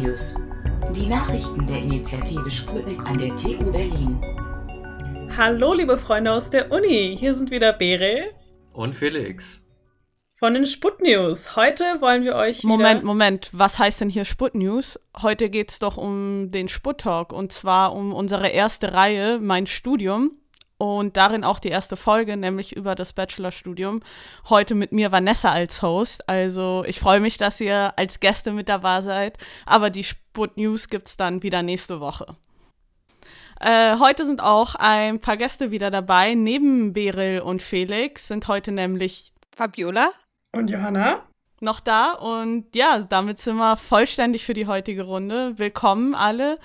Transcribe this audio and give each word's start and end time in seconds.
News. 0.00 0.34
Die 0.94 1.06
Nachrichten 1.06 1.66
der 1.66 1.76
Initiative 1.76 2.50
Sputnik 2.50 3.04
an 3.06 3.18
der 3.18 3.36
TU 3.36 3.70
Berlin. 3.70 4.18
Hallo, 5.36 5.74
liebe 5.74 5.98
Freunde 5.98 6.32
aus 6.32 6.48
der 6.48 6.72
Uni. 6.72 7.16
Hier 7.18 7.34
sind 7.34 7.50
wieder 7.50 7.74
Bere 7.74 8.30
und 8.72 8.94
Felix 8.94 9.62
von 10.36 10.54
den 10.54 10.64
Sput 10.64 11.02
News. 11.02 11.54
Heute 11.54 12.00
wollen 12.00 12.24
wir 12.24 12.34
euch. 12.34 12.64
Moment, 12.64 13.04
Moment. 13.04 13.50
Was 13.52 13.78
heißt 13.78 14.00
denn 14.00 14.08
hier 14.08 14.24
Sput 14.24 14.54
News? 14.54 14.98
Heute 15.20 15.50
geht 15.50 15.70
es 15.70 15.78
doch 15.80 15.98
um 15.98 16.50
den 16.50 16.68
Sput 16.68 17.02
Talk 17.02 17.34
und 17.34 17.52
zwar 17.52 17.94
um 17.94 18.14
unsere 18.14 18.48
erste 18.48 18.94
Reihe, 18.94 19.38
mein 19.38 19.66
Studium. 19.66 20.32
Und 20.80 21.18
darin 21.18 21.44
auch 21.44 21.58
die 21.58 21.68
erste 21.68 21.94
Folge, 21.94 22.38
nämlich 22.38 22.74
über 22.74 22.94
das 22.94 23.12
Bachelorstudium. 23.12 24.00
Heute 24.48 24.74
mit 24.74 24.92
mir 24.92 25.12
Vanessa 25.12 25.50
als 25.50 25.82
Host. 25.82 26.26
Also 26.26 26.84
ich 26.86 26.98
freue 26.98 27.20
mich, 27.20 27.36
dass 27.36 27.60
ihr 27.60 27.92
als 27.98 28.18
Gäste 28.18 28.50
mit 28.50 28.70
dabei 28.70 29.02
seid. 29.02 29.36
Aber 29.66 29.90
die 29.90 30.04
Sput 30.04 30.56
News 30.56 30.88
gibt 30.88 31.08
es 31.08 31.18
dann 31.18 31.42
wieder 31.42 31.62
nächste 31.62 32.00
Woche. 32.00 32.34
Äh, 33.60 33.98
heute 33.98 34.24
sind 34.24 34.40
auch 34.40 34.74
ein 34.74 35.20
paar 35.20 35.36
Gäste 35.36 35.70
wieder 35.70 35.90
dabei. 35.90 36.32
Neben 36.32 36.94
Beryl 36.94 37.40
und 37.40 37.60
Felix 37.60 38.28
sind 38.28 38.48
heute 38.48 38.72
nämlich 38.72 39.34
Fabiola 39.54 40.12
und 40.52 40.70
Johanna? 40.70 41.26
Noch 41.60 41.80
da 41.80 42.12
und 42.12 42.74
ja, 42.74 43.00
damit 43.00 43.38
sind 43.38 43.56
wir 43.56 43.76
vollständig 43.76 44.46
für 44.46 44.54
die 44.54 44.66
heutige 44.66 45.02
Runde. 45.02 45.58
Willkommen 45.58 46.14
alle. 46.14 46.58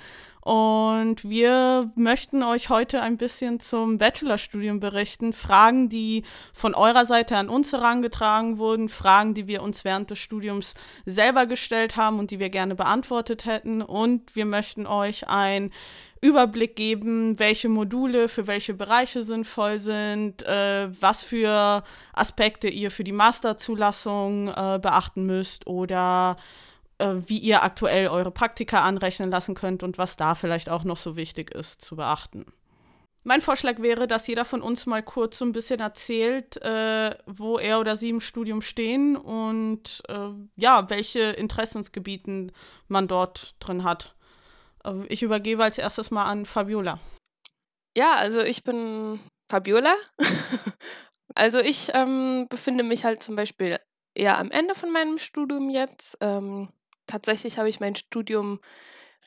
Und 0.46 1.28
wir 1.28 1.90
möchten 1.96 2.44
euch 2.44 2.70
heute 2.70 3.02
ein 3.02 3.18
bisschen 3.18 3.60
zum 3.60 3.98
Bachelorstudium 3.98 4.80
berichten. 4.80 5.34
Fragen, 5.34 5.90
die 5.90 6.22
von 6.54 6.76
eurer 6.76 7.06
Seite 7.06 7.36
an 7.36 7.50
uns 7.50 7.74
herangetragen 7.74 8.60
wurden, 8.60 8.88
Fragen, 8.88 9.34
die 9.34 9.48
wir 9.48 9.64
uns 9.64 9.84
während 9.84 10.12
des 10.12 10.20
Studiums 10.20 10.76
selber 11.04 11.48
gestellt 11.48 11.96
haben 11.96 12.20
und 12.20 12.30
die 12.30 12.38
wir 12.38 12.52
gerne 12.52 12.76
beantwortet 12.76 13.48
hätten. 13.48 13.82
Und 13.82 14.36
wir 14.36 14.46
möchten 14.46 14.86
euch 14.86 15.28
ein 15.28 15.72
Überblick 16.22 16.76
geben, 16.76 17.40
welche 17.40 17.68
Module 17.68 18.28
für 18.28 18.46
welche 18.46 18.76
Bereiche 18.76 19.24
sinnvoll 19.24 19.80
sind, 19.80 20.44
äh, 20.44 20.90
was 21.02 21.24
für 21.24 21.84
Aspekte 22.14 22.68
ihr 22.68 22.92
für 22.92 23.04
die 23.04 23.14
Masterzulassung 23.14 24.50
äh, 24.50 24.78
beachten 24.80 25.26
müsst 25.26 25.66
oder 25.66 26.38
äh, 26.98 27.16
wie 27.28 27.40
ihr 27.40 27.64
aktuell 27.64 28.08
eure 28.08 28.32
Praktika 28.32 28.82
anrechnen 28.82 29.32
lassen 29.32 29.56
könnt 29.56 29.84
und 29.84 29.98
was 29.98 30.18
da 30.18 30.36
vielleicht 30.36 30.70
auch 30.70 30.84
noch 30.84 30.98
so 30.98 31.16
wichtig 31.16 31.52
ist 31.52 31.82
zu 31.82 31.96
beachten. 31.96 32.46
Mein 33.28 33.42
Vorschlag 33.42 33.80
wäre, 33.80 34.06
dass 34.06 34.28
jeder 34.28 34.46
von 34.46 34.62
uns 34.62 34.86
mal 34.86 35.02
kurz 35.02 35.40
so 35.40 35.46
ein 35.46 35.52
bisschen 35.52 35.80
erzählt, 35.80 36.62
äh, 36.62 37.16
wo 37.26 37.58
er 37.58 37.80
oder 37.80 37.96
sie 37.96 38.10
im 38.10 38.22
Studium 38.22 38.62
stehen 38.62 39.18
und 39.18 40.04
äh, 40.10 40.30
ja, 40.58 40.90
welche 40.92 41.32
Interessensgebieten 41.32 42.52
man 42.88 43.08
dort 43.08 43.56
drin 43.60 43.84
hat. 43.84 44.16
Äh, 44.84 45.08
ich 45.08 45.24
übergebe 45.24 45.64
als 45.64 45.80
erstes 45.80 46.12
mal 46.12 46.26
an 46.26 46.46
Fabiola. 46.46 47.00
Ja, 47.98 48.14
also 48.14 48.42
ich 48.42 48.64
bin 48.64 49.20
Fabiola. 49.50 49.96
also 51.36 51.58
ich 51.60 51.90
ähm, 51.96 52.46
befinde 52.48 52.84
mich 52.84 53.06
halt 53.06 53.24
zum 53.24 53.36
Beispiel 53.36 53.80
eher 54.14 54.38
am 54.38 54.52
Ende 54.52 54.76
von 54.76 54.92
meinem 54.92 55.18
Studium 55.18 55.72
jetzt. 55.72 56.16
Ähm, 56.22 56.70
tatsächlich 57.08 57.58
habe 57.58 57.70
ich 57.70 57.80
mein 57.80 57.96
Studium 57.96 58.60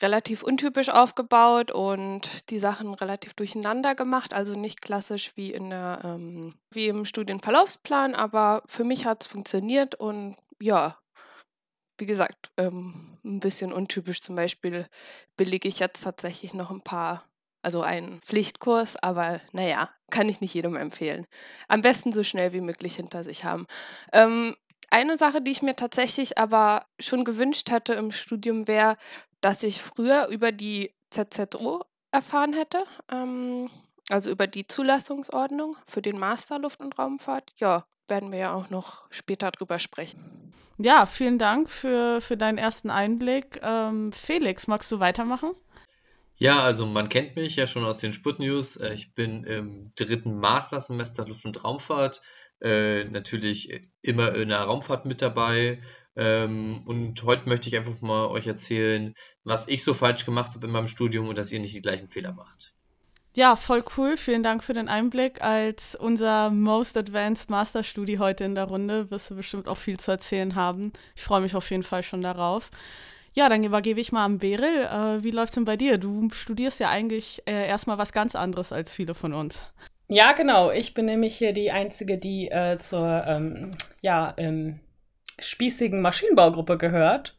relativ 0.01 0.43
untypisch 0.43 0.89
aufgebaut 0.91 1.71
und 1.71 2.51
die 2.51 2.59
Sachen 2.59 2.95
relativ 2.95 3.34
durcheinander 3.34 3.95
gemacht, 3.95 4.33
also 4.33 4.55
nicht 4.55 4.81
klassisch 4.81 5.33
wie 5.34 5.53
in 5.53 5.71
der 5.71 6.01
ähm, 6.05 6.55
wie 6.71 6.87
im 6.89 7.05
Studienverlaufsplan, 7.05 8.15
aber 8.15 8.62
für 8.67 8.84
mich 8.84 9.06
hat 9.06 9.23
es 9.23 9.29
funktioniert 9.29 9.97
und 9.97 10.37
ja, 10.61 10.99
wie 11.99 12.06
gesagt, 12.06 12.51
ähm, 12.56 13.19
ein 13.25 13.41
bisschen 13.41 13.73
untypisch. 13.73 14.23
Zum 14.23 14.37
Beispiel 14.37 14.87
billige 15.37 15.69
ich 15.69 15.81
jetzt 15.81 16.03
tatsächlich 16.03 16.55
noch 16.55 16.71
ein 16.71 16.81
paar, 16.81 17.25
also 17.62 17.83
einen 17.83 18.21
Pflichtkurs, 18.21 18.97
aber 19.03 19.41
naja, 19.53 19.91
kann 20.11 20.28
ich 20.28 20.41
nicht 20.41 20.55
jedem 20.55 20.77
empfehlen. 20.77 21.27
Am 21.67 21.83
besten 21.83 22.12
so 22.12 22.22
schnell 22.22 22.53
wie 22.53 22.61
möglich 22.61 22.94
hinter 22.97 23.25
sich 23.25 23.44
haben. 23.44 23.67
Ähm, 24.12 24.56
eine 24.91 25.16
Sache, 25.16 25.41
die 25.41 25.50
ich 25.50 25.62
mir 25.62 25.76
tatsächlich 25.76 26.38
aber 26.38 26.87
schon 26.99 27.25
gewünscht 27.25 27.71
hätte 27.71 27.94
im 27.94 28.10
Studium, 28.10 28.69
wäre, 28.69 28.97
dass 29.41 29.62
ich 29.62 29.82
früher 29.82 30.28
über 30.28 30.53
die 30.53 30.94
ZZO 31.10 31.84
erfahren 32.10 32.53
hätte. 32.53 32.84
Ähm, 33.10 33.71
also 34.09 34.31
über 34.31 34.47
die 34.47 34.66
Zulassungsordnung 34.66 35.76
für 35.87 36.03
den 36.03 36.19
Master 36.19 36.59
Luft- 36.59 36.82
und 36.82 36.99
Raumfahrt. 36.99 37.53
Ja, 37.56 37.84
werden 38.09 38.32
wir 38.32 38.38
ja 38.38 38.54
auch 38.54 38.71
noch 38.71 39.06
später 39.10 39.50
drüber 39.50 39.78
sprechen. 39.78 40.53
Ja, 40.78 41.06
vielen 41.06 41.38
Dank 41.38 41.70
für, 41.70 42.20
für 42.20 42.37
deinen 42.37 42.56
ersten 42.56 42.88
Einblick. 42.88 43.60
Ähm, 43.62 44.12
Felix, 44.12 44.66
magst 44.66 44.91
du 44.93 45.00
weitermachen? 45.00 45.50
Ja, 46.37 46.60
also 46.60 46.87
man 46.87 47.09
kennt 47.09 47.34
mich 47.34 47.56
ja 47.56 47.66
schon 47.66 47.84
aus 47.84 47.99
den 47.99 48.12
Sput-News. 48.12 48.76
Äh, 48.76 48.94
ich 48.94 49.12
bin 49.15 49.44
im 49.44 49.93
dritten 49.97 50.38
Mastersemester 50.38 51.26
Luft- 51.26 51.44
und 51.44 51.65
Raumfahrt. 51.65 52.22
Äh, 52.60 53.04
natürlich 53.04 53.88
immer 54.02 54.34
in 54.34 54.48
der 54.48 54.60
Raumfahrt 54.60 55.06
mit 55.06 55.22
dabei. 55.22 55.80
Ähm, 56.16 56.82
und 56.86 57.22
heute 57.22 57.48
möchte 57.48 57.69
ich 57.69 57.76
einfach 57.76 58.00
mal 58.00 58.26
euch 58.26 58.46
erzählen, 58.46 59.14
was 59.44 59.69
ich 59.69 59.84
so 59.84 59.94
falsch 59.94 60.24
gemacht 60.24 60.54
habe 60.54 60.66
in 60.66 60.72
meinem 60.72 60.88
Studium 60.88 61.28
und 61.28 61.38
dass 61.38 61.52
ihr 61.52 61.60
nicht 61.60 61.76
die 61.76 61.82
gleichen 61.82 62.08
Fehler 62.08 62.32
macht. 62.32 62.74
Ja, 63.34 63.54
voll 63.54 63.84
cool. 63.96 64.16
Vielen 64.16 64.42
Dank 64.42 64.64
für 64.64 64.74
den 64.74 64.88
Einblick. 64.88 65.41
Als 65.42 65.94
unser 65.94 66.50
Most 66.50 66.96
Advanced 66.96 67.50
Master 67.50 67.84
Studi 67.84 68.16
heute 68.16 68.42
in 68.42 68.56
der 68.56 68.64
Runde 68.64 69.12
wirst 69.12 69.30
du 69.30 69.36
bestimmt 69.36 69.69
auch 69.69 69.76
viel 69.76 69.96
zu 69.96 70.10
erzählen 70.10 70.56
haben. 70.56 70.92
Ich 71.14 71.22
freue 71.22 71.40
mich 71.40 71.54
auf 71.54 71.70
jeden 71.70 71.84
Fall 71.84 72.02
schon 72.02 72.22
darauf. 72.22 72.70
Ja, 73.34 73.48
dann 73.48 73.62
übergebe 73.62 74.00
ich 74.00 74.10
mal 74.10 74.25
an 74.25 74.38
Beryl. 74.38 74.82
Äh, 74.82 75.22
wie 75.22 75.30
läuft 75.30 75.50
es 75.50 75.54
denn 75.54 75.64
bei 75.64 75.76
dir? 75.76 75.98
Du 75.98 76.28
studierst 76.30 76.80
ja 76.80 76.88
eigentlich 76.88 77.40
äh, 77.46 77.69
erstmal 77.69 77.98
was 77.98 78.12
ganz 78.12 78.34
anderes 78.34 78.72
als 78.72 78.92
viele 78.92 79.14
von 79.14 79.32
uns. 79.32 79.62
Ja, 80.10 80.32
genau. 80.32 80.70
Ich 80.70 80.94
bin 80.94 81.04
nämlich 81.04 81.36
hier 81.36 81.52
die 81.52 81.70
Einzige, 81.70 82.16
die 82.16 82.50
äh, 82.50 82.78
zur 82.78 83.24
ähm, 83.26 83.72
ja, 84.00 84.32
ähm, 84.38 84.80
spießigen 85.38 86.00
Maschinenbaugruppe 86.00 86.78
gehört. 86.78 87.36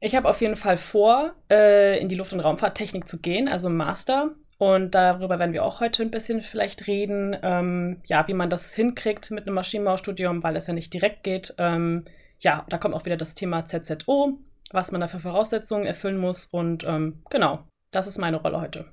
Ich 0.00 0.14
habe 0.14 0.28
auf 0.28 0.40
jeden 0.40 0.56
Fall 0.56 0.78
vor, 0.78 1.34
äh, 1.50 2.00
in 2.00 2.08
die 2.08 2.14
Luft- 2.14 2.32
und 2.32 2.40
Raumfahrttechnik 2.40 3.06
zu 3.06 3.20
gehen, 3.20 3.48
also 3.48 3.68
Master. 3.68 4.34
Und 4.58 4.94
darüber 4.94 5.38
werden 5.38 5.52
wir 5.52 5.64
auch 5.64 5.80
heute 5.80 6.02
ein 6.02 6.10
bisschen 6.10 6.42
vielleicht 6.42 6.86
reden, 6.86 7.36
ähm, 7.42 8.00
ja, 8.06 8.26
wie 8.26 8.34
man 8.34 8.48
das 8.48 8.72
hinkriegt 8.72 9.30
mit 9.30 9.46
einem 9.46 9.54
Maschinenbaustudium, 9.54 10.42
weil 10.42 10.56
es 10.56 10.66
ja 10.66 10.72
nicht 10.72 10.94
direkt 10.94 11.22
geht. 11.22 11.54
Ähm, 11.58 12.06
ja, 12.38 12.64
da 12.70 12.78
kommt 12.78 12.94
auch 12.94 13.04
wieder 13.04 13.18
das 13.18 13.34
Thema 13.34 13.66
ZZO, 13.66 14.38
was 14.70 14.92
man 14.92 15.02
da 15.02 15.08
für 15.08 15.20
Voraussetzungen 15.20 15.84
erfüllen 15.84 16.18
muss. 16.18 16.46
Und 16.46 16.84
ähm, 16.84 17.22
genau, 17.28 17.64
das 17.90 18.06
ist 18.06 18.16
meine 18.16 18.38
Rolle 18.38 18.60
heute. 18.60 18.86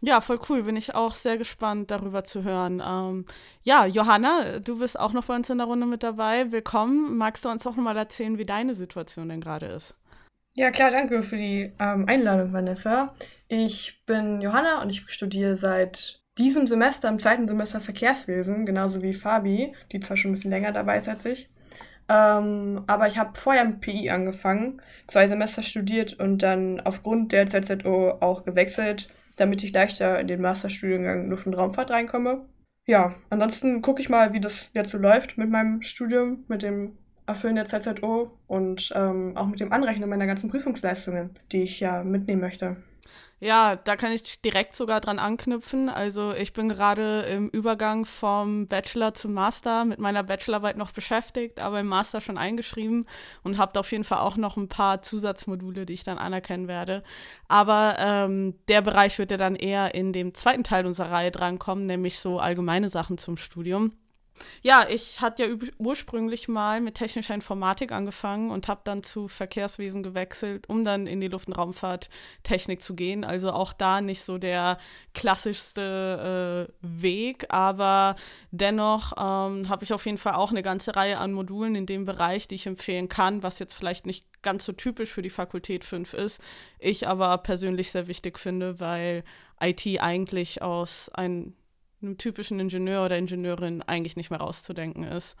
Ja, 0.00 0.20
voll 0.20 0.38
cool. 0.48 0.62
Bin 0.64 0.76
ich 0.76 0.94
auch 0.94 1.14
sehr 1.14 1.38
gespannt, 1.38 1.90
darüber 1.90 2.22
zu 2.22 2.44
hören. 2.44 2.82
Ähm, 2.84 3.24
ja, 3.62 3.86
Johanna, 3.86 4.60
du 4.60 4.78
bist 4.78 4.98
auch 4.98 5.12
noch 5.12 5.24
bei 5.24 5.34
uns 5.34 5.48
in 5.50 5.58
der 5.58 5.66
Runde 5.66 5.86
mit 5.86 6.02
dabei. 6.02 6.52
Willkommen. 6.52 7.16
Magst 7.16 7.44
du 7.44 7.48
uns 7.48 7.66
auch 7.66 7.76
noch 7.76 7.84
mal 7.84 7.96
erzählen, 7.96 8.38
wie 8.38 8.44
deine 8.44 8.74
Situation 8.74 9.28
denn 9.28 9.40
gerade 9.40 9.66
ist? 9.66 9.94
Ja, 10.54 10.70
klar, 10.70 10.90
danke 10.90 11.22
für 11.22 11.36
die 11.36 11.72
ähm, 11.78 12.06
Einladung, 12.08 12.52
Vanessa. 12.52 13.14
Ich 13.48 14.02
bin 14.06 14.40
Johanna 14.40 14.82
und 14.82 14.90
ich 14.90 15.08
studiere 15.08 15.56
seit 15.56 16.20
diesem 16.38 16.66
Semester, 16.66 17.08
im 17.08 17.18
zweiten 17.18 17.48
Semester 17.48 17.80
Verkehrswesen, 17.80 18.66
genauso 18.66 19.02
wie 19.02 19.12
Fabi, 19.12 19.74
die 19.92 20.00
zwar 20.00 20.16
schon 20.16 20.30
ein 20.30 20.34
bisschen 20.34 20.50
länger 20.50 20.72
dabei 20.72 20.98
ist 20.98 21.08
als 21.08 21.24
ich. 21.24 21.48
Ähm, 22.08 22.84
aber 22.86 23.08
ich 23.08 23.18
habe 23.18 23.38
vorher 23.38 23.64
mit 23.64 23.80
PI 23.80 24.10
angefangen, 24.10 24.80
zwei 25.08 25.26
Semester 25.26 25.62
studiert 25.62 26.18
und 26.20 26.38
dann 26.42 26.80
aufgrund 26.80 27.32
der 27.32 27.48
ZZO 27.48 28.18
auch 28.20 28.44
gewechselt, 28.44 29.08
damit 29.36 29.62
ich 29.62 29.72
leichter 29.72 30.18
in 30.18 30.26
den 30.26 30.40
Masterstudiengang 30.40 31.28
Luft- 31.28 31.46
und 31.46 31.54
Raumfahrt 31.54 31.90
reinkomme. 31.90 32.46
Ja, 32.86 33.14
ansonsten 33.30 33.82
gucke 33.82 34.00
ich 34.00 34.08
mal, 34.08 34.32
wie 34.32 34.40
das 34.40 34.70
jetzt 34.74 34.90
so 34.90 34.98
läuft 34.98 35.38
mit 35.38 35.50
meinem 35.50 35.82
Studium, 35.82 36.44
mit 36.48 36.62
dem 36.62 36.92
Erfüllen 37.26 37.56
der 37.56 37.66
ZZO 37.66 38.38
und 38.46 38.92
ähm, 38.94 39.36
auch 39.36 39.46
mit 39.46 39.58
dem 39.58 39.72
Anrechnen 39.72 40.08
meiner 40.08 40.26
ganzen 40.26 40.48
Prüfungsleistungen, 40.48 41.30
die 41.50 41.62
ich 41.62 41.80
ja 41.80 42.04
mitnehmen 42.04 42.40
möchte. 42.40 42.76
Ja, 43.38 43.76
da 43.76 43.96
kann 43.96 44.12
ich 44.12 44.40
direkt 44.40 44.74
sogar 44.74 45.02
dran 45.02 45.18
anknüpfen. 45.18 45.90
Also 45.90 46.32
ich 46.32 46.54
bin 46.54 46.70
gerade 46.70 47.20
im 47.22 47.50
Übergang 47.50 48.06
vom 48.06 48.66
Bachelor 48.66 49.12
zum 49.12 49.34
Master 49.34 49.84
mit 49.84 49.98
meiner 49.98 50.22
Bachelorarbeit 50.22 50.78
noch 50.78 50.92
beschäftigt, 50.92 51.60
aber 51.60 51.80
im 51.80 51.86
Master 51.86 52.22
schon 52.22 52.38
eingeschrieben 52.38 53.04
und 53.42 53.58
habe 53.58 53.78
auf 53.78 53.92
jeden 53.92 54.04
Fall 54.04 54.20
auch 54.20 54.38
noch 54.38 54.56
ein 54.56 54.68
paar 54.68 55.02
Zusatzmodule, 55.02 55.84
die 55.84 55.92
ich 55.92 56.02
dann 56.04 56.16
anerkennen 56.16 56.66
werde. 56.66 57.02
Aber 57.46 57.96
ähm, 57.98 58.54
der 58.68 58.80
Bereich 58.80 59.18
wird 59.18 59.30
ja 59.30 59.36
dann 59.36 59.54
eher 59.54 59.94
in 59.94 60.14
dem 60.14 60.32
zweiten 60.34 60.64
Teil 60.64 60.86
unserer 60.86 61.10
Reihe 61.10 61.30
drankommen, 61.30 61.84
nämlich 61.84 62.18
so 62.18 62.40
allgemeine 62.40 62.88
Sachen 62.88 63.18
zum 63.18 63.36
Studium. 63.36 63.92
Ja, 64.62 64.86
ich 64.88 65.20
hatte 65.20 65.44
ja 65.44 65.56
ursprünglich 65.78 66.48
mal 66.48 66.80
mit 66.80 66.96
technischer 66.96 67.34
Informatik 67.34 67.92
angefangen 67.92 68.50
und 68.50 68.68
habe 68.68 68.80
dann 68.84 69.02
zu 69.02 69.28
Verkehrswesen 69.28 70.02
gewechselt, 70.02 70.68
um 70.68 70.84
dann 70.84 71.06
in 71.06 71.20
die 71.20 71.28
Luft- 71.28 71.48
und 71.48 71.54
Raumfahrttechnik 71.54 72.82
zu 72.82 72.94
gehen. 72.94 73.24
Also 73.24 73.52
auch 73.52 73.72
da 73.72 74.00
nicht 74.00 74.22
so 74.22 74.38
der 74.38 74.78
klassischste 75.14 76.68
äh, 76.68 76.72
Weg, 76.80 77.46
aber 77.48 78.16
dennoch 78.50 79.12
ähm, 79.12 79.68
habe 79.68 79.84
ich 79.84 79.92
auf 79.92 80.04
jeden 80.06 80.18
Fall 80.18 80.34
auch 80.34 80.50
eine 80.50 80.62
ganze 80.62 80.96
Reihe 80.96 81.18
an 81.18 81.32
Modulen 81.32 81.74
in 81.74 81.86
dem 81.86 82.04
Bereich, 82.04 82.48
die 82.48 82.56
ich 82.56 82.66
empfehlen 82.66 83.08
kann, 83.08 83.42
was 83.42 83.58
jetzt 83.58 83.74
vielleicht 83.74 84.06
nicht 84.06 84.26
ganz 84.42 84.64
so 84.64 84.72
typisch 84.72 85.10
für 85.10 85.22
die 85.22 85.30
Fakultät 85.30 85.84
5 85.84 86.14
ist, 86.14 86.40
ich 86.78 87.08
aber 87.08 87.36
persönlich 87.38 87.90
sehr 87.90 88.06
wichtig 88.06 88.38
finde, 88.38 88.78
weil 88.80 89.24
IT 89.60 89.84
eigentlich 90.00 90.62
aus 90.62 91.08
einem 91.08 91.54
einem 92.02 92.18
typischen 92.18 92.60
Ingenieur 92.60 93.04
oder 93.04 93.16
Ingenieurin 93.18 93.82
eigentlich 93.82 94.16
nicht 94.16 94.30
mehr 94.30 94.40
rauszudenken 94.40 95.04
ist. 95.04 95.36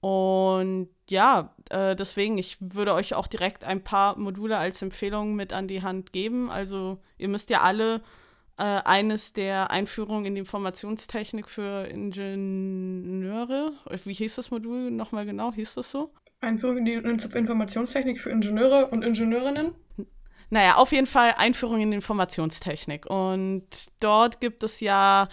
Und 0.00 0.88
ja, 1.08 1.54
äh, 1.70 1.96
deswegen, 1.96 2.38
ich 2.38 2.56
würde 2.60 2.94
euch 2.94 3.14
auch 3.14 3.26
direkt 3.26 3.64
ein 3.64 3.82
paar 3.82 4.16
Module 4.16 4.56
als 4.56 4.80
Empfehlung 4.82 5.34
mit 5.34 5.52
an 5.52 5.66
die 5.66 5.82
Hand 5.82 6.12
geben. 6.12 6.50
Also 6.50 6.98
ihr 7.16 7.28
müsst 7.28 7.50
ja 7.50 7.62
alle 7.62 8.02
äh, 8.58 8.62
eines 8.62 9.32
der 9.32 9.70
Einführungen 9.70 10.24
in 10.24 10.34
die 10.34 10.40
Informationstechnik 10.40 11.48
für 11.48 11.86
Ingenieure, 11.86 13.72
wie 14.04 14.12
hieß 14.12 14.36
das 14.36 14.50
Modul 14.50 14.90
nochmal 14.90 15.26
genau, 15.26 15.52
hieß 15.52 15.74
das 15.74 15.90
so? 15.90 16.12
Einführung 16.40 16.78
in 16.78 16.84
die 16.84 16.92
Informationstechnik 16.92 18.20
für 18.20 18.30
Ingenieure 18.30 18.86
und 18.88 19.02
Ingenieurinnen? 19.04 19.74
Naja, 20.50 20.76
auf 20.76 20.92
jeden 20.92 21.06
Fall 21.06 21.34
Einführung 21.36 21.80
in 21.80 21.90
die 21.90 21.96
Informationstechnik. 21.96 23.06
Und 23.06 23.66
dort 24.00 24.40
gibt 24.40 24.62
es 24.62 24.80
ja 24.80 25.28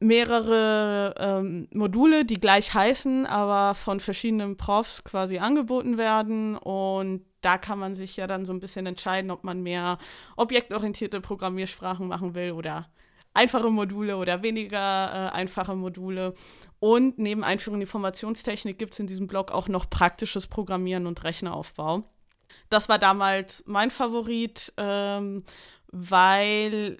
mehrere 0.00 1.14
ähm, 1.18 1.68
Module, 1.72 2.24
die 2.24 2.40
gleich 2.40 2.74
heißen, 2.74 3.26
aber 3.26 3.74
von 3.74 4.00
verschiedenen 4.00 4.56
Profs 4.56 5.04
quasi 5.04 5.38
angeboten 5.38 5.98
werden. 5.98 6.56
Und 6.56 7.24
da 7.42 7.58
kann 7.58 7.78
man 7.78 7.94
sich 7.94 8.16
ja 8.16 8.26
dann 8.26 8.44
so 8.44 8.52
ein 8.52 8.60
bisschen 8.60 8.86
entscheiden, 8.86 9.30
ob 9.30 9.44
man 9.44 9.62
mehr 9.62 9.98
objektorientierte 10.36 11.20
Programmiersprachen 11.20 12.08
machen 12.08 12.34
will 12.34 12.52
oder 12.52 12.88
einfache 13.34 13.70
Module 13.70 14.16
oder 14.16 14.42
weniger 14.42 14.78
äh, 14.78 15.36
einfache 15.36 15.76
Module. 15.76 16.34
Und 16.80 17.18
neben 17.18 17.44
Einführung 17.44 17.76
in 17.76 17.82
Informationstechnik 17.82 18.78
gibt 18.78 18.94
es 18.94 19.00
in 19.00 19.06
diesem 19.06 19.26
Blog 19.26 19.52
auch 19.52 19.68
noch 19.68 19.88
praktisches 19.90 20.46
Programmieren 20.46 21.06
und 21.06 21.22
Rechneraufbau. 21.22 22.04
Das 22.70 22.88
war 22.88 22.98
damals 22.98 23.62
mein 23.66 23.90
Favorit, 23.90 24.72
ähm, 24.78 25.44
weil 25.92 26.96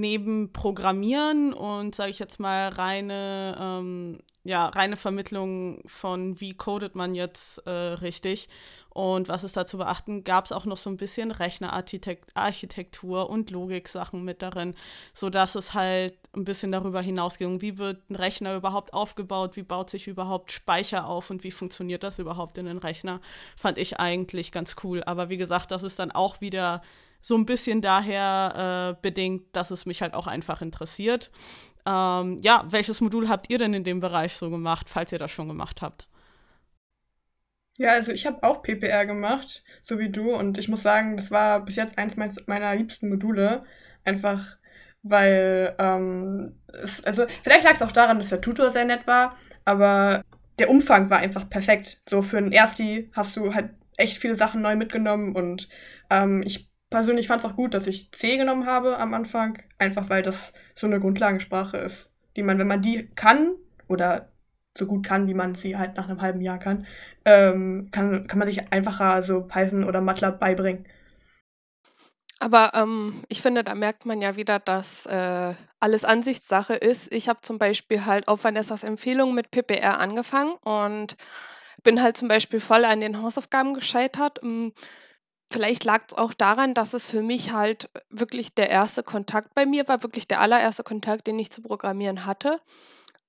neben 0.00 0.52
Programmieren 0.52 1.52
und, 1.52 1.94
sage 1.94 2.10
ich 2.10 2.18
jetzt 2.18 2.40
mal, 2.40 2.68
reine, 2.68 3.56
ähm, 3.60 4.20
ja, 4.44 4.68
reine 4.68 4.96
Vermittlung 4.96 5.82
von, 5.86 6.40
wie 6.40 6.54
codet 6.54 6.94
man 6.94 7.14
jetzt 7.14 7.58
äh, 7.66 7.70
richtig 7.70 8.48
und 8.94 9.28
was 9.28 9.42
ist 9.42 9.56
da 9.56 9.64
zu 9.64 9.78
beachten, 9.78 10.22
gab 10.22 10.44
es 10.44 10.52
auch 10.52 10.66
noch 10.66 10.76
so 10.76 10.90
ein 10.90 10.98
bisschen 10.98 11.30
Rechnerarchitektur 11.30 13.30
und 13.30 13.50
Logik-Sachen 13.50 14.22
mit 14.22 14.42
darin, 14.42 14.74
sodass 15.14 15.54
es 15.54 15.72
halt 15.72 16.14
ein 16.36 16.44
bisschen 16.44 16.72
darüber 16.72 17.00
hinausging, 17.00 17.62
wie 17.62 17.78
wird 17.78 18.10
ein 18.10 18.16
Rechner 18.16 18.54
überhaupt 18.54 18.92
aufgebaut, 18.92 19.56
wie 19.56 19.62
baut 19.62 19.88
sich 19.88 20.08
überhaupt 20.08 20.52
Speicher 20.52 21.06
auf 21.06 21.30
und 21.30 21.42
wie 21.42 21.52
funktioniert 21.52 22.02
das 22.02 22.18
überhaupt 22.18 22.58
in 22.58 22.66
den 22.66 22.78
Rechner, 22.78 23.20
fand 23.56 23.78
ich 23.78 23.98
eigentlich 23.98 24.52
ganz 24.52 24.76
cool. 24.84 25.02
Aber 25.04 25.30
wie 25.30 25.38
gesagt, 25.38 25.70
das 25.70 25.82
ist 25.82 25.98
dann 25.98 26.12
auch 26.12 26.42
wieder 26.42 26.82
so 27.22 27.36
ein 27.36 27.46
bisschen 27.46 27.80
daher 27.80 28.96
äh, 28.98 29.00
bedingt, 29.00 29.44
dass 29.56 29.70
es 29.70 29.86
mich 29.86 30.02
halt 30.02 30.12
auch 30.14 30.26
einfach 30.26 30.60
interessiert. 30.60 31.30
Ähm, 31.86 32.38
ja, 32.42 32.64
welches 32.68 33.00
Modul 33.00 33.28
habt 33.28 33.48
ihr 33.50 33.58
denn 33.58 33.74
in 33.74 33.84
dem 33.84 34.00
Bereich 34.00 34.34
so 34.34 34.50
gemacht, 34.50 34.90
falls 34.90 35.12
ihr 35.12 35.18
das 35.18 35.30
schon 35.30 35.48
gemacht 35.48 35.82
habt? 35.82 36.08
Ja, 37.78 37.90
also 37.92 38.12
ich 38.12 38.26
habe 38.26 38.42
auch 38.42 38.62
PPR 38.62 39.06
gemacht, 39.06 39.64
so 39.82 39.98
wie 39.98 40.10
du, 40.10 40.34
und 40.34 40.58
ich 40.58 40.68
muss 40.68 40.82
sagen, 40.82 41.16
das 41.16 41.30
war 41.30 41.64
bis 41.64 41.76
jetzt 41.76 41.96
eins 41.98 42.16
meiner 42.46 42.74
liebsten 42.76 43.08
Module, 43.08 43.64
einfach 44.04 44.58
weil, 45.02 45.74
ähm, 45.78 46.60
es, 46.68 47.02
also 47.04 47.26
vielleicht 47.42 47.64
lag 47.64 47.74
es 47.74 47.82
auch 47.82 47.92
daran, 47.92 48.18
dass 48.18 48.28
der 48.28 48.40
Tutor 48.40 48.70
sehr 48.70 48.84
nett 48.84 49.06
war, 49.06 49.36
aber 49.64 50.22
der 50.58 50.70
Umfang 50.70 51.10
war 51.10 51.18
einfach 51.18 51.48
perfekt. 51.48 52.02
So 52.08 52.22
für 52.22 52.38
einen 52.38 52.52
Ersti 52.52 53.10
hast 53.14 53.36
du 53.36 53.54
halt 53.54 53.70
echt 53.96 54.18
viele 54.18 54.36
Sachen 54.36 54.62
neu 54.62 54.76
mitgenommen 54.76 55.34
und 55.34 55.68
ähm, 56.10 56.42
ich 56.46 56.68
persönlich 56.92 57.26
fand 57.26 57.44
es 57.44 57.50
auch 57.50 57.56
gut, 57.56 57.74
dass 57.74 57.86
ich 57.86 58.12
C 58.12 58.36
genommen 58.36 58.66
habe 58.66 58.98
am 58.98 59.14
Anfang, 59.14 59.58
einfach 59.78 60.08
weil 60.08 60.22
das 60.22 60.52
so 60.76 60.86
eine 60.86 61.00
Grundlagensprache 61.00 61.76
ist, 61.78 62.10
die 62.36 62.42
man, 62.42 62.58
wenn 62.58 62.68
man 62.68 62.82
die 62.82 63.08
kann 63.14 63.56
oder 63.88 64.32
so 64.76 64.86
gut 64.86 65.04
kann, 65.04 65.26
wie 65.26 65.34
man 65.34 65.54
sie 65.54 65.76
halt 65.76 65.96
nach 65.96 66.08
einem 66.08 66.22
halben 66.22 66.40
Jahr 66.40 66.58
kann, 66.58 66.86
ähm, 67.24 67.88
kann, 67.90 68.26
kann 68.26 68.38
man 68.38 68.48
sich 68.48 68.72
einfacher 68.72 69.22
so 69.22 69.42
Python 69.42 69.84
oder 69.84 70.00
MATLAB 70.00 70.38
beibringen. 70.38 70.86
Aber 72.40 72.72
ähm, 72.74 73.22
ich 73.28 73.40
finde, 73.40 73.62
da 73.62 73.74
merkt 73.74 74.04
man 74.04 74.20
ja 74.20 74.34
wieder, 74.34 74.58
dass 74.58 75.06
äh, 75.06 75.54
alles 75.78 76.04
Ansichtssache 76.04 76.74
ist. 76.74 77.12
Ich 77.12 77.28
habe 77.28 77.40
zum 77.42 77.58
Beispiel 77.58 78.04
halt 78.04 78.26
auf 78.26 78.42
Vanessas 78.42 78.82
Empfehlung 78.82 79.34
mit 79.34 79.52
PPR 79.52 80.00
angefangen 80.00 80.54
und 80.64 81.16
bin 81.84 82.02
halt 82.02 82.16
zum 82.16 82.26
Beispiel 82.28 82.58
voll 82.58 82.84
an 82.84 83.00
den 83.00 83.22
Hausaufgaben 83.22 83.74
gescheitert. 83.74 84.40
Ähm, 84.42 84.72
Vielleicht 85.52 85.84
lag 85.84 86.00
es 86.08 86.14
auch 86.14 86.32
daran, 86.32 86.72
dass 86.72 86.94
es 86.94 87.10
für 87.10 87.20
mich 87.20 87.52
halt 87.52 87.90
wirklich 88.08 88.54
der 88.54 88.70
erste 88.70 89.02
Kontakt 89.02 89.54
bei 89.54 89.66
mir 89.66 89.86
war, 89.86 90.02
wirklich 90.02 90.26
der 90.26 90.40
allererste 90.40 90.82
Kontakt, 90.82 91.26
den 91.26 91.38
ich 91.38 91.50
zu 91.50 91.60
Programmieren 91.60 92.24
hatte. 92.24 92.58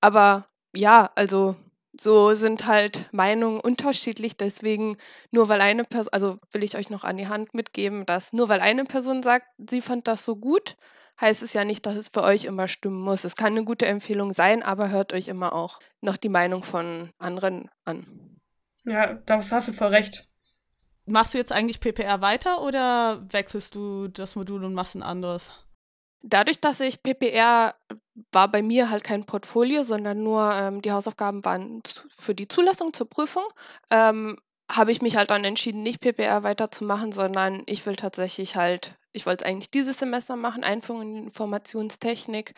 Aber 0.00 0.46
ja, 0.74 1.10
also 1.16 1.54
so 2.00 2.32
sind 2.32 2.66
halt 2.66 3.12
Meinungen 3.12 3.60
unterschiedlich. 3.60 4.38
Deswegen, 4.38 4.96
nur 5.32 5.50
weil 5.50 5.60
eine 5.60 5.84
Person, 5.84 6.14
also 6.14 6.38
will 6.50 6.64
ich 6.64 6.78
euch 6.78 6.88
noch 6.88 7.04
an 7.04 7.18
die 7.18 7.28
Hand 7.28 7.52
mitgeben, 7.52 8.06
dass 8.06 8.32
nur 8.32 8.48
weil 8.48 8.60
eine 8.60 8.84
Person 8.84 9.22
sagt, 9.22 9.46
sie 9.58 9.82
fand 9.82 10.08
das 10.08 10.24
so 10.24 10.36
gut, 10.36 10.76
heißt 11.20 11.42
es 11.42 11.52
ja 11.52 11.66
nicht, 11.66 11.84
dass 11.84 11.96
es 11.96 12.08
für 12.08 12.22
euch 12.22 12.46
immer 12.46 12.68
stimmen 12.68 13.02
muss. 13.02 13.24
Es 13.24 13.36
kann 13.36 13.52
eine 13.52 13.64
gute 13.64 13.84
Empfehlung 13.84 14.32
sein, 14.32 14.62
aber 14.62 14.88
hört 14.88 15.12
euch 15.12 15.28
immer 15.28 15.52
auch 15.52 15.78
noch 16.00 16.16
die 16.16 16.30
Meinung 16.30 16.62
von 16.62 17.10
anderen 17.18 17.68
an. 17.84 18.40
Ja, 18.84 19.12
das 19.12 19.52
hast 19.52 19.68
du 19.68 19.72
voll 19.74 19.88
recht 19.88 20.26
machst 21.06 21.34
du 21.34 21.38
jetzt 21.38 21.52
eigentlich 21.52 21.80
PPR 21.80 22.20
weiter 22.20 22.62
oder 22.62 23.24
wechselst 23.30 23.74
du 23.74 24.08
das 24.08 24.36
Modul 24.36 24.64
und 24.64 24.74
machst 24.74 24.94
ein 24.94 25.02
anderes? 25.02 25.50
Dadurch, 26.22 26.60
dass 26.60 26.80
ich 26.80 27.02
PPR 27.02 27.74
war 28.32 28.48
bei 28.48 28.62
mir 28.62 28.88
halt 28.90 29.04
kein 29.04 29.24
Portfolio, 29.26 29.82
sondern 29.82 30.22
nur 30.22 30.52
ähm, 30.54 30.80
die 30.80 30.92
Hausaufgaben 30.92 31.44
waren 31.44 31.82
für 32.08 32.34
die 32.34 32.48
Zulassung 32.48 32.94
zur 32.94 33.08
Prüfung, 33.08 33.44
ähm, 33.90 34.38
habe 34.72 34.92
ich 34.92 35.02
mich 35.02 35.16
halt 35.16 35.30
dann 35.30 35.44
entschieden, 35.44 35.82
nicht 35.82 36.00
PPR 36.00 36.42
weiterzumachen, 36.42 37.12
sondern 37.12 37.62
ich 37.66 37.84
will 37.84 37.96
tatsächlich 37.96 38.56
halt, 38.56 38.94
ich 39.12 39.26
wollte 39.26 39.44
es 39.44 39.50
eigentlich 39.50 39.70
dieses 39.70 39.98
Semester 39.98 40.36
machen, 40.36 40.64
Einführung 40.64 41.02
in 41.02 41.16
Informationstechnik. 41.26 42.54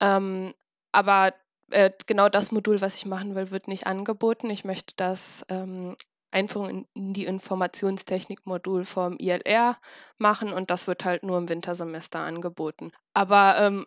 Ähm, 0.00 0.54
aber 0.92 1.34
äh, 1.70 1.90
genau 2.06 2.30
das 2.30 2.52
Modul, 2.52 2.80
was 2.80 2.96
ich 2.96 3.06
machen 3.06 3.34
will, 3.34 3.50
wird 3.50 3.68
nicht 3.68 3.86
angeboten. 3.86 4.48
Ich 4.48 4.64
möchte 4.64 4.94
das 4.96 5.44
ähm, 5.48 5.96
Einführung 6.32 6.86
in 6.94 7.12
die 7.12 7.26
Informationstechnik-Modul 7.26 8.84
vom 8.84 9.16
ILR 9.18 9.76
machen 10.18 10.52
und 10.52 10.70
das 10.70 10.86
wird 10.86 11.04
halt 11.04 11.22
nur 11.22 11.38
im 11.38 11.48
Wintersemester 11.48 12.20
angeboten. 12.20 12.92
Aber 13.14 13.56
ähm, 13.58 13.86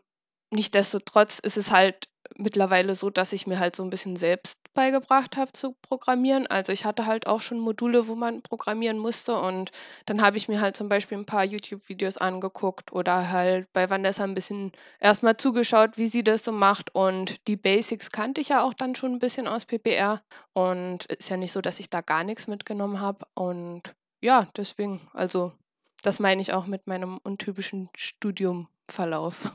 Nichtsdestotrotz 0.56 1.40
ist 1.40 1.58
es 1.58 1.72
halt 1.72 2.08
mittlerweile 2.38 2.96
so, 2.96 3.10
dass 3.10 3.34
ich 3.34 3.48
mir 3.48 3.60
halt 3.60 3.76
so 3.76 3.84
ein 3.84 3.90
bisschen 3.90 4.16
selbst 4.16 4.60
beigebracht 4.74 5.38
habe 5.38 5.54
zu 5.54 5.76
programmieren. 5.82 6.48
Also 6.48 6.72
ich 6.72 6.86
hatte 6.86 7.06
halt 7.06 7.28
auch 7.28 7.42
schon 7.42 7.60
Module, 7.60 8.08
wo 8.08 8.16
man 8.16 8.42
programmieren 8.42 8.98
musste 8.98 9.40
und 9.40 9.72
dann 10.06 10.22
habe 10.22 10.38
ich 10.38 10.48
mir 10.48 10.62
halt 10.62 10.76
zum 10.76 10.90
Beispiel 10.90 11.18
ein 11.18 11.26
paar 11.26 11.46
YouTube-Videos 11.46 12.18
angeguckt 12.18 12.92
oder 12.92 13.32
halt 13.32 13.72
bei 13.74 13.90
Vanessa 13.90 14.24
ein 14.24 14.34
bisschen 14.34 14.72
erstmal 15.00 15.38
zugeschaut, 15.38 15.98
wie 15.98 16.08
sie 16.08 16.24
das 16.24 16.44
so 16.44 16.52
macht 16.52 16.94
und 16.94 17.48
die 17.48 17.56
Basics 17.56 18.12
kannte 18.12 18.42
ich 18.42 18.50
ja 18.50 18.64
auch 18.64 18.74
dann 18.74 18.96
schon 18.96 19.14
ein 19.14 19.20
bisschen 19.20 19.48
aus 19.48 19.66
PPR 19.66 20.22
und 20.54 21.06
ist 21.06 21.30
ja 21.30 21.38
nicht 21.38 21.52
so, 21.52 21.62
dass 21.62 21.80
ich 21.80 21.90
da 21.90 22.02
gar 22.02 22.24
nichts 22.24 22.48
mitgenommen 22.48 23.00
habe 23.00 23.26
und 23.34 23.96
ja, 24.22 24.48
deswegen, 24.58 25.02
also 25.14 25.54
das 26.02 26.20
meine 26.20 26.42
ich 26.42 26.54
auch 26.54 26.68
mit 26.68 26.88
meinem 26.88 27.20
untypischen 27.24 27.90
Studiumverlauf. 27.96 29.52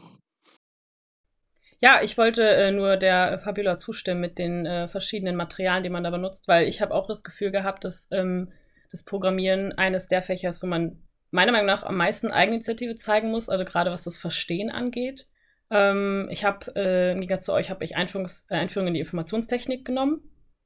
Ja, 1.82 2.02
ich 2.02 2.18
wollte 2.18 2.42
äh, 2.42 2.70
nur 2.70 2.98
der 2.98 3.38
Fabiola 3.38 3.78
zustimmen 3.78 4.20
mit 4.20 4.38
den 4.38 4.66
äh, 4.66 4.86
verschiedenen 4.86 5.34
Materialien, 5.34 5.82
die 5.82 5.88
man 5.88 6.04
da 6.04 6.10
benutzt, 6.10 6.46
weil 6.46 6.68
ich 6.68 6.82
habe 6.82 6.94
auch 6.94 7.06
das 7.06 7.24
Gefühl 7.24 7.50
gehabt, 7.50 7.84
dass 7.84 8.08
ähm, 8.12 8.52
das 8.90 9.02
Programmieren 9.04 9.72
eines 9.72 10.06
der 10.08 10.22
Fächer 10.22 10.50
ist, 10.50 10.62
wo 10.62 10.66
man 10.66 10.98
meiner 11.30 11.52
Meinung 11.52 11.66
nach 11.66 11.82
am 11.82 11.96
meisten 11.96 12.30
Eigeninitiative 12.30 12.96
zeigen 12.96 13.30
muss, 13.30 13.48
also 13.48 13.64
gerade 13.64 13.90
was 13.90 14.04
das 14.04 14.18
Verstehen 14.18 14.70
angeht. 14.70 15.26
Ähm, 15.70 16.28
ich 16.30 16.44
habe, 16.44 16.72
äh, 16.76 17.12
im 17.12 17.20
Gegensatz 17.20 17.46
zu 17.46 17.52
euch, 17.54 17.70
habe 17.70 17.84
ich 17.84 17.96
Einführungs 17.96 18.46
äh, 18.50 18.56
Einführung 18.56 18.88
in 18.88 18.94
die 18.94 19.00
Informationstechnik 19.00 19.84
genommen 19.84 20.22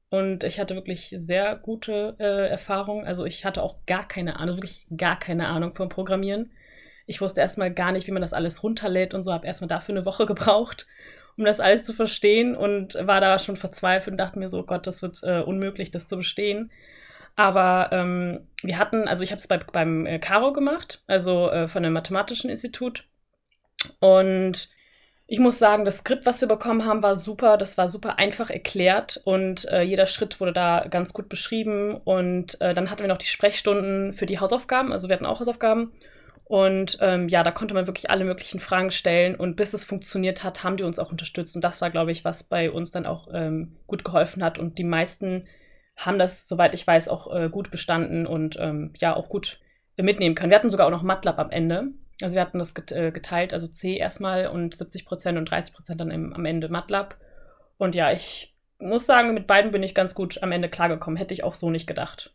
und 0.09 0.43
ich 0.43 0.59
hatte 0.59 0.75
wirklich 0.75 1.13
sehr 1.15 1.55
gute 1.55 2.15
äh, 2.19 2.49
Erfahrungen. 2.49 3.05
Also 3.05 3.23
ich 3.23 3.45
hatte 3.45 3.61
auch 3.61 3.85
gar 3.85 4.07
keine 4.07 4.39
Ahnung, 4.39 4.57
wirklich 4.57 4.85
gar 4.95 5.17
keine 5.17 5.47
Ahnung 5.47 5.73
vom 5.75 5.87
Programmieren. 5.87 6.51
Ich 7.05 7.21
wusste 7.21 7.41
erstmal 7.41 7.71
gar 7.71 7.91
nicht, 7.91 8.07
wie 8.07 8.11
man 8.11 8.21
das 8.23 8.33
alles 8.33 8.63
runterlädt 8.63 9.13
und 9.13 9.21
so, 9.21 9.31
habe 9.31 9.45
erstmal 9.45 9.67
dafür 9.67 9.95
eine 9.95 10.05
Woche 10.05 10.25
gebraucht. 10.25 10.87
Um 11.37 11.45
das 11.45 11.59
alles 11.59 11.83
zu 11.83 11.93
verstehen 11.93 12.55
und 12.55 12.95
war 12.95 13.21
da 13.21 13.39
schon 13.39 13.57
verzweifelt 13.57 14.13
und 14.13 14.17
dachte 14.17 14.39
mir 14.39 14.49
so, 14.49 14.63
Gott, 14.63 14.87
das 14.87 15.01
wird 15.01 15.21
äh, 15.23 15.41
unmöglich, 15.41 15.91
das 15.91 16.07
zu 16.07 16.17
bestehen. 16.17 16.71
Aber 17.35 17.89
ähm, 17.91 18.47
wir 18.63 18.77
hatten, 18.77 19.07
also 19.07 19.23
ich 19.23 19.31
habe 19.31 19.39
es 19.39 19.47
bei, 19.47 19.57
beim 19.57 20.05
äh, 20.05 20.19
Caro 20.19 20.53
gemacht, 20.53 21.03
also 21.07 21.49
äh, 21.51 21.67
von 21.67 21.83
dem 21.83 21.93
Mathematischen 21.93 22.49
Institut. 22.49 23.03
Und 23.99 24.69
ich 25.27 25.39
muss 25.39 25.57
sagen, 25.57 25.85
das 25.85 25.97
Skript, 25.97 26.25
was 26.25 26.39
wir 26.39 26.47
bekommen 26.47 26.85
haben, 26.85 27.01
war 27.01 27.15
super. 27.15 27.57
Das 27.57 27.77
war 27.77 27.89
super 27.89 28.19
einfach 28.19 28.49
erklärt 28.49 29.21
und 29.25 29.65
äh, 29.65 29.81
jeder 29.81 30.05
Schritt 30.05 30.39
wurde 30.39 30.53
da 30.53 30.85
ganz 30.89 31.13
gut 31.13 31.29
beschrieben. 31.29 31.95
Und 31.95 32.61
äh, 32.61 32.73
dann 32.73 32.89
hatten 32.89 33.01
wir 33.01 33.07
noch 33.07 33.17
die 33.17 33.25
Sprechstunden 33.25 34.13
für 34.13 34.27
die 34.27 34.39
Hausaufgaben. 34.39 34.93
Also 34.93 35.09
wir 35.09 35.15
hatten 35.15 35.25
auch 35.25 35.39
Hausaufgaben. 35.39 35.91
Und 36.47 36.99
ähm, 37.01 37.27
ja, 37.27 37.41
da 37.41 37.49
konnte 37.51 37.73
man 37.73 37.87
wirklich 37.87 38.11
alle 38.11 38.23
möglichen 38.23 38.59
Fragen 38.59 38.91
stellen. 38.91 39.35
Und 39.35 39.55
bis 39.55 39.73
es 39.73 39.83
funktioniert 39.83 40.43
hat, 40.43 40.63
haben 40.63 40.77
die 40.77 40.83
uns 40.83 40.99
auch 40.99 41.11
unterstützt. 41.11 41.55
Und 41.55 41.63
das 41.63 41.81
war, 41.81 41.89
glaube 41.89 42.11
ich, 42.11 42.23
was 42.23 42.43
bei 42.43 42.69
uns 42.69 42.91
dann 42.91 43.07
auch 43.07 43.27
ähm, 43.33 43.77
gut 43.87 44.05
geholfen 44.05 44.43
hat. 44.43 44.59
Und 44.59 44.77
die 44.77 44.83
meisten 44.83 45.47
haben 45.97 46.19
das, 46.19 46.47
soweit 46.47 46.75
ich 46.75 46.85
weiß, 46.85 47.09
auch 47.09 47.33
äh, 47.33 47.49
gut 47.49 47.71
bestanden 47.71 48.27
und 48.27 48.57
ähm, 48.59 48.93
ja, 48.97 49.15
auch 49.15 49.27
gut 49.27 49.59
mitnehmen 49.97 50.35
können. 50.35 50.51
Wir 50.51 50.57
hatten 50.57 50.69
sogar 50.69 50.85
auch 50.87 50.91
noch 50.91 51.03
MATLAB 51.03 51.39
am 51.39 51.51
Ende. 51.51 51.87
Also 52.21 52.35
wir 52.35 52.41
hatten 52.41 52.59
das 52.59 52.73
äh, 52.91 53.11
geteilt, 53.11 53.53
also 53.53 53.67
C 53.67 53.97
erstmal 53.97 54.47
und 54.47 54.75
70 54.75 55.05
Prozent 55.05 55.37
und 55.37 55.49
30 55.49 55.73
Prozent 55.73 55.99
dann 55.99 56.11
im, 56.11 56.33
am 56.33 56.45
Ende 56.45 56.69
MATLAB. 56.69 57.15
Und 57.77 57.95
ja, 57.95 58.11
ich 58.11 58.55
muss 58.77 59.05
sagen, 59.05 59.33
mit 59.33 59.47
beiden 59.47 59.71
bin 59.71 59.83
ich 59.83 59.95
ganz 59.95 60.13
gut 60.13 60.43
am 60.43 60.51
Ende 60.51 60.69
klargekommen. 60.69 61.17
Hätte 61.17 61.33
ich 61.33 61.43
auch 61.43 61.55
so 61.55 61.71
nicht 61.71 61.87
gedacht. 61.87 62.33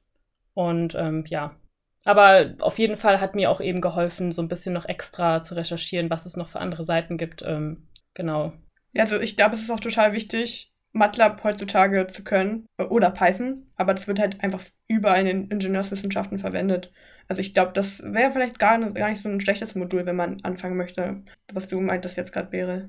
Und 0.55 0.95
ähm, 0.97 1.25
ja. 1.29 1.55
Aber 2.05 2.55
auf 2.61 2.79
jeden 2.79 2.97
Fall 2.97 3.21
hat 3.21 3.35
mir 3.35 3.51
auch 3.51 3.61
eben 3.61 3.81
geholfen, 3.81 4.33
so 4.33 4.41
ein 4.43 4.49
bisschen 4.49 4.73
noch 4.73 4.87
extra 4.87 5.43
zu 5.43 5.55
recherchieren, 5.55 6.11
was 6.11 6.27
es 6.27 6.37
noch 6.37 6.49
für 6.49 6.61
andere 6.61 6.85
Seiten 6.85 7.19
gibt. 7.19 7.43
Ähm, 7.43 7.89
genau. 8.15 8.53
Also 8.97 9.21
ich 9.21 9.37
glaube, 9.37 9.55
es 9.55 9.63
ist 9.63 9.71
auch 9.71 9.81
total 9.81 10.13
wichtig, 10.13 10.73
MATLAB 10.93 11.45
heutzutage 11.45 12.07
zu 12.09 12.25
können. 12.25 12.67
Oder 12.89 13.11
Python. 13.11 13.67
Aber 13.77 13.95
das 13.95 14.09
wird 14.09 14.19
halt 14.19 14.43
einfach 14.43 14.63
überall 14.89 15.21
in 15.21 15.27
den 15.27 15.49
Ingenieurswissenschaften 15.51 16.39
verwendet. 16.39 16.91
Also 17.29 17.43
ich 17.43 17.55
glaube, 17.55 17.73
das 17.75 18.03
wäre 18.03 18.33
vielleicht 18.33 18.59
gar, 18.59 18.79
gar 18.79 19.09
nicht 19.09 19.23
so 19.23 19.29
ein 19.29 19.41
schlechtes 19.41 19.75
Modul, 19.75 20.05
wenn 20.05 20.17
man 20.17 20.41
anfangen 20.43 20.77
möchte, 20.77 21.23
was 21.53 21.69
du 21.69 21.81
meintest 21.81 22.17
jetzt 22.17 22.33
gerade 22.33 22.51
wäre. 22.51 22.89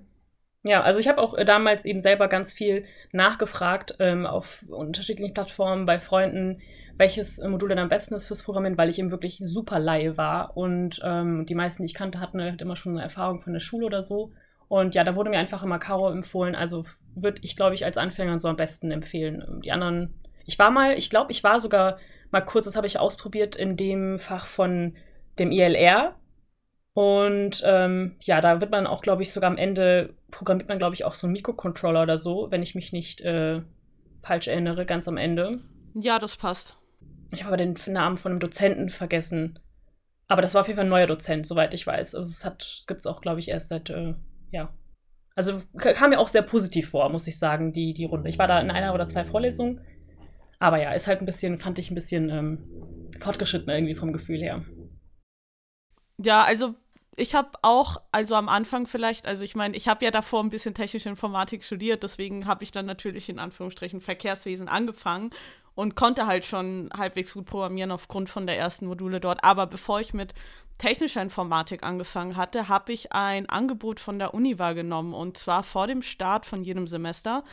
Ja, 0.64 0.82
also 0.82 1.00
ich 1.00 1.08
habe 1.08 1.22
auch 1.22 1.36
äh, 1.36 1.46
damals 1.46 1.86
eben 1.86 2.02
selber 2.02 2.28
ganz 2.28 2.54
viel 2.54 2.86
nachgefragt 3.12 3.96
ähm, 4.00 4.26
auf 4.26 4.64
unterschiedlichen 4.68 5.34
Plattformen 5.34 5.86
bei 5.86 6.00
Freunden, 6.00 6.62
welches 7.02 7.42
Modul 7.42 7.70
denn 7.70 7.80
am 7.80 7.90
besten 7.90 8.14
ist 8.14 8.28
fürs 8.28 8.44
Programmieren, 8.44 8.78
weil 8.78 8.90
ich 8.90 9.00
eben 9.00 9.10
wirklich 9.10 9.42
super 9.44 9.80
Laie 9.80 10.18
war 10.18 10.56
und 10.56 11.02
ähm, 11.04 11.48
die 11.48 11.56
meisten, 11.56 11.82
die 11.82 11.88
ich 11.88 11.96
kannte, 11.96 12.20
hatten 12.20 12.40
halt 12.40 12.62
immer 12.62 12.76
schon 12.76 12.94
eine 12.94 13.02
Erfahrung 13.02 13.40
von 13.40 13.54
der 13.54 13.60
Schule 13.60 13.88
oder 13.88 14.04
so. 14.04 14.32
Und 14.68 14.94
ja, 14.94 15.04
da 15.04 15.16
wurde 15.16 15.32
mir 15.32 15.40
einfach 15.40 15.64
immer 15.64 15.80
Caro 15.80 16.12
empfohlen. 16.12 16.54
Also 16.54 16.86
würde 17.16 17.42
ich, 17.44 17.56
glaube 17.56 17.74
ich, 17.74 17.86
als 17.86 17.98
Anfänger 17.98 18.40
so 18.40 18.48
am 18.48 18.56
besten 18.56 18.92
empfehlen. 18.92 19.62
Die 19.66 19.72
anderen, 19.72 20.14
ich 20.46 20.60
war 20.60 20.70
mal, 20.70 20.96
ich 20.96 21.10
glaube, 21.10 21.32
ich 21.32 21.44
war 21.44 21.60
sogar 21.60 21.98
mal 22.30 22.42
kurz, 22.42 22.66
das 22.66 22.76
habe 22.76 22.86
ich 22.86 23.00
ausprobiert 23.00 23.56
in 23.56 23.76
dem 23.76 24.20
Fach 24.20 24.46
von 24.46 24.96
dem 25.40 25.52
ILR. 25.52 26.16
Und 26.94 27.64
ähm, 27.66 28.16
ja, 28.22 28.42
da 28.42 28.62
wird 28.62 28.70
man 28.70 28.86
auch, 28.86 29.02
glaube 29.02 29.24
ich, 29.24 29.34
sogar 29.34 29.50
am 29.50 29.58
Ende 29.58 30.14
programmiert 30.30 30.70
man, 30.70 30.78
glaube 30.78 30.94
ich, 30.94 31.04
auch 31.04 31.16
so 31.16 31.26
einen 31.26 31.34
Mikrocontroller 31.34 32.04
oder 32.04 32.20
so, 32.20 32.52
wenn 32.52 32.62
ich 32.62 32.76
mich 32.76 32.94
nicht 32.94 33.22
äh, 33.22 33.62
falsch 34.22 34.48
erinnere, 34.48 34.86
ganz 34.86 35.08
am 35.08 35.18
Ende. 35.18 35.62
Ja, 35.96 36.20
das 36.20 36.38
passt. 36.38 36.78
Ich 37.34 37.44
habe 37.44 37.54
aber 37.54 37.58
den 37.58 37.76
Namen 37.88 38.18
von 38.18 38.32
einem 38.32 38.40
Dozenten 38.40 38.90
vergessen. 38.90 39.60
Aber 40.28 40.42
das 40.42 40.54
war 40.54 40.62
auf 40.62 40.68
jeden 40.68 40.78
Fall 40.78 40.86
ein 40.86 40.90
neuer 40.90 41.08
Dozent, 41.08 41.46
soweit 41.46 41.74
ich 41.74 41.86
weiß. 41.86 42.16
Also 42.16 42.30
es 42.30 42.88
gibt 42.88 43.00
es 43.00 43.06
auch, 43.06 43.22
glaube 43.22 43.40
ich, 43.40 43.50
erst 43.50 43.70
seit, 43.70 43.90
äh, 43.90 44.16
ja. 44.52 44.74
Also 45.36 45.62
kam 45.78 46.10
mir 46.10 46.20
auch 46.20 46.28
sehr 46.28 46.42
positiv 46.42 46.90
vor, 46.90 47.10
muss 47.10 47.28
ich 47.28 47.40
sagen, 47.40 47.74
die, 47.74 47.94
die 47.94 48.06
Runde. 48.06 48.30
Ich 48.30 48.38
war 48.38 48.48
da 48.48 48.60
in 48.60 48.72
einer 48.72 48.94
oder 48.94 49.08
zwei 49.08 49.26
Vorlesungen 49.26 49.82
aber 50.62 50.80
ja, 50.80 50.94
ist 50.94 51.08
halt 51.08 51.22
ein 51.22 51.26
bisschen, 51.26 51.58
fand 51.58 51.80
ich 51.80 51.90
ein 51.90 51.96
bisschen 51.96 52.30
ähm, 52.30 52.62
fortgeschritten 53.20 53.70
irgendwie 53.70 53.96
vom 53.96 54.14
Gefühl 54.14 54.42
her. 54.42 54.64
Ja, 56.18 56.44
also 56.44 56.76
ich 57.16 57.34
habe 57.34 57.50
auch, 57.64 57.98
also 58.12 58.36
am 58.36 58.48
Anfang 58.48 58.86
vielleicht, 58.86 59.26
also 59.26 59.44
ich 59.44 59.56
meine, 59.56 59.76
ich 59.76 59.88
habe 59.88 60.06
ja 60.06 60.12
davor 60.12 60.44
ein 60.44 60.52
bisschen 60.52 60.76
technische 60.76 61.10
Informatik 61.10 61.64
studiert, 61.64 62.04
deswegen 62.04 62.46
habe 62.46 62.64
ich 62.64 62.72
dann 62.72 62.86
natürlich 62.86 63.28
in 63.28 63.40
Anführungsstrichen 63.40 64.02
Verkehrswesen 64.02 64.68
angefangen 64.68 65.32
und 65.76 65.96
konnte 65.96 66.28
halt 66.28 66.46
schon 66.46 66.90
halbwegs 66.96 67.34
gut 67.34 67.46
programmieren 67.46 67.92
aufgrund 67.92 68.30
von 68.30 68.46
der 68.46 68.58
ersten 68.58 68.88
Module 68.88 69.20
dort. 69.20 69.44
Aber 69.44 69.68
bevor 69.68 70.00
ich 70.00 70.14
mit 70.14 70.34
technischer 70.78 71.22
Informatik 71.22 71.84
angefangen 71.84 72.38
hatte, 72.38 72.68
habe 72.68 72.92
ich 72.92 73.14
ein 73.14 73.48
Angebot 73.48 74.00
von 74.00 74.18
der 74.20 74.34
Uni 74.34 74.58
wahrgenommen. 74.58 75.14
Und 75.14 75.38
zwar 75.38 75.62
vor 75.64 75.88
dem 75.88 76.02
Start 76.02 76.46
von 76.46 76.64
jedem 76.64 76.88
Semester 76.88 77.44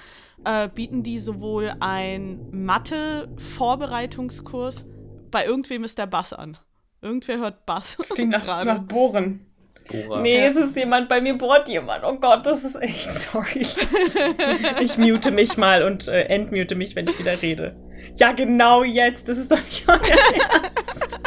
äh, 0.44 0.68
bieten 0.68 1.02
die 1.02 1.18
sowohl 1.18 1.74
ein 1.80 2.48
Mathe-Vorbereitungskurs, 2.50 4.86
bei 5.30 5.44
irgendwem 5.44 5.84
ist 5.84 5.98
der 5.98 6.06
Bass 6.06 6.32
an. 6.32 6.56
Irgendwer 7.02 7.38
hört 7.38 7.66
Bass. 7.66 7.98
klingt 8.14 8.30
nach, 8.30 8.64
nach 8.64 8.80
Bohren. 8.80 9.44
Bohrer. 9.88 10.20
Nee, 10.20 10.44
es 10.44 10.56
ist 10.56 10.76
jemand, 10.76 11.08
bei 11.08 11.20
mir 11.20 11.36
bohrt 11.36 11.68
jemand. 11.68 12.04
Oh 12.04 12.18
Gott, 12.18 12.46
das 12.46 12.64
ist 12.64 12.76
echt 12.76 13.12
sorry. 13.12 13.66
ich 14.80 14.98
mute 14.98 15.30
mich 15.30 15.56
mal 15.56 15.82
und 15.82 16.08
äh, 16.08 16.24
entmute 16.24 16.74
mich, 16.74 16.94
wenn 16.94 17.08
ich 17.08 17.18
wieder 17.18 17.40
rede. 17.40 17.76
Ja, 18.18 18.32
genau 18.32 18.82
jetzt. 18.82 19.28
Das 19.28 19.38
ist 19.38 19.50
doch 19.50 19.58
nicht 19.58 19.88
euer 19.88 20.00
Ernst. 20.00 21.20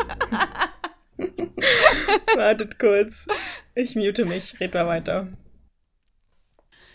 Wartet 2.35 2.79
kurz. 2.79 3.27
Ich 3.75 3.95
mute 3.95 4.25
mich. 4.25 4.59
Red 4.59 4.73
mal 4.73 4.87
weiter. 4.87 5.27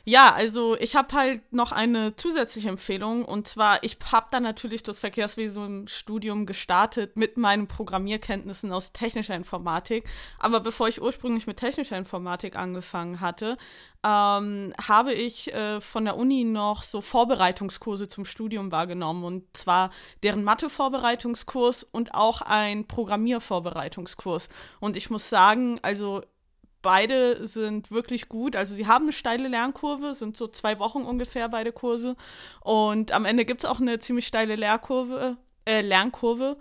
Ja, 0.08 0.32
also 0.32 0.76
ich 0.76 0.94
habe 0.94 1.12
halt 1.14 1.52
noch 1.52 1.72
eine 1.72 2.14
zusätzliche 2.14 2.68
Empfehlung 2.68 3.24
und 3.24 3.48
zwar, 3.48 3.82
ich 3.82 3.98
habe 4.12 4.28
dann 4.30 4.44
natürlich 4.44 4.84
das 4.84 5.00
Verkehrswesen 5.00 5.66
im 5.66 5.88
Studium 5.88 6.46
gestartet 6.46 7.16
mit 7.16 7.36
meinen 7.36 7.66
Programmierkenntnissen 7.66 8.70
aus 8.70 8.92
technischer 8.92 9.34
Informatik. 9.34 10.08
Aber 10.38 10.60
bevor 10.60 10.86
ich 10.86 11.02
ursprünglich 11.02 11.48
mit 11.48 11.56
technischer 11.56 11.98
Informatik 11.98 12.54
angefangen 12.54 13.20
hatte, 13.20 13.58
ähm, 14.04 14.72
habe 14.80 15.12
ich 15.12 15.52
äh, 15.52 15.80
von 15.80 16.04
der 16.04 16.16
Uni 16.16 16.44
noch 16.44 16.84
so 16.84 17.00
Vorbereitungskurse 17.00 18.06
zum 18.06 18.24
Studium 18.24 18.70
wahrgenommen 18.70 19.24
und 19.24 19.56
zwar 19.56 19.90
deren 20.22 20.44
Mathe-Vorbereitungskurs 20.44 21.82
und 21.82 22.14
auch 22.14 22.42
ein 22.42 22.86
Programmiervorbereitungskurs. 22.86 24.50
Und 24.78 24.96
ich 24.96 25.10
muss 25.10 25.28
sagen, 25.28 25.80
also 25.82 26.22
beide 26.86 27.48
sind 27.48 27.90
wirklich 27.90 28.28
gut. 28.28 28.54
Also 28.54 28.72
sie 28.72 28.86
haben 28.86 29.06
eine 29.06 29.12
steile 29.12 29.48
Lernkurve, 29.48 30.14
sind 30.14 30.36
so 30.36 30.46
zwei 30.46 30.78
Wochen 30.78 31.02
ungefähr 31.02 31.48
beide 31.48 31.72
Kurse. 31.72 32.14
Und 32.60 33.10
am 33.10 33.24
Ende 33.24 33.44
gibt 33.44 33.62
es 33.62 33.64
auch 33.68 33.80
eine 33.80 33.98
ziemlich 33.98 34.24
steile 34.24 34.54
Lehrkurve, 34.54 35.36
äh, 35.64 35.80
Lernkurve. 35.80 36.56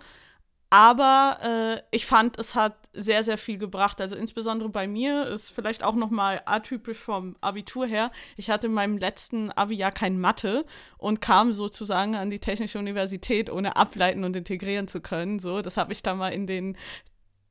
Aber 0.68 1.38
äh, 1.44 1.82
ich 1.92 2.06
fand, 2.06 2.40
es 2.40 2.56
hat 2.56 2.76
sehr, 2.92 3.22
sehr 3.22 3.38
viel 3.38 3.56
gebracht. 3.56 4.00
Also 4.00 4.16
insbesondere 4.16 4.68
bei 4.68 4.88
mir 4.88 5.28
ist 5.28 5.50
vielleicht 5.50 5.84
auch 5.84 5.94
noch 5.94 6.10
mal 6.10 6.42
atypisch 6.44 6.98
vom 6.98 7.36
Abitur 7.40 7.86
her. 7.86 8.10
Ich 8.36 8.50
hatte 8.50 8.66
in 8.66 8.72
meinem 8.72 8.98
letzten 8.98 9.52
Abi-Jahr 9.52 9.92
kein 9.92 10.18
Mathe 10.18 10.66
und 10.98 11.20
kam 11.20 11.52
sozusagen 11.52 12.16
an 12.16 12.30
die 12.30 12.40
Technische 12.40 12.80
Universität, 12.80 13.48
ohne 13.48 13.76
ableiten 13.76 14.24
und 14.24 14.34
integrieren 14.34 14.88
zu 14.88 15.00
können. 15.00 15.38
So, 15.38 15.62
das 15.62 15.76
habe 15.76 15.92
ich 15.92 16.02
da 16.02 16.16
mal 16.16 16.30
in 16.30 16.48
den 16.48 16.76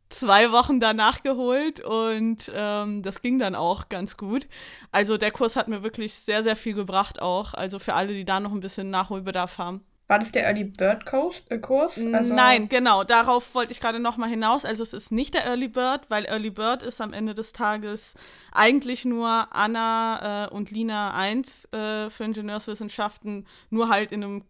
zwei 0.09 0.51
Wochen 0.51 0.79
danach 0.79 1.24
geholt 1.24 1.79
und 1.79 2.51
ähm, 2.53 3.01
das 3.01 3.21
ging 3.21 3.39
dann 3.39 3.55
auch 3.55 3.89
ganz 3.89 4.17
gut. 4.17 4.47
Also 4.91 5.17
der 5.17 5.31
Kurs 5.31 5.55
hat 5.55 5.67
mir 5.67 5.83
wirklich 5.83 6.13
sehr, 6.13 6.43
sehr 6.43 6.55
viel 6.55 6.74
gebracht 6.74 7.21
auch. 7.21 7.53
Also 7.53 7.79
für 7.79 7.93
alle, 7.93 8.13
die 8.13 8.25
da 8.25 8.39
noch 8.39 8.51
ein 8.51 8.59
bisschen 8.59 8.89
Nachholbedarf 8.89 9.57
haben. 9.57 9.83
War 10.07 10.19
das 10.19 10.31
der 10.31 10.45
Early 10.45 10.65
Bird 10.65 11.05
Kurs? 11.07 11.35
Äh, 11.50 11.57
Kurs? 11.57 11.93
Also 12.13 12.33
Nein, 12.35 12.69
genau. 12.69 13.03
Darauf 13.03 13.55
wollte 13.55 13.71
ich 13.71 13.79
gerade 13.79 14.00
noch 14.00 14.17
mal 14.17 14.29
hinaus. 14.29 14.63
Also 14.63 14.83
es 14.83 14.93
ist 14.93 15.12
nicht 15.12 15.33
der 15.33 15.45
Early 15.45 15.67
Bird, 15.67 16.09
weil 16.09 16.25
Early 16.25 16.51
Bird 16.51 16.83
ist 16.83 17.01
am 17.01 17.12
Ende 17.12 17.33
des 17.33 17.53
Tages 17.53 18.13
eigentlich 18.51 19.03
nur 19.05 19.47
Anna 19.51 20.45
äh, 20.45 20.53
und 20.53 20.69
Lina 20.69 21.15
1 21.15 21.65
äh, 21.71 22.09
für 22.12 22.24
Ingenieurswissenschaften, 22.24 23.47
nur 23.71 23.89
halt 23.89 24.12
in 24.12 24.24
einem 24.24 24.43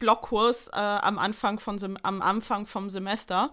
Blockkurs 0.00 0.66
äh, 0.66 0.80
am 0.80 1.16
Anfang 1.20 1.60
von 1.60 1.78
am 2.02 2.20
Anfang 2.20 2.66
vom 2.66 2.90
Semester. 2.90 3.52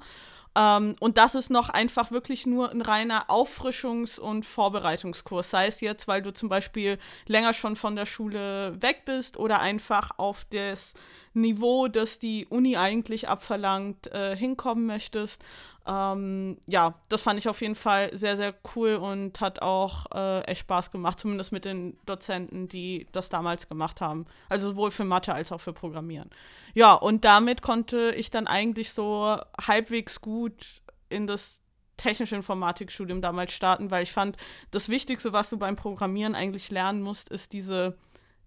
Ähm, 0.56 0.96
und 1.00 1.18
das 1.18 1.36
ist 1.36 1.50
noch 1.50 1.70
einfach 1.70 2.12
wirklich 2.12 2.46
nur 2.46 2.72
ein 2.72 2.82
reiner 2.82 3.30
Auffrischungs- 3.30 4.20
und 4.20 4.46
Vorbereitungskurs. 4.46 5.50
Sei 5.50 5.68
es 5.68 5.82
jetzt, 5.82 6.08
weil 6.08 6.22
du 6.22 6.34
zum 6.34 6.50
Beispiel 6.50 6.98
länger 7.28 7.54
schon 7.54 7.76
von 7.76 7.96
der 7.96 8.06
Schule 8.06 8.82
weg 8.82 9.04
bist 9.06 9.38
oder 9.38 9.60
einfach 9.60 10.12
auf 10.18 10.46
das 10.50 10.94
Niveau, 11.34 11.88
das 11.88 12.20
die 12.20 12.48
Uni 12.48 12.78
eigentlich 12.78 13.30
abverlangt, 13.30 14.08
äh, 14.08 14.36
hinkommen 14.36 14.86
möchtest. 14.86 15.44
Ähm, 15.90 16.58
ja, 16.68 16.94
das 17.10 17.24
fand 17.24 17.40
ich 17.40 17.50
auf 17.50 17.62
jeden 17.62 17.74
Fall 17.74 18.16
sehr, 18.16 18.38
sehr 18.38 18.54
cool 18.76 18.94
und 18.96 19.42
hat 19.42 19.64
auch 19.64 20.06
äh, 20.14 20.42
echt 20.42 20.62
Spaß 20.62 20.92
gemacht, 20.92 21.20
zumindest 21.20 21.52
mit 21.52 21.66
den 21.66 21.98
Dozenten, 22.06 22.68
die 22.68 23.08
das 23.12 23.30
damals 23.30 23.68
gemacht 23.68 24.00
haben. 24.00 24.28
Also 24.50 24.70
sowohl 24.70 24.92
für 24.92 25.04
Mathe 25.04 25.34
als 25.34 25.52
auch 25.52 25.62
für 25.62 25.74
Programmieren. 25.74 26.30
Ja, 26.76 26.94
und 26.94 27.26
damit 27.26 27.64
konnte 27.64 28.14
ich 28.16 28.30
dann 28.30 28.46
eigentlich 28.46 28.92
so 28.94 29.38
halbwegs 29.60 30.22
gut 30.22 30.84
in 31.10 31.26
das 31.26 31.60
technische 31.98 32.36
Informatikstudium 32.36 33.22
damals 33.22 33.52
starten, 33.52 33.90
weil 33.90 34.04
ich 34.04 34.12
fand, 34.12 34.38
das 34.70 34.90
Wichtigste, 34.90 35.34
was 35.34 35.50
du 35.50 35.58
beim 35.58 35.76
Programmieren 35.76 36.36
eigentlich 36.36 36.70
lernen 36.70 37.02
musst, 37.02 37.30
ist 37.30 37.52
diese 37.52 37.98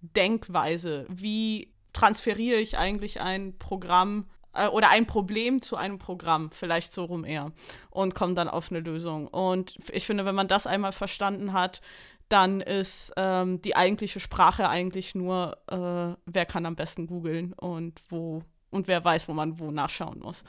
Denkweise. 0.00 1.06
Wie 1.08 1.72
transferiere 1.92 2.60
ich 2.60 2.78
eigentlich 2.78 3.20
ein 3.20 3.58
Programm 3.58 4.26
äh, 4.54 4.68
oder 4.68 4.90
ein 4.90 5.06
Problem 5.06 5.62
zu 5.62 5.76
einem 5.76 5.98
Programm, 5.98 6.50
vielleicht 6.52 6.92
so 6.92 7.04
rum 7.04 7.24
eher, 7.24 7.52
und 7.90 8.14
komme 8.14 8.34
dann 8.34 8.48
auf 8.48 8.70
eine 8.70 8.80
Lösung. 8.80 9.28
Und 9.28 9.76
ich 9.92 10.06
finde, 10.06 10.24
wenn 10.24 10.34
man 10.34 10.48
das 10.48 10.66
einmal 10.66 10.92
verstanden 10.92 11.52
hat, 11.52 11.80
dann 12.28 12.60
ist 12.60 13.12
ähm, 13.16 13.60
die 13.60 13.76
eigentliche 13.76 14.20
Sprache 14.20 14.68
eigentlich 14.68 15.14
nur, 15.14 15.58
äh, 15.68 16.16
wer 16.24 16.46
kann 16.46 16.64
am 16.64 16.76
besten 16.76 17.06
googeln 17.06 17.52
und 17.52 18.00
wo 18.08 18.42
und 18.70 18.88
wer 18.88 19.04
weiß, 19.04 19.28
wo 19.28 19.34
man 19.34 19.58
wo 19.58 19.70
nachschauen 19.70 20.20
muss. 20.20 20.44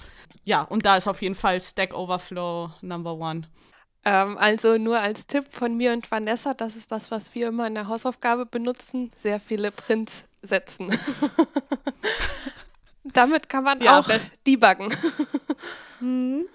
Ja, 0.45 0.61
und 0.61 0.85
da 0.85 0.95
ist 0.95 1.09
auf 1.09 1.21
jeden 1.21 1.35
Fall 1.35 1.59
Stack 1.59 1.93
Overflow 1.93 2.71
Number 2.81 3.15
One. 3.15 3.41
Ähm, 4.05 4.37
also 4.37 4.77
nur 4.77 4.99
als 4.99 5.27
Tipp 5.27 5.45
von 5.49 5.75
mir 5.77 5.93
und 5.93 6.09
Vanessa, 6.09 6.53
das 6.53 6.75
ist 6.75 6.91
das, 6.91 7.11
was 7.11 7.35
wir 7.35 7.49
immer 7.49 7.67
in 7.67 7.75
der 7.75 7.87
Hausaufgabe 7.87 8.45
benutzen, 8.45 9.11
sehr 9.17 9.39
viele 9.39 9.71
Prints 9.71 10.25
setzen. 10.41 10.89
Damit 13.13 13.49
kann 13.49 13.63
man 13.63 13.81
Ja, 13.81 13.99
auch 13.99 14.09
debuggen. 14.45 14.93
Hm. 15.99 16.45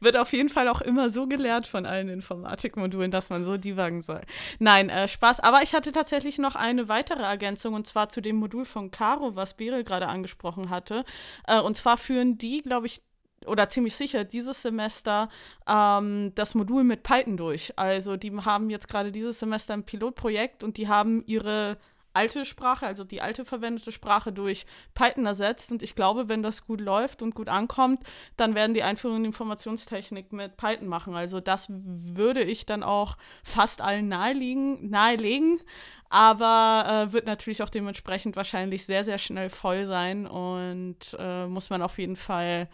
Wird 0.00 0.16
auf 0.16 0.32
jeden 0.32 0.48
Fall 0.48 0.68
auch 0.68 0.80
immer 0.80 1.10
so 1.10 1.26
gelehrt 1.26 1.66
von 1.66 1.86
allen 1.86 2.08
Informatikmodulen, 2.08 3.10
dass 3.10 3.30
man 3.30 3.44
so 3.44 3.56
debuggen 3.56 4.02
soll. 4.02 4.22
Nein, 4.58 4.88
äh, 4.90 5.08
Spaß. 5.08 5.40
Aber 5.40 5.62
ich 5.62 5.74
hatte 5.74 5.92
tatsächlich 5.92 6.38
noch 6.38 6.54
eine 6.54 6.88
weitere 6.88 7.22
Ergänzung 7.22 7.74
und 7.74 7.86
zwar 7.86 8.08
zu 8.08 8.20
dem 8.20 8.36
Modul 8.36 8.64
von 8.64 8.90
Caro, 8.90 9.36
was 9.36 9.54
Beryl 9.54 9.84
gerade 9.84 10.08
angesprochen 10.08 10.70
hatte. 10.70 11.04
Äh, 11.46 11.60
und 11.60 11.76
zwar 11.76 11.96
führen 11.96 12.38
die, 12.38 12.62
glaube 12.62 12.86
ich, 12.86 13.02
oder 13.46 13.68
ziemlich 13.68 13.94
sicher 13.94 14.24
dieses 14.24 14.62
Semester 14.62 15.28
ähm, 15.68 16.32
das 16.34 16.54
Modul 16.54 16.84
mit 16.84 17.02
Python 17.02 17.36
durch. 17.36 17.72
Also 17.78 18.16
die 18.16 18.32
haben 18.36 18.70
jetzt 18.70 18.88
gerade 18.88 19.12
dieses 19.12 19.38
Semester 19.38 19.74
ein 19.74 19.84
Pilotprojekt 19.84 20.64
und 20.64 20.78
die 20.78 20.88
haben 20.88 21.22
ihre 21.26 21.78
alte 22.16 22.44
Sprache, 22.44 22.86
also 22.86 23.04
die 23.04 23.20
alte 23.20 23.44
verwendete 23.44 23.92
Sprache 23.92 24.32
durch 24.32 24.66
Python 24.94 25.26
ersetzt. 25.26 25.70
Und 25.70 25.82
ich 25.82 25.94
glaube, 25.94 26.28
wenn 26.28 26.42
das 26.42 26.66
gut 26.66 26.80
läuft 26.80 27.22
und 27.22 27.34
gut 27.34 27.48
ankommt, 27.48 28.00
dann 28.36 28.54
werden 28.54 28.74
die 28.74 28.82
Einführung 28.82 29.18
in 29.18 29.24
Informationstechnik 29.26 30.32
mit 30.32 30.56
Python 30.56 30.88
machen. 30.88 31.14
Also 31.14 31.40
das 31.40 31.66
würde 31.68 32.42
ich 32.42 32.66
dann 32.66 32.82
auch 32.82 33.16
fast 33.44 33.80
allen 33.80 34.08
naheliegen, 34.08 34.88
nahelegen. 34.88 35.60
Aber 36.08 37.08
äh, 37.08 37.12
wird 37.12 37.26
natürlich 37.26 37.62
auch 37.62 37.68
dementsprechend 37.68 38.36
wahrscheinlich 38.36 38.84
sehr, 38.86 39.04
sehr 39.04 39.18
schnell 39.18 39.50
voll 39.50 39.86
sein 39.86 40.26
und 40.26 41.16
äh, 41.18 41.46
muss 41.46 41.68
man 41.68 41.82
auf 41.82 41.98
jeden 41.98 42.16
Fall 42.16 42.68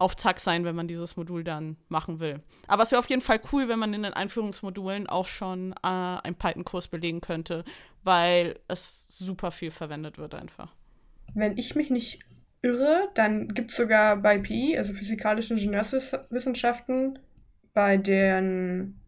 auf 0.00 0.16
Zack 0.16 0.40
sein, 0.40 0.64
wenn 0.64 0.74
man 0.74 0.88
dieses 0.88 1.16
Modul 1.16 1.44
dann 1.44 1.76
machen 1.88 2.20
will. 2.20 2.40
Aber 2.66 2.82
es 2.82 2.90
wäre 2.90 2.98
auf 2.98 3.10
jeden 3.10 3.20
Fall 3.20 3.38
cool, 3.52 3.68
wenn 3.68 3.78
man 3.78 3.92
in 3.92 4.02
den 4.02 4.14
Einführungsmodulen 4.14 5.06
auch 5.06 5.26
schon 5.26 5.72
äh, 5.82 5.86
einen 5.86 6.36
Python-Kurs 6.36 6.88
belegen 6.88 7.20
könnte, 7.20 7.64
weil 8.02 8.58
es 8.66 9.06
super 9.08 9.50
viel 9.50 9.70
verwendet 9.70 10.16
wird 10.16 10.34
einfach. 10.34 10.74
Wenn 11.34 11.58
ich 11.58 11.74
mich 11.76 11.90
nicht 11.90 12.20
irre, 12.62 13.10
dann 13.14 13.48
gibt 13.48 13.72
es 13.72 13.76
sogar 13.76 14.16
bei 14.16 14.38
PI, 14.38 14.78
also 14.78 14.94
physikalischen 14.94 15.58
Ingenieurswissenschaften, 15.58 17.18
bei 17.74 17.98
den 17.98 19.00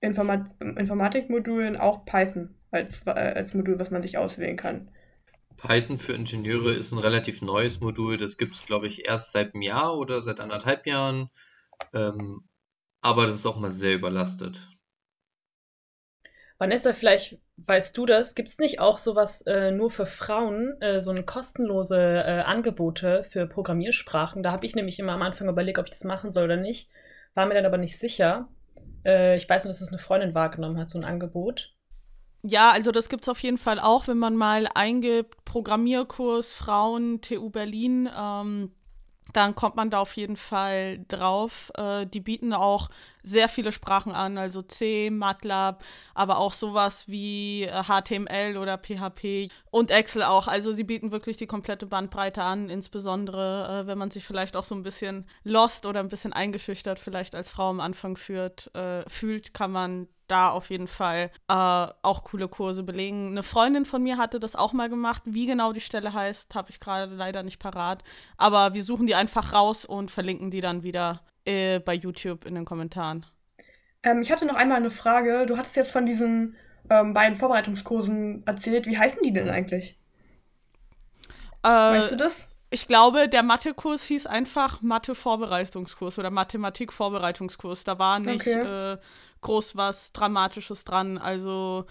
Informat 0.00 0.50
Informatikmodulen 0.60 1.76
auch 1.76 2.04
Python 2.04 2.54
als, 2.70 3.00
äh, 3.06 3.10
als 3.10 3.54
Modul, 3.54 3.78
was 3.80 3.90
man 3.90 4.02
sich 4.02 4.18
auswählen 4.18 4.56
kann. 4.56 4.88
Python 5.62 5.98
für 5.98 6.12
Ingenieure 6.12 6.72
ist 6.72 6.90
ein 6.92 6.98
relativ 6.98 7.40
neues 7.40 7.80
Modul. 7.80 8.16
Das 8.16 8.36
gibt 8.36 8.56
es, 8.56 8.66
glaube 8.66 8.88
ich, 8.88 9.06
erst 9.06 9.30
seit 9.30 9.54
einem 9.54 9.62
Jahr 9.62 9.96
oder 9.96 10.20
seit 10.20 10.40
anderthalb 10.40 10.86
Jahren. 10.86 11.30
Ähm, 11.94 12.48
aber 13.00 13.26
das 13.26 13.36
ist 13.36 13.46
auch 13.46 13.58
mal 13.58 13.70
sehr 13.70 13.94
überlastet. 13.94 14.68
Vanessa, 16.58 16.92
vielleicht 16.92 17.38
weißt 17.58 17.96
du 17.96 18.06
das. 18.06 18.34
Gibt 18.34 18.48
es 18.48 18.58
nicht 18.58 18.80
auch 18.80 18.98
sowas 18.98 19.42
äh, 19.42 19.70
nur 19.70 19.90
für 19.90 20.06
Frauen, 20.06 20.80
äh, 20.80 21.00
so 21.00 21.10
eine 21.10 21.24
kostenlose 21.24 21.96
äh, 21.96 22.42
Angebote 22.42 23.22
für 23.24 23.46
Programmiersprachen? 23.46 24.42
Da 24.42 24.52
habe 24.52 24.66
ich 24.66 24.74
nämlich 24.74 24.98
immer 24.98 25.12
am 25.12 25.22
Anfang 25.22 25.48
überlegt, 25.48 25.78
ob 25.78 25.86
ich 25.86 25.92
das 25.92 26.04
machen 26.04 26.30
soll 26.30 26.44
oder 26.44 26.56
nicht. 26.56 26.88
War 27.34 27.46
mir 27.46 27.54
dann 27.54 27.66
aber 27.66 27.78
nicht 27.78 27.98
sicher. 27.98 28.48
Äh, 29.04 29.36
ich 29.36 29.48
weiß 29.48 29.64
nur, 29.64 29.70
dass 29.70 29.80
das 29.80 29.90
eine 29.90 29.98
Freundin 29.98 30.34
wahrgenommen 30.34 30.78
hat, 30.78 30.90
so 30.90 30.98
ein 30.98 31.04
Angebot. 31.04 31.72
Ja, 32.44 32.70
also 32.72 32.90
das 32.90 33.08
gibt 33.08 33.22
es 33.22 33.28
auf 33.28 33.38
jeden 33.40 33.58
Fall 33.58 33.78
auch, 33.78 34.08
wenn 34.08 34.18
man 34.18 34.34
mal 34.36 34.68
eingibt, 34.74 35.44
Programmierkurs 35.44 36.52
Frauen, 36.52 37.20
TU 37.20 37.50
Berlin, 37.50 38.10
ähm, 38.16 38.72
dann 39.32 39.54
kommt 39.54 39.76
man 39.76 39.90
da 39.90 40.00
auf 40.00 40.16
jeden 40.16 40.36
Fall 40.36 41.04
drauf. 41.08 41.70
Äh, 41.76 42.06
die 42.06 42.20
bieten 42.20 42.52
auch 42.52 42.90
sehr 43.22 43.48
viele 43.48 43.70
Sprachen 43.70 44.12
an, 44.12 44.36
also 44.36 44.60
C, 44.60 45.10
MATLAB, 45.10 45.84
aber 46.14 46.38
auch 46.38 46.52
sowas 46.52 47.06
wie 47.08 47.62
äh, 47.62 47.84
HTML 47.84 48.56
oder 48.56 48.76
PHP 48.76 49.48
und 49.70 49.92
Excel 49.92 50.24
auch. 50.24 50.48
Also 50.48 50.72
sie 50.72 50.84
bieten 50.84 51.12
wirklich 51.12 51.36
die 51.36 51.46
komplette 51.46 51.86
Bandbreite 51.86 52.42
an, 52.42 52.68
insbesondere 52.68 53.82
äh, 53.84 53.86
wenn 53.86 53.98
man 53.98 54.10
sich 54.10 54.26
vielleicht 54.26 54.56
auch 54.56 54.64
so 54.64 54.74
ein 54.74 54.82
bisschen 54.82 55.26
lost 55.44 55.86
oder 55.86 56.00
ein 56.00 56.08
bisschen 56.08 56.32
eingeschüchtert 56.32 56.98
vielleicht 56.98 57.34
als 57.36 57.50
Frau 57.50 57.70
am 57.70 57.80
Anfang 57.80 58.16
führt, 58.16 58.74
äh, 58.74 59.08
fühlt, 59.08 59.54
kann 59.54 59.70
man 59.70 60.08
da 60.32 60.50
auf 60.50 60.70
jeden 60.70 60.88
Fall 60.88 61.30
äh, 61.48 61.52
auch 61.54 62.24
coole 62.24 62.48
Kurse 62.48 62.82
belegen. 62.82 63.32
Eine 63.32 63.42
Freundin 63.42 63.84
von 63.84 64.02
mir 64.02 64.16
hatte 64.16 64.40
das 64.40 64.56
auch 64.56 64.72
mal 64.72 64.88
gemacht. 64.88 65.22
Wie 65.26 65.46
genau 65.46 65.72
die 65.72 65.80
Stelle 65.80 66.12
heißt, 66.12 66.54
habe 66.54 66.70
ich 66.70 66.80
gerade 66.80 67.14
leider 67.14 67.42
nicht 67.42 67.58
parat. 67.58 68.02
Aber 68.38 68.74
wir 68.74 68.82
suchen 68.82 69.06
die 69.06 69.14
einfach 69.14 69.52
raus 69.52 69.84
und 69.84 70.10
verlinken 70.10 70.50
die 70.50 70.62
dann 70.62 70.82
wieder 70.82 71.20
äh, 71.44 71.78
bei 71.80 71.94
YouTube 71.94 72.46
in 72.46 72.54
den 72.54 72.64
Kommentaren. 72.64 73.26
Ähm, 74.02 74.22
ich 74.22 74.32
hatte 74.32 74.46
noch 74.46 74.54
einmal 74.54 74.78
eine 74.78 74.90
Frage. 74.90 75.46
Du 75.46 75.56
hattest 75.58 75.76
jetzt 75.76 75.92
von 75.92 76.06
diesen 76.06 76.56
ähm, 76.90 77.14
beiden 77.14 77.36
Vorbereitungskursen 77.36 78.44
erzählt. 78.46 78.86
Wie 78.86 78.98
heißen 78.98 79.20
die 79.22 79.32
denn 79.32 79.50
eigentlich? 79.50 79.98
Äh, 81.62 81.68
Weißt 81.68 82.12
du 82.12 82.16
das? 82.16 82.48
Ich 82.72 82.88
glaube, 82.88 83.28
der 83.28 83.42
Mathekurs 83.42 84.04
hieß 84.06 84.24
einfach 84.26 84.80
Mathe-Vorbereitungskurs 84.80 86.18
oder 86.18 86.30
Mathematik-Vorbereitungskurs. 86.30 87.84
Da 87.84 87.98
war 87.98 88.18
nicht 88.18 88.46
Okay. 88.46 88.64
äh, 88.64 88.98
groß 89.42 89.76
was 89.76 90.12
Dramatisches 90.12 90.84
dran. 90.84 91.18
Also, 91.18 91.84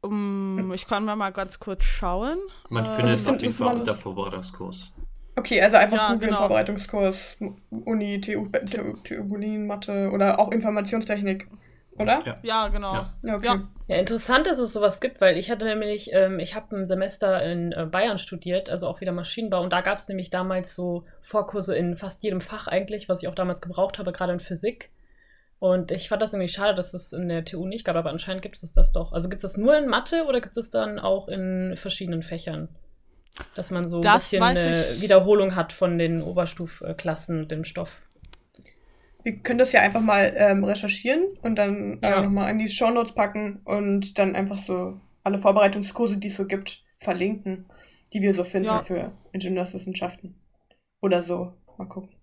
um, 0.00 0.72
ich 0.74 0.86
kann 0.86 1.04
mal 1.04 1.30
ganz 1.32 1.58
kurz 1.60 1.84
schauen. 1.84 2.38
Man 2.70 2.84
Äh, 2.84 2.88
findet 2.88 3.18
es 3.18 3.24
sind 3.24 3.36
auf 3.36 3.42
jeden 3.42 3.54
Fall 3.54 3.76
unter 3.76 3.94
Vorbereitungskurs. 3.96 4.92
Okay, 5.38 5.60
also 5.60 5.76
einfach 5.76 5.98
Ja, 5.98 6.12
googeln 6.12 6.30
genau. 6.30 6.38
Vorbereitungskurs, 6.38 7.36
Uni, 7.70 8.20
TU, 8.20 8.46
TU, 8.50 8.96
TU 9.04 9.24
Berlin, 9.28 9.66
Mathe 9.66 10.10
oder 10.10 10.38
auch 10.38 10.50
Informationstechnik, 10.50 11.48
oder? 11.98 12.22
Ja. 12.24 12.38
Ja, 12.42 12.68
genau. 12.68 12.92
Ja. 12.92 13.34
Okay. 13.34 13.46
Ja. 13.46 13.68
Ja, 13.88 13.96
interessant, 13.96 14.48
dass 14.48 14.58
es 14.58 14.72
sowas 14.72 15.00
gibt, 15.00 15.20
weil 15.20 15.36
ich 15.36 15.48
hatte 15.48 15.64
nämlich, 15.64 16.10
ähm, 16.12 16.40
ich 16.40 16.56
habe 16.56 16.76
ein 16.76 16.86
Semester 16.86 17.40
in 17.44 17.70
äh, 17.70 17.86
Bayern 17.86 18.18
studiert, 18.18 18.68
also 18.68 18.88
auch 18.88 19.00
wieder 19.00 19.12
Maschinenbau, 19.12 19.62
und 19.62 19.72
da 19.72 19.80
gab 19.80 19.98
es 19.98 20.08
nämlich 20.08 20.30
damals 20.30 20.74
so 20.74 21.04
Vorkurse 21.22 21.76
in 21.76 21.96
fast 21.96 22.24
jedem 22.24 22.40
Fach 22.40 22.66
eigentlich, 22.66 23.08
was 23.08 23.22
ich 23.22 23.28
auch 23.28 23.34
damals 23.34 23.60
gebraucht 23.60 23.98
habe, 23.98 24.10
gerade 24.10 24.32
in 24.32 24.40
Physik. 24.40 24.90
Und 25.58 25.90
ich 25.90 26.08
fand 26.08 26.20
das 26.20 26.32
irgendwie 26.32 26.52
schade, 26.52 26.74
dass 26.74 26.94
es 26.94 27.12
in 27.12 27.28
der 27.28 27.44
TU 27.44 27.66
nicht 27.66 27.84
gab, 27.84 27.96
aber 27.96 28.10
anscheinend 28.10 28.42
gibt 28.42 28.60
es 28.60 28.72
das 28.72 28.92
doch. 28.92 29.12
Also 29.12 29.28
gibt 29.28 29.42
es 29.42 29.52
das 29.52 29.56
nur 29.56 29.76
in 29.78 29.86
Mathe 29.86 30.24
oder 30.24 30.40
gibt 30.40 30.56
es 30.56 30.70
dann 30.70 30.98
auch 30.98 31.28
in 31.28 31.76
verschiedenen 31.76 32.22
Fächern? 32.22 32.68
Dass 33.54 33.70
man 33.70 33.86
so 33.86 33.98
ein 33.98 34.02
Das 34.02 34.24
bisschen 34.24 34.42
weiß 34.42 34.66
eine 34.66 35.02
Wiederholung 35.02 35.54
hat 35.54 35.72
von 35.72 35.98
den 35.98 36.22
Oberstufklassen 36.22 37.40
und 37.40 37.50
dem 37.50 37.64
Stoff. 37.64 38.02
Wir 39.26 39.40
können 39.40 39.58
das 39.58 39.72
ja 39.72 39.80
einfach 39.80 40.02
mal 40.02 40.32
ähm, 40.36 40.62
recherchieren 40.62 41.24
und 41.42 41.56
dann 41.56 42.00
äh, 42.00 42.10
Ja. 42.10 42.22
nochmal 42.22 42.48
in 42.52 42.58
die 42.60 42.68
Shownotes 42.68 43.12
packen 43.12 43.60
und 43.64 44.20
dann 44.20 44.36
einfach 44.36 44.56
so 44.56 45.00
alle 45.24 45.38
Vorbereitungskurse, 45.38 46.18
die 46.18 46.28
es 46.28 46.36
so 46.36 46.46
gibt, 46.46 46.84
verlinken, 47.00 47.66
die 48.12 48.22
wir 48.22 48.34
so 48.34 48.44
finden 48.44 48.66
Ja. 48.68 48.82
für 48.82 49.18
Ingenieurswissenschaften. 49.32 50.36
Oder 51.00 51.24
so. 51.24 51.54
Mal 51.76 51.88
gucken. 51.88 52.14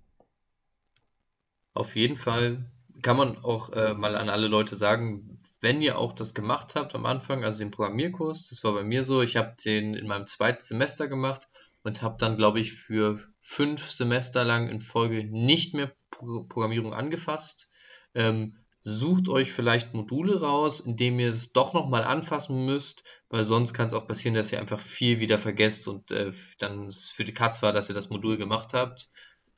Auf 1.73 1.97
jeden 1.97 2.15
Fall 2.15 2.71
kann 3.01 3.17
man 3.17 3.37
auch 3.43 3.73
äh, 3.73 3.93
mal 3.93 4.15
an 4.15 4.29
alle 4.29 4.47
Leute 4.47 4.77
sagen, 4.77 5.41
wenn 5.59 5.81
ihr 5.81 5.97
auch 5.97 6.13
das 6.13 6.33
gemacht 6.33 6.75
habt 6.75 6.95
am 6.95 7.05
Anfang, 7.05 7.43
also 7.43 7.59
den 7.59 7.71
Programmierkurs, 7.71 8.47
das 8.47 8.63
war 8.63 8.71
bei 8.71 8.83
mir 8.83 9.03
so, 9.03 9.21
ich 9.21 9.35
habe 9.35 9.57
den 9.65 9.93
in 9.93 10.07
meinem 10.07 10.27
zweiten 10.27 10.61
Semester 10.61 11.09
gemacht 11.09 11.49
und 11.83 12.01
habe 12.01 12.15
dann, 12.17 12.37
glaube 12.37 12.61
ich, 12.61 12.71
für 12.71 13.19
fünf 13.41 13.89
Semester 13.89 14.45
lang 14.45 14.69
in 14.69 14.79
Folge 14.79 15.25
nicht 15.25 15.73
mehr 15.73 15.91
Programmierung 16.17 16.93
angefasst. 16.93 17.71
Ähm, 18.15 18.57
sucht 18.81 19.29
euch 19.29 19.51
vielleicht 19.51 19.93
Module 19.93 20.41
raus, 20.41 20.81
in 20.81 20.97
dem 20.97 21.19
ihr 21.19 21.29
es 21.29 21.53
doch 21.53 21.73
nochmal 21.73 22.03
anfassen 22.03 22.65
müsst, 22.65 23.03
weil 23.29 23.43
sonst 23.43 23.73
kann 23.73 23.87
es 23.87 23.93
auch 23.93 24.07
passieren, 24.07 24.35
dass 24.35 24.51
ihr 24.51 24.59
einfach 24.59 24.79
viel 24.79 25.19
wieder 25.19 25.39
vergesst 25.39 25.87
und 25.87 26.11
äh, 26.11 26.31
dann 26.59 26.87
es 26.87 27.09
für 27.09 27.23
die 27.23 27.33
Katz 27.33 27.63
war, 27.63 27.71
dass 27.71 27.89
ihr 27.89 27.95
das 27.95 28.09
Modul 28.09 28.37
gemacht 28.37 28.73
habt. 28.73 29.09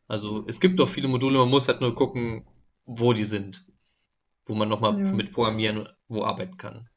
Also 0.08 0.46
es 0.48 0.60
gibt 0.60 0.80
doch 0.80 0.88
viele 0.88 1.08
Module, 1.08 1.40
man 1.40 1.50
muss 1.50 1.68
halt 1.68 1.82
nur 1.82 1.96
gucken, 1.96 2.46
wo 2.86 3.14
die 3.14 3.24
sind, 3.24 3.66
wo 4.46 4.54
man 4.54 4.70
nochmal 4.70 5.00
Ja. 5.00 5.12
mit 5.12 5.32
Programmieren 5.32 5.90
wo 6.08 6.24
arbeiten 6.24 6.58
kann. 6.58 6.88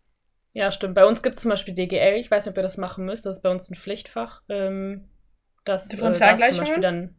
Ja, 0.52 0.70
stimmt. 0.70 0.94
Bei 0.94 1.06
uns 1.06 1.22
gibt 1.22 1.36
es 1.36 1.42
zum 1.42 1.50
Beispiel 1.50 1.72
DGL. 1.72 2.16
Ich 2.16 2.30
weiß 2.30 2.44
nicht, 2.44 2.50
ob 2.50 2.56
ihr 2.58 2.62
das 2.62 2.76
machen 2.76 3.04
müsst. 3.04 3.24
Das 3.24 3.36
ist 3.36 3.42
bei 3.42 3.50
uns 3.50 3.70
ein 3.70 3.74
Pflichtfach. 3.76 4.42
Ähm, 4.48 5.08
das 5.64 5.90
äh, 5.90 5.96
da 5.96 6.10
ist 6.32 6.56
zum? 6.56 6.58
Beispiel 6.58 6.82
dann. 6.82 7.14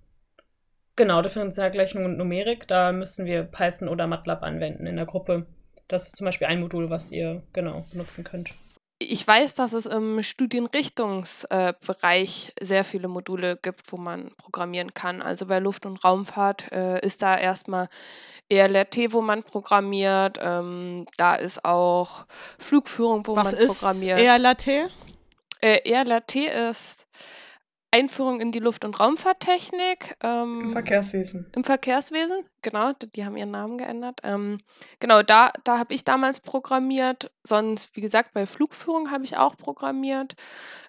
Genau, 0.99 1.21
Differentialgleichung 1.21 2.03
und 2.03 2.17
Numerik, 2.17 2.67
da 2.67 2.91
müssen 2.91 3.25
wir 3.25 3.43
Python 3.43 3.87
oder 3.87 4.05
MATLAB 4.05 4.43
anwenden 4.43 4.85
in 4.85 4.97
der 4.97 5.05
Gruppe. 5.05 5.45
Das 5.87 6.07
ist 6.07 6.17
zum 6.17 6.25
Beispiel 6.25 6.47
ein 6.47 6.59
Modul, 6.59 6.89
was 6.89 7.13
ihr 7.13 7.41
genau 7.53 7.85
benutzen 7.89 8.25
könnt. 8.25 8.49
Ich 8.97 9.25
weiß, 9.25 9.55
dass 9.55 9.71
es 9.71 9.85
im 9.85 10.21
Studienrichtungsbereich 10.21 12.51
äh, 12.53 12.65
sehr 12.65 12.83
viele 12.83 13.07
Module 13.07 13.57
gibt, 13.61 13.93
wo 13.93 13.97
man 13.97 14.31
programmieren 14.35 14.93
kann. 14.93 15.21
Also 15.21 15.45
bei 15.45 15.59
Luft- 15.59 15.85
und 15.85 16.03
Raumfahrt 16.03 16.69
äh, 16.73 16.99
ist 16.99 17.21
da 17.21 17.37
erstmal 17.37 17.87
ELRT, 18.49 19.13
wo 19.13 19.21
man 19.21 19.43
programmiert. 19.43 20.37
Ähm, 20.41 21.05
da 21.15 21.35
ist 21.35 21.63
auch 21.63 22.25
Flugführung, 22.57 23.25
wo 23.25 23.37
Was 23.37 23.53
man 23.53 23.61
ist 23.61 23.79
programmiert. 23.79 24.19
ERLAT? 24.19 24.67
Äh, 24.67 24.89
ELRT 25.61 26.35
ist 26.35 27.07
Einführung 27.91 28.39
in 28.39 28.51
die 28.51 28.59
Luft- 28.59 28.85
und 28.85 28.99
Raumfahrttechnik. 28.99 30.15
Ähm, 30.21 30.61
Im 30.61 30.69
Verkehrswesen. 30.69 31.47
Im 31.55 31.63
Verkehrswesen, 31.63 32.43
genau, 32.61 32.93
d- 32.93 33.07
die 33.07 33.25
haben 33.25 33.35
ihren 33.35 33.51
Namen 33.51 33.77
geändert. 33.79 34.19
Ähm, 34.23 34.59
genau, 34.99 35.23
da, 35.23 35.51
da 35.63 35.79
habe 35.79 35.93
ich 35.93 36.03
damals 36.03 36.39
programmiert. 36.39 37.31
Sonst, 37.43 37.95
wie 37.95 38.01
gesagt, 38.01 38.33
bei 38.33 38.45
Flugführung 38.45 39.09
habe 39.11 39.25
ich 39.25 39.37
auch 39.37 39.57
programmiert. 39.57 40.35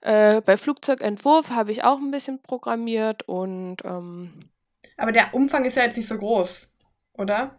Äh, 0.03 0.43
bei 0.43 0.57
Flugzeugentwurf 0.57 1.51
habe 1.51 1.73
ich 1.73 1.85
auch 1.85 1.99
ein 1.99 2.11
bisschen 2.11 2.43
programmiert 2.43 3.23
und 3.29 3.79
ähm, 3.85 4.51
Aber 4.99 5.13
der 5.13 5.33
Umfang 5.35 5.65
ist 5.65 5.77
ja 5.77 5.85
jetzt 5.85 5.97
nicht 5.97 6.09
so 6.09 6.19
groß, 6.19 6.69
oder? 7.15 7.57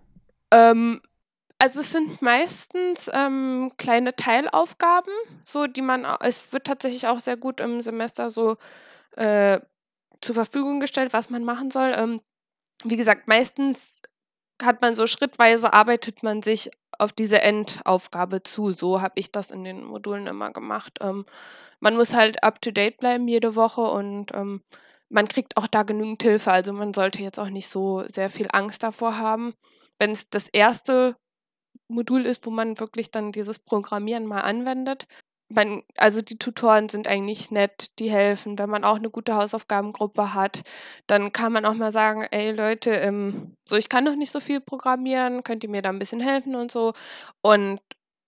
ähm, 0.52 1.02
also 1.60 1.82
es 1.82 1.92
sind 1.92 2.22
meistens 2.22 3.10
ähm, 3.14 3.72
kleine 3.78 4.16
Teilaufgaben, 4.16 5.14
so 5.46 5.68
die 5.68 5.84
man, 5.84 6.06
es 6.22 6.52
wird 6.54 6.66
tatsächlich 6.66 7.08
auch 7.08 7.20
sehr 7.20 7.38
gut 7.38 7.60
im 7.60 7.82
Semester 7.82 8.30
so 8.32 8.58
äh, 9.16 9.60
zur 10.22 10.36
Verfügung 10.36 10.80
gestellt, 10.80 11.14
was 11.14 11.30
man 11.30 11.44
machen 11.44 11.72
soll. 11.72 11.94
Ähm, 11.96 12.22
wie 12.84 12.98
gesagt, 12.98 13.28
meistens 13.28 14.02
hat 14.62 14.82
man 14.82 14.94
so 14.94 15.08
schrittweise 15.08 15.74
arbeitet 15.74 16.24
man 16.24 16.42
sich 16.42 16.72
auf 16.98 17.12
diese 17.12 17.42
Endaufgabe 17.42 18.44
zu. 18.44 18.72
So 18.72 19.02
habe 19.02 19.14
ich 19.16 19.32
das 19.32 19.52
in 19.52 19.64
den 19.64 19.84
Modulen 19.84 20.28
immer 20.28 20.52
gemacht. 20.52 21.00
Ähm, 21.02 21.26
man 21.80 21.96
muss 21.96 22.14
halt 22.14 22.44
up 22.44 22.62
to 22.62 22.72
date 22.72 22.98
bleiben 22.98 23.28
jede 23.28 23.56
Woche 23.56 23.82
und 23.82 24.34
ähm, 24.34 24.62
man 25.10 25.28
kriegt 25.28 25.58
auch 25.58 25.68
da 25.68 25.84
genügend 25.84 26.22
Hilfe. 26.22 26.52
Also 26.52 26.74
man 26.74 26.94
sollte 26.94 27.22
jetzt 27.22 27.40
auch 27.40 27.50
nicht 27.50 27.68
so 27.68 28.04
sehr 28.08 28.30
viel 28.30 28.48
Angst 28.52 28.84
davor 28.84 29.18
haben. 29.18 29.54
Wenn 29.98 30.12
es 30.12 30.30
das 30.30 30.48
erste 30.48 31.16
Modul 31.88 32.26
ist, 32.26 32.46
wo 32.46 32.50
man 32.50 32.80
wirklich 32.80 33.12
dann 33.12 33.32
dieses 33.32 33.60
Programmieren 33.60 34.26
mal 34.26 34.42
anwendet. 34.42 35.08
Man, 35.54 35.84
also 35.98 36.22
die 36.22 36.38
Tutoren 36.38 36.88
sind 36.90 37.08
eigentlich 37.08 37.52
nett, 37.52 37.92
die 38.00 38.10
helfen. 38.10 38.58
Wenn 38.58 38.70
man 38.70 38.84
auch 38.84 38.96
eine 38.96 39.10
gute 39.10 39.36
Hausaufgabengruppe 39.36 40.34
hat, 40.34 40.62
dann 41.08 41.34
kann 41.34 41.52
man 41.52 41.66
auch 41.66 41.74
mal 41.74 41.92
sagen, 41.92 42.26
ey 42.32 42.52
Leute, 42.52 42.92
ähm, 42.92 43.56
so 43.68 43.76
ich 43.76 43.90
kann 43.90 44.04
noch 44.04 44.16
nicht 44.16 44.32
so 44.32 44.40
viel 44.40 44.62
programmieren, 44.62 45.44
könnt 45.44 45.64
ihr 45.64 45.70
mir 45.70 45.82
da 45.82 45.90
ein 45.90 46.00
bisschen 46.00 46.22
helfen 46.22 46.56
und 46.56 46.72
so. 46.72 46.94
Und 47.42 47.82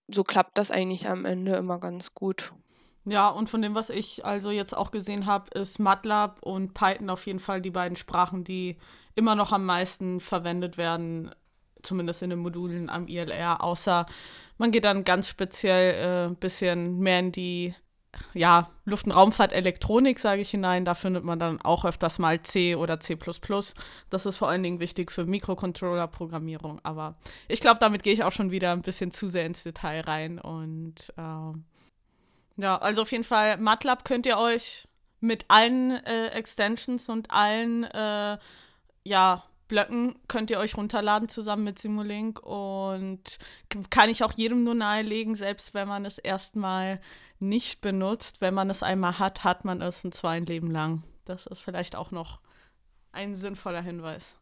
so 0.07 0.23
klappt 0.23 0.57
das 0.57 0.71
eigentlich 0.71 1.07
am 1.09 1.25
Ende 1.25 1.55
immer 1.55 1.79
ganz 1.79 2.13
gut. 2.13 2.53
Ja, 3.05 3.29
und 3.29 3.49
von 3.49 3.61
dem, 3.61 3.75
was 3.75 3.89
ich 3.89 4.23
also 4.23 4.51
jetzt 4.51 4.75
auch 4.75 4.91
gesehen 4.91 5.25
habe, 5.25 5.49
ist 5.59 5.79
MATLAB 5.79 6.41
und 6.41 6.73
Python 6.73 7.09
auf 7.09 7.25
jeden 7.25 7.39
Fall 7.39 7.61
die 7.61 7.71
beiden 7.71 7.97
Sprachen, 7.97 8.43
die 8.43 8.77
immer 9.15 9.35
noch 9.35 9.51
am 9.51 9.65
meisten 9.65 10.19
verwendet 10.19 10.77
werden, 10.77 11.31
zumindest 11.83 12.23
in 12.23 12.29
den 12.31 12.39
Modulen 12.39 12.89
am 12.89 13.07
ILR, 13.07 13.63
außer 13.63 14.05
man 14.57 14.71
geht 14.71 14.85
dann 14.85 15.03
ganz 15.03 15.27
speziell 15.27 16.25
ein 16.25 16.33
äh, 16.33 16.35
bisschen 16.35 16.99
mehr 16.99 17.19
in 17.19 17.31
die 17.31 17.75
ja, 18.33 18.69
Luft- 18.85 19.05
und 19.05 19.11
Raumfahrt-Elektronik, 19.11 20.19
sage 20.19 20.41
ich 20.41 20.51
hinein. 20.51 20.85
Da 20.85 20.93
findet 20.93 21.23
man 21.23 21.39
dann 21.39 21.61
auch 21.61 21.85
öfters 21.85 22.19
mal 22.19 22.41
C 22.43 22.75
oder 22.75 22.99
C. 22.99 23.17
Das 24.09 24.25
ist 24.25 24.37
vor 24.37 24.49
allen 24.49 24.63
Dingen 24.63 24.79
wichtig 24.79 25.11
für 25.11 25.25
Mikrocontroller-Programmierung. 25.25 26.79
Aber 26.83 27.15
ich 27.47 27.59
glaube, 27.59 27.79
damit 27.79 28.03
gehe 28.03 28.13
ich 28.13 28.23
auch 28.23 28.31
schon 28.31 28.51
wieder 28.51 28.71
ein 28.71 28.81
bisschen 28.81 29.11
zu 29.11 29.27
sehr 29.27 29.45
ins 29.45 29.63
Detail 29.63 30.01
rein. 30.01 30.39
Und 30.39 31.11
ähm, 31.17 31.65
ja, 32.57 32.77
also 32.77 33.01
auf 33.01 33.11
jeden 33.11 33.23
Fall, 33.23 33.57
MATLAB 33.57 34.05
könnt 34.05 34.25
ihr 34.25 34.37
euch 34.37 34.87
mit 35.19 35.45
allen 35.47 35.91
äh, 36.05 36.27
Extensions 36.29 37.09
und 37.09 37.31
allen 37.31 37.83
äh, 37.85 38.37
ja, 39.05 39.43
Blöcken 39.67 40.15
könnt 40.27 40.49
ihr 40.49 40.59
euch 40.59 40.77
runterladen 40.77 41.29
zusammen 41.29 41.63
mit 41.63 41.79
Simulink 41.79 42.39
und 42.41 43.37
kann 43.89 44.09
ich 44.09 44.23
auch 44.23 44.33
jedem 44.33 44.63
nur 44.63 44.75
nahelegen, 44.75 45.35
selbst 45.35 45.73
wenn 45.73 45.87
man 45.87 46.05
es 46.05 46.17
erstmal 46.17 46.99
nicht 47.39 47.81
benutzt. 47.81 48.41
Wenn 48.41 48.53
man 48.53 48.69
es 48.69 48.83
einmal 48.83 49.19
hat, 49.19 49.43
hat 49.43 49.65
man 49.65 49.81
es 49.81 50.03
und 50.03 50.13
zwar 50.13 50.31
ein 50.31 50.45
Leben 50.45 50.71
lang. 50.71 51.03
Das 51.25 51.45
ist 51.45 51.59
vielleicht 51.59 51.95
auch 51.95 52.11
noch 52.11 52.39
ein 53.11 53.35
sinnvoller 53.35 53.81
Hinweis. 53.81 54.35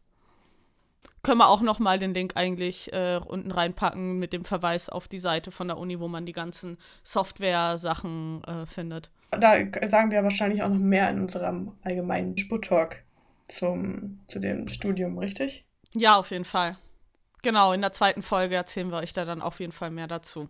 Können 1.22 1.38
wir 1.38 1.48
auch 1.48 1.60
noch 1.60 1.78
mal 1.78 2.00
den 2.00 2.14
Link 2.14 2.32
eigentlich 2.34 2.92
äh, 2.92 3.20
unten 3.24 3.52
reinpacken 3.52 4.18
mit 4.18 4.32
dem 4.32 4.44
Verweis 4.44 4.88
auf 4.88 5.06
die 5.06 5.20
Seite 5.20 5.52
von 5.52 5.68
der 5.68 5.78
Uni, 5.78 6.00
wo 6.00 6.08
man 6.08 6.26
die 6.26 6.32
ganzen 6.32 6.78
Software-Sachen 7.04 8.42
äh, 8.42 8.66
findet. 8.66 9.10
Da 9.30 9.54
sagen 9.88 10.10
wir 10.10 10.24
wahrscheinlich 10.24 10.62
auch 10.64 10.68
noch 10.68 10.78
mehr 10.78 11.08
in 11.10 11.20
unserem 11.20 11.72
allgemeinen 11.82 12.36
Sput-Talk 12.36 13.04
zum, 13.52 14.20
zu 14.28 14.38
dem 14.38 14.68
Studium, 14.68 15.18
richtig? 15.18 15.64
Ja, 15.92 16.16
auf 16.16 16.30
jeden 16.30 16.44
Fall. 16.44 16.76
Genau, 17.42 17.72
in 17.72 17.80
der 17.80 17.92
zweiten 17.92 18.22
Folge 18.22 18.54
erzählen 18.54 18.90
wir 18.90 18.98
euch 18.98 19.12
da 19.12 19.24
dann 19.24 19.42
auf 19.42 19.58
jeden 19.60 19.72
Fall 19.72 19.90
mehr 19.90 20.06
dazu. 20.06 20.48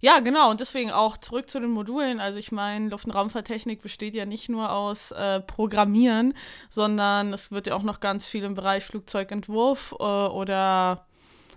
Ja, 0.00 0.18
genau, 0.18 0.50
und 0.50 0.60
deswegen 0.60 0.90
auch 0.90 1.16
zurück 1.18 1.48
zu 1.48 1.60
den 1.60 1.70
Modulen. 1.70 2.18
Also 2.18 2.38
ich 2.38 2.50
meine, 2.50 2.88
Luft- 2.88 3.04
und 3.04 3.12
Raumfahrttechnik 3.12 3.82
besteht 3.82 4.14
ja 4.14 4.24
nicht 4.24 4.48
nur 4.48 4.72
aus 4.72 5.12
äh, 5.12 5.40
Programmieren, 5.40 6.34
sondern 6.70 7.32
es 7.32 7.52
wird 7.52 7.68
ja 7.68 7.76
auch 7.76 7.84
noch 7.84 8.00
ganz 8.00 8.26
viel 8.26 8.42
im 8.42 8.54
Bereich 8.54 8.82
Flugzeugentwurf 8.82 9.94
äh, 10.00 10.02
oder 10.02 11.06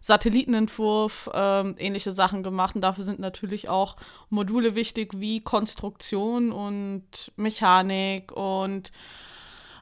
Satellitenentwurf, 0.01 1.31
äh, 1.33 1.69
ähnliche 1.77 2.11
Sachen 2.11 2.43
gemacht. 2.43 2.75
Und 2.75 2.81
dafür 2.81 3.05
sind 3.05 3.19
natürlich 3.19 3.69
auch 3.69 3.95
Module 4.29 4.75
wichtig 4.75 5.13
wie 5.19 5.41
Konstruktion 5.41 6.51
und 6.51 7.31
Mechanik 7.37 8.31
und 8.31 8.91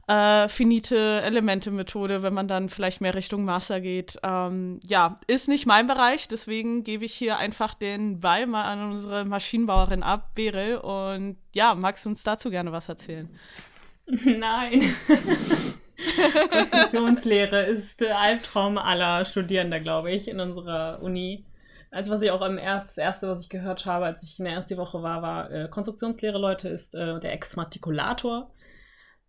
äh, 0.07 0.49
finite 0.49 1.21
Elemente-Methode, 1.21 2.23
wenn 2.23 2.33
man 2.33 2.47
dann 2.47 2.69
vielleicht 2.69 2.99
mehr 2.99 3.15
Richtung 3.15 3.45
Master 3.45 3.79
geht. 3.79 4.19
Ähm, 4.23 4.79
ja, 4.83 5.17
ist 5.27 5.47
nicht 5.47 5.65
mein 5.65 5.87
Bereich, 5.87 6.27
deswegen 6.27 6.83
gebe 6.83 7.05
ich 7.05 7.13
hier 7.13 7.37
einfach 7.37 7.73
den 7.73 8.19
Ball 8.19 8.45
mal 8.45 8.65
an 8.65 8.91
unsere 8.91 9.23
Maschinenbauerin 9.25 10.03
ab, 10.03 10.31
Beryl. 10.35 10.77
Und 10.77 11.37
ja, 11.53 11.73
magst 11.75 12.05
du 12.05 12.09
uns 12.09 12.23
dazu 12.23 12.49
gerne 12.49 12.71
was 12.71 12.89
erzählen? 12.89 13.29
Nein. 14.25 14.93
Konstruktionslehre 16.49 17.65
ist 17.65 18.01
der 18.01 18.19
Albtraum 18.19 18.77
aller 18.77 19.23
Studierender, 19.23 19.79
glaube 19.79 20.11
ich, 20.11 20.27
in 20.27 20.39
unserer 20.41 21.01
Uni. 21.01 21.45
Also 21.91 22.11
was 22.11 22.21
ich 22.23 22.31
auch 22.31 22.41
im 22.41 22.57
erst, 22.57 22.89
das 22.89 22.97
erste, 22.97 23.29
was 23.29 23.43
ich 23.43 23.49
gehört 23.49 23.85
habe, 23.85 24.05
als 24.05 24.23
ich 24.23 24.39
in 24.39 24.45
der 24.45 24.55
ersten 24.55 24.77
Woche 24.77 25.03
war, 25.03 25.21
war 25.21 25.51
äh, 25.51 25.67
Konstruktionslehre, 25.69 26.39
Leute, 26.39 26.67
ist 26.67 26.95
äh, 26.95 27.19
der 27.19 27.33
Exmatrikulator. 27.33 28.49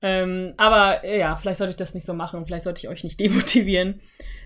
Ähm, 0.07 0.53
aber 0.59 1.03
äh, 1.03 1.19
ja, 1.19 1.35
vielleicht 1.35 1.57
sollte 1.57 1.71
ich 1.71 1.77
das 1.79 1.95
nicht 1.95 2.05
so 2.05 2.13
machen. 2.13 2.45
Vielleicht 2.45 2.65
sollte 2.65 2.81
ich 2.81 2.89
euch 2.89 3.05
nicht 3.05 3.19
demotivieren. 3.21 4.01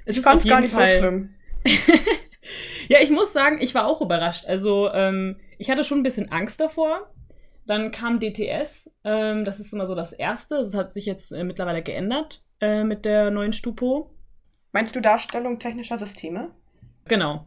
Es 0.04 0.12
ich 0.14 0.18
ist 0.18 0.24
fand 0.24 0.36
auf 0.36 0.44
jeden 0.44 0.54
gar 0.54 0.60
nicht 0.60 0.72
Fall. 0.72 0.86
so 0.86 0.98
schlimm. 0.98 1.34
ja, 2.88 3.00
ich 3.00 3.10
muss 3.10 3.32
sagen, 3.32 3.58
ich 3.60 3.74
war 3.74 3.88
auch 3.88 4.00
überrascht. 4.00 4.46
Also 4.46 4.88
ähm, 4.92 5.40
ich 5.58 5.68
hatte 5.68 5.82
schon 5.82 5.98
ein 5.98 6.04
bisschen 6.04 6.30
Angst 6.30 6.60
davor. 6.60 7.12
Dann 7.66 7.90
kam 7.90 8.20
DTS. 8.20 8.94
Ähm, 9.02 9.44
das 9.44 9.58
ist 9.58 9.72
immer 9.72 9.86
so 9.86 9.96
das 9.96 10.12
Erste. 10.12 10.58
Das 10.58 10.74
hat 10.74 10.92
sich 10.92 11.06
jetzt 11.06 11.32
äh, 11.32 11.42
mittlerweile 11.42 11.82
geändert 11.82 12.40
äh, 12.60 12.84
mit 12.84 13.04
der 13.04 13.32
neuen 13.32 13.52
Stupo. 13.52 14.14
Meinst 14.70 14.94
du 14.94 15.00
Darstellung 15.00 15.58
technischer 15.58 15.98
Systeme? 15.98 16.52
Genau. 17.06 17.46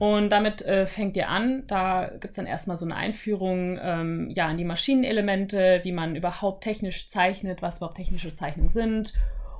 Und 0.00 0.30
damit 0.30 0.62
äh, 0.62 0.86
fängt 0.86 1.14
ihr 1.18 1.28
an. 1.28 1.64
Da 1.66 2.06
gibt 2.06 2.30
es 2.30 2.36
dann 2.36 2.46
erstmal 2.46 2.78
so 2.78 2.86
eine 2.86 2.96
Einführung 2.96 3.78
ähm, 3.82 4.30
ja, 4.30 4.50
in 4.50 4.56
die 4.56 4.64
Maschinenelemente, 4.64 5.80
wie 5.82 5.92
man 5.92 6.16
überhaupt 6.16 6.64
technisch 6.64 7.10
zeichnet, 7.10 7.60
was 7.60 7.76
überhaupt 7.76 7.98
technische 7.98 8.34
Zeichnungen 8.34 8.70
sind. 8.70 9.12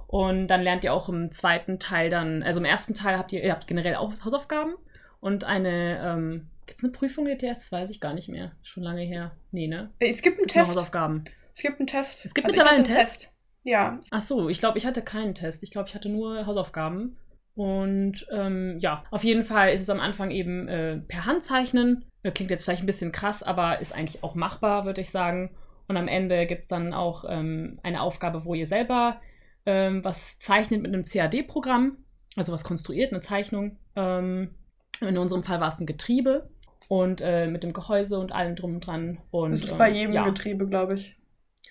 Und 0.07 0.47
dann 0.47 0.63
lernt 0.63 0.83
ihr 0.83 0.95
auch 0.95 1.11
im 1.11 1.31
zweiten 1.31 1.79
Teil 1.79 2.09
dann, 2.09 2.43
also 2.43 2.59
im 2.59 2.65
ersten 2.65 2.95
Teil 2.95 3.19
habt 3.19 3.35
ihr, 3.35 3.45
ihr 3.45 3.53
habt 3.53 3.67
generell 3.67 3.97
auch 3.97 4.15
Hausaufgaben 4.25 4.77
und 5.21 5.45
eine, 5.45 6.01
ähm, 6.03 6.47
gibt 6.65 6.79
es 6.79 6.85
eine 6.85 6.93
Prüfung 6.95 7.27
ETS? 7.27 7.43
Das 7.43 7.73
weiß 7.73 7.91
ich 7.91 8.01
gar 8.01 8.15
nicht 8.15 8.31
mehr. 8.31 8.53
Schon 8.63 8.83
lange 8.83 9.03
her. 9.03 9.33
Nee, 9.53 9.67
ne? 9.67 9.91
Es 9.99 10.23
gibt 10.23 10.39
einen 10.39 10.49
Test. 10.49 10.71
Hausaufgaben. 10.71 11.23
Es 11.55 11.61
gibt 11.61 11.79
einen 11.81 11.87
Test. 11.87 12.25
Es 12.25 12.33
gibt 12.33 12.47
Also 12.47 12.57
mittlerweile 12.57 12.77
einen 12.77 12.85
Test? 12.85 13.31
Ja. 13.63 14.01
Ach 14.11 14.23
so, 14.23 14.49
ich 14.49 14.59
glaube, 14.59 14.79
ich 14.79 14.87
hatte 14.87 15.03
keinen 15.03 15.35
Test. 15.35 15.63
Ich 15.63 15.71
glaube, 15.71 15.91
ich 15.91 15.95
hatte 15.95 16.09
nur 16.09 16.47
Hausaufgaben. 16.47 17.19
Und 17.61 18.27
ähm, 18.33 18.79
ja, 18.79 19.05
auf 19.11 19.23
jeden 19.23 19.45
Fall 19.45 19.75
ist 19.75 19.83
es 19.83 19.91
am 19.91 20.01
Anfang 20.01 20.31
eben 20.31 20.67
äh, 20.67 20.97
per 20.97 21.27
Hand 21.27 21.45
zeichnen. 21.45 22.07
Äh, 22.23 22.31
Klingt 22.31 22.51
jetzt 22.51 22.65
vielleicht 22.65 22.83
ein 22.83 22.87
bisschen 22.87 23.13
krass, 23.13 23.43
aber 23.43 23.81
ist 23.81 23.95
eigentlich 23.95 24.25
auch 24.25 24.35
machbar, 24.35 24.87
würde 24.87 25.03
ich 25.03 25.11
sagen. 25.11 25.55
Und 25.87 25.99
am 25.99 26.09
Ende 26.09 26.47
gibt 26.47 26.63
es 26.63 26.69
dann 26.69 26.95
auch 26.95 27.27
ähm, 27.29 27.79
eine 27.83 28.01
Aufgabe, 28.01 28.47
wo 28.47 28.55
ihr 28.55 28.67
selber 28.67 29.21
ähm, 29.67 30.03
was 30.03 30.39
zeichnet 30.39 30.81
mit 30.81 30.95
einem 30.95 31.05
CAD-Programm, 31.05 31.99
also 32.35 32.51
was 32.51 32.65
konstruiert, 32.65 33.13
eine 33.13 33.21
Zeichnung. 33.21 33.77
Ähm, 33.95 34.55
in 35.03 35.19
unserem 35.19 35.43
Fall 35.43 35.61
war 35.61 35.69
es 35.69 35.81
ein 35.81 35.87
Getriebe 35.87 36.49
und 36.89 37.21
äh, 37.21 37.47
mit 37.47 37.63
dem 37.63 37.75
Gehäuse 37.75 38.19
und 38.21 38.33
allem 38.33 38.57
drum 38.57 38.77
und 38.77 38.87
dran. 38.87 39.19
Und, 39.31 39.51
Das 39.51 39.65
ist 39.65 39.73
ähm, 39.73 39.77
bei 39.77 39.91
jedem 39.91 40.13
ja. 40.15 40.25
Getriebe, 40.25 40.67
glaube 40.67 40.95
ich. 40.95 41.15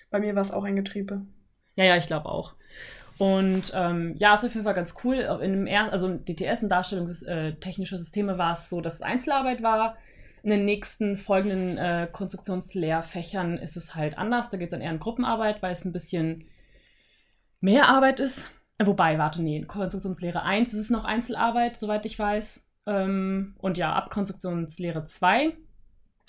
Bei 0.08 0.20
mir 0.20 0.36
war 0.36 0.42
es 0.42 0.52
auch 0.52 0.62
ein 0.62 0.76
Getriebe. 0.76 1.22
Ja, 1.74 1.82
ja, 1.82 1.96
ich 1.96 2.06
glaube 2.06 2.28
auch. 2.28 2.54
Und 3.20 3.70
ähm, 3.74 4.14
ja, 4.16 4.32
ist 4.32 4.46
auf 4.46 4.54
jeden 4.54 4.64
Fall 4.64 4.72
ganz 4.72 4.94
cool. 5.04 5.16
In 5.42 5.52
dem 5.52 5.66
er 5.66 5.92
also 5.92 6.08
DTS, 6.08 6.62
in 6.62 6.70
Darstellung 6.70 7.06
äh, 7.26 7.52
technischer 7.56 7.98
Systeme, 7.98 8.38
war 8.38 8.54
es 8.54 8.70
so, 8.70 8.80
dass 8.80 8.94
es 8.94 9.02
Einzelarbeit 9.02 9.62
war. 9.62 9.98
In 10.42 10.48
den 10.48 10.64
nächsten 10.64 11.18
folgenden 11.18 11.76
äh, 11.76 12.08
Konstruktionslehrfächern 12.10 13.58
ist 13.58 13.76
es 13.76 13.94
halt 13.94 14.16
anders. 14.16 14.48
Da 14.48 14.56
geht 14.56 14.68
es 14.68 14.70
dann 14.70 14.80
eher 14.80 14.90
in 14.90 14.98
Gruppenarbeit, 14.98 15.60
weil 15.60 15.72
es 15.72 15.84
ein 15.84 15.92
bisschen 15.92 16.46
mehr 17.60 17.88
Arbeit 17.88 18.20
ist. 18.20 18.50
Äh, 18.78 18.86
wobei, 18.86 19.18
warte, 19.18 19.42
nee, 19.42 19.60
Konstruktionslehre 19.66 20.42
1 20.42 20.72
ist 20.72 20.80
es 20.80 20.88
noch 20.88 21.04
Einzelarbeit, 21.04 21.76
soweit 21.76 22.06
ich 22.06 22.18
weiß. 22.18 22.70
Ähm, 22.86 23.54
und 23.58 23.76
ja, 23.76 23.92
ab 23.92 24.08
Konstruktionslehre 24.08 25.04
2, 25.04 25.52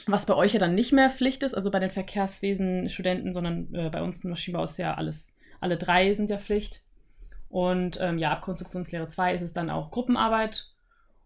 was 0.07 0.25
bei 0.25 0.35
euch 0.35 0.51
ja 0.51 0.59
dann 0.59 0.75
nicht 0.75 0.91
mehr 0.91 1.09
Pflicht 1.09 1.43
ist, 1.43 1.53
also 1.53 1.71
bei 1.71 1.79
den 1.79 1.89
Verkehrswesen-Studenten, 1.89 3.31
sondern 3.31 3.73
äh, 3.73 3.89
bei 3.89 4.01
uns 4.01 4.25
im 4.25 4.31
Maschinenbau 4.31 4.65
ist 4.65 4.77
ja 4.77 4.95
alles, 4.95 5.33
alle 5.61 5.77
drei 5.77 6.11
sind 6.11 6.29
ja 6.29 6.37
Pflicht. 6.37 6.81
Und 7.49 7.97
ähm, 8.01 8.17
ja, 8.17 8.31
ab 8.31 8.41
Konstruktionslehre 8.41 9.07
2 9.07 9.33
ist 9.33 9.41
es 9.41 9.53
dann 9.53 9.69
auch 9.69 9.91
Gruppenarbeit. 9.91 10.67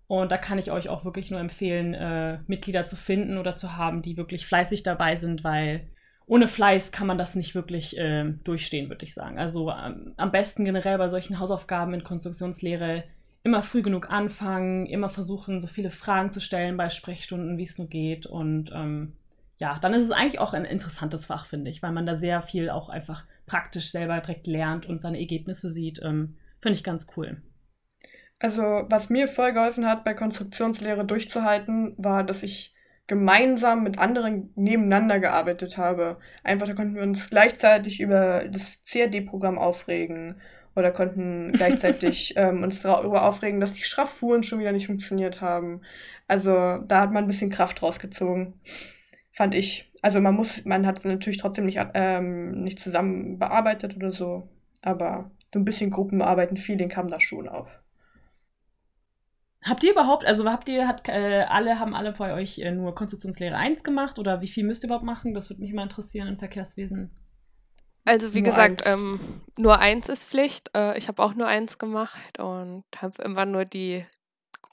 Und 0.07 0.31
da 0.31 0.37
kann 0.37 0.59
ich 0.59 0.71
euch 0.71 0.89
auch 0.89 1.03
wirklich 1.03 1.31
nur 1.31 1.39
empfehlen, 1.39 1.95
äh, 1.95 2.39
Mitglieder 2.45 2.85
zu 2.85 2.95
finden 2.95 3.37
oder 3.37 3.55
zu 3.55 3.75
haben, 3.75 4.03
die 4.03 4.17
wirklich 4.17 4.45
fleißig 4.45 4.83
dabei 4.83 5.15
sind, 5.15 5.43
weil 5.43 5.87
ohne 6.27 6.47
Fleiß 6.47 6.91
kann 6.91 7.07
man 7.07 7.17
das 7.17 7.35
nicht 7.35 7.55
wirklich 7.55 7.97
äh, 7.97 8.25
durchstehen, 8.43 8.89
würde 8.89 9.05
ich 9.05 9.13
sagen. 9.13 9.39
Also 9.39 9.71
ähm, 9.71 10.13
am 10.17 10.31
besten 10.31 10.65
generell 10.65 10.97
bei 10.97 11.09
solchen 11.09 11.39
Hausaufgaben 11.39 11.93
in 11.93 12.03
Konstruktionslehre 12.03 13.03
immer 13.43 13.61
früh 13.61 13.83
genug 13.83 14.09
anfangen, 14.09 14.87
immer 14.87 15.09
versuchen, 15.09 15.61
so 15.61 15.67
viele 15.67 15.91
Fragen 15.91 16.31
zu 16.31 16.39
stellen 16.39 16.77
bei 16.77 16.89
Sprechstunden, 16.89 17.57
wie 17.57 17.63
es 17.63 17.77
nur 17.77 17.87
geht. 17.87 18.25
Und 18.25 18.71
ähm, 18.73 19.13
ja, 19.57 19.79
dann 19.79 19.93
ist 19.93 20.03
es 20.03 20.11
eigentlich 20.11 20.39
auch 20.39 20.53
ein 20.53 20.65
interessantes 20.65 21.25
Fach, 21.25 21.45
finde 21.45 21.71
ich, 21.71 21.81
weil 21.81 21.91
man 21.91 22.05
da 22.05 22.15
sehr 22.15 22.41
viel 22.41 22.69
auch 22.69 22.89
einfach 22.89 23.25
praktisch 23.45 23.91
selber 23.91 24.19
direkt 24.19 24.47
lernt 24.47 24.85
und 24.85 24.99
seine 24.99 25.19
Ergebnisse 25.19 25.71
sieht. 25.71 26.01
Ähm, 26.03 26.37
finde 26.59 26.77
ich 26.77 26.83
ganz 26.83 27.07
cool. 27.15 27.41
Also, 28.39 28.61
was 28.89 29.09
mir 29.09 29.27
voll 29.27 29.53
geholfen 29.53 29.85
hat, 29.85 30.03
bei 30.03 30.13
Konstruktionslehre 30.13 31.05
durchzuhalten, 31.05 31.93
war, 31.97 32.23
dass 32.23 32.43
ich 32.43 32.75
gemeinsam 33.07 33.83
mit 33.83 33.99
anderen 33.99 34.51
nebeneinander 34.55 35.19
gearbeitet 35.19 35.77
habe. 35.77 36.17
Einfach, 36.43 36.67
da 36.67 36.73
konnten 36.73 36.95
wir 36.95 37.03
uns 37.03 37.29
gleichzeitig 37.29 38.01
über 38.01 38.45
das 38.49 38.79
CAD-Programm 38.91 39.57
aufregen 39.57 40.41
oder 40.75 40.91
konnten 40.91 41.51
gleichzeitig 41.53 42.33
ähm, 42.35 42.63
uns 42.63 42.81
darüber 42.81 43.23
aufregen, 43.23 43.59
dass 43.59 43.73
die 43.73 43.83
Schraffuren 43.83 44.43
schon 44.43 44.59
wieder 44.59 44.71
nicht 44.71 44.87
funktioniert 44.87 45.39
haben. 45.39 45.81
Also 46.27 46.79
da 46.79 47.01
hat 47.01 47.11
man 47.11 47.25
ein 47.25 47.27
bisschen 47.27 47.51
Kraft 47.51 47.83
rausgezogen, 47.83 48.55
fand 49.35 49.53
ich. 49.53 49.91
Also 50.01 50.21
man 50.21 50.35
muss, 50.35 50.63
man 50.65 50.87
hat 50.87 50.99
es 50.99 51.05
natürlich 51.05 51.37
trotzdem 51.37 51.65
nicht, 51.65 51.79
ähm, 51.93 52.63
nicht 52.63 52.79
zusammen 52.79 53.37
bearbeitet 53.37 53.95
oder 53.95 54.11
so, 54.11 54.49
aber 54.81 55.31
so 55.53 55.59
ein 55.59 55.65
bisschen 55.65 55.91
Gruppenarbeiten, 55.91 56.57
Feeling 56.57 56.89
kam 56.89 57.09
da 57.09 57.19
schon 57.19 57.47
auf. 57.47 57.67
Habt 59.61 59.83
ihr 59.83 59.91
überhaupt, 59.91 60.25
also 60.25 60.49
habt 60.49 60.69
ihr, 60.69 60.87
hat, 60.87 61.07
äh, 61.09 61.43
alle, 61.49 61.79
haben 61.79 61.95
alle 61.95 62.13
bei 62.13 62.33
euch 62.33 62.59
äh, 62.59 62.71
nur 62.71 62.93
Konstruktionslehre 62.93 63.55
1 63.55 63.83
gemacht 63.83 64.19
oder 64.19 64.41
wie 64.41 64.47
viel 64.47 64.63
müsst 64.63 64.83
ihr 64.83 64.87
überhaupt 64.87 65.05
machen? 65.05 65.33
Das 65.33 65.49
würde 65.49 65.61
mich 65.61 65.73
mal 65.73 65.83
interessieren 65.83 66.27
im 66.27 66.37
Verkehrswesen. 66.37 67.11
Also 68.05 68.35
wie 68.35 68.41
nur 68.41 68.51
gesagt, 68.51 68.83
ähm, 68.85 69.19
nur 69.57 69.79
eins 69.79 70.09
ist 70.09 70.25
Pflicht. 70.25 70.69
Äh, 70.77 70.97
ich 70.97 71.07
habe 71.07 71.23
auch 71.23 71.33
nur 71.33 71.47
eins 71.47 71.79
gemacht 71.79 72.39
und 72.39 72.83
habe 73.01 73.23
immer 73.23 73.45
nur 73.45 73.65
die 73.65 74.05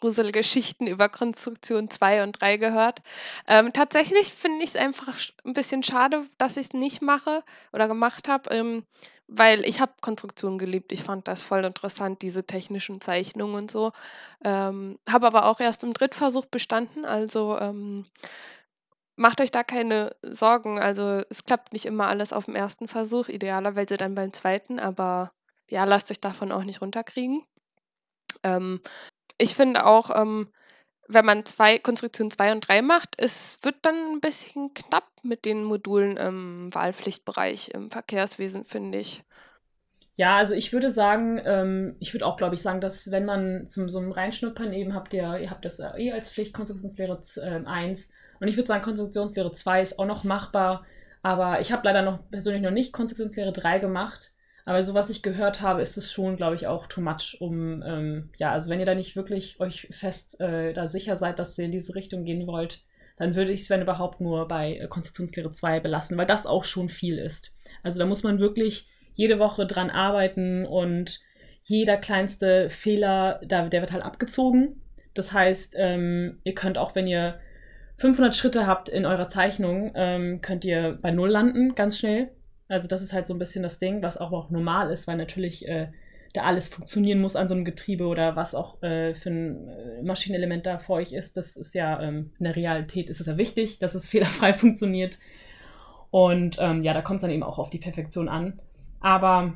Gruselgeschichten 0.02 0.88
über 0.88 1.08
Konstruktion 1.08 1.88
2 1.88 2.24
und 2.24 2.40
3 2.40 2.56
gehört. 2.56 3.02
Ähm, 3.46 3.72
tatsächlich 3.72 4.32
finde 4.32 4.64
ich 4.64 4.70
es 4.70 4.76
einfach 4.76 5.16
ein 5.44 5.52
bisschen 5.52 5.84
schade, 5.84 6.24
dass 6.38 6.56
ich 6.56 6.66
es 6.66 6.72
nicht 6.72 7.02
mache 7.02 7.44
oder 7.72 7.86
gemacht 7.86 8.26
habe. 8.26 8.50
Ähm, 8.50 8.84
weil 9.28 9.64
ich 9.64 9.80
habe 9.80 9.92
Konstruktion 10.02 10.58
geliebt. 10.58 10.92
Ich 10.92 11.04
fand 11.04 11.28
das 11.28 11.42
voll 11.42 11.64
interessant, 11.64 12.20
diese 12.20 12.44
technischen 12.44 13.00
Zeichnungen 13.00 13.54
und 13.54 13.70
so. 13.70 13.92
Ähm, 14.44 14.98
habe 15.08 15.28
aber 15.28 15.46
auch 15.46 15.60
erst 15.60 15.84
im 15.84 15.94
Drittversuch 15.94 16.46
bestanden, 16.46 17.04
also 17.06 17.58
ähm, 17.58 18.04
macht 19.16 19.40
euch 19.40 19.52
da 19.52 19.62
keine 19.62 20.14
Sorgen. 20.22 20.78
Also 20.78 21.22
es 21.30 21.44
klappt 21.44 21.72
nicht 21.72 21.86
immer 21.86 22.08
alles 22.08 22.32
auf 22.32 22.46
dem 22.46 22.56
ersten 22.56 22.88
Versuch, 22.88 23.28
idealerweise 23.28 23.96
dann 23.96 24.16
beim 24.16 24.32
zweiten, 24.32 24.78
aber 24.80 25.32
ja, 25.70 25.84
lasst 25.84 26.10
euch 26.10 26.20
davon 26.20 26.52
auch 26.52 26.64
nicht 26.64 26.82
runterkriegen. 26.82 27.42
Ähm, 28.42 28.80
ich 29.38 29.54
finde 29.54 29.86
auch, 29.86 30.10
ähm, 30.14 30.48
wenn 31.08 31.24
man 31.24 31.44
zwei, 31.44 31.78
Konstruktion 31.78 32.30
2 32.30 32.52
und 32.52 32.68
3 32.68 32.82
macht, 32.82 33.14
es 33.18 33.58
wird 33.62 33.76
dann 33.82 33.96
ein 34.12 34.20
bisschen 34.20 34.72
knapp 34.74 35.08
mit 35.22 35.44
den 35.44 35.64
Modulen 35.64 36.16
im 36.16 36.74
Wahlpflichtbereich 36.74 37.70
im 37.74 37.90
Verkehrswesen, 37.90 38.64
finde 38.64 38.98
ich. 38.98 39.22
Ja, 40.16 40.36
also 40.36 40.54
ich 40.54 40.72
würde 40.72 40.90
sagen, 40.90 41.40
ähm, 41.44 41.96
ich 41.98 42.12
würde 42.12 42.26
auch, 42.26 42.36
glaube 42.36 42.54
ich, 42.54 42.62
sagen, 42.62 42.80
dass 42.80 43.10
wenn 43.10 43.24
man 43.24 43.66
zum 43.68 43.88
so 43.88 43.98
einem 43.98 44.12
Reinschnuppern 44.12 44.72
eben 44.72 44.94
habt 44.94 45.14
ihr, 45.14 45.38
ihr 45.38 45.50
habt 45.50 45.64
das 45.64 45.80
eh 45.80 46.12
als 46.12 46.30
Pflicht, 46.30 46.52
Konstruktionslehre 46.52 47.22
äh, 47.36 47.66
1 47.66 48.12
und 48.40 48.48
ich 48.48 48.56
würde 48.56 48.66
sagen, 48.66 48.84
Konstruktionslehre 48.84 49.52
2 49.52 49.82
ist 49.82 49.98
auch 49.98 50.04
noch 50.04 50.24
machbar, 50.24 50.84
aber 51.22 51.60
ich 51.60 51.72
habe 51.72 51.82
leider 51.84 52.02
noch 52.02 52.18
persönlich 52.30 52.62
noch 52.62 52.70
nicht 52.70 52.92
Konstruktionslehre 52.92 53.52
3 53.52 53.78
gemacht. 53.78 54.32
Aber 54.64 54.82
so 54.82 54.94
was 54.94 55.10
ich 55.10 55.22
gehört 55.22 55.60
habe, 55.60 55.82
ist 55.82 55.96
es 55.96 56.12
schon, 56.12 56.36
glaube 56.36 56.54
ich, 56.54 56.66
auch 56.66 56.86
too 56.86 57.00
much, 57.00 57.36
um, 57.40 57.82
ähm, 57.82 58.30
ja, 58.36 58.52
also 58.52 58.70
wenn 58.70 58.78
ihr 58.78 58.86
da 58.86 58.94
nicht 58.94 59.16
wirklich 59.16 59.58
euch 59.60 59.88
fest 59.90 60.40
äh, 60.40 60.72
da 60.72 60.86
sicher 60.86 61.16
seid, 61.16 61.38
dass 61.38 61.58
ihr 61.58 61.64
in 61.64 61.72
diese 61.72 61.94
Richtung 61.94 62.24
gehen 62.24 62.46
wollt, 62.46 62.82
dann 63.16 63.34
würde 63.34 63.52
ich 63.52 63.62
es, 63.62 63.70
wenn 63.70 63.82
überhaupt, 63.82 64.20
nur 64.20 64.46
bei 64.48 64.76
äh, 64.76 64.88
Konstruktionslehre 64.88 65.50
2 65.50 65.80
belassen, 65.80 66.16
weil 66.16 66.26
das 66.26 66.46
auch 66.46 66.64
schon 66.64 66.88
viel 66.88 67.18
ist. 67.18 67.54
Also 67.82 67.98
da 67.98 68.06
muss 68.06 68.22
man 68.22 68.38
wirklich 68.38 68.88
jede 69.14 69.38
Woche 69.38 69.66
dran 69.66 69.90
arbeiten 69.90 70.64
und 70.64 71.20
jeder 71.62 71.96
kleinste 71.96 72.70
Fehler, 72.70 73.40
da, 73.44 73.68
der 73.68 73.80
wird 73.80 73.92
halt 73.92 74.04
abgezogen. 74.04 74.80
Das 75.14 75.32
heißt, 75.32 75.76
ähm, 75.78 76.38
ihr 76.44 76.54
könnt 76.54 76.78
auch, 76.78 76.94
wenn 76.94 77.06
ihr 77.06 77.38
500 77.98 78.34
Schritte 78.34 78.66
habt 78.66 78.88
in 78.88 79.06
eurer 79.06 79.28
Zeichnung, 79.28 79.92
ähm, 79.94 80.40
könnt 80.40 80.64
ihr 80.64 80.98
bei 81.00 81.10
Null 81.10 81.30
landen, 81.30 81.74
ganz 81.74 81.98
schnell. 81.98 82.30
Also 82.72 82.88
das 82.88 83.02
ist 83.02 83.12
halt 83.12 83.26
so 83.26 83.34
ein 83.34 83.38
bisschen 83.38 83.62
das 83.62 83.78
Ding, 83.78 84.02
was 84.02 84.16
auch, 84.16 84.32
auch 84.32 84.50
normal 84.50 84.90
ist, 84.90 85.06
weil 85.06 85.16
natürlich 85.16 85.68
äh, 85.68 85.88
da 86.32 86.44
alles 86.44 86.68
funktionieren 86.68 87.20
muss 87.20 87.36
an 87.36 87.46
so 87.46 87.54
einem 87.54 87.66
Getriebe 87.66 88.06
oder 88.06 88.34
was 88.34 88.54
auch 88.54 88.82
äh, 88.82 89.14
für 89.14 89.30
ein 89.30 89.68
äh, 89.68 90.02
Maschinenelement 90.02 90.64
da 90.64 90.78
vor 90.78 90.96
euch 90.96 91.12
ist. 91.12 91.36
Das 91.36 91.56
ist 91.56 91.74
ja 91.74 92.00
ähm, 92.00 92.32
in 92.38 92.44
der 92.44 92.56
Realität 92.56 93.10
ist 93.10 93.20
es 93.20 93.26
ja 93.26 93.36
wichtig, 93.36 93.78
dass 93.78 93.94
es 93.94 94.08
fehlerfrei 94.08 94.54
funktioniert. 94.54 95.18
Und 96.10 96.56
ähm, 96.60 96.82
ja, 96.82 96.94
da 96.94 97.02
kommt 97.02 97.18
es 97.18 97.22
dann 97.22 97.30
eben 97.30 97.42
auch 97.42 97.58
auf 97.58 97.68
die 97.68 97.78
Perfektion 97.78 98.28
an. 98.28 98.60
Aber 99.00 99.54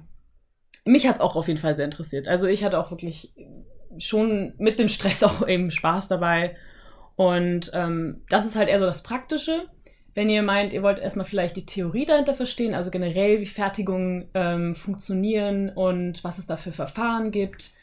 mich 0.84 1.08
hat 1.08 1.16
es 1.16 1.20
auch 1.22 1.36
auf 1.36 1.48
jeden 1.48 1.60
Fall 1.60 1.74
sehr 1.74 1.86
interessiert. 1.86 2.28
Also 2.28 2.46
ich 2.46 2.64
hatte 2.64 2.78
auch 2.78 2.90
wirklich 2.90 3.32
schon 3.98 4.52
mit 4.58 4.78
dem 4.78 4.88
Stress 4.88 5.22
auch 5.22 5.48
eben 5.48 5.70
Spaß 5.70 6.08
dabei. 6.08 6.56
Und 7.14 7.70
ähm, 7.72 8.22
das 8.28 8.44
ist 8.44 8.56
halt 8.56 8.68
eher 8.68 8.78
so 8.78 8.84
das 8.84 9.02
Praktische. 9.02 9.70
Wenn 10.16 10.30
ihr 10.30 10.42
meint, 10.42 10.72
ihr 10.72 10.82
wollt 10.82 10.98
erstmal 10.98 11.26
vielleicht 11.26 11.58
die 11.58 11.66
Theorie 11.66 12.06
dahinter 12.06 12.32
verstehen, 12.32 12.74
also 12.74 12.90
generell, 12.90 13.38
wie 13.42 13.46
Fertigungen 13.46 14.30
ähm, 14.32 14.74
funktionieren 14.74 15.68
und 15.68 16.24
was 16.24 16.38
es 16.38 16.46
da 16.46 16.56
für 16.56 16.72
Verfahren 16.72 17.30
gibt, 17.30 17.74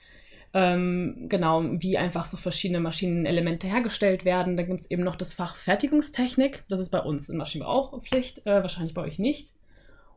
ähm, 0.55 1.27
genau, 1.29 1.63
wie 1.63 1.95
einfach 1.95 2.25
so 2.25 2.35
verschiedene 2.35 2.79
Maschinenelemente 2.79 3.67
hergestellt 3.67 4.25
werden, 4.25 4.57
dann 4.57 4.65
gibt 4.65 4.81
es 4.81 4.89
eben 4.89 5.03
noch 5.03 5.15
das 5.15 5.35
Fach 5.35 5.55
Fertigungstechnik. 5.55 6.63
Das 6.69 6.79
ist 6.79 6.89
bei 6.89 7.01
uns 7.01 7.29
in 7.29 7.37
Maschinenbau 7.37 7.71
auch 7.71 8.01
Pflicht, 8.01 8.39
äh, 8.47 8.63
wahrscheinlich 8.63 8.95
bei 8.95 9.03
euch 9.03 9.19
nicht. 9.19 9.53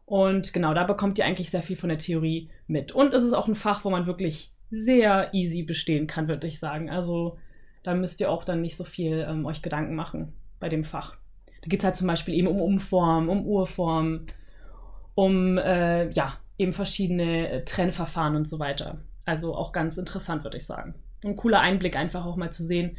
Und 0.07 0.55
genau, 0.55 0.73
da 0.73 0.85
bekommt 0.85 1.19
ihr 1.19 1.27
eigentlich 1.27 1.51
sehr 1.51 1.63
viel 1.63 1.77
von 1.77 1.91
der 1.91 1.99
Theorie 1.99 2.49
mit. 2.67 2.93
Und 2.93 3.13
es 3.13 3.25
ist 3.25 3.35
auch 3.35 3.47
ein 3.47 3.55
Fach, 3.55 3.85
wo 3.85 3.91
man 3.91 4.07
wirklich 4.07 4.55
sehr 4.71 5.35
easy 5.35 5.65
bestehen 5.65 6.07
kann, 6.07 6.29
würde 6.29 6.47
ich 6.47 6.61
sagen. 6.61 6.89
Also 6.89 7.37
da 7.83 7.95
müsst 7.95 8.23
ihr 8.23 8.31
auch 8.31 8.45
dann 8.45 8.63
nicht 8.63 8.79
so 8.79 8.85
viel 8.85 9.27
ähm, 9.29 9.45
euch 9.45 9.61
Gedanken 9.61 9.95
machen 9.95 10.33
bei 10.61 10.71
dem 10.71 10.85
Fach. 10.85 11.19
Da 11.67 11.71
geht 11.71 11.81
es 11.81 11.85
halt 11.85 11.97
zum 11.97 12.07
Beispiel 12.07 12.35
eben 12.35 12.47
um 12.47 12.61
Umform, 12.61 13.29
um 13.29 13.45
Urform, 13.45 14.27
um 15.17 15.59
äh, 15.59 16.09
ja, 16.13 16.39
eben 16.59 16.73
verschiedene 16.73 17.51
äh, 17.51 17.65
Trennverfahren 17.65 18.37
und 18.37 18.49
so 18.49 18.61
weiter. 18.61 19.01
Also 19.25 19.57
auch 19.57 19.73
ganz 19.73 19.99
interessant, 19.99 20.45
würde 20.45 20.59
ich 20.59 20.65
sagen. 20.65 20.95
Ein 21.25 21.35
cooler 21.35 21.59
Einblick, 21.59 21.97
einfach 21.97 22.25
auch 22.25 22.37
mal 22.37 22.53
zu 22.53 22.63
sehen, 22.63 22.97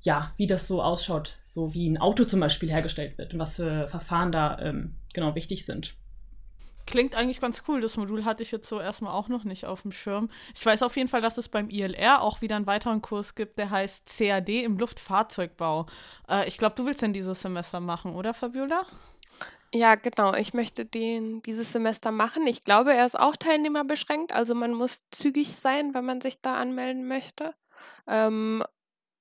ja, 0.00 0.32
wie 0.38 0.48
das 0.48 0.66
so 0.66 0.82
ausschaut, 0.82 1.38
so 1.44 1.72
wie 1.72 1.88
ein 1.88 1.98
Auto 1.98 2.24
zum 2.24 2.40
Beispiel 2.40 2.68
hergestellt 2.68 3.16
wird 3.16 3.32
und 3.32 3.38
was 3.38 3.54
für 3.54 3.86
Verfahren 3.86 4.32
da 4.32 4.58
ähm, 4.58 4.96
genau 5.14 5.36
wichtig 5.36 5.64
sind. 5.64 5.94
Klingt 6.90 7.14
eigentlich 7.14 7.40
ganz 7.40 7.62
cool. 7.68 7.80
Das 7.80 7.96
Modul 7.96 8.24
hatte 8.24 8.42
ich 8.42 8.50
jetzt 8.50 8.68
so 8.68 8.80
erstmal 8.80 9.12
auch 9.12 9.28
noch 9.28 9.44
nicht 9.44 9.64
auf 9.64 9.82
dem 9.82 9.92
Schirm. 9.92 10.28
Ich 10.56 10.66
weiß 10.66 10.82
auf 10.82 10.96
jeden 10.96 11.08
Fall, 11.08 11.20
dass 11.20 11.38
es 11.38 11.48
beim 11.48 11.70
ILR 11.70 12.20
auch 12.20 12.40
wieder 12.40 12.56
einen 12.56 12.66
weiteren 12.66 13.00
Kurs 13.00 13.36
gibt, 13.36 13.58
der 13.58 13.70
heißt 13.70 14.12
CAD 14.18 14.48
im 14.64 14.76
Luftfahrzeugbau. 14.76 15.86
Äh, 16.28 16.48
ich 16.48 16.58
glaube, 16.58 16.74
du 16.74 16.86
willst 16.86 17.02
den 17.02 17.12
dieses 17.12 17.42
Semester 17.42 17.78
machen, 17.78 18.16
oder 18.16 18.34
Fabiola? 18.34 18.86
Ja, 19.72 19.94
genau. 19.94 20.34
Ich 20.34 20.52
möchte 20.52 20.84
den 20.84 21.42
dieses 21.42 21.70
Semester 21.70 22.10
machen. 22.10 22.44
Ich 22.48 22.64
glaube, 22.64 22.92
er 22.92 23.06
ist 23.06 23.18
auch 23.18 23.36
teilnehmerbeschränkt. 23.36 24.32
Also 24.32 24.56
man 24.56 24.74
muss 24.74 25.04
zügig 25.12 25.52
sein, 25.54 25.94
wenn 25.94 26.04
man 26.04 26.20
sich 26.20 26.40
da 26.40 26.56
anmelden 26.56 27.06
möchte. 27.06 27.54
Ähm, 28.08 28.64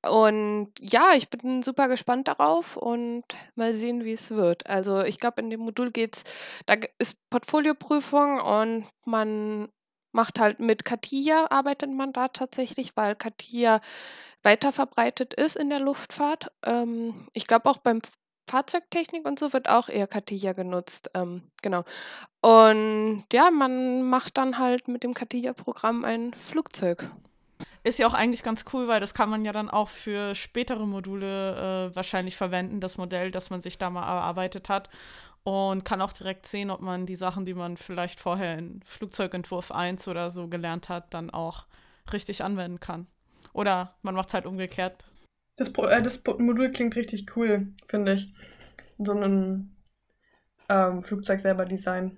und 0.08 0.72
ja, 0.80 1.12
ich 1.16 1.30
bin 1.30 1.62
super 1.62 1.88
gespannt 1.88 2.28
darauf 2.28 2.78
und 2.78 3.24
mal 3.56 3.74
sehen, 3.74 4.06
wie 4.06 4.14
es 4.14 4.32
wird. 4.32 4.68
Also 4.68 5.02
ich 5.02 5.18
glaube, 5.20 5.42
in 5.42 5.50
dem 5.50 5.60
Modul 5.60 5.92
geht's, 5.92 6.24
da 6.66 6.76
ist 7.00 7.18
Portfolioprüfung 7.30 8.40
und 8.40 8.86
man 9.06 9.70
macht 10.12 10.40
halt 10.40 10.60
mit 10.60 10.86
CATIA, 10.86 11.48
arbeitet 11.50 11.92
man 11.92 12.14
da 12.14 12.30
tatsächlich, 12.30 12.96
weil 12.96 13.16
CATIA 13.16 13.82
weiter 14.42 14.72
verbreitet 14.72 15.34
ist 15.34 15.56
in 15.56 15.70
der 15.70 15.80
Luftfahrt. 15.80 16.52
Ähm, 16.66 17.28
ich 17.34 17.46
glaube 17.46 17.70
auch 17.70 17.78
beim 17.78 18.02
Fahrzeugtechnik 18.50 19.26
und 19.26 19.38
so 19.38 19.54
wird 19.54 19.70
auch 19.70 19.90
eher 19.90 20.08
CATIA 20.08 20.54
genutzt. 20.54 21.12
Ähm, 21.14 21.44
genau. 21.62 21.84
Und 22.42 23.26
ja, 23.34 23.52
man 23.52 24.04
macht 24.04 24.38
dann 24.38 24.58
halt 24.60 24.88
mit 24.88 25.04
dem 25.04 25.14
CATIA-Programm 25.14 26.06
ein 26.06 26.34
Flugzeug. 26.34 27.12
Ist 27.84 27.98
ja 27.98 28.08
auch 28.08 28.14
eigentlich 28.14 28.44
ganz 28.44 28.66
cool, 28.74 28.88
weil 28.88 29.00
das 29.00 29.14
kann 29.14 29.30
man 29.30 29.46
ja 29.46 29.54
dann 29.54 29.70
auch 29.70 29.88
für 29.88 30.36
spätere 30.36 30.86
Module 30.86 31.90
äh, 31.92 31.96
wahrscheinlich 31.96 32.36
verwenden, 32.36 32.82
das 32.82 32.98
Modell, 32.98 33.32
das 33.32 33.50
man 33.50 33.62
sich 33.62 33.78
da 33.78 33.90
mal 33.90 34.04
erarbeitet 34.04 34.70
hat. 34.70 34.90
Und 35.44 35.86
kann 35.86 36.02
auch 36.02 36.12
direkt 36.12 36.46
sehen, 36.46 36.70
ob 36.70 36.82
man 36.82 37.06
die 37.06 37.16
Sachen, 37.16 37.46
die 37.46 37.54
man 37.54 37.78
vielleicht 37.78 38.20
vorher 38.20 38.58
in 38.58 38.82
Flugzeugentwurf 38.84 39.72
1 39.72 40.08
oder 40.10 40.30
so 40.30 40.48
gelernt 40.48 40.90
hat, 40.90 41.14
dann 41.14 41.30
auch 41.30 41.66
richtig 42.12 42.44
anwenden 42.44 42.82
kann. 42.82 43.08
Oder 43.54 43.96
man 44.02 44.16
macht 44.16 44.28
es 44.28 44.34
halt 44.34 44.46
umgekehrt. 44.46 45.06
Das, 45.56 45.70
äh, 45.70 46.02
das 46.02 46.22
Modul 46.38 46.72
klingt 46.72 46.96
richtig 46.96 47.36
cool, 47.36 47.68
finde 47.88 48.14
ich. 48.14 48.34
So 48.98 49.14
ein 49.14 49.76
ähm, 50.68 51.02
Flugzeug 51.02 51.40
selber 51.40 51.66
design. 51.66 52.18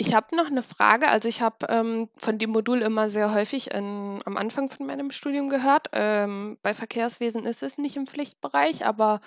Ich 0.00 0.14
habe 0.14 0.34
noch 0.34 0.46
eine 0.46 0.62
Frage. 0.62 1.08
Also 1.08 1.28
ich 1.28 1.42
habe 1.42 1.66
ähm, 1.68 2.08
von 2.16 2.38
dem 2.38 2.52
Modul 2.52 2.80
immer 2.80 3.10
sehr 3.10 3.34
häufig 3.34 3.70
in, 3.72 4.18
am 4.24 4.38
Anfang 4.38 4.70
von 4.70 4.86
meinem 4.86 5.10
Studium 5.10 5.50
gehört. 5.50 5.88
Ähm, 5.92 6.56
bei 6.62 6.72
Verkehrswesen 6.72 7.44
ist 7.44 7.62
es 7.62 7.76
nicht 7.76 7.96
im 7.96 8.06
Pflichtbereich, 8.06 8.86
aber 8.86 9.20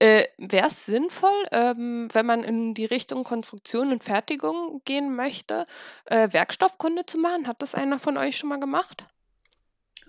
äh, 0.00 0.24
wäre 0.36 0.66
es 0.66 0.84
sinnvoll, 0.84 1.32
ähm, 1.50 2.08
wenn 2.12 2.26
man 2.26 2.44
in 2.44 2.74
die 2.74 2.84
Richtung 2.84 3.24
Konstruktion 3.24 3.90
und 3.90 4.04
Fertigung 4.04 4.82
gehen 4.84 5.16
möchte, 5.16 5.64
äh, 6.04 6.28
Werkstoffkunde 6.30 7.06
zu 7.06 7.16
machen? 7.16 7.46
Hat 7.46 7.62
das 7.62 7.74
einer 7.74 7.98
von 7.98 8.18
euch 8.18 8.36
schon 8.36 8.50
mal 8.50 8.60
gemacht? 8.60 9.06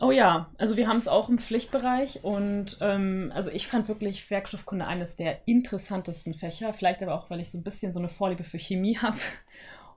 Oh 0.01 0.11
ja, 0.11 0.49
also 0.57 0.75
wir 0.75 0.89
haben 0.89 0.97
es 0.97 1.07
auch 1.07 1.29
im 1.29 1.37
Pflichtbereich 1.37 2.25
und 2.25 2.77
ähm, 2.81 3.31
also 3.33 3.49
ich 3.51 3.67
fand 3.67 3.87
wirklich 3.87 4.29
Werkstoffkunde 4.29 4.85
eines 4.85 5.15
der 5.15 5.47
interessantesten 5.47 6.33
Fächer, 6.33 6.73
vielleicht 6.73 7.01
aber 7.01 7.13
auch, 7.13 7.29
weil 7.29 7.39
ich 7.39 7.51
so 7.51 7.57
ein 7.57 7.63
bisschen 7.63 7.93
so 7.93 7.99
eine 7.99 8.09
Vorliebe 8.09 8.43
für 8.43 8.59
Chemie 8.59 8.97
habe 9.01 9.17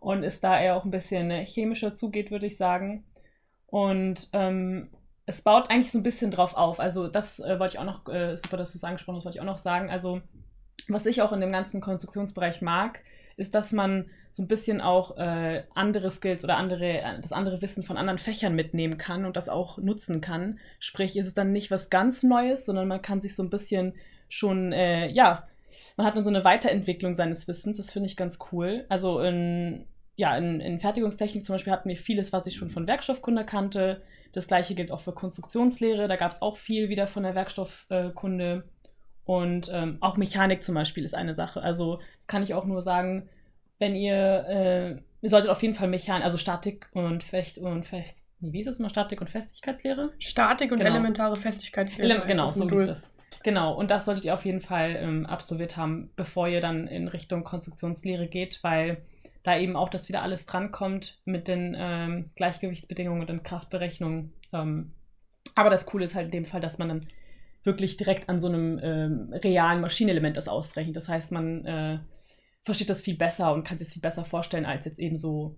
und 0.07 0.23
es 0.23 0.41
da 0.41 0.61
eher 0.61 0.77
auch 0.77 0.85
ein 0.85 0.93
bisschen 0.93 1.33
äh, 1.33 1.45
chemischer 1.45 1.93
zugeht, 1.93 2.31
würde 2.31 2.47
ich 2.47 2.57
sagen. 2.57 3.03
Und 3.67 4.29
ähm, 4.35 4.89
es 5.27 5.43
baut 5.43 5.69
eigentlich 5.69 5.91
so 5.91 5.99
ein 5.99 6.05
bisschen 6.05 6.31
drauf 6.31 6.55
auf. 6.55 6.79
Also 6.79 7.09
das 7.09 7.41
äh, 7.41 7.59
wollte 7.59 7.75
ich 7.75 7.79
auch 7.81 7.85
noch, 7.85 8.09
äh, 8.09 8.37
super, 8.37 8.57
dass 8.57 8.71
du 8.71 8.79
es 8.79 8.85
angesprochen 8.85 9.17
hast, 9.17 9.25
wollte 9.25 9.39
ich 9.39 9.41
auch 9.41 9.53
noch 9.53 9.59
sagen. 9.59 9.91
Also 9.91 10.21
was 10.87 11.07
ich 11.07 11.23
auch 11.23 11.33
in 11.33 11.41
dem 11.41 11.51
ganzen 11.51 11.81
Konstruktionsbereich 11.81 12.63
mag, 12.63 13.03
ist, 13.37 13.57
dass 13.57 13.73
man 13.73 14.09
so 14.31 14.45
ein 14.45 14.47
bisschen 14.47 14.81
auch 14.81 15.17
äh, 15.17 15.65
andere 15.75 16.13
Skills 16.13 16.45
oder 16.45 16.57
andere, 16.57 17.01
äh, 17.01 17.21
das 17.21 17.33
andere 17.33 17.61
Wissen 17.61 17.83
von 17.83 17.97
anderen 17.97 18.19
Fächern 18.19 18.55
mitnehmen 18.55 18.99
kann 18.99 19.25
und 19.25 19.37
das 19.37 19.49
auch 19.49 19.77
nutzen 19.79 20.21
kann. 20.21 20.61
Sprich, 20.79 21.17
ist 21.17 21.27
es 21.27 21.35
dann 21.35 21.51
nicht 21.51 21.73
was 21.73 21.91
ganz 21.91 22.23
Neues, 22.23 22.65
sondern 22.65 22.87
man 22.87 23.03
kann 23.03 23.21
sich 23.21 23.35
so 23.35 23.43
ein 23.43 23.51
bisschen 23.51 23.97
schon, 24.29 24.71
äh, 24.71 25.09
ja, 25.09 25.49
man 25.97 26.07
hat 26.07 26.15
dann 26.15 26.23
so 26.23 26.31
eine 26.31 26.45
Weiterentwicklung 26.45 27.15
seines 27.15 27.49
Wissens. 27.49 27.79
Das 27.79 27.91
finde 27.91 28.07
ich 28.07 28.17
ganz 28.17 28.39
cool. 28.53 28.87
Also 28.89 29.19
in, 29.19 29.85
ja, 30.17 30.37
in, 30.37 30.61
in 30.61 30.81
Fertigungstechnik 30.81 31.45
zum 31.45 31.55
Beispiel 31.55 31.73
hatten 31.73 31.89
wir 31.89 31.97
vieles, 31.97 32.33
was 32.33 32.47
ich 32.47 32.57
schon 32.57 32.71
von 32.71 32.87
Werkstoffkunde 32.87 33.45
kannte. 33.45 34.03
Das 34.33 34.49
gleiche 34.49 34.75
gilt 34.75 34.91
auch 34.91 35.01
für 35.01 35.13
Konstruktionslehre. 35.13 36.09
Da 36.09 36.17
gab 36.17 36.33
es 36.33 36.43
auch 36.43 36.57
viel 36.57 36.89
wieder 36.89 37.07
von 37.07 37.23
der 37.23 37.35
Werkstoffkunde. 37.35 38.65
Und 39.25 39.71
ähm, 39.73 39.99
auch 40.01 40.17
Mechanik 40.17 40.63
zum 40.63 40.75
Beispiel 40.75 41.05
ist 41.05 41.15
eine 41.15 41.35
Sache. 41.35 41.61
Also, 41.61 42.01
das 42.17 42.27
kann 42.27 42.43
ich 42.43 42.55
auch 42.55 42.65
nur 42.65 42.81
sagen, 42.81 43.29
wenn 43.79 43.95
ihr, 43.95 44.47
äh, 44.49 44.91
ihr 45.21 45.31
solltet 45.31 45.51
auf 45.51 45.63
jeden 45.63 45.75
Fall 45.75 45.89
Mechanik, 45.89 46.25
also 46.25 46.39
Statik 46.39 46.89
und 46.93 47.23
Fecht 47.23 47.59
und 47.59 47.85
Fecht, 47.85 48.19
wie 48.41 48.61
ist 48.61 48.67
es 48.67 48.79
immer, 48.79 48.89
Statik 48.89 49.21
und 49.21 49.29
Festigkeitslehre? 49.29 50.13
Statik 50.19 50.71
und 50.73 50.79
genau. 50.79 50.91
elementare 50.91 51.37
Festigkeitslehre. 51.37 52.11
Ele 52.11 52.27
genau, 52.27 52.53
so 52.53 52.67
ist 52.69 52.89
das. 52.89 53.13
Genau, 53.43 53.75
und 53.75 53.91
das 53.91 54.05
solltet 54.05 54.25
ihr 54.25 54.35
auf 54.35 54.45
jeden 54.45 54.61
Fall 54.61 54.97
ähm, 54.97 55.27
absolviert 55.27 55.77
haben, 55.77 56.11
bevor 56.17 56.49
ihr 56.49 56.61
dann 56.61 56.87
in 56.87 57.09
Richtung 57.09 57.45
Konstruktionslehre 57.45 58.29
geht, 58.29 58.61
weil 58.63 59.03
da 59.47 59.57
eben 59.57 59.77
auch 59.77 59.89
das 59.89 60.09
wieder 60.09 60.23
alles 60.23 60.45
drankommt 60.45 61.21
mit 61.25 61.47
den 61.47 61.77
ähm, 61.79 62.25
Gleichgewichtsbedingungen 62.35 63.29
und 63.29 63.45
Kraftberechnungen. 63.45 64.33
Ähm, 64.53 64.93
aber 65.55 65.71
das 65.71 65.87
Coole 65.87 66.05
ist 66.05 66.17
halt 66.17 66.27
in 66.27 66.33
dem 66.33 66.45
Fall, 66.47 66.61
dass 66.61 66.79
man 66.79 66.89
dann 66.89 67.07
wirklich 67.63 67.97
direkt 67.97 68.29
an 68.29 68.41
so 68.41 68.49
einem 68.49 68.81
ähm, 68.83 69.33
realen 69.33 69.81
Maschinenelement 69.81 70.37
das 70.37 70.49
ausrechnet. 70.49 70.97
Das 70.97 71.09
heißt, 71.09 71.31
man 71.31 71.65
äh, 71.65 71.99
versteht 72.65 72.91
das 72.91 73.03
viel 73.03 73.17
besser 73.17 73.53
und 73.55 73.63
kann 73.63 73.79
sich 73.79 73.87
das 73.87 73.93
viel 73.93 74.03
besser 74.03 74.25
vorstellen 74.25 74.67
als 74.67 74.85
jetzt 74.85 74.99
eben 74.99 75.17
so 75.17 75.57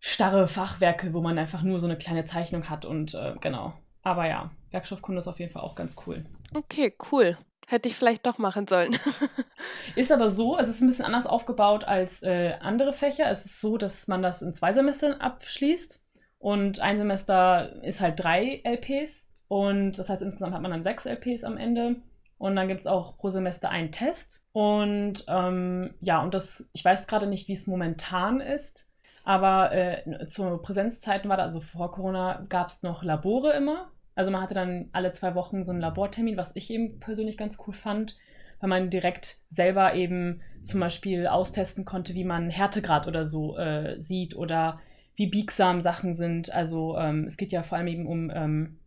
starre 0.00 0.48
Fachwerke, 0.48 1.14
wo 1.14 1.20
man 1.20 1.38
einfach 1.38 1.62
nur 1.62 1.78
so 1.78 1.86
eine 1.86 1.96
kleine 1.96 2.24
Zeichnung 2.24 2.68
hat 2.68 2.84
und 2.84 3.14
äh, 3.14 3.34
genau. 3.40 3.74
Aber 4.02 4.26
ja, 4.26 4.50
Werkstoffkunde 4.72 5.20
ist 5.20 5.28
auf 5.28 5.38
jeden 5.38 5.52
Fall 5.52 5.62
auch 5.62 5.76
ganz 5.76 5.96
cool. 6.06 6.26
Okay, 6.52 6.92
cool. 7.12 7.38
Hätte 7.68 7.88
ich 7.88 7.96
vielleicht 7.96 8.26
doch 8.26 8.38
machen 8.38 8.66
sollen. 8.66 8.98
ist 9.96 10.12
aber 10.12 10.28
so, 10.28 10.58
es 10.58 10.68
ist 10.68 10.80
ein 10.80 10.88
bisschen 10.88 11.04
anders 11.04 11.26
aufgebaut 11.26 11.84
als 11.84 12.22
äh, 12.22 12.54
andere 12.60 12.92
Fächer. 12.92 13.30
Es 13.30 13.44
ist 13.44 13.60
so, 13.60 13.76
dass 13.76 14.06
man 14.06 14.22
das 14.22 14.42
in 14.42 14.54
zwei 14.54 14.72
Semestern 14.72 15.14
abschließt 15.14 16.02
und 16.38 16.80
ein 16.80 16.98
Semester 16.98 17.82
ist 17.82 18.00
halt 18.00 18.22
drei 18.22 18.60
LPs 18.64 19.30
und 19.48 19.98
das 19.98 20.08
heißt 20.08 20.22
insgesamt 20.22 20.54
hat 20.54 20.62
man 20.62 20.70
dann 20.70 20.82
sechs 20.82 21.06
LPs 21.06 21.44
am 21.44 21.56
Ende. 21.56 21.96
Und 22.36 22.56
dann 22.56 22.68
gibt 22.68 22.80
es 22.80 22.86
auch 22.86 23.16
pro 23.16 23.30
Semester 23.30 23.70
einen 23.70 23.92
Test. 23.92 24.46
Und 24.52 25.24
ähm, 25.28 25.94
ja, 26.00 26.22
und 26.22 26.34
das, 26.34 26.68
ich 26.72 26.84
weiß 26.84 27.06
gerade 27.06 27.26
nicht, 27.26 27.48
wie 27.48 27.52
es 27.52 27.66
momentan 27.66 28.40
ist, 28.40 28.90
aber 29.24 29.72
äh, 29.72 30.26
zu 30.26 30.58
Präsenzzeiten 30.58 31.30
war 31.30 31.38
da, 31.38 31.44
also 31.44 31.60
vor 31.60 31.90
Corona 31.92 32.44
gab 32.50 32.68
es 32.68 32.82
noch 32.82 33.02
Labore 33.02 33.52
immer. 33.52 33.90
Also 34.14 34.30
man 34.30 34.40
hatte 34.40 34.54
dann 34.54 34.88
alle 34.92 35.12
zwei 35.12 35.34
Wochen 35.34 35.64
so 35.64 35.72
einen 35.72 35.80
Labortermin, 35.80 36.36
was 36.36 36.54
ich 36.54 36.70
eben 36.70 37.00
persönlich 37.00 37.36
ganz 37.36 37.58
cool 37.66 37.74
fand, 37.74 38.16
weil 38.60 38.68
man 38.68 38.90
direkt 38.90 39.38
selber 39.48 39.94
eben 39.94 40.40
zum 40.62 40.80
Beispiel 40.80 41.26
austesten 41.26 41.84
konnte, 41.84 42.14
wie 42.14 42.24
man 42.24 42.50
Härtegrad 42.50 43.08
oder 43.08 43.26
so 43.26 43.56
äh, 43.56 43.98
sieht 44.00 44.36
oder 44.36 44.80
wie 45.16 45.26
biegsam 45.26 45.80
Sachen 45.80 46.14
sind. 46.14 46.52
Also 46.52 46.96
ähm, 46.96 47.24
es 47.24 47.36
geht 47.36 47.52
ja 47.52 47.62
vor 47.62 47.78
allem 47.78 47.88
eben 47.88 48.06
um 48.06 48.30
ähm, 48.34 48.78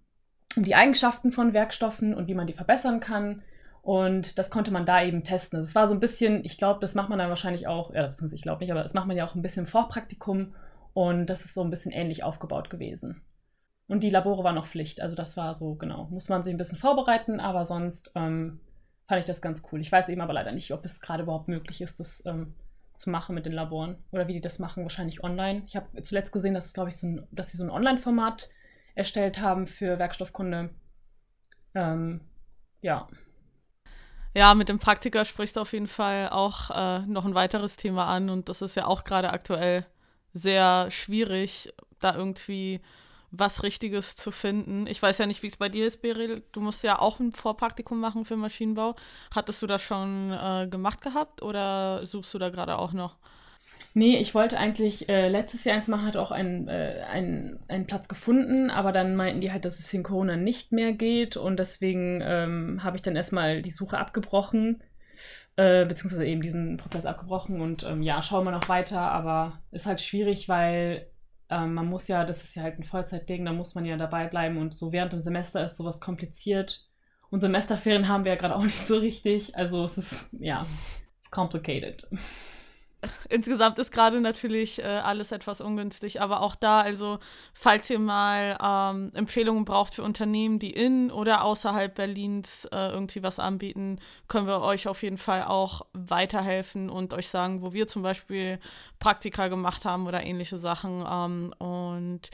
um 0.58 0.64
die 0.64 0.76
Eigenschaften 0.76 1.32
von 1.32 1.54
Werkstoffen 1.54 2.14
und 2.14 2.28
wie 2.28 2.34
man 2.34 2.48
die 2.48 2.54
verbessern 2.54 3.00
kann. 3.00 3.44
Und 3.82 4.38
das 4.38 4.50
konnte 4.50 4.72
man 4.72 4.86
da 4.86 5.02
eben 5.02 5.24
testen. 5.24 5.60
Es 5.60 5.76
war 5.76 5.88
so 5.88 5.94
ein 5.94 6.02
bisschen, 6.02 6.44
ich 6.44 6.58
glaube, 6.58 6.82
das 6.82 6.96
macht 6.96 7.10
man 7.10 7.20
dann 7.20 7.30
wahrscheinlich 7.30 7.68
auch, 7.68 7.94
ja, 7.94 8.08
beziehungsweise 8.08 8.36
ich 8.36 8.42
glaube 8.42 8.62
nicht, 8.62 8.72
aber 8.72 8.84
das 8.84 8.94
macht 8.94 9.08
man 9.08 9.16
ja 9.16 9.26
auch 9.26 9.36
ein 9.36 9.42
bisschen 9.42 9.64
im 9.64 9.72
Vorpraktikum 9.72 10.56
und 10.94 11.28
das 11.28 11.46
ist 11.46 11.54
so 11.54 11.62
ein 11.62 11.70
bisschen 11.70 11.94
ähnlich 11.94 12.24
aufgebaut 12.24 12.70
gewesen. 12.70 13.22
Und 13.88 14.04
die 14.04 14.10
Labore 14.10 14.44
waren 14.44 14.56
noch 14.56 14.66
Pflicht, 14.66 15.02
also 15.02 15.16
das 15.16 15.38
war 15.38 15.54
so, 15.54 15.76
genau, 15.76 16.08
muss 16.12 16.28
man 16.28 16.44
sich 16.44 16.54
ein 16.54 16.58
bisschen 16.58 16.78
vorbereiten, 16.78 17.40
aber 17.40 17.64
sonst 17.64 18.12
ähm, 18.16 18.60
fand 19.08 19.20
ich 19.20 19.26
das 19.26 19.42
ganz 19.42 19.64
cool. 19.72 19.80
Ich 19.80 19.92
weiß 19.92 20.10
eben 20.10 20.22
aber 20.22 20.34
leider 20.34 20.52
nicht, 20.52 20.74
ob 20.74 20.84
es 20.84 21.00
gerade 21.00 21.24
überhaupt 21.24 21.48
möglich 21.48 21.82
ist, 21.82 22.00
das 22.02 22.26
ähm, 22.26 22.56
zu 22.98 23.10
machen 23.10 23.36
mit 23.36 23.46
den 23.46 23.54
Laboren 23.54 24.04
oder 24.12 24.28
wie 24.28 24.34
die 24.34 24.42
das 24.42 24.60
machen, 24.60 24.84
wahrscheinlich 24.84 25.24
online. 25.24 25.64
Ich 25.66 25.76
habe 25.76 26.02
zuletzt 26.02 26.34
gesehen, 26.34 26.54
dass 26.54 26.66
es, 26.66 26.74
glaube 26.74 26.90
ich, 26.90 26.98
so 26.98 27.08
ein, 27.08 27.28
dass 27.32 27.52
sie 27.52 27.58
so 27.58 27.64
ein 27.64 27.70
Online-Format 27.70 28.50
erstellt 28.96 29.40
haben 29.40 29.68
für 29.68 30.00
Werkstoffkunde. 30.00 30.72
Ähm, 31.76 32.22
ja. 32.82 33.08
Ja, 34.34 34.54
mit 34.54 34.68
dem 34.68 34.80
Praktiker 34.80 35.24
sprichst 35.24 35.56
du 35.56 35.62
auf 35.62 35.72
jeden 35.74 35.88
Fall 35.88 36.30
auch 36.30 36.72
äh, 36.72 37.06
noch 37.08 37.26
ein 37.26 37.36
weiteres 37.36 37.78
Thema 37.78 38.08
an 38.08 38.30
und 38.30 38.50
das 38.50 38.62
ist 38.62 38.76
ja 38.76 38.86
auch 38.86 39.04
gerade 39.04 39.30
aktuell 39.30 39.86
sehr 40.34 40.92
schwierig, 40.92 41.74
da 42.00 42.16
irgendwie 42.16 42.82
was 43.32 43.64
Richtiges 43.64 44.16
zu 44.16 44.32
finden. 44.32 44.88
Ich 44.88 45.02
weiß 45.02 45.18
ja 45.18 45.26
nicht, 45.26 45.44
wie 45.44 45.48
es 45.48 45.58
bei 45.58 45.70
dir 45.70 45.86
ist, 45.86 46.02
Beryl. 46.02 46.44
Du 46.52 46.62
musst 46.62 46.84
ja 46.84 47.00
auch 47.00 47.20
ein 47.20 47.34
Vorpraktikum 47.34 48.00
machen 48.00 48.26
für 48.26 48.38
Maschinenbau. 48.38 48.96
Hattest 49.36 49.62
du 49.62 49.68
das 49.68 49.82
schon 49.82 50.32
äh, 50.32 50.68
gemacht 50.70 51.02
gehabt 51.02 51.42
oder 51.42 52.02
suchst 52.04 52.34
du 52.34 52.40
da 52.40 52.50
gerade 52.50 52.78
auch 52.78 52.94
noch? 52.94 53.18
Nee, 53.94 54.18
ich 54.18 54.36
wollte 54.36 54.60
eigentlich 54.60 55.10
äh, 55.10 55.28
letztes 55.28 55.64
Jahr 55.64 55.76
eins 55.76 55.88
machen, 55.88 56.06
hatte 56.06 56.22
auch 56.22 56.30
einen, 56.30 56.68
äh, 56.68 57.04
einen, 57.10 57.60
einen 57.68 57.88
Platz 57.88 58.08
gefunden, 58.08 58.70
aber 58.70 58.92
dann 58.92 59.16
meinten 59.16 59.42
die 59.42 59.52
halt, 59.52 59.66
dass 59.66 59.80
es 59.80 59.92
in 59.92 60.04
Corona 60.04 60.36
nicht 60.36 60.72
mehr 60.72 60.94
geht 60.94 61.36
und 61.36 61.58
deswegen 61.58 62.22
ähm, 62.22 62.84
habe 62.84 62.96
ich 62.98 63.02
dann 63.02 63.16
erstmal 63.16 63.64
die 63.64 63.72
Suche 63.72 63.98
abgebrochen, 63.98 64.84
äh, 65.56 65.84
beziehungsweise 65.86 66.28
eben 66.28 66.44
diesen 66.44 66.78
Prozess 66.78 67.08
abgebrochen 67.08 67.60
und 67.60 67.84
ähm, 67.84 68.04
ja, 68.04 68.22
schauen 68.22 68.46
wir 68.46 68.52
noch 68.52 68.70
weiter, 68.70 69.00
aber 69.00 69.64
ist 69.72 69.88
halt 69.88 70.00
schwierig, 70.00 70.48
weil 70.48 71.08
ähm, 71.50 71.74
man 71.74 71.88
muss 71.88 72.08
ja, 72.08 72.26
das 72.26 72.44
ist 72.44 72.56
ja 72.56 72.64
halt 72.64 72.80
ein 72.80 72.84
Vollzeitding, 72.84 73.46
da 73.46 73.54
muss 73.54 73.76
man 73.76 73.86
ja 73.86 73.98
dabei 73.98 74.28
bleiben 74.28 74.58
und 74.58 74.74
so 74.74 74.92
während 74.92 75.14
dem 75.14 75.20
Semester 75.20 75.66
ist 75.66 75.78
sowas 75.78 76.02
kompliziert. 76.02 76.86
Und 77.30 77.42
Semesterferien 77.42 78.08
haben 78.08 78.24
wir 78.24 78.34
ja 78.34 78.38
gerade 78.38 78.56
auch 78.56 78.64
nicht 78.64 78.80
so 78.80 78.98
richtig, 78.98 79.56
also 79.56 79.84
es 79.84 79.98
ist, 79.98 80.30
ja, 80.40 80.66
it's 81.18 81.30
complicated. 81.30 82.08
insgesamt 83.30 83.80
ist 83.80 83.92
gerade 83.92 84.22
natürlich 84.22 84.80
äh, 84.80 84.86
alles 84.86 85.32
etwas 85.32 85.62
ungünstig, 85.62 86.22
aber 86.22 86.42
auch 86.42 86.56
da, 86.56 86.82
also 86.82 87.20
falls 87.54 87.90
ihr 87.90 88.00
mal 88.00 88.58
ähm, 88.62 89.12
Empfehlungen 89.14 89.66
braucht 89.66 89.96
für 89.96 90.04
Unternehmen, 90.04 90.60
die 90.60 90.72
in 90.72 91.12
oder 91.12 91.44
außerhalb 91.44 91.94
Berlins 91.94 92.66
äh, 92.66 92.90
irgendwie 92.90 93.24
was 93.24 93.40
anbieten, 93.40 94.00
können 94.28 94.48
wir 94.48 94.62
euch 94.62 94.88
auf 94.88 95.04
jeden 95.04 95.18
Fall 95.18 95.44
auch 95.44 95.86
weiterhelfen 95.94 96.90
und 96.90 97.14
euch 97.14 97.28
sagen, 97.28 97.62
wo 97.62 97.74
wir 97.74 97.88
zum 97.88 98.02
Beispiel 98.02 98.60
Praktika 99.00 99.48
gemacht 99.48 99.86
haben 99.86 100.08
oder 100.08 100.24
ähnliche 100.24 100.60
Sachen. 100.60 101.06
Ähm, 101.10 101.54
und 101.58 102.30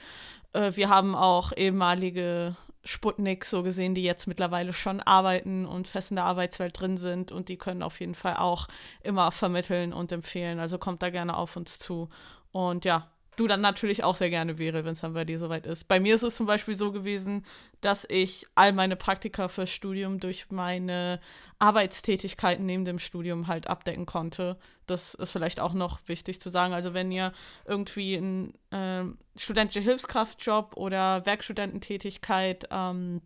äh, 0.53 0.71
wir 0.75 0.89
haben 0.89 1.15
auch 1.15 1.51
ehemalige 1.55 2.55
Sputnik 2.85 3.45
so 3.45 3.63
gesehen, 3.63 3.95
die 3.95 4.03
jetzt 4.03 4.27
mittlerweile 4.27 4.73
schon 4.73 4.99
arbeiten 4.99 5.65
und 5.65 5.87
fest 5.87 6.11
in 6.11 6.17
der 6.17 6.25
Arbeitswelt 6.25 6.79
drin 6.79 6.97
sind 6.97 7.31
und 7.31 7.47
die 7.47 7.57
können 7.57 7.81
auf 7.81 7.99
jeden 7.99 8.15
Fall 8.15 8.35
auch 8.35 8.67
immer 9.01 9.31
vermitteln 9.31 9.93
und 9.93 10.11
empfehlen. 10.11 10.59
Also 10.59 10.77
kommt 10.77 11.01
da 11.01 11.09
gerne 11.09 11.37
auf 11.37 11.55
uns 11.55 11.79
zu. 11.79 12.09
Und 12.51 12.83
ja, 12.83 13.09
du 13.35 13.47
dann 13.47 13.61
natürlich 13.61 14.03
auch 14.03 14.15
sehr 14.15 14.29
gerne 14.29 14.57
wäre, 14.57 14.85
wenn 14.85 14.93
es 14.93 15.01
dann 15.01 15.13
bei 15.13 15.25
dir 15.25 15.39
soweit 15.39 15.65
ist. 15.65 15.85
Bei 15.87 15.99
mir 15.99 16.15
ist 16.15 16.23
es 16.23 16.35
zum 16.35 16.45
Beispiel 16.45 16.75
so 16.75 16.91
gewesen, 16.91 17.45
dass 17.81 18.05
ich 18.09 18.45
all 18.55 18.73
meine 18.73 18.95
Praktika 18.95 19.47
fürs 19.47 19.69
Studium 19.69 20.19
durch 20.19 20.51
meine 20.51 21.19
Arbeitstätigkeiten 21.59 22.65
neben 22.65 22.85
dem 22.85 22.99
Studium 22.99 23.47
halt 23.47 23.67
abdecken 23.67 24.05
konnte. 24.05 24.57
Das 24.85 25.13
ist 25.13 25.31
vielleicht 25.31 25.59
auch 25.59 25.73
noch 25.73 25.99
wichtig 26.07 26.41
zu 26.41 26.49
sagen. 26.49 26.73
Also 26.73 26.93
wenn 26.93 27.11
ihr 27.11 27.33
irgendwie 27.65 28.17
einen 28.17 28.53
äh, 28.71 29.03
studentische 29.37 29.81
Hilfskraftjob 29.81 30.75
oder 30.77 31.25
Werkstudententätigkeit 31.25 32.67
ähm, 32.71 33.21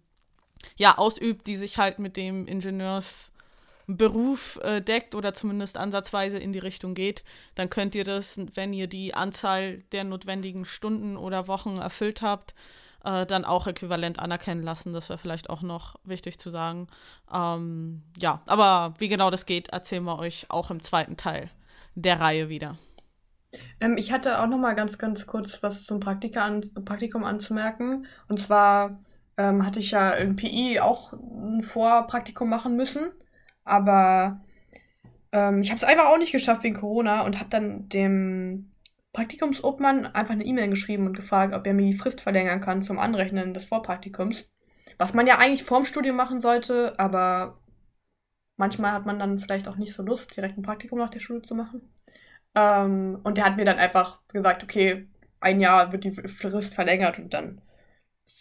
ja, 0.75 0.97
ausübt, 0.97 1.47
die 1.47 1.55
sich 1.55 1.77
halt 1.77 1.99
mit 1.99 2.17
dem 2.17 2.47
Ingenieurs 2.47 3.31
Beruf 3.88 4.59
äh, 4.63 4.81
deckt 4.81 5.15
oder 5.15 5.33
zumindest 5.33 5.77
ansatzweise 5.77 6.38
in 6.38 6.51
die 6.51 6.59
Richtung 6.59 6.93
geht, 6.93 7.23
dann 7.55 7.69
könnt 7.69 7.95
ihr 7.95 8.03
das, 8.03 8.38
wenn 8.53 8.73
ihr 8.73 8.88
die 8.88 9.13
Anzahl 9.13 9.79
der 9.93 10.03
notwendigen 10.03 10.65
Stunden 10.65 11.15
oder 11.15 11.47
Wochen 11.47 11.77
erfüllt 11.77 12.21
habt, 12.21 12.53
äh, 13.05 13.25
dann 13.25 13.45
auch 13.45 13.65
äquivalent 13.65 14.19
anerkennen 14.19 14.61
lassen. 14.61 14.93
Das 14.93 15.07
wäre 15.07 15.17
vielleicht 15.17 15.49
auch 15.49 15.61
noch 15.61 15.95
wichtig 16.03 16.38
zu 16.38 16.49
sagen. 16.49 16.88
Ähm, 17.33 18.03
ja, 18.17 18.41
aber 18.45 18.93
wie 18.99 19.07
genau 19.07 19.31
das 19.31 19.45
geht, 19.45 19.69
erzählen 19.69 20.03
wir 20.03 20.19
euch 20.19 20.47
auch 20.49 20.69
im 20.69 20.81
zweiten 20.81 21.15
Teil 21.15 21.49
der 21.95 22.19
Reihe 22.19 22.49
wieder. 22.49 22.77
Ähm, 23.79 23.97
ich 23.97 24.11
hatte 24.11 24.41
auch 24.41 24.47
noch 24.47 24.57
mal 24.57 24.73
ganz, 24.73 24.97
ganz 24.97 25.25
kurz 25.25 25.63
was 25.63 25.85
zum 25.85 26.01
Praktika 26.01 26.43
an, 26.43 26.61
Praktikum 26.83 27.23
anzumerken. 27.23 28.05
Und 28.27 28.41
zwar 28.41 28.99
ähm, 29.38 29.65
hatte 29.65 29.79
ich 29.79 29.91
ja 29.91 30.11
in 30.11 30.35
PI 30.35 30.81
auch 30.81 31.13
ein 31.13 31.63
Vorpraktikum 31.63 32.49
machen 32.49 32.75
müssen. 32.75 33.11
Aber 33.68 34.41
ähm, 35.32 35.61
ich 35.61 35.70
habe 35.70 35.78
es 35.78 35.84
einfach 35.84 36.07
auch 36.07 36.18
nicht 36.18 36.32
geschafft 36.32 36.63
wegen 36.63 36.76
Corona 36.76 37.22
und 37.22 37.39
habe 37.39 37.49
dann 37.49 37.89
dem 37.89 38.72
Praktikumsobmann 39.13 40.05
einfach 40.05 40.34
eine 40.34 40.45
E-Mail 40.45 40.70
geschrieben 40.70 41.07
und 41.07 41.15
gefragt, 41.15 41.53
ob 41.55 41.65
er 41.65 41.74
mir 41.74 41.86
die 41.88 41.97
Frist 41.97 42.22
verlängern 42.22 42.61
kann 42.61 42.82
zum 42.82 42.99
Anrechnen 42.99 43.53
des 43.53 43.65
Vorpraktikums. 43.65 44.45
Was 44.97 45.13
man 45.13 45.28
ja 45.28 45.38
eigentlich 45.38 45.63
vorm 45.63 45.86
Studium 45.86 46.15
machen 46.15 46.39
sollte, 46.39 46.97
aber 46.99 47.59
manchmal 48.57 48.91
hat 48.93 49.05
man 49.05 49.20
dann 49.20 49.39
vielleicht 49.39 49.68
auch 49.68 49.78
nicht 49.78 49.93
so 49.93 50.03
Lust, 50.03 50.36
direkt 50.36 50.57
ein 50.57 50.63
Praktikum 50.63 50.99
nach 50.99 51.09
der 51.09 51.20
Schule 51.20 51.41
zu 51.41 51.55
machen. 51.55 51.82
Ähm, 52.55 53.20
und 53.24 53.38
der 53.38 53.45
hat 53.45 53.57
mir 53.57 53.65
dann 53.65 53.80
einfach 53.80 54.22
gesagt, 54.28 54.63
okay, 54.63 55.07
ein 55.39 55.59
Jahr 55.59 55.91
wird 55.91 56.03
die 56.03 56.11
Frist 56.11 56.74
verlängert 56.74 57.20
und 57.20 57.34
dann 57.34 57.61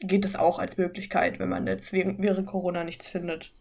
geht 0.00 0.24
es 0.24 0.36
auch 0.36 0.58
als 0.58 0.76
Möglichkeit, 0.78 1.38
wenn 1.38 1.48
man 1.48 1.66
jetzt 1.66 1.92
während 1.92 2.46
Corona 2.46 2.84
nichts 2.84 3.08
findet. 3.08 3.52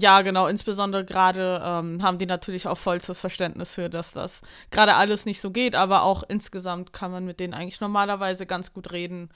Ja, 0.00 0.22
genau. 0.22 0.46
Insbesondere 0.46 1.04
gerade 1.04 1.60
ähm, 1.64 2.02
haben 2.02 2.18
die 2.18 2.26
natürlich 2.26 2.68
auch 2.68 2.78
vollstes 2.78 3.18
Verständnis 3.20 3.72
für, 3.72 3.90
dass 3.90 4.12
das 4.12 4.42
gerade 4.70 4.94
alles 4.94 5.26
nicht 5.26 5.40
so 5.40 5.50
geht, 5.50 5.74
aber 5.74 6.02
auch 6.02 6.22
insgesamt 6.28 6.92
kann 6.92 7.10
man 7.10 7.24
mit 7.24 7.40
denen 7.40 7.52
eigentlich 7.52 7.80
normalerweise 7.80 8.46
ganz 8.46 8.72
gut 8.72 8.92
reden 8.92 9.28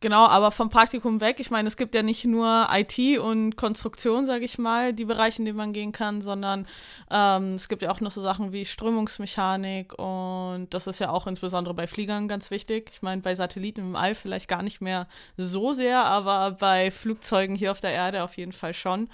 Genau, 0.00 0.26
aber 0.26 0.52
vom 0.52 0.68
Praktikum 0.68 1.20
weg, 1.20 1.40
ich 1.40 1.50
meine, 1.50 1.66
es 1.66 1.76
gibt 1.76 1.92
ja 1.92 2.04
nicht 2.04 2.24
nur 2.24 2.68
IT 2.70 3.18
und 3.18 3.56
Konstruktion, 3.56 4.26
sage 4.26 4.44
ich 4.44 4.56
mal, 4.56 4.92
die 4.92 5.04
Bereiche, 5.04 5.40
in 5.40 5.44
denen 5.44 5.56
man 5.56 5.72
gehen 5.72 5.90
kann, 5.90 6.20
sondern 6.20 6.68
ähm, 7.10 7.54
es 7.54 7.68
gibt 7.68 7.82
ja 7.82 7.90
auch 7.90 8.00
noch 8.00 8.12
so 8.12 8.22
Sachen 8.22 8.52
wie 8.52 8.64
Strömungsmechanik 8.64 9.98
und 9.98 10.68
das 10.70 10.86
ist 10.86 11.00
ja 11.00 11.10
auch 11.10 11.26
insbesondere 11.26 11.74
bei 11.74 11.88
Fliegern 11.88 12.28
ganz 12.28 12.52
wichtig. 12.52 12.90
Ich 12.92 13.02
meine, 13.02 13.22
bei 13.22 13.34
Satelliten 13.34 13.80
im 13.80 13.96
All 13.96 14.14
vielleicht 14.14 14.46
gar 14.46 14.62
nicht 14.62 14.80
mehr 14.80 15.08
so 15.36 15.72
sehr, 15.72 16.04
aber 16.04 16.52
bei 16.52 16.92
Flugzeugen 16.92 17.56
hier 17.56 17.72
auf 17.72 17.80
der 17.80 17.92
Erde 17.92 18.22
auf 18.22 18.36
jeden 18.36 18.52
Fall 18.52 18.74
schon. 18.74 19.08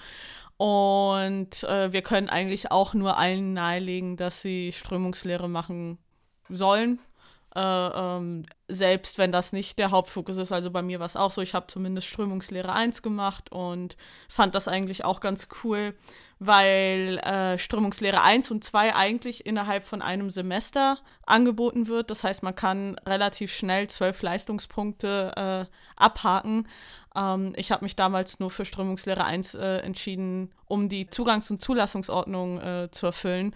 Und 0.57 1.63
äh, 1.63 1.91
wir 1.91 2.03
können 2.03 2.29
eigentlich 2.29 2.71
auch 2.71 2.93
nur 2.93 3.17
allen 3.17 3.53
nahelegen, 3.53 4.17
dass 4.17 4.41
sie 4.41 4.71
Strömungslehre 4.71 5.49
machen 5.49 5.97
sollen, 6.47 6.99
äh, 7.55 7.59
ähm, 7.59 8.45
selbst 8.67 9.17
wenn 9.17 9.31
das 9.31 9.53
nicht 9.53 9.77
der 9.77 9.91
Hauptfokus 9.91 10.37
ist. 10.37 10.51
Also 10.51 10.71
bei 10.71 10.81
mir 10.81 10.99
war 10.99 11.05
es 11.05 11.15
auch 11.15 11.31
so, 11.31 11.41
ich 11.41 11.53
habe 11.53 11.67
zumindest 11.67 12.07
Strömungslehre 12.07 12.73
1 12.73 13.01
gemacht 13.03 13.51
und 13.51 13.95
fand 14.27 14.55
das 14.55 14.67
eigentlich 14.67 15.05
auch 15.05 15.19
ganz 15.19 15.47
cool, 15.63 15.93
weil 16.39 17.19
äh, 17.19 17.57
Strömungslehre 17.57 18.21
1 18.21 18.49
und 18.51 18.63
2 18.63 18.95
eigentlich 18.95 19.45
innerhalb 19.45 19.85
von 19.85 20.01
einem 20.01 20.29
Semester 20.29 20.97
angeboten 21.25 21.87
wird. 21.87 22.09
Das 22.09 22.23
heißt, 22.23 22.41
man 22.41 22.55
kann 22.55 22.97
relativ 23.07 23.53
schnell 23.53 23.87
zwölf 23.87 24.21
Leistungspunkte 24.21 25.67
äh, 25.69 25.71
abhaken. 25.95 26.67
Ähm, 27.15 27.53
ich 27.55 27.71
habe 27.71 27.85
mich 27.85 27.95
damals 27.95 28.39
nur 28.39 28.49
für 28.49 28.65
Strömungslehre 28.65 29.23
1 29.23 29.55
äh, 29.55 29.77
entschieden, 29.77 30.51
um 30.65 30.89
die 30.89 31.07
Zugangs- 31.09 31.51
und 31.51 31.61
Zulassungsordnung 31.61 32.59
äh, 32.59 32.89
zu 32.91 33.05
erfüllen. 33.05 33.55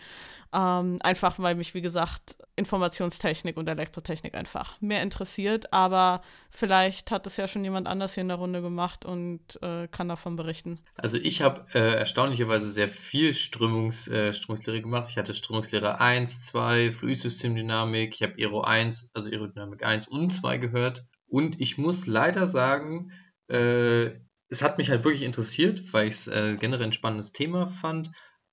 Ähm, 0.54 0.98
einfach 1.02 1.38
weil 1.40 1.56
mich, 1.56 1.74
wie 1.74 1.82
gesagt, 1.82 2.38
Informationstechnik 2.56 3.58
und 3.58 3.68
Elektrotechnik 3.68 4.36
einfach 4.36 4.80
mehr 4.82 4.99
interessiert. 5.02 5.74
Aber 5.74 6.22
vielleicht 6.50 7.12
hat 7.12 7.28
es 7.28 7.38
ja 7.38 7.48
schon 7.48 7.64
jemand 7.64 7.88
anders 7.88 8.14
hier 8.14 8.22
in 8.22 8.28
der 8.28 8.38
Runde 8.38 8.62
gemacht 8.62 9.06
und 9.06 9.42
äh, 9.62 9.88
kann 9.88 10.10
davon 10.10 10.36
berichten. 10.36 10.80
Also 10.96 11.18
ich 11.18 11.42
habe 11.42 11.66
äh, 11.74 11.96
erstaunlicherweise 11.96 12.72
sehr 12.72 12.90
viel 12.90 13.34
Strömungs, 13.34 14.08
äh, 14.08 14.34
Strömungslehre 14.34 14.82
gemacht. 14.82 15.08
Ich 15.10 15.18
hatte 15.18 15.34
Strömungslehre 15.34 16.00
1, 16.00 16.46
2, 16.48 16.92
Fluidsystemdynamik, 16.92 18.16
ich 18.16 18.24
habe 18.24 18.36
Aero 18.38 18.62
1, 18.62 19.12
also 19.14 19.30
Aerodynamik 19.30 19.86
1 19.86 20.08
und 20.08 20.32
2 20.32 20.58
gehört. 20.58 21.06
Und 21.28 21.62
ich 21.62 21.78
muss 21.78 22.08
leider 22.08 22.48
sagen, 22.48 23.12
äh, 23.50 24.12
es 24.50 24.62
hat 24.64 24.78
mich 24.78 24.90
halt 24.90 25.04
wirklich 25.04 25.24
interessiert, 25.24 25.94
weil 25.94 26.08
ich 26.08 26.16
es 26.16 26.28
äh, 26.28 26.58
generell 26.60 26.88
ein 26.88 26.94
spannendes 26.94 27.32
Thema 27.32 27.68
fand. 27.68 28.12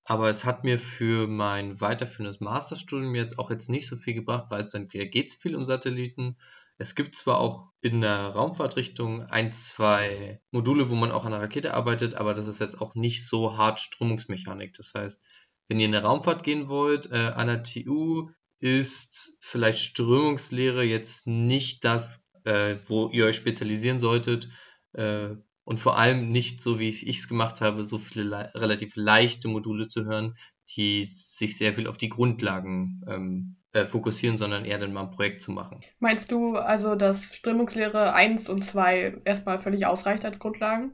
Aber 0.09 0.31
es 0.31 0.45
hat 0.45 0.63
mir 0.63 0.79
für 0.79 1.27
mein 1.27 1.81
weiterführendes 1.81 2.39
Masterstudium 2.39 3.17
jetzt 3.17 3.41
auch 3.41 3.51
jetzt 3.51 3.69
nicht 3.69 3.89
so 3.89 3.97
viel 3.97 4.15
gebracht, 4.15 4.47
weil 4.51 4.61
es 4.61 4.71
dann 4.71 4.87
geht 4.87 5.29
es 5.29 5.35
viel 5.35 5.57
um 5.57 5.65
Satelliten. 5.65 6.37
Es 6.79 6.95
gibt 6.95 7.17
zwar 7.17 7.41
auch 7.41 7.73
in 7.81 8.03
der 8.03 8.29
Raumfahrtrichtung 8.29 9.23
ein, 9.25 9.51
zwei 9.51 10.41
Module, 10.53 10.91
wo 10.91 10.95
man 10.95 11.11
auch 11.11 11.25
an 11.25 11.33
der 11.33 11.41
Rakete 11.41 11.75
arbeitet, 11.75 12.15
aber 12.15 12.35
das 12.35 12.47
ist 12.47 12.61
jetzt 12.61 12.81
auch 12.81 12.95
nicht 12.95 13.27
so 13.27 13.57
hart 13.57 13.81
Strömungsmechanik. 13.81 14.75
Das 14.75 14.95
heißt, 14.95 15.21
wenn 15.67 15.81
ihr 15.81 15.87
in 15.87 15.93
der 15.93 16.05
Raumfahrt 16.05 16.45
gehen 16.45 16.69
wollt, 16.69 17.11
äh, 17.11 17.33
an 17.35 17.49
der 17.49 17.65
TU 17.65 18.31
ist 18.61 19.37
vielleicht 19.41 19.81
Strömungslehre 19.81 20.85
jetzt 20.85 21.27
nicht 21.27 21.83
das, 21.85 22.29
äh, 22.45 22.77
wo 22.87 23.09
ihr 23.09 23.27
euch 23.27 23.37
spezialisieren 23.37 23.99
solltet. 23.99 24.49
Äh, 24.93 25.31
und 25.67 25.79
vor 25.79 25.99
allem 25.99 26.31
nicht 26.31 26.63
so, 26.63 26.79
wie 26.79 26.89
ich 26.89 27.05
es 27.05 27.29
gemacht 27.29 27.61
habe, 27.61 27.85
so 27.85 27.99
viele 27.99 28.25
le 28.25 28.53
relativ 28.55 28.95
leichte 28.95 29.49
Module 29.49 29.89
zu 29.89 30.05
hören, 30.05 30.37
die 30.77 31.05
sich 31.05 31.59
sehr 31.59 31.75
viel 31.75 31.89
auf 31.89 31.99
die 31.99 32.09
Grundlagen 32.09 33.03
ähm, 33.09 33.57
äh, 33.73 33.85
fokussieren, 33.85 34.39
sondern 34.39 34.65
eher 34.65 34.79
dann 34.79 34.93
mal 34.93 35.03
ein 35.03 35.11
Projekt 35.11 35.43
zu 35.43 35.51
machen. 35.51 35.81
Meinst 35.99 36.31
du 36.31 36.55
also, 36.55 36.95
dass 36.95 37.35
Strömungslehre 37.35 38.15
1 38.15 38.49
und 38.49 38.65
2 38.65 39.23
erstmal 39.25 39.59
völlig 39.59 39.87
ausreicht 39.87 40.25
als 40.25 40.39
Grundlagen? 40.39 40.93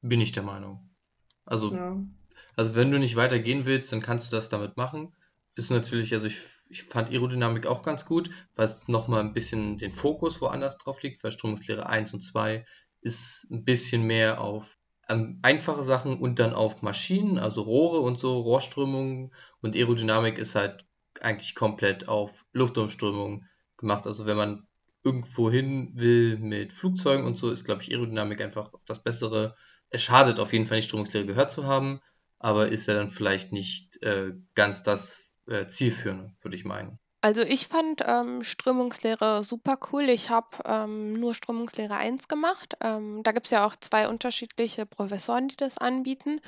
Bin 0.00 0.20
ich 0.20 0.30
der 0.30 0.44
Meinung. 0.44 0.88
Also, 1.44 1.74
ja. 1.74 2.00
also 2.54 2.76
wenn 2.76 2.92
du 2.92 3.00
nicht 3.00 3.16
weitergehen 3.16 3.66
willst, 3.66 3.92
dann 3.92 4.00
kannst 4.00 4.30
du 4.30 4.36
das 4.36 4.48
damit 4.48 4.76
machen. 4.76 5.12
Ist 5.56 5.72
natürlich, 5.72 6.14
also 6.14 6.28
ich, 6.28 6.38
ich 6.68 6.84
fand 6.84 7.10
Aerodynamik 7.10 7.66
auch 7.66 7.82
ganz 7.82 8.04
gut, 8.04 8.30
weil 8.54 8.66
es 8.66 8.86
nochmal 8.86 9.22
ein 9.22 9.34
bisschen 9.34 9.76
den 9.76 9.90
Fokus 9.90 10.40
woanders 10.40 10.78
drauf 10.78 11.02
liegt, 11.02 11.24
weil 11.24 11.32
Strömungslehre 11.32 11.88
1 11.88 12.14
und 12.14 12.20
2 12.20 12.64
ist 13.00 13.46
ein 13.50 13.64
bisschen 13.64 14.02
mehr 14.02 14.40
auf 14.40 14.78
ähm, 15.08 15.38
einfache 15.42 15.84
Sachen 15.84 16.18
und 16.18 16.38
dann 16.38 16.52
auf 16.52 16.82
Maschinen, 16.82 17.38
also 17.38 17.62
Rohre 17.62 18.00
und 18.00 18.18
so, 18.18 18.40
Rohrströmungen 18.40 19.32
und 19.62 19.74
Aerodynamik 19.74 20.38
ist 20.38 20.54
halt 20.54 20.84
eigentlich 21.20 21.54
komplett 21.54 22.08
auf 22.08 22.44
Luftumströmung 22.52 23.44
gemacht. 23.76 24.06
Also 24.06 24.26
wenn 24.26 24.36
man 24.36 24.66
irgendwo 25.02 25.50
hin 25.50 25.92
will 25.94 26.38
mit 26.38 26.72
Flugzeugen 26.72 27.24
und 27.24 27.36
so, 27.36 27.50
ist, 27.50 27.64
glaube 27.64 27.82
ich, 27.82 27.92
Aerodynamik 27.92 28.40
einfach 28.40 28.72
das 28.84 29.02
Bessere. 29.02 29.56
Es 29.90 30.02
schadet 30.02 30.38
auf 30.38 30.52
jeden 30.52 30.66
Fall 30.66 30.76
nicht, 30.78 30.86
Strömungslehre 30.86 31.26
gehört 31.26 31.50
zu 31.50 31.66
haben, 31.66 32.00
aber 32.38 32.68
ist 32.68 32.86
ja 32.86 32.94
dann 32.94 33.10
vielleicht 33.10 33.52
nicht 33.52 34.02
äh, 34.02 34.32
ganz 34.54 34.82
das 34.82 35.18
äh, 35.46 35.66
Zielführende, 35.66 36.34
würde 36.42 36.56
ich 36.56 36.64
meinen. 36.64 36.98
Also 37.20 37.42
ich 37.42 37.66
fand 37.66 38.02
ähm, 38.06 38.44
Strömungslehre 38.44 39.42
super 39.42 39.76
cool. 39.92 40.08
Ich 40.08 40.30
habe 40.30 40.48
ähm, 40.64 41.14
nur 41.14 41.34
Strömungslehre 41.34 41.96
1 41.96 42.28
gemacht. 42.28 42.76
Ähm, 42.80 43.22
da 43.24 43.32
gibt 43.32 43.46
es 43.46 43.50
ja 43.50 43.66
auch 43.66 43.74
zwei 43.74 44.08
unterschiedliche 44.08 44.86
Professoren, 44.86 45.48
die 45.48 45.56
das 45.56 45.78
anbieten. 45.78 46.40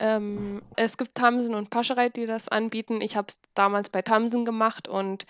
Ähm, 0.00 0.62
es 0.76 0.96
gibt 0.96 1.14
Tamsen 1.14 1.54
und 1.54 1.70
Paschereit, 1.70 2.16
die 2.16 2.26
das 2.26 2.48
anbieten. 2.48 3.00
Ich 3.00 3.16
habe 3.16 3.28
es 3.28 3.38
damals 3.54 3.88
bei 3.88 4.02
Tamsen 4.02 4.44
gemacht 4.44 4.88
und 4.88 5.26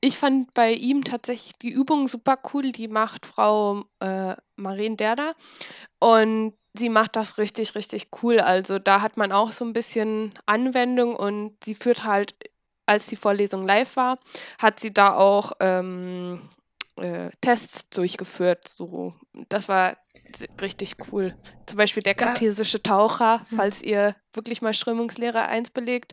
ich 0.00 0.16
fand 0.16 0.54
bei 0.54 0.72
ihm 0.72 1.02
tatsächlich 1.02 1.52
die 1.60 1.70
Übung 1.70 2.06
super 2.06 2.38
cool. 2.52 2.70
Die 2.70 2.88
macht 2.88 3.26
Frau 3.26 3.84
äh, 3.98 4.36
Marien 4.54 4.96
Derda 4.96 5.32
und 5.98 6.54
sie 6.72 6.88
macht 6.88 7.16
das 7.16 7.38
richtig, 7.38 7.74
richtig 7.74 8.08
cool. 8.22 8.38
Also 8.38 8.78
da 8.78 9.00
hat 9.00 9.16
man 9.16 9.32
auch 9.32 9.50
so 9.50 9.64
ein 9.64 9.72
bisschen 9.72 10.32
Anwendung 10.46 11.16
und 11.16 11.56
sie 11.64 11.74
führt 11.74 12.04
halt 12.04 12.36
als 12.86 13.06
die 13.06 13.16
Vorlesung 13.16 13.66
live 13.66 13.96
war, 13.96 14.18
hat 14.60 14.80
sie 14.80 14.92
da 14.92 15.14
auch 15.14 15.52
ähm, 15.60 16.48
äh, 16.96 17.30
Tests 17.40 17.88
durchgeführt. 17.90 18.68
So, 18.68 19.14
das 19.48 19.68
war 19.68 19.96
richtig 20.60 20.96
cool. 21.10 21.34
Zum 21.66 21.78
Beispiel 21.78 22.02
der 22.02 22.14
kartesische 22.14 22.82
Taucher, 22.82 23.40
hm. 23.48 23.56
falls 23.56 23.82
ihr 23.82 24.16
wirklich 24.32 24.62
mal 24.62 24.74
Strömungslehre 24.74 25.42
1 25.46 25.70
belegt, 25.70 26.12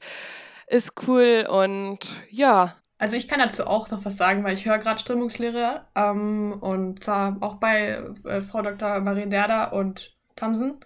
ist 0.68 1.08
cool 1.08 1.46
und 1.50 2.00
ja. 2.30 2.76
Also 2.98 3.16
ich 3.16 3.28
kann 3.28 3.40
dazu 3.40 3.66
auch 3.66 3.90
noch 3.90 4.06
was 4.06 4.16
sagen, 4.16 4.44
weil 4.44 4.54
ich 4.54 4.66
höre 4.66 4.78
gerade 4.78 5.00
Strömungslehre 5.00 5.88
ähm, 5.96 6.54
und 6.62 7.04
zwar 7.04 7.38
auch 7.42 7.56
bei 7.56 8.04
äh, 8.26 8.42
Frau 8.42 8.62
Dr. 8.62 9.00
Marie 9.00 9.28
Derda 9.28 9.66
und 9.66 10.16
Tamsen 10.36 10.80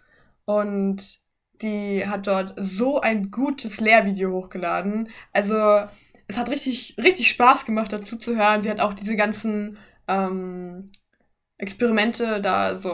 und 0.45 1.19
die 1.61 2.05
hat 2.05 2.27
dort 2.27 2.53
so 2.57 3.01
ein 3.01 3.31
gutes 3.31 3.79
Lehrvideo 3.79 4.31
hochgeladen. 4.31 5.09
Also 5.33 5.55
es 6.27 6.37
hat 6.37 6.49
richtig, 6.49 6.95
richtig 6.97 7.29
Spaß 7.29 7.65
gemacht, 7.65 7.93
dazu 7.93 8.17
zu 8.17 8.35
hören. 8.35 8.63
Sie 8.63 8.69
hat 8.69 8.79
auch 8.79 8.93
diese 8.93 9.15
ganzen 9.15 9.77
ähm, 10.07 10.89
Experimente 11.57 12.41
da 12.41 12.75
so 12.75 12.91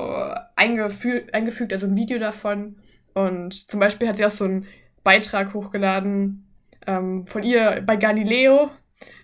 eingefü 0.55 1.23
eingefügt, 1.31 1.73
also 1.73 1.87
ein 1.87 1.97
Video 1.97 2.19
davon. 2.19 2.77
Und 3.13 3.69
zum 3.69 3.79
Beispiel 3.79 4.07
hat 4.07 4.17
sie 4.17 4.25
auch 4.25 4.31
so 4.31 4.45
einen 4.45 4.67
Beitrag 5.03 5.53
hochgeladen 5.53 6.47
ähm, 6.87 7.25
von 7.25 7.43
ihr 7.43 7.81
bei 7.85 7.95
Galileo. 7.95 8.69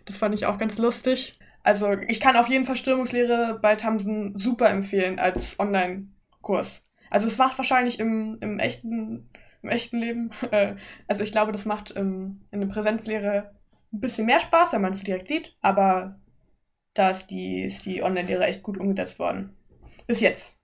Das 0.06 0.18
fand 0.18 0.34
ich 0.36 0.46
auch 0.46 0.58
ganz 0.58 0.78
lustig. 0.78 1.40
Also 1.64 1.92
ich 2.08 2.20
kann 2.20 2.38
auf 2.38 2.48
jeden 2.48 2.66
Fall 2.66 2.78
Strömungslehre 2.78 3.60
bei 3.62 3.76
Tamsen 3.76 4.40
super 4.40 4.70
empfehlen 4.70 5.20
als 5.20 5.60
Online-Kurs. 5.60 6.87
Also 7.10 7.28
es 7.28 7.38
macht 7.38 7.58
wahrscheinlich 7.58 7.99
im, 7.99 8.38
im, 8.41 8.60
echten, 8.60 9.30
im 9.62 9.70
echten 9.70 9.97
Leben, 9.99 10.32
äh, 10.51 10.76
also 11.08 11.24
ich 11.24 11.32
glaube, 11.32 11.51
das 11.51 11.66
macht 11.66 11.93
ähm, 11.95 12.41
in 12.51 12.62
der 12.62 12.68
Präsenzlehre 12.68 13.51
ein 13.93 13.99
bisschen 13.99 14.26
mehr 14.26 14.39
Spaß, 14.39 14.74
wenn 14.74 14.82
man 14.82 14.93
es 14.93 15.03
direkt 15.03 15.28
sieht, 15.28 15.55
aber 15.62 16.20
da 16.93 17.12
ist 17.12 17.28
die, 17.28 17.64
ist 17.64 17.86
die 17.86 18.03
Online-Lehre 18.03 18.45
echt 18.45 18.64
gut 18.64 18.78
umgesetzt 18.78 19.20
worden. 19.20 19.55
Bis 20.08 20.20
jetzt. 20.20 20.55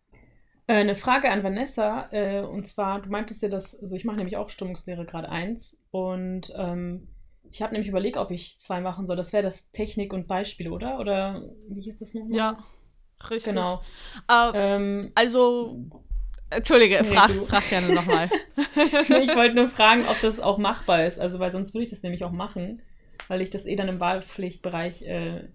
Äh, 0.67 0.75
eine 0.75 0.95
Frage 0.95 1.29
an 1.29 1.43
Vanessa, 1.43 2.09
äh, 2.11 2.41
und 2.41 2.65
zwar, 2.67 3.01
du 3.01 3.09
meintest 3.09 3.43
ja, 3.43 3.49
dass, 3.49 3.79
also 3.79 3.95
ich 3.95 4.05
mache 4.05 4.17
nämlich 4.17 4.37
auch 4.37 4.49
Stimmungslehre 4.49 5.05
gerade 5.05 5.29
eins 5.29 5.83
und 5.91 6.53
ähm, 6.55 7.07
ich 7.51 7.61
habe 7.61 7.73
nämlich 7.73 7.89
überlegt, 7.89 8.17
ob 8.17 8.31
ich 8.31 8.57
zwei 8.57 8.81
machen 8.81 9.05
soll. 9.05 9.15
Das 9.15 9.31
wäre 9.31 9.43
das 9.43 9.69
Technik 9.71 10.11
und 10.11 10.27
Beispiele, 10.27 10.71
oder? 10.71 10.99
Oder 10.99 11.43
wie 11.69 11.81
hieß 11.81 11.99
das 11.99 12.15
nochmal? 12.15 12.37
Ja, 12.37 12.57
richtig. 13.29 13.53
Genau. 13.53 13.81
Äh, 14.27 14.51
ähm, 14.55 15.11
also 15.13 15.85
Entschuldige, 16.55 16.99
nee, 17.01 17.03
frag, 17.03 17.31
frag 17.31 17.69
gerne 17.69 17.93
nochmal. 17.93 18.29
ich 18.75 19.35
wollte 19.35 19.55
nur 19.55 19.67
fragen, 19.67 20.05
ob 20.07 20.19
das 20.21 20.39
auch 20.39 20.57
machbar 20.57 21.05
ist. 21.05 21.19
Also, 21.19 21.39
weil 21.39 21.51
sonst 21.51 21.73
würde 21.73 21.85
ich 21.85 21.91
das 21.91 22.03
nämlich 22.03 22.23
auch 22.23 22.31
machen, 22.31 22.81
weil 23.27 23.41
ich 23.41 23.49
das 23.49 23.65
eh 23.65 23.75
dann 23.75 23.87
im 23.87 23.99
Wahlpflichtbereich 23.99 25.03
äh, 25.03 25.49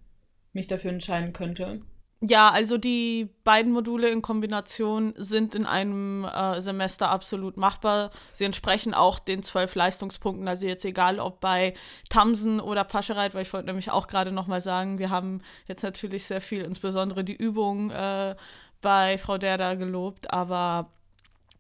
mich 0.53 0.67
dafür 0.67 0.91
entscheiden 0.91 1.33
könnte. 1.33 1.81
Ja, 2.21 2.51
also 2.51 2.79
die 2.79 3.29
beiden 3.45 3.71
Module 3.71 4.09
in 4.09 4.23
Kombination 4.23 5.15
sind 5.17 5.55
in 5.55 5.67
einem 5.67 6.25
äh, 6.25 6.61
Semester 6.61 7.11
absolut 7.11 7.57
machbar. 7.57 8.11
Sie 8.33 8.45
entsprechen 8.45 8.93
auch 8.93 9.21
den 9.21 9.45
zwölf 9.45 9.77
Leistungspunkten. 9.77 10.49
Also 10.49 10.67
jetzt 10.67 10.85
egal, 10.85 11.21
ob 11.21 11.39
bei 11.39 11.75
Tamsen 12.11 12.59
oder 12.59 12.83
Paschereit, 12.83 13.35
weil 13.35 13.43
ich 13.43 13.53
wollte 13.53 13.67
nämlich 13.67 13.93
auch 13.93 14.09
gerade 14.09 14.33
nochmal 14.33 14.61
sagen, 14.61 14.99
wir 14.99 15.11
haben 15.11 15.43
jetzt 15.69 15.85
natürlich 15.85 16.25
sehr 16.25 16.41
viel, 16.41 16.63
insbesondere 16.63 17.23
die 17.23 17.37
Übung 17.37 17.93
äh, 17.93 18.35
bei 18.81 19.19
Frau 19.19 19.39
Derda 19.39 19.75
gelobt, 19.75 20.33
aber 20.33 20.91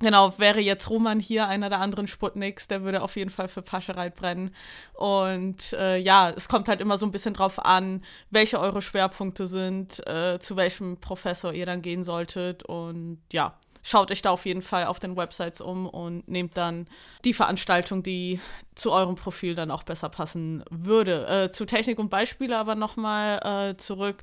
Genau, 0.00 0.38
wäre 0.38 0.60
jetzt 0.60 0.90
Roman 0.90 1.18
hier, 1.18 1.48
einer 1.48 1.70
der 1.70 1.80
anderen 1.80 2.06
Sputniks, 2.06 2.68
der 2.68 2.82
würde 2.82 3.02
auf 3.02 3.16
jeden 3.16 3.30
Fall 3.30 3.48
für 3.48 3.62
Paschereit 3.62 4.14
brennen. 4.14 4.54
Und 4.94 5.72
äh, 5.72 5.96
ja, 5.96 6.30
es 6.30 6.48
kommt 6.48 6.68
halt 6.68 6.80
immer 6.80 6.96
so 6.98 7.04
ein 7.04 7.10
bisschen 7.10 7.34
drauf 7.34 7.64
an, 7.64 8.04
welche 8.30 8.60
eure 8.60 8.80
Schwerpunkte 8.80 9.48
sind, 9.48 10.06
äh, 10.06 10.38
zu 10.38 10.54
welchem 10.54 10.98
Professor 10.98 11.52
ihr 11.52 11.66
dann 11.66 11.82
gehen 11.82 12.04
solltet. 12.04 12.62
Und 12.62 13.18
ja, 13.32 13.58
schaut 13.82 14.12
euch 14.12 14.22
da 14.22 14.30
auf 14.30 14.46
jeden 14.46 14.62
Fall 14.62 14.86
auf 14.86 15.00
den 15.00 15.16
Websites 15.16 15.60
um 15.60 15.88
und 15.88 16.28
nehmt 16.28 16.56
dann 16.56 16.86
die 17.24 17.34
Veranstaltung, 17.34 18.04
die 18.04 18.38
zu 18.76 18.92
eurem 18.92 19.16
Profil 19.16 19.56
dann 19.56 19.72
auch 19.72 19.82
besser 19.82 20.10
passen 20.10 20.62
würde. 20.70 21.26
Äh, 21.26 21.50
zu 21.50 21.64
Technik 21.64 21.98
und 21.98 22.08
Beispiele 22.08 22.56
aber 22.56 22.76
nochmal 22.76 23.70
äh, 23.72 23.76
zurück 23.76 24.22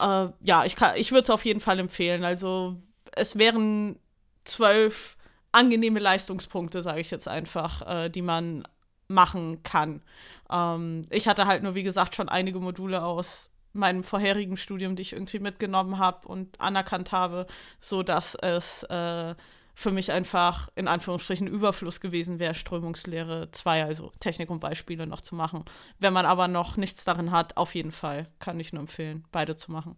äh, 0.00 0.28
ja, 0.40 0.64
ich, 0.64 0.76
ich 0.96 1.12
würde 1.12 1.24
es 1.24 1.30
auf 1.30 1.44
jeden 1.44 1.60
Fall 1.60 1.78
empfehlen. 1.78 2.24
Also 2.24 2.76
es 3.12 3.38
wären 3.38 3.98
zwölf 4.44 5.16
angenehme 5.52 5.98
Leistungspunkte, 5.98 6.82
sage 6.82 7.00
ich 7.00 7.10
jetzt 7.10 7.28
einfach, 7.28 7.86
äh, 7.86 8.08
die 8.08 8.22
man 8.22 8.66
machen 9.08 9.62
kann. 9.62 10.02
Ähm, 10.50 11.06
ich 11.10 11.28
hatte 11.28 11.46
halt 11.46 11.62
nur, 11.62 11.74
wie 11.74 11.82
gesagt, 11.82 12.14
schon 12.14 12.28
einige 12.28 12.60
Module 12.60 13.02
aus 13.02 13.50
meinem 13.72 14.02
vorherigen 14.02 14.56
Studium, 14.56 14.96
die 14.96 15.02
ich 15.02 15.12
irgendwie 15.12 15.38
mitgenommen 15.38 15.98
habe 15.98 16.28
und 16.28 16.60
anerkannt 16.60 17.12
habe, 17.12 17.46
so 17.80 18.02
dass 18.02 18.34
es 18.34 18.82
äh, 18.84 19.34
für 19.78 19.92
mich 19.92 20.10
einfach 20.10 20.68
in 20.74 20.88
Anführungsstrichen 20.88 21.46
Überfluss 21.46 22.00
gewesen 22.00 22.40
wäre, 22.40 22.54
Strömungslehre 22.54 23.52
2, 23.52 23.84
also 23.84 24.10
Technik 24.18 24.50
und 24.50 24.58
Beispiele 24.58 25.06
noch 25.06 25.20
zu 25.20 25.36
machen. 25.36 25.64
Wenn 26.00 26.12
man 26.12 26.26
aber 26.26 26.48
noch 26.48 26.76
nichts 26.76 27.04
darin 27.04 27.30
hat, 27.30 27.56
auf 27.56 27.76
jeden 27.76 27.92
Fall 27.92 28.26
kann 28.40 28.58
ich 28.58 28.72
nur 28.72 28.80
empfehlen, 28.80 29.24
beide 29.30 29.54
zu 29.54 29.70
machen. 29.70 29.96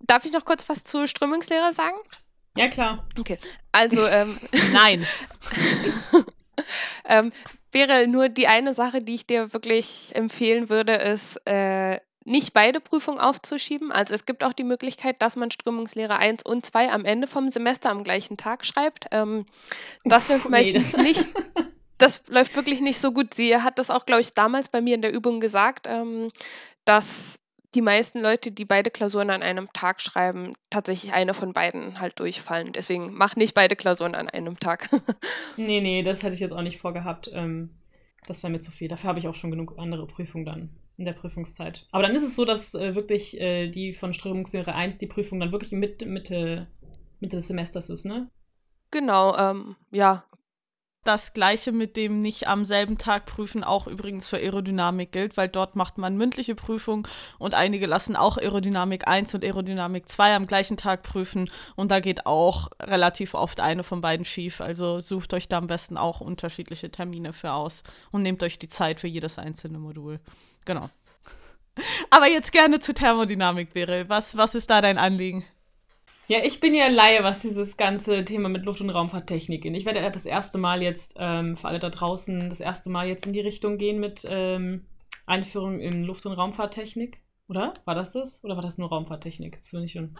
Darf 0.00 0.24
ich 0.24 0.32
noch 0.32 0.44
kurz 0.44 0.68
was 0.68 0.82
zu 0.82 1.06
Strömungslehre 1.06 1.72
sagen? 1.72 1.94
Ja, 2.56 2.66
klar. 2.66 3.06
Okay. 3.16 3.38
Also, 3.70 4.04
ähm, 4.04 4.40
Nein. 4.72 5.06
ähm, 7.04 7.32
wäre 7.70 8.08
nur 8.08 8.28
die 8.28 8.48
eine 8.48 8.74
Sache, 8.74 9.02
die 9.02 9.14
ich 9.14 9.28
dir 9.28 9.52
wirklich 9.52 10.10
empfehlen 10.16 10.68
würde, 10.68 10.94
ist, 10.94 11.36
äh, 11.46 12.00
nicht 12.26 12.52
beide 12.52 12.80
Prüfungen 12.80 13.20
aufzuschieben. 13.20 13.92
Also 13.92 14.12
es 14.12 14.26
gibt 14.26 14.42
auch 14.42 14.52
die 14.52 14.64
Möglichkeit, 14.64 15.22
dass 15.22 15.36
man 15.36 15.50
Strömungslehre 15.50 16.16
1 16.16 16.42
und 16.42 16.66
2 16.66 16.90
am 16.90 17.04
Ende 17.04 17.28
vom 17.28 17.48
Semester 17.48 17.90
am 17.90 18.04
gleichen 18.04 18.36
Tag 18.36 18.66
schreibt. 18.66 19.06
Ähm, 19.12 19.46
das 20.04 20.28
läuft 20.30 20.50
meistens 20.50 20.92
das 20.92 21.02
nicht. 21.02 21.28
Das 21.98 22.22
läuft 22.28 22.56
wirklich 22.56 22.80
nicht 22.80 22.98
so 22.98 23.12
gut. 23.12 23.34
Sie 23.34 23.56
hat 23.56 23.78
das 23.78 23.90
auch, 23.90 24.04
glaube 24.04 24.20
ich, 24.20 24.34
damals 24.34 24.68
bei 24.68 24.80
mir 24.80 24.96
in 24.96 25.02
der 25.02 25.14
Übung 25.14 25.40
gesagt, 25.40 25.86
ähm, 25.88 26.30
dass 26.84 27.38
die 27.74 27.80
meisten 27.80 28.20
Leute, 28.20 28.50
die 28.50 28.64
beide 28.64 28.90
Klausuren 28.90 29.30
an 29.30 29.42
einem 29.42 29.72
Tag 29.72 30.00
schreiben, 30.00 30.50
tatsächlich 30.68 31.12
eine 31.12 31.32
von 31.32 31.52
beiden 31.52 32.00
halt 32.00 32.18
durchfallen. 32.18 32.72
Deswegen 32.72 33.14
mach 33.14 33.36
nicht 33.36 33.54
beide 33.54 33.76
Klausuren 33.76 34.14
an 34.14 34.28
einem 34.28 34.58
Tag. 34.58 34.88
nee, 35.56 35.80
nee, 35.80 36.02
das 36.02 36.22
hätte 36.22 36.34
ich 36.34 36.40
jetzt 36.40 36.52
auch 36.52 36.62
nicht 36.62 36.78
vorgehabt. 36.78 37.30
Ähm, 37.32 37.70
das 38.26 38.42
wäre 38.42 38.50
mir 38.50 38.60
zu 38.60 38.72
viel. 38.72 38.88
Dafür 38.88 39.08
habe 39.08 39.20
ich 39.20 39.28
auch 39.28 39.34
schon 39.34 39.50
genug 39.50 39.74
andere 39.78 40.06
Prüfungen 40.06 40.44
dann 40.44 40.70
in 40.96 41.04
der 41.04 41.12
Prüfungszeit. 41.12 41.86
Aber 41.90 42.02
dann 42.02 42.14
ist 42.14 42.22
es 42.22 42.36
so, 42.36 42.44
dass 42.44 42.74
äh, 42.74 42.94
wirklich 42.94 43.38
äh, 43.40 43.68
die 43.68 43.94
von 43.94 44.12
Strömungslehre 44.12 44.74
1 44.74 44.98
die 44.98 45.06
Prüfung 45.06 45.40
dann 45.40 45.52
wirklich 45.52 45.72
mit, 45.72 46.04
Mitte, 46.06 46.68
Mitte 47.20 47.36
des 47.36 47.48
Semesters 47.48 47.90
ist, 47.90 48.06
ne? 48.06 48.30
Genau, 48.90 49.36
ähm, 49.36 49.76
ja. 49.90 50.24
Das 51.04 51.34
gleiche 51.34 51.70
mit 51.70 51.96
dem 51.96 52.20
nicht 52.20 52.48
am 52.48 52.64
selben 52.64 52.98
Tag 52.98 53.26
prüfen 53.26 53.62
auch 53.62 53.86
übrigens 53.86 54.26
für 54.26 54.38
Aerodynamik 54.38 55.12
gilt, 55.12 55.36
weil 55.36 55.48
dort 55.48 55.76
macht 55.76 55.98
man 55.98 56.16
mündliche 56.16 56.56
Prüfung 56.56 57.06
und 57.38 57.54
einige 57.54 57.86
lassen 57.86 58.16
auch 58.16 58.38
Aerodynamik 58.38 59.06
1 59.06 59.32
und 59.36 59.44
Aerodynamik 59.44 60.08
2 60.08 60.34
am 60.34 60.48
gleichen 60.48 60.76
Tag 60.76 61.04
prüfen 61.04 61.48
und 61.76 61.92
da 61.92 62.00
geht 62.00 62.26
auch 62.26 62.70
relativ 62.82 63.34
oft 63.34 63.60
eine 63.60 63.84
von 63.84 64.00
beiden 64.00 64.24
schief. 64.24 64.60
Also 64.60 64.98
sucht 64.98 65.32
euch 65.32 65.46
da 65.46 65.58
am 65.58 65.68
besten 65.68 65.96
auch 65.96 66.20
unterschiedliche 66.20 66.90
Termine 66.90 67.32
für 67.32 67.52
aus 67.52 67.84
und 68.10 68.22
nehmt 68.22 68.42
euch 68.42 68.58
die 68.58 68.68
Zeit 68.68 68.98
für 68.98 69.08
jedes 69.08 69.38
einzelne 69.38 69.78
Modul. 69.78 70.18
Genau. 70.66 70.90
Aber 72.10 72.26
jetzt 72.28 72.52
gerne 72.52 72.78
zu 72.78 72.92
Thermodynamik, 72.92 73.72
Beryl. 73.72 74.08
Was, 74.08 74.36
was 74.36 74.54
ist 74.54 74.68
da 74.68 74.80
dein 74.80 74.98
Anliegen? 74.98 75.44
Ja, 76.28 76.40
ich 76.42 76.58
bin 76.58 76.74
ja 76.74 76.88
Laie, 76.88 77.22
was 77.22 77.40
dieses 77.40 77.76
ganze 77.76 78.24
Thema 78.24 78.48
mit 78.48 78.64
Luft- 78.64 78.80
und 78.80 78.90
Raumfahrttechnik 78.90 79.62
geht. 79.62 79.76
Ich 79.76 79.84
werde 79.84 80.10
das 80.10 80.26
erste 80.26 80.58
Mal 80.58 80.82
jetzt, 80.82 81.14
ähm, 81.18 81.56
für 81.56 81.68
alle 81.68 81.78
da 81.78 81.88
draußen, 81.88 82.48
das 82.48 82.60
erste 82.60 82.90
Mal 82.90 83.06
jetzt 83.06 83.26
in 83.26 83.32
die 83.32 83.40
Richtung 83.40 83.78
gehen 83.78 84.00
mit 84.00 84.26
ähm, 84.28 84.84
Einführung 85.26 85.80
in 85.80 86.02
Luft- 86.02 86.26
und 86.26 86.32
Raumfahrttechnik. 86.32 87.22
Oder? 87.48 87.74
War 87.84 87.94
das 87.94 88.12
das? 88.12 88.42
Oder 88.42 88.56
war 88.56 88.62
das 88.62 88.76
nur 88.76 88.88
Raumfahrttechnik? 88.88 89.54
Jetzt 89.54 89.70
bin 89.70 89.84
ich 89.84 89.92
schon. 89.92 90.18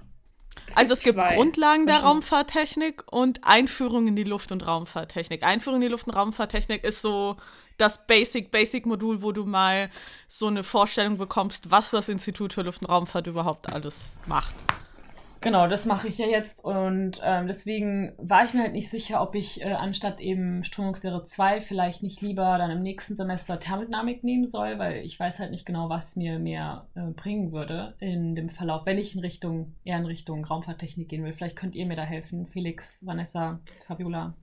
Also 0.75 0.93
es 0.93 1.01
gibt 1.01 1.19
zwei 1.19 1.35
Grundlagen 1.35 1.87
der. 1.87 2.01
Raumfahrttechnik 2.01 3.05
und 3.11 3.45
Einführung 3.45 4.09
in 4.09 4.17
die 4.17 4.25
Luft- 4.25 4.53
und 4.53 4.67
Raumfahrttechnik. 4.67 5.43
Einführung 5.43 5.77
in 5.77 5.83
die 5.83 5.89
Luft- 5.89 6.07
und 6.07 6.15
Raumfahrttechnik 6.15 6.85
ist 6.85 7.03
so 7.03 7.37
das 7.79 8.07
Basic, 8.07 8.51
Basic-Modul, 8.51 9.23
wo 9.23 9.33
du 9.33 9.45
mal 9.45 9.91
so 10.29 10.47
eine 10.47 10.63
Vorstellung 10.63 11.19
bekommst, 11.19 11.71
was 11.71 11.91
das 11.91 12.09
Institut 12.09 12.53
für 12.53 12.63
Luft- 12.63 12.83
und 12.83 12.89
Raumfahrt 12.89 13.27
überhaupt 13.27 13.69
alles 13.69 14.13
macht. 14.27 14.55
Genau, 15.47 15.69
das 15.69 15.87
mache 15.87 16.09
ich 16.09 16.19
ja 16.19 16.27
jetzt 16.27 16.65
und 16.65 17.21
ähm, 17.23 17.47
deswegen 17.47 18.15
war 18.19 18.45
ich 18.45 18.53
mir 18.53 18.63
halt 18.63 18.73
nicht 18.73 18.91
sicher, 18.91 19.23
ob 19.23 19.37
ich 19.37 19.63
äh, 19.63 19.75
anstatt 19.75 20.19
eben 20.19 20.65
Strömungslehre 20.65 21.23
2 21.23 21.61
vielleicht 21.61 22.03
nicht 22.03 22.21
lieber 22.21 22.59
dann 22.59 22.73
im 22.73 22.83
nächsten 22.83 23.15
Semester 23.15 23.61
Thermodynamik 23.61 24.25
nehmen 24.25 24.45
soll, 24.45 24.81
weil 24.81 25.05
ich 25.05 25.21
weiß 25.21 25.39
halt 25.39 25.53
nicht 25.53 25.65
genau, 25.65 25.89
was 25.89 26.17
mir 26.17 26.41
mehr 26.41 26.89
äh, 26.97 27.13
bringen 27.13 27.53
würde 27.53 27.95
in 28.01 28.35
dem 28.35 28.49
Verlauf, 28.49 28.87
wenn 28.87 28.99
ich 28.99 29.15
in 29.15 29.21
Richtung, 29.21 29.77
eher 29.85 29.99
in 29.99 30.07
Richtung 30.07 30.45
Raumfahrttechnik 30.45 31.09
gehen 31.09 31.23
will. 31.23 31.33
Vielleicht 31.33 31.55
könnt 31.55 31.77
ihr 31.77 31.87
mir 31.87 31.95
da 31.95 32.03
helfen, 32.03 32.49
Felix, 32.49 33.07
Vanessa, 33.07 33.61
Fabiola. 33.87 34.35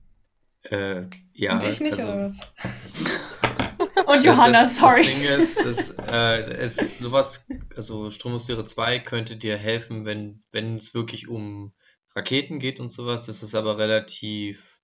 Äh, 0.69 1.07
ja, 1.33 1.59
Und 1.59 1.67
ich 1.67 1.81
nicht, 1.81 1.99
also, 1.99 2.13
oder 2.13 2.27
was? 2.27 2.53
Und 4.07 4.23
Johanna, 4.23 4.63
das, 4.63 4.77
sorry. 4.77 5.03
Das 5.03 5.07
Ding 5.07 5.23
ist, 5.23 5.65
dass, 5.65 5.89
äh, 6.11 6.43
es 6.53 6.99
sowas, 6.99 7.45
also 7.75 8.09
Stromungslehre 8.09 8.65
2 8.65 8.99
könnte 8.99 9.35
dir 9.35 9.57
helfen, 9.57 10.05
wenn, 10.05 10.41
wenn 10.51 10.75
es 10.75 10.93
wirklich 10.93 11.27
um 11.27 11.73
Raketen 12.15 12.59
geht 12.59 12.79
und 12.79 12.91
sowas. 12.91 13.25
Das 13.25 13.43
ist 13.43 13.55
aber 13.55 13.77
relativ, 13.77 14.81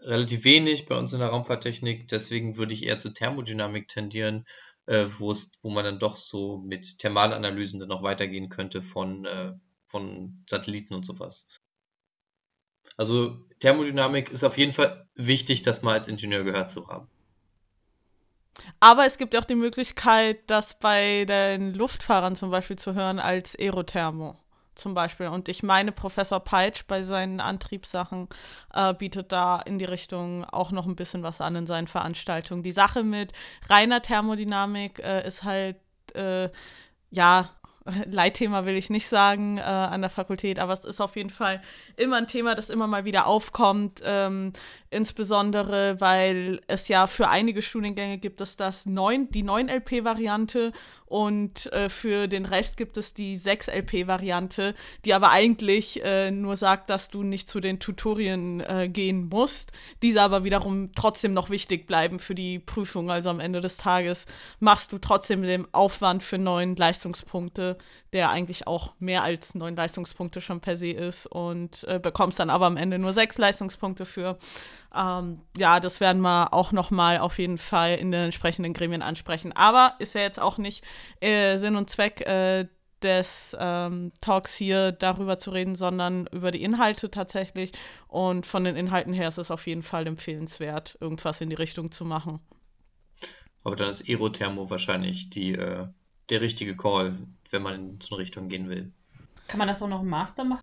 relativ 0.00 0.44
wenig 0.44 0.86
bei 0.86 0.98
uns 0.98 1.12
in 1.12 1.20
der 1.20 1.28
Raumfahrttechnik. 1.28 2.08
Deswegen 2.08 2.56
würde 2.56 2.74
ich 2.74 2.84
eher 2.84 2.98
zur 2.98 3.14
Thermodynamik 3.14 3.88
tendieren, 3.88 4.44
äh, 4.86 5.06
wo 5.18 5.30
es, 5.30 5.52
wo 5.62 5.70
man 5.70 5.84
dann 5.84 5.98
doch 5.98 6.16
so 6.16 6.58
mit 6.58 6.98
Thermalanalysen 6.98 7.80
dann 7.80 7.88
noch 7.88 8.02
weitergehen 8.02 8.48
könnte 8.48 8.82
von, 8.82 9.24
äh, 9.24 9.52
von 9.86 10.44
Satelliten 10.48 10.94
und 10.94 11.06
sowas. 11.06 11.48
Also 12.96 13.46
Thermodynamik 13.60 14.30
ist 14.30 14.44
auf 14.44 14.58
jeden 14.58 14.72
Fall 14.72 15.08
wichtig, 15.14 15.62
das 15.62 15.82
mal 15.82 15.94
als 15.94 16.08
Ingenieur 16.08 16.44
gehört 16.44 16.70
zu 16.70 16.88
haben. 16.88 17.08
Aber 18.80 19.06
es 19.06 19.18
gibt 19.18 19.36
auch 19.36 19.44
die 19.44 19.54
Möglichkeit, 19.54 20.38
das 20.48 20.78
bei 20.78 21.24
den 21.24 21.74
Luftfahrern 21.74 22.36
zum 22.36 22.50
Beispiel 22.50 22.76
zu 22.76 22.94
hören 22.94 23.18
als 23.18 23.56
Aerothermo 23.58 24.36
zum 24.76 24.94
Beispiel. 24.94 25.28
Und 25.28 25.48
ich 25.48 25.62
meine, 25.62 25.90
Professor 25.90 26.40
Peitsch 26.40 26.84
bei 26.86 27.02
seinen 27.02 27.40
Antriebssachen 27.40 28.28
äh, 28.72 28.94
bietet 28.94 29.32
da 29.32 29.60
in 29.60 29.78
die 29.78 29.84
Richtung 29.84 30.44
auch 30.44 30.70
noch 30.70 30.86
ein 30.86 30.96
bisschen 30.96 31.22
was 31.22 31.40
an 31.40 31.56
in 31.56 31.66
seinen 31.66 31.86
Veranstaltungen. 31.86 32.62
Die 32.62 32.72
Sache 32.72 33.02
mit 33.02 33.32
reiner 33.68 34.02
Thermodynamik 34.02 35.00
äh, 35.00 35.26
ist 35.26 35.44
halt, 35.44 35.76
äh, 36.14 36.50
ja, 37.10 37.50
Leitthema 38.10 38.64
will 38.64 38.76
ich 38.76 38.90
nicht 38.90 39.08
sagen 39.08 39.58
äh, 39.58 39.62
an 39.62 40.00
der 40.00 40.10
Fakultät, 40.10 40.58
aber 40.58 40.72
es 40.72 40.84
ist 40.84 41.00
auf 41.00 41.16
jeden 41.16 41.30
Fall 41.30 41.60
immer 41.96 42.16
ein 42.16 42.26
Thema, 42.26 42.54
das 42.54 42.70
immer 42.70 42.86
mal 42.86 43.04
wieder 43.04 43.26
aufkommt, 43.26 44.02
ähm, 44.04 44.52
insbesondere 44.90 46.00
weil 46.00 46.60
es 46.66 46.88
ja 46.88 47.06
für 47.06 47.28
einige 47.28 47.62
Studiengänge 47.62 48.18
gibt 48.18 48.40
es 48.40 48.56
das 48.56 48.86
9, 48.86 49.30
die 49.30 49.44
9-LP-Variante 49.44 50.72
und 51.06 51.72
äh, 51.72 51.88
für 51.88 52.26
den 52.26 52.46
Rest 52.46 52.76
gibt 52.76 52.96
es 52.96 53.14
die 53.14 53.38
6-LP-Variante, 53.38 54.74
die 55.04 55.14
aber 55.14 55.30
eigentlich 55.30 56.04
äh, 56.04 56.32
nur 56.32 56.56
sagt, 56.56 56.90
dass 56.90 57.08
du 57.10 57.22
nicht 57.22 57.48
zu 57.48 57.60
den 57.60 57.78
Tutorien 57.78 58.60
äh, 58.60 58.88
gehen 58.88 59.28
musst, 59.28 59.70
diese 60.02 60.20
aber 60.20 60.42
wiederum 60.42 60.90
trotzdem 60.94 61.32
noch 61.32 61.48
wichtig 61.48 61.86
bleiben 61.86 62.18
für 62.18 62.34
die 62.34 62.58
Prüfung. 62.58 63.10
Also 63.10 63.30
am 63.30 63.40
Ende 63.40 63.60
des 63.60 63.76
Tages 63.76 64.26
machst 64.58 64.92
du 64.92 64.98
trotzdem 64.98 65.42
den 65.42 65.72
Aufwand 65.72 66.24
für 66.24 66.38
neun 66.38 66.74
Leistungspunkte, 66.74 67.78
der 68.16 68.30
eigentlich 68.30 68.66
auch 68.66 68.94
mehr 68.98 69.22
als 69.22 69.54
neun 69.54 69.76
Leistungspunkte 69.76 70.40
schon 70.40 70.62
per 70.62 70.78
se 70.78 70.90
ist 70.90 71.26
und 71.26 71.84
äh, 71.84 71.98
bekommst 71.98 72.40
dann 72.40 72.48
aber 72.48 72.64
am 72.64 72.78
Ende 72.78 72.98
nur 72.98 73.12
sechs 73.12 73.36
Leistungspunkte 73.36 74.06
für. 74.06 74.38
Ähm, 74.96 75.42
ja, 75.54 75.80
das 75.80 76.00
werden 76.00 76.22
wir 76.22 76.54
auch 76.54 76.72
noch 76.72 76.90
mal 76.90 77.18
auf 77.18 77.38
jeden 77.38 77.58
Fall 77.58 77.96
in 77.96 78.10
den 78.12 78.22
entsprechenden 78.22 78.72
Gremien 78.72 79.02
ansprechen. 79.02 79.52
Aber 79.52 79.96
ist 79.98 80.14
ja 80.14 80.22
jetzt 80.22 80.40
auch 80.40 80.56
nicht 80.56 80.82
äh, 81.20 81.58
Sinn 81.58 81.76
und 81.76 81.90
Zweck 81.90 82.22
äh, 82.22 82.68
des 83.02 83.54
ähm, 83.60 84.12
Talks 84.22 84.56
hier 84.56 84.92
darüber 84.92 85.38
zu 85.38 85.50
reden, 85.50 85.74
sondern 85.74 86.26
über 86.32 86.50
die 86.50 86.62
Inhalte 86.62 87.10
tatsächlich. 87.10 87.72
Und 88.08 88.46
von 88.46 88.64
den 88.64 88.76
Inhalten 88.76 89.12
her 89.12 89.28
ist 89.28 89.36
es 89.36 89.50
auf 89.50 89.66
jeden 89.66 89.82
Fall 89.82 90.06
empfehlenswert, 90.06 90.96
irgendwas 91.02 91.42
in 91.42 91.50
die 91.50 91.56
Richtung 91.56 91.92
zu 91.92 92.06
machen. 92.06 92.40
Aber 93.62 93.76
dann 93.76 93.90
ist 93.90 94.08
Aerothermo 94.08 94.70
wahrscheinlich 94.70 95.28
die, 95.28 95.52
äh, 95.52 95.86
der 96.30 96.40
richtige 96.40 96.78
Call, 96.78 97.18
wenn 97.52 97.62
man 97.62 97.74
in 97.74 98.00
so 98.00 98.14
eine 98.14 98.22
Richtung 98.22 98.48
gehen 98.48 98.68
will. 98.68 98.92
Kann 99.48 99.58
man 99.58 99.68
das 99.68 99.82
auch 99.82 99.88
noch 99.88 100.02
im 100.02 100.08
Master 100.08 100.44
machen? 100.44 100.62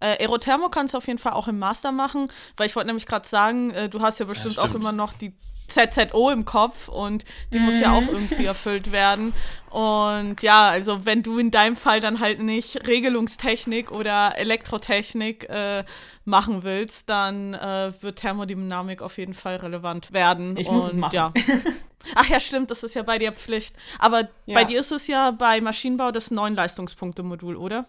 Äh, 0.00 0.16
Aerothermo 0.22 0.68
kannst 0.70 0.94
du 0.94 0.98
auf 0.98 1.06
jeden 1.06 1.18
Fall 1.18 1.32
auch 1.32 1.48
im 1.48 1.58
Master 1.58 1.92
machen, 1.92 2.30
weil 2.56 2.66
ich 2.66 2.76
wollte 2.76 2.86
nämlich 2.86 3.06
gerade 3.06 3.28
sagen, 3.28 3.70
äh, 3.70 3.88
du 3.88 4.00
hast 4.00 4.18
ja 4.18 4.26
bestimmt 4.26 4.58
auch 4.58 4.68
stimmt. 4.68 4.82
immer 4.82 4.92
noch 4.92 5.12
die 5.12 5.34
ZZO 5.70 6.30
im 6.30 6.44
Kopf 6.44 6.88
und 6.88 7.24
die 7.52 7.58
muss 7.58 7.78
ja 7.78 7.92
auch 7.92 8.06
irgendwie 8.06 8.44
erfüllt 8.44 8.92
werden. 8.92 9.32
Und 9.70 10.42
ja, 10.42 10.68
also 10.68 11.06
wenn 11.06 11.22
du 11.22 11.38
in 11.38 11.50
deinem 11.50 11.76
Fall 11.76 12.00
dann 12.00 12.20
halt 12.20 12.40
nicht 12.40 12.86
Regelungstechnik 12.88 13.92
oder 13.92 14.36
Elektrotechnik 14.36 15.48
äh, 15.48 15.84
machen 16.24 16.62
willst, 16.64 17.08
dann 17.08 17.54
äh, 17.54 17.92
wird 18.00 18.18
Thermodynamik 18.18 19.00
auf 19.02 19.16
jeden 19.18 19.34
Fall 19.34 19.56
relevant 19.56 20.12
werden. 20.12 20.56
Ich 20.56 20.68
und, 20.68 20.74
muss 20.74 20.88
es 20.88 20.96
machen. 20.96 21.14
Ja. 21.14 21.32
Ach 22.14 22.26
ja, 22.28 22.40
stimmt, 22.40 22.70
das 22.70 22.82
ist 22.82 22.94
ja 22.94 23.02
bei 23.02 23.18
dir 23.18 23.32
Pflicht. 23.32 23.76
Aber 23.98 24.28
Ja. 24.46 24.54
bei 24.54 24.64
dir 24.64 24.80
ist 24.80 24.90
es 24.90 25.06
ja 25.06 25.30
bei 25.30 25.60
Maschinenbau 25.60 26.10
das 26.10 26.30
neun 26.30 26.54
Leistungspunkte-Modul, 26.54 27.56
oder? 27.56 27.86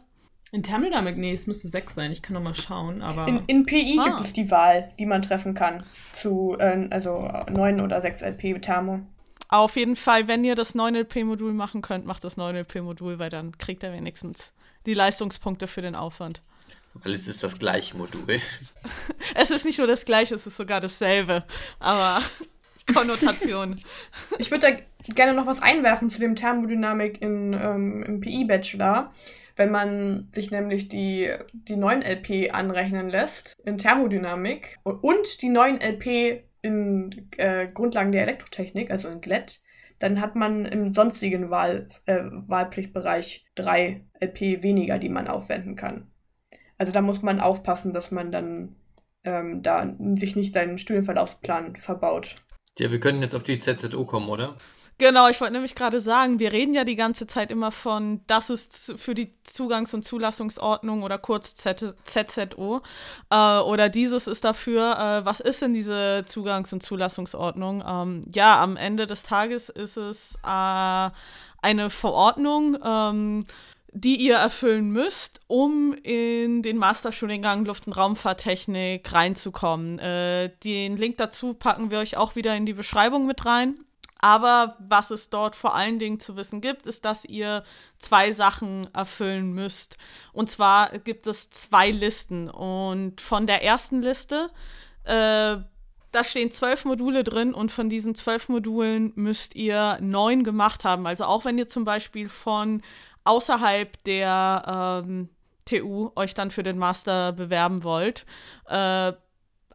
In 0.54 0.64
Thermodynamik, 0.64 1.16
nee, 1.18 1.32
es 1.32 1.48
müsste 1.48 1.70
6 1.70 1.96
sein. 1.96 2.12
Ich 2.12 2.22
kann 2.22 2.34
noch 2.34 2.42
mal 2.42 2.54
schauen, 2.56 3.02
aber. 3.02 3.28
In, 3.28 3.42
in 3.48 3.66
PI 3.66 3.98
Ah. 4.02 4.10
gibt 4.10 4.20
es 4.22 4.34
die 4.34 4.52
Wahl, 4.52 4.92
die 5.00 5.06
man 5.06 5.22
treffen 5.22 5.54
kann. 5.54 5.84
Zu 6.14 6.58
äh, 6.60 6.88
also 6.90 7.32
9 7.50 7.80
oder 7.80 8.02
6 8.02 8.22
LP 8.22 8.62
Thermo. 8.62 9.00
Auf 9.48 9.76
jeden 9.76 9.96
Fall, 9.96 10.28
wenn 10.28 10.44
ihr 10.44 10.56
das 10.56 10.76
9LP-Modul 10.76 11.54
machen 11.54 11.82
könnt, 11.82 12.06
macht 12.06 12.24
das 12.24 12.38
9LP-Modul, 12.38 13.20
weil 13.20 13.30
dann 13.30 13.58
kriegt 13.58 13.84
er 13.84 13.94
wenigstens 13.94 14.54
die 14.86 14.94
Leistungspunkte 14.94 15.68
für 15.68 15.82
den 15.82 15.96
Aufwand. 15.96 16.42
Weil 16.96 17.14
es 17.14 17.28
ist 17.28 17.44
das 17.44 17.58
gleiche 17.60 17.96
Modul. 17.98 18.22
Es 19.36 19.52
ist 19.52 19.64
nicht 19.66 19.78
nur 19.78 19.88
das 19.88 20.04
gleiche, 20.04 20.36
es 20.36 20.46
ist 20.48 20.58
sogar 20.58 20.82
dasselbe. 20.82 21.46
Aber 21.80 22.22
Konnotation. 22.94 23.80
Ich 24.38 24.52
würde 24.52 24.84
da 25.08 25.14
gerne 25.14 25.34
noch 25.34 25.46
was 25.46 25.62
einwerfen 25.62 26.10
zu 26.10 26.20
dem 26.20 26.36
Thermodynamik 26.36 27.22
in, 27.22 27.54
ähm, 27.54 28.04
im 28.04 28.20
PI-Bachelor. 28.20 29.14
Wenn 29.56 29.72
man 29.72 30.28
sich 30.32 30.52
nämlich 30.52 30.88
die, 30.88 31.32
die 31.54 31.76
9LP 31.76 32.52
anrechnen 32.52 33.10
lässt 33.10 33.60
in 33.66 33.78
Thermodynamik 33.78 34.80
und 34.84 35.42
die 35.42 35.50
9LP 35.50 36.42
in 36.62 37.30
äh, 37.38 37.68
Grundlagen 37.68 38.12
der 38.12 38.24
Elektrotechnik, 38.24 38.92
also 38.92 39.08
in 39.08 39.22
GLET, 39.22 39.62
dann 40.00 40.20
hat 40.20 40.36
man 40.36 40.66
im 40.66 40.94
sonstigen 40.94 41.50
Wahl, 41.50 41.88
äh, 42.06 42.22
Wahlpflichtbereich 42.24 43.46
drei 43.56 44.06
LP 44.20 44.64
weniger, 44.64 44.98
die 44.98 45.10
man 45.10 45.28
aufwenden 45.28 45.76
kann. 45.76 46.12
Also 46.78 46.92
da 46.92 47.02
muss 47.02 47.22
man 47.22 47.40
aufpassen, 47.40 47.94
dass 47.94 48.10
man 48.10 48.32
dann 48.32 48.76
ähm, 49.24 49.62
da 49.62 49.96
sich 50.16 50.36
nicht 50.36 50.54
seinen 50.54 50.80
Studienverlaufsplan 50.80 51.76
verbaut. 51.76 52.36
Ja, 52.80 52.92
wir 52.92 53.00
können 53.00 53.22
jetzt 53.22 53.36
auf 53.36 53.44
die 53.44 53.60
ZZO 53.60 54.06
kommen, 54.06 54.30
oder? 54.30 54.56
Genau, 55.02 55.28
ich 55.30 55.42
wollte 55.42 55.54
nämlich 55.54 55.74
gerade 55.74 56.00
sagen, 56.00 56.38
wir 56.38 56.52
reden 56.52 56.76
ja 56.76 56.84
die 56.84 56.96
ganze 56.96 57.26
Zeit 57.26 57.50
immer 57.50 57.72
von, 57.72 58.22
das 58.28 58.52
ist 58.52 58.94
für 58.98 59.16
die 59.16 59.32
Zugangs- 59.44 59.96
und 59.96 60.06
Zulassungsordnung 60.06 61.02
oder 61.02 61.18
kurz 61.18 61.56
ZZO 61.56 62.82
äh, 63.32 63.36
oder 63.36 63.90
dieses 63.90 64.28
ist 64.28 64.44
dafür. 64.44 64.92
Äh, 65.00 65.26
was 65.26 65.40
ist 65.40 65.64
denn 65.64 65.74
diese 65.74 66.24
Zugangs- 66.28 66.72
und 66.72 66.84
Zulassungsordnung? 66.84 67.84
Ähm, 67.84 68.26
ja, 68.32 68.62
am 68.62 68.78
Ende 68.78 69.08
des 69.08 69.24
Tages 69.24 69.70
ist 69.70 69.98
es 69.98 70.36
äh, 70.44 71.10
eine 71.64 71.90
Verordnung, 71.90 72.78
ähm, 72.86 73.48
die 73.92 74.18
ihr 74.18 74.36
erfüllen 74.36 74.92
müsst, 74.92 75.40
um 75.48 75.96
in 76.04 76.62
den 76.62 76.78
Masterstudiengang 76.78 77.66
Luft- 77.66 77.88
und 77.88 77.94
Raumfahrttechnik 77.94 79.12
reinzukommen. 79.12 79.98
Äh, 79.98 80.52
den 80.64 80.96
Link 80.96 81.18
dazu 81.18 81.56
packen 81.56 81.90
wir 81.90 81.98
euch 81.98 82.18
auch 82.18 82.36
wieder 82.36 82.56
in 82.56 82.68
die 82.68 82.74
Beschreibung 82.74 83.26
mit 83.26 83.48
rein. 83.48 83.84
Aber 84.22 84.78
was 84.80 85.10
es 85.10 85.32
dort 85.32 85.56
vor 85.56 85.74
allen 85.74 85.98
Dingen 85.98 86.20
zu 86.20 86.36
wissen 86.36 86.62
gibt, 86.62 86.86
ist, 86.86 87.06
dass 87.06 87.26
ihr 87.26 87.64
zwei 87.98 88.32
Sachen 88.32 88.88
erfüllen 88.94 89.52
müsst. 89.52 89.98
Und 90.32 90.50
zwar 90.50 91.00
gibt 91.00 91.26
es 91.26 91.50
zwei 91.50 91.90
Listen. 91.90 92.50
Und 92.50 93.20
von 93.20 93.48
der 93.48 93.64
ersten 93.64 94.02
Liste, 94.02 94.52
äh, 95.06 95.58
da 96.12 96.24
stehen 96.24 96.52
zwölf 96.52 96.86
Module 96.86 97.24
drin 97.24 97.54
und 97.54 97.72
von 97.72 97.90
diesen 97.90 98.16
zwölf 98.16 98.48
Modulen 98.48 99.12
müsst 99.16 99.56
ihr 99.56 99.98
neun 100.02 100.44
gemacht 100.44 100.86
haben. 100.86 101.08
Also 101.08 101.26
auch 101.26 101.46
wenn 101.46 101.58
ihr 101.58 101.68
zum 101.68 101.84
Beispiel 101.84 102.30
von 102.30 102.84
außerhalb 103.24 104.04
der 104.04 105.04
ähm, 105.06 105.30
TU 105.66 106.12
euch 106.16 106.34
dann 106.34 106.52
für 106.52 106.64
den 106.64 106.78
Master 106.78 107.32
bewerben 107.32 107.84
wollt, 107.84 108.26
äh, 108.68 109.14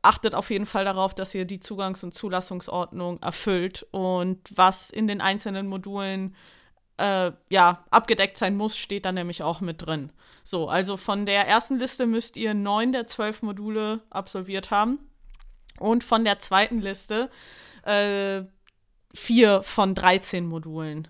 achtet 0.07 0.35
auf 0.35 0.51
jeden 0.51 0.67
Fall 0.67 0.85
darauf, 0.85 1.15
dass 1.15 1.35
ihr 1.35 1.45
die 1.45 1.61
Zugangs- 1.61 2.05
und 2.05 2.15
Zulassungsordnung 2.15 3.21
erfüllt 3.23 3.87
und 3.91 4.39
was 4.55 4.91
in 4.91 5.07
den 5.07 5.21
einzelnen 5.21 5.67
Modulen 5.67 6.35
äh, 6.99 7.33
ja, 7.51 7.85
abgedeckt 7.91 8.39
sein 8.39 8.57
muss, 8.57 8.77
steht 8.77 9.05
da 9.05 9.13
nämlich 9.13 9.43
auch 9.43 9.61
mit 9.61 9.85
drin. 9.85 10.13
So, 10.45 10.69
also 10.69 10.97
von 10.97 11.27
der 11.27 11.47
ersten 11.47 11.79
Liste 11.79 12.07
müsst 12.07 12.37
ihr 12.37 12.55
neun 12.55 12.93
der 12.93 13.07
zwölf 13.07 13.43
Module 13.43 14.01
absolviert 14.11 14.71
haben. 14.71 14.99
Und 15.79 16.05
von 16.05 16.25
der 16.25 16.39
zweiten 16.39 16.81
Liste 16.81 17.29
äh, 17.83 18.43
vier 19.13 19.63
von 19.63 19.95
13 19.95 20.47
Modulen. 20.47 21.09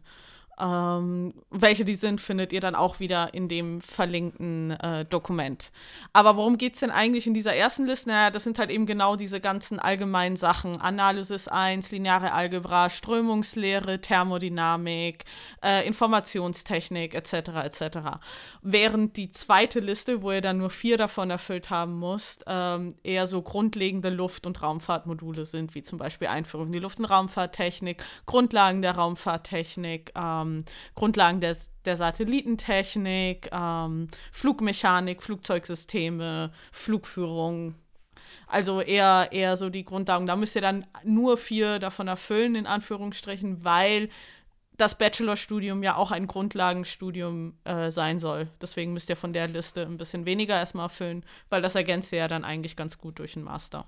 Ähm, 0.59 1.34
welche 1.50 1.84
die 1.84 1.94
sind, 1.94 2.20
findet 2.20 2.52
ihr 2.52 2.61
dann 2.61 2.74
auch 2.74 2.98
wieder 2.98 3.34
in 3.34 3.48
dem 3.48 3.82
verlinkten 3.82 4.70
äh, 4.70 5.04
Dokument. 5.04 5.70
Aber 6.14 6.36
worum 6.36 6.57
geht 6.57 6.74
es 6.74 6.80
denn 6.80 6.90
eigentlich 6.90 7.26
in 7.26 7.34
dieser 7.34 7.54
ersten 7.54 7.86
Liste? 7.86 8.09
Naja, 8.09 8.30
das 8.30 8.44
sind 8.44 8.59
halt 8.59 8.70
eben 8.70 8.86
genau 8.86 9.16
diese 9.16 9.40
ganzen 9.40 9.78
allgemeinen 9.78 10.36
Sachen. 10.36 10.80
Analysis 10.80 11.48
1, 11.48 11.90
lineare 11.90 12.32
Algebra, 12.32 12.88
Strömungslehre, 12.88 14.00
Thermodynamik, 14.00 15.24
äh, 15.62 15.86
Informationstechnik 15.86 17.14
etc. 17.14 17.32
etc. 17.64 17.98
Während 18.62 19.16
die 19.16 19.30
zweite 19.30 19.80
Liste, 19.80 20.22
wo 20.22 20.32
ihr 20.32 20.40
dann 20.40 20.59
nur 20.59 20.70
vier 20.70 20.96
davon 20.96 21.30
erfüllt 21.30 21.68
haben 21.68 21.98
müsst, 21.98 22.44
ähm, 22.46 22.94
eher 23.02 23.26
so 23.26 23.42
grundlegende 23.42 24.09
Luft- 24.09 24.46
und 24.46 24.62
Raumfahrtmodule 24.62 25.44
sind, 25.44 25.74
wie 25.74 25.82
zum 25.82 25.98
Beispiel 25.98 26.28
Einführung 26.28 26.68
in 26.68 26.72
die 26.72 26.78
Luft- 26.78 26.98
und 26.98 27.04
Raumfahrttechnik, 27.04 28.02
Grundlagen 28.24 28.80
der 28.80 28.96
Raumfahrttechnik, 28.96 30.12
ähm, 30.14 30.45
ähm, 30.47 30.64
Grundlagen 30.94 31.40
des, 31.40 31.70
der 31.84 31.97
Satellitentechnik, 31.97 33.49
ähm, 33.53 34.09
Flugmechanik, 34.32 35.22
Flugzeugsysteme, 35.22 36.53
Flugführung. 36.72 37.74
Also 38.47 38.80
eher, 38.80 39.28
eher 39.32 39.57
so 39.57 39.70
die 39.70 39.84
Grundlagen. 39.84 40.26
Da 40.26 40.36
müsst 40.36 40.55
ihr 40.55 40.62
dann 40.62 40.86
nur 41.05 41.36
vier 41.36 41.78
davon 41.78 42.09
erfüllen, 42.09 42.55
in 42.55 42.66
Anführungsstrichen, 42.66 43.64
weil 43.64 44.09
das 44.76 44.99
Bachelorstudium 44.99 45.82
ja 45.82 45.97
auch 45.97 46.11
ein 46.11 46.26
Grundlagenstudium 46.26 47.55
äh, 47.64 47.90
sein 47.90 48.18
soll. 48.18 48.49
Deswegen 48.61 48.92
müsst 48.92 49.09
ihr 49.09 49.16
von 49.16 49.32
der 49.32 49.49
Liste 49.49 49.82
ein 49.82 49.97
bisschen 49.97 50.26
weniger 50.26 50.55
erstmal 50.57 50.86
erfüllen, 50.86 51.24
weil 51.49 51.62
das 51.62 51.74
ergänzt 51.74 52.12
ihr 52.12 52.18
ja 52.18 52.28
dann 52.28 52.44
eigentlich 52.44 52.76
ganz 52.76 52.99
gut 52.99 53.18
durch 53.18 53.34
den 53.34 53.42
Master. 53.44 53.86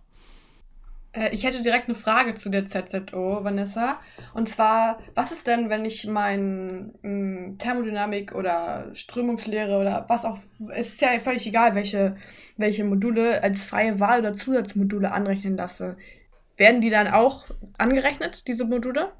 Äh, 1.12 1.30
ich 1.32 1.44
hätte 1.44 1.62
direkt 1.62 1.88
eine 1.88 1.94
Frage 1.94 2.34
zu 2.34 2.48
der 2.48 2.66
ZZO, 2.66 3.44
Vanessa. 3.44 4.00
Und 4.34 4.48
zwar, 4.48 4.98
was 5.14 5.32
ist 5.32 5.46
denn, 5.46 5.70
wenn 5.70 5.84
ich 5.84 6.06
mein 6.06 6.92
mh, 7.02 7.08
hm, 7.08 7.58
Thermodynamik 7.58 8.34
oder 8.34 8.94
Strömungslehre 8.94 9.78
oder 9.78 10.04
was 10.08 10.24
auch, 10.24 10.38
es 10.74 10.94
ist 10.94 11.00
ja 11.00 11.18
völlig 11.18 11.46
egal, 11.46 11.74
welche, 11.74 12.16
welche 12.56 12.84
Module 12.84 13.42
als 13.42 13.64
freie 13.64 14.00
Wahl 14.00 14.20
oder 14.20 14.36
Zusatzmodule 14.36 15.12
anrechnen 15.12 15.56
lasse. 15.56 15.96
Werden 16.56 16.80
die 16.80 16.90
dann 16.90 17.08
auch 17.08 17.46
angerechnet, 17.78 18.48
diese 18.48 18.64
Module? 18.64 19.12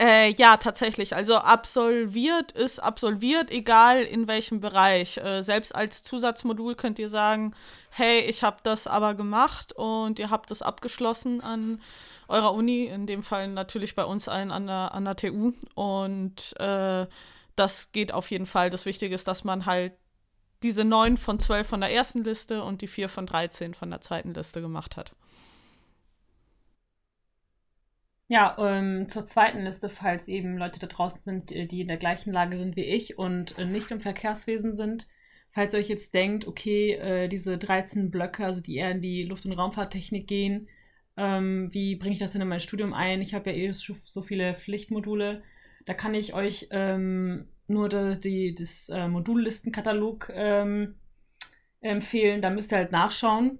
Äh, 0.00 0.32
ja, 0.34 0.56
tatsächlich. 0.56 1.14
Also 1.14 1.36
absolviert 1.36 2.52
ist 2.52 2.78
absolviert, 2.78 3.50
egal 3.50 4.02
in 4.02 4.28
welchem 4.28 4.60
Bereich. 4.60 5.16
Äh, 5.18 5.42
selbst 5.42 5.74
als 5.74 6.02
Zusatzmodul 6.02 6.74
könnt 6.74 6.98
ihr 6.98 7.08
sagen, 7.08 7.54
hey, 7.90 8.20
ich 8.20 8.42
habe 8.42 8.58
das 8.62 8.86
aber 8.86 9.14
gemacht 9.14 9.72
und 9.72 10.18
ihr 10.18 10.30
habt 10.30 10.50
das 10.50 10.62
abgeschlossen 10.62 11.40
an 11.40 11.80
eurer 12.28 12.54
Uni, 12.54 12.84
in 12.84 13.06
dem 13.06 13.22
Fall 13.22 13.48
natürlich 13.48 13.94
bei 13.94 14.04
uns 14.04 14.28
allen 14.28 14.50
an 14.50 14.66
der, 14.66 14.94
an 14.94 15.04
der 15.04 15.16
TU. 15.16 15.52
Und 15.74 16.58
äh, 16.60 17.06
das 17.56 17.92
geht 17.92 18.12
auf 18.12 18.30
jeden 18.30 18.46
Fall. 18.46 18.70
Das 18.70 18.86
Wichtige 18.86 19.14
ist, 19.14 19.26
dass 19.26 19.42
man 19.44 19.66
halt 19.66 19.92
diese 20.62 20.84
9 20.84 21.16
von 21.16 21.38
12 21.38 21.66
von 21.66 21.80
der 21.80 21.92
ersten 21.92 22.24
Liste 22.24 22.62
und 22.62 22.82
die 22.82 22.88
4 22.88 23.08
von 23.08 23.26
13 23.26 23.74
von 23.74 23.90
der 23.90 24.00
zweiten 24.00 24.34
Liste 24.34 24.60
gemacht 24.60 24.96
hat. 24.96 25.12
Ja, 28.30 28.56
ähm, 28.58 29.08
zur 29.08 29.24
zweiten 29.24 29.64
Liste, 29.64 29.88
falls 29.88 30.28
eben 30.28 30.58
Leute 30.58 30.78
da 30.78 30.86
draußen 30.86 31.20
sind, 31.22 31.50
äh, 31.50 31.66
die 31.66 31.80
in 31.80 31.88
der 31.88 31.96
gleichen 31.96 32.30
Lage 32.30 32.58
sind 32.58 32.76
wie 32.76 32.84
ich 32.84 33.18
und 33.18 33.56
äh, 33.58 33.64
nicht 33.64 33.90
im 33.90 34.00
Verkehrswesen 34.00 34.76
sind. 34.76 35.08
Falls 35.50 35.72
ihr 35.72 35.80
euch 35.80 35.88
jetzt 35.88 36.12
denkt, 36.12 36.46
okay, 36.46 36.92
äh, 36.92 37.28
diese 37.28 37.56
13 37.56 38.10
Blöcke, 38.10 38.44
also 38.44 38.60
die 38.60 38.76
eher 38.76 38.90
in 38.90 39.00
die 39.00 39.24
Luft- 39.24 39.46
und 39.46 39.52
Raumfahrttechnik 39.52 40.26
gehen, 40.26 40.68
ähm, 41.16 41.72
wie 41.72 41.96
bringe 41.96 42.12
ich 42.12 42.20
das 42.20 42.32
denn 42.32 42.42
in 42.42 42.48
mein 42.48 42.60
Studium 42.60 42.92
ein? 42.92 43.22
Ich 43.22 43.32
habe 43.34 43.50
ja 43.50 43.56
eh 43.56 43.72
so 43.72 44.22
viele 44.22 44.54
Pflichtmodule. 44.54 45.42
Da 45.86 45.94
kann 45.94 46.14
ich 46.14 46.34
euch 46.34 46.68
ähm, 46.70 47.48
nur 47.66 47.88
die, 47.88 48.20
die, 48.20 48.54
das 48.54 48.90
äh, 48.90 49.08
Modullistenkatalog 49.08 50.30
ähm, 50.34 50.96
empfehlen. 51.80 52.42
Da 52.42 52.50
müsst 52.50 52.72
ihr 52.72 52.78
halt 52.78 52.92
nachschauen, 52.92 53.58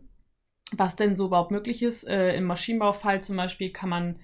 was 0.72 0.94
denn 0.94 1.16
so 1.16 1.26
überhaupt 1.26 1.52
möglich 1.52 1.82
ist. 1.82 2.04
Äh, 2.06 2.36
Im 2.36 2.44
Maschinenbaufall 2.44 3.22
zum 3.22 3.36
Beispiel 3.36 3.70
kann 3.72 3.88
man 3.88 4.20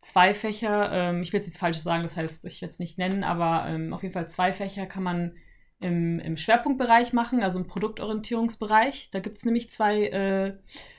zwei 0.00 0.34
Fächer, 0.34 0.90
ähm, 0.92 1.22
ich 1.22 1.32
will 1.32 1.40
jetzt 1.40 1.58
falsch 1.58 1.78
sagen, 1.78 2.02
das 2.02 2.16
heißt, 2.16 2.44
ich 2.46 2.62
werde 2.62 2.72
es 2.72 2.78
nicht 2.78 2.98
nennen, 2.98 3.24
aber 3.24 3.66
ähm, 3.68 3.92
auf 3.92 4.02
jeden 4.02 4.14
Fall 4.14 4.28
zwei 4.28 4.52
Fächer 4.52 4.86
kann 4.86 5.02
man 5.02 5.34
im, 5.80 6.18
im 6.18 6.36
Schwerpunktbereich 6.36 7.12
machen, 7.12 7.42
also 7.42 7.58
im 7.58 7.66
Produktorientierungsbereich. 7.66 9.10
Da 9.12 9.20
gibt 9.20 9.38
es 9.38 9.44
nämlich 9.44 9.70
zwei 9.70 10.06
äh, 10.06 10.54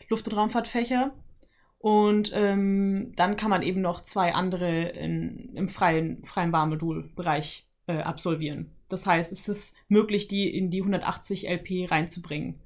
Luft- 0.09 0.27
und 0.27 0.37
Raumfahrtfächer. 0.37 1.11
Und 1.79 2.31
ähm, 2.33 3.13
dann 3.15 3.37
kann 3.37 3.49
man 3.49 3.61
eben 3.61 3.81
noch 3.81 4.01
zwei 4.01 4.33
andere 4.33 4.89
in, 4.89 5.55
im 5.55 5.69
freien, 5.69 6.23
freien 6.25 6.51
Wahlmodulbereich 6.51 7.67
äh, 7.87 7.99
absolvieren. 7.99 8.71
Das 8.89 9.05
heißt, 9.05 9.31
es 9.31 9.47
ist 9.47 9.77
möglich, 9.87 10.27
die 10.27 10.49
in 10.49 10.71
die 10.71 10.81
180 10.81 11.47
LP 11.47 11.89
reinzubringen. 11.89 12.59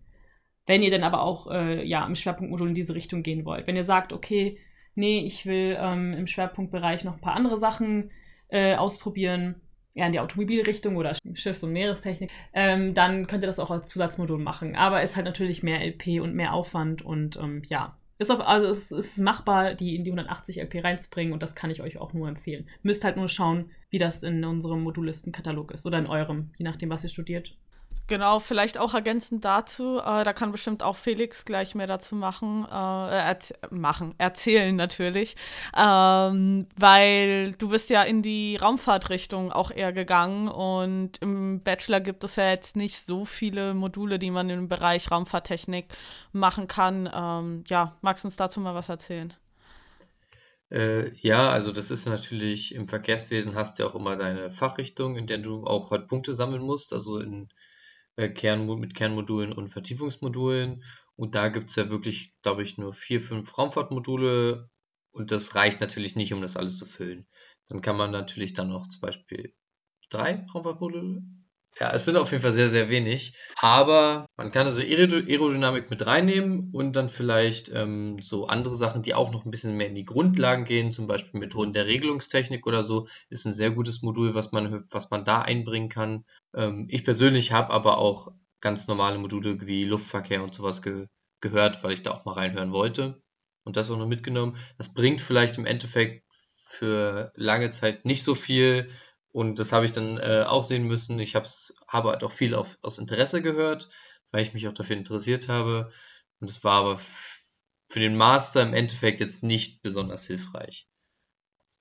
Wenn 0.66 0.82
ihr 0.82 0.90
dann 0.90 1.04
aber 1.04 1.22
auch 1.22 1.52
äh, 1.52 1.86
ja, 1.86 2.06
im 2.06 2.16
Schwerpunktmodul 2.16 2.70
in 2.70 2.76
diese 2.76 2.96
Richtung 2.96 3.22
gehen 3.22 3.46
wollt. 3.46 3.68
Wenn 3.68 3.76
ihr 3.76 3.84
sagt, 3.84 4.14
okay, 4.14 4.58
nee, 4.96 5.20
ich 5.26 5.46
will 5.46 5.78
ähm, 5.80 6.14
im 6.14 6.28
Schwerpunktbereich 6.28 7.04
noch 7.04 7.14
ein 7.14 7.22
paar 7.22 7.36
andere 7.36 7.58
Sachen 7.58 8.12
äh, 8.50 8.76
ausprobieren, 8.76 9.56
ja, 9.96 10.06
in 10.06 10.12
die 10.12 10.20
Automobilrichtung 10.20 10.96
oder 10.96 11.16
Schiffs- 11.34 11.64
und 11.64 11.72
Meerestechnik, 11.72 12.32
ähm, 12.54 12.94
dann 12.94 13.28
könnt 13.28 13.44
ihr 13.44 13.48
das 13.48 13.60
auch 13.60 13.72
als 13.72 13.89
Zusatzmodul 13.89 14.39
machen. 14.39 14.76
Aber 14.76 15.04
ist 15.04 15.16
halt 15.16 15.26
natürlich 15.26 15.64
mehr 15.64 15.82
LP 15.82 16.22
und 16.22 16.34
mehr 16.34 16.54
Aufwand 16.54 17.02
und 17.04 17.38
ähm, 17.38 17.62
ja. 17.68 17.98
Ist 18.20 18.32
auf, 18.32 18.48
also 18.48 18.68
es 18.68 18.91
ist 18.91 19.20
machbar, 19.20 19.74
die 19.74 19.96
in 19.96 20.04
die 20.04 20.12
180 20.12 20.62
LP 20.62 20.84
reinzubringen 20.84 21.34
und 21.34 21.44
das 21.44 21.56
kann 21.56 21.72
ich 21.72 21.82
euch 21.82 21.98
auch 21.98 22.14
nur 22.14 22.28
empfehlen. 22.28 22.68
Müsst 22.84 23.04
halt 23.04 23.18
nur 23.18 23.28
schauen, 23.28 23.72
wie 23.89 23.98
das 23.98 24.24
in 24.24 24.46
unserem 24.46 24.84
Modulistenkatalog 24.84 25.72
ist 25.72 25.86
oder 25.86 25.98
in 25.98 26.08
eurem, 26.08 26.52
je 26.58 26.64
nachdem, 26.64 26.89
was 26.89 27.04
ihr 27.04 27.10
studiert. 27.10 27.56
Genau, 28.08 28.39
vielleicht 28.39 28.78
auch 28.78 28.93
ergänzend 28.93 29.45
dazu, 29.45 29.99
äh, 29.99 30.26
da 30.26 30.34
kann 30.34 30.51
bestimmt 30.51 30.84
auch 30.84 30.97
Felix 30.97 31.45
gleich 31.45 31.74
mehr 31.74 31.88
dazu 31.88 32.16
machen, 32.16 32.66
äh, 32.70 32.74
erz 32.76 33.54
machen, 33.70 34.14
erzählen 34.18 34.76
natürlich, 34.76 35.38
ähm, 35.78 36.68
weil 36.76 37.54
du 37.54 37.70
bist 37.70 37.89
ja 37.89 38.04
in 38.04 38.22
die 38.22 38.58
Raumfahrtrichtung 38.58 39.54
auch 39.54 39.72
eher 39.72 39.93
gegangen 39.93 40.49
und 40.49 41.18
im 41.22 41.62
Bachelor 41.64 42.01
gibt 42.01 42.26
es 42.26 42.36
ja 42.36 42.49
jetzt 42.49 42.76
nicht 42.76 42.99
so 42.99 43.24
viele 43.24 43.74
Module, 43.74 44.20
die 44.20 44.32
man 44.32 44.49
im 44.49 44.68
Bereich 44.68 45.10
Raumfahrttechnik 45.10 45.86
machen 46.34 46.68
kann. 46.68 47.10
Ähm, 47.14 47.64
ja, 47.68 47.95
magst 48.01 48.26
du 48.26 48.28
uns 48.28 48.36
dazu 48.36 48.60
mal 48.60 48.76
was 48.76 48.89
erzählen? 48.89 49.34
Äh, 50.72 51.14
ja, 51.16 51.49
also 51.51 51.72
das 51.72 51.89
ist 51.89 52.06
natürlich 52.06 52.76
im 52.76 52.88
Verkehrswesen 52.89 53.56
hast 53.56 53.80
du 53.80 53.84
ja 53.84 53.89
auch 53.89 53.95
immer 53.95 54.18
deine 54.18 54.51
Fachrichtung, 54.51 55.16
in 55.16 55.28
der 55.28 55.38
du 55.38 55.66
auch 55.66 55.91
halt 55.91 56.08
Punkte 56.10 56.34
sammeln 56.34 56.64
musst. 56.64 56.91
Also 56.91 57.20
in 57.20 57.47
äh, 58.16 58.30
Kern, 58.30 58.66
mit 58.80 58.95
Kernmodulen 58.95 59.53
und 59.53 59.70
Vertiefungsmodulen. 59.70 60.84
Und 61.16 61.36
da 61.36 61.49
gibt 61.49 61.70
es 61.70 61.76
ja 61.76 61.89
wirklich, 61.89 62.34
glaube 62.41 62.64
ich, 62.64 62.78
nur 62.78 62.93
vier, 62.93 63.22
fünf 63.22 63.57
Raumfahrtmodule. 63.57 64.70
Und 65.11 65.32
das 65.32 65.55
reicht 65.55 65.80
natürlich 65.80 66.16
nicht, 66.16 66.34
um 66.34 66.41
das 66.41 66.57
alles 66.57 66.78
zu 66.78 66.86
füllen. 66.86 67.28
Dann 67.68 67.82
kann 67.82 67.97
man 67.97 68.11
natürlich 68.11 68.53
dann 68.53 68.70
noch 68.70 68.88
zum 68.88 69.01
Beispiel 69.01 69.53
drei 70.09 70.45
Raumfahrtmodule 70.53 71.24
ja, 71.80 71.92
es 71.92 72.06
sind 72.06 72.18
auf 72.18 72.32
jeden 72.32 72.44
Fall 72.44 72.54
sehr, 72.54 72.70
sehr 72.70 72.90
wenig. 72.90 73.36
Aber 73.62 74.26
man 74.38 74.52
kann 74.52 74.66
also 74.66 74.82
Aerodynamik 74.82 75.90
mit 75.90 76.06
reinnehmen 76.06 76.70
und 76.72 76.96
dann 76.96 77.10
vielleicht 77.10 77.72
ähm, 77.74 78.20
so 78.22 78.48
andere 78.48 78.76
Sachen, 78.76 79.02
die 79.02 79.14
auch 79.14 79.32
noch 79.32 79.46
ein 79.46 79.52
bisschen 79.52 79.76
mehr 79.78 79.88
in 79.88 79.96
die 79.96 80.04
Grundlagen 80.04 80.66
gehen, 80.66 80.92
zum 80.92 81.08
Beispiel 81.08 81.40
Methoden 81.40 81.74
der 81.74 81.88
Regelungstechnik 81.88 82.68
oder 82.68 82.84
so, 82.84 83.08
ist 83.30 83.46
ein 83.46 83.54
sehr 83.54 83.72
gutes 83.72 84.02
Modul, 84.02 84.36
was 84.36 84.52
man, 84.52 84.86
was 84.92 85.10
man 85.10 85.26
da 85.26 85.42
einbringen 85.42 85.90
kann. 85.90 86.26
Ähm, 86.56 86.88
ich 86.90 87.04
persönlich 87.04 87.52
habe 87.52 87.72
aber 87.74 87.98
auch 87.98 88.32
ganz 88.62 88.88
normale 88.88 89.18
Module 89.18 89.60
wie 89.62 89.86
Luftverkehr 89.86 90.44
und 90.44 90.54
sowas 90.54 90.82
ge 90.82 91.08
gehört, 91.42 91.84
weil 91.84 91.92
ich 91.92 92.04
da 92.04 92.12
auch 92.12 92.24
mal 92.24 92.36
reinhören 92.36 92.72
wollte 92.72 93.22
und 93.66 93.76
das 93.76 93.92
auch 93.92 93.98
noch 93.98 94.08
mitgenommen. 94.08 94.56
Das 94.78 94.94
bringt 94.94 95.20
vielleicht 95.20 95.58
im 95.58 95.66
Endeffekt 95.66 96.24
für 96.70 97.34
lange 97.36 97.72
Zeit 97.72 98.06
nicht 98.06 98.24
so 98.24 98.34
viel, 98.34 98.88
und 99.34 99.60
das 99.60 99.74
habe 99.74 99.86
ich 99.86 99.92
dann 99.92 100.18
äh, 100.20 100.46
auch 100.48 100.64
sehen 100.64 100.86
müssen. 100.86 101.20
Ich 101.20 101.36
hab's, 101.36 101.74
habe 101.88 102.12
halt 102.12 102.24
auch 102.24 102.32
viel 102.32 102.54
auf, 102.56 102.78
aus 102.84 103.00
Interesse 103.00 103.42
gehört, 103.42 103.90
weil 104.32 104.44
ich 104.44 104.54
mich 104.54 104.68
auch 104.68 104.74
dafür 104.74 104.96
interessiert 104.96 105.50
habe. 105.50 105.92
Und 106.40 106.50
es 106.50 106.64
war 106.64 106.80
aber 106.82 107.02
für 107.90 108.00
den 108.00 108.16
Master 108.16 108.62
im 108.62 108.74
Endeffekt 108.74 109.22
jetzt 109.22 109.44
nicht 109.44 109.82
besonders 109.82 110.28
hilfreich. 110.28 110.88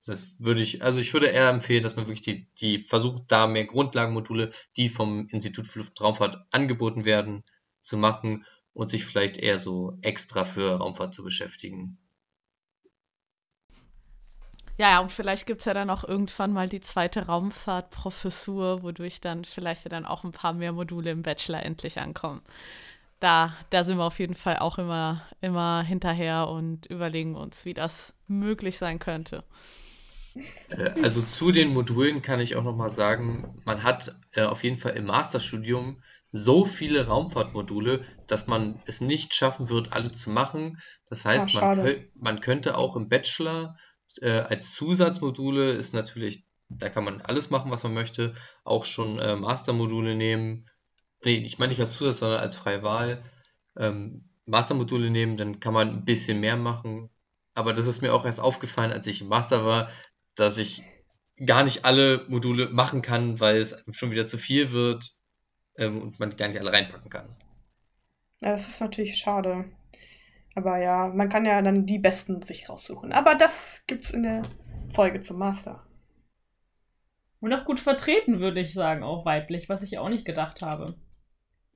Das 0.05 0.35
würde 0.39 0.61
ich, 0.61 0.83
also 0.83 0.99
ich 0.99 1.13
würde 1.13 1.27
eher 1.27 1.49
empfehlen, 1.49 1.83
dass 1.83 1.95
man 1.95 2.07
wirklich 2.07 2.23
die, 2.23 2.47
die 2.59 2.79
versucht, 2.79 3.23
da 3.27 3.47
mehr 3.47 3.65
Grundlagenmodule, 3.65 4.51
die 4.75 4.89
vom 4.89 5.27
Institut 5.29 5.67
für 5.67 5.79
Luft- 5.79 5.99
und 5.99 6.05
Raumfahrt 6.05 6.47
angeboten 6.51 7.05
werden, 7.05 7.43
zu 7.81 7.97
machen 7.97 8.45
und 8.73 8.89
sich 8.89 9.05
vielleicht 9.05 9.37
eher 9.37 9.59
so 9.59 9.97
extra 10.01 10.43
für 10.43 10.77
Raumfahrt 10.77 11.13
zu 11.13 11.23
beschäftigen. 11.23 11.99
Ja, 14.77 14.89
ja, 14.89 14.99
und 14.99 15.11
vielleicht 15.11 15.45
gibt 15.45 15.59
es 15.61 15.65
ja 15.65 15.73
dann 15.73 15.89
auch 15.89 16.03
irgendwann 16.03 16.51
mal 16.51 16.67
die 16.67 16.81
zweite 16.81 17.27
Raumfahrtprofessur, 17.27 18.81
wodurch 18.81 19.21
dann 19.21 19.45
vielleicht 19.45 19.83
ja 19.85 19.89
dann 19.89 20.05
auch 20.05 20.23
ein 20.23 20.31
paar 20.31 20.53
mehr 20.53 20.71
Module 20.71 21.11
im 21.11 21.21
Bachelor 21.21 21.63
endlich 21.63 21.99
ankommen. 21.99 22.41
Da, 23.19 23.55
da 23.71 23.83
sind 23.83 23.97
wir 23.97 24.05
auf 24.05 24.19
jeden 24.19 24.35
Fall 24.35 24.57
auch 24.59 24.79
immer, 24.79 25.23
immer 25.41 25.83
hinterher 25.83 26.49
und 26.49 26.87
überlegen 26.87 27.35
uns, 27.35 27.65
wie 27.65 27.73
das 27.75 28.13
möglich 28.27 28.77
sein 28.77 28.99
könnte. 28.99 29.43
Äh, 30.69 30.91
also 31.01 31.21
zu 31.21 31.51
den 31.51 31.73
Modulen 31.73 32.21
kann 32.21 32.39
ich 32.39 32.55
auch 32.55 32.63
noch 32.63 32.75
mal 32.75 32.89
sagen, 32.89 33.61
man 33.65 33.83
hat 33.83 34.11
äh, 34.33 34.43
auf 34.43 34.63
jeden 34.63 34.77
Fall 34.77 34.93
im 34.95 35.05
Masterstudium 35.05 36.01
so 36.31 36.65
viele 36.65 37.07
Raumfahrtmodule, 37.07 38.05
dass 38.27 38.47
man 38.47 38.81
es 38.85 39.01
nicht 39.01 39.35
schaffen 39.35 39.69
wird, 39.69 39.93
alle 39.93 40.11
zu 40.11 40.31
machen. 40.31 40.79
Das 41.07 41.25
heißt, 41.25 41.53
Ah, 41.53 41.53
man, 41.53 42.05
man 42.15 42.41
könnte 42.41 42.77
auch 42.77 42.95
im 42.95 43.07
Bachelor 43.07 43.77
äh, 44.21 44.39
als 44.39 44.73
Zusatzmodule 44.73 45.71
ist 45.71 45.93
natürlich, 45.93 46.45
da 46.69 46.89
kann 46.89 47.03
man 47.03 47.21
alles 47.21 47.49
machen, 47.49 47.71
was 47.71 47.83
man 47.83 47.93
möchte, 47.93 48.33
auch 48.63 48.85
schon 48.85 49.19
äh, 49.19 49.35
Mastermodule 49.35 50.15
nehmen. 50.15 50.69
Nee, 51.23 51.37
ich 51.37 51.59
meine 51.59 51.69
nicht 51.69 51.79
als 51.79 51.93
Zusatz, 51.93 52.19
sondern 52.19 52.39
als 52.39 52.55
freie 52.55 52.83
Wahl. 52.83 53.23
Ähm, 53.77 54.29
Mastermodule 54.45 55.09
nehmen, 55.09 55.37
dann 55.37 55.59
kann 55.59 55.73
man 55.73 55.89
ein 55.89 56.05
bisschen 56.05 56.39
mehr 56.39 56.57
machen. 56.57 57.09
Aber 57.53 57.73
das 57.73 57.87
ist 57.87 58.01
mir 58.01 58.13
auch 58.13 58.25
erst 58.25 58.39
aufgefallen, 58.39 58.91
als 58.91 59.07
ich 59.07 59.21
im 59.21 59.27
Master 59.27 59.65
war, 59.65 59.89
dass 60.35 60.57
ich 60.57 60.83
gar 61.45 61.63
nicht 61.63 61.85
alle 61.85 62.25
Module 62.27 62.69
machen 62.69 63.01
kann, 63.01 63.39
weil 63.39 63.57
es 63.57 63.83
schon 63.91 64.11
wieder 64.11 64.27
zu 64.27 64.37
viel 64.37 64.71
wird 64.71 65.11
ähm, 65.77 66.01
und 66.01 66.19
man 66.19 66.35
gar 66.35 66.47
nicht 66.47 66.59
alle 66.59 66.71
reinpacken 66.71 67.09
kann. 67.09 67.35
Ja, 68.41 68.51
das 68.51 68.67
ist 68.67 68.81
natürlich 68.81 69.17
schade. 69.17 69.65
Aber 70.55 70.77
ja, 70.77 71.07
man 71.07 71.29
kann 71.29 71.45
ja 71.45 71.61
dann 71.61 71.85
die 71.85 71.99
besten 71.99 72.41
sich 72.41 72.69
raussuchen. 72.69 73.11
Aber 73.11 73.35
das 73.35 73.81
gibt's 73.87 74.11
in 74.11 74.23
der 74.23 74.43
Folge 74.93 75.19
zum 75.21 75.39
Master. 75.39 75.85
Und 77.39 77.53
auch 77.53 77.65
gut 77.65 77.79
vertreten, 77.79 78.39
würde 78.39 78.61
ich 78.61 78.73
sagen, 78.73 79.03
auch 79.03 79.25
weiblich, 79.25 79.67
was 79.67 79.81
ich 79.81 79.97
auch 79.97 80.09
nicht 80.09 80.25
gedacht 80.25 80.61
habe. 80.61 80.95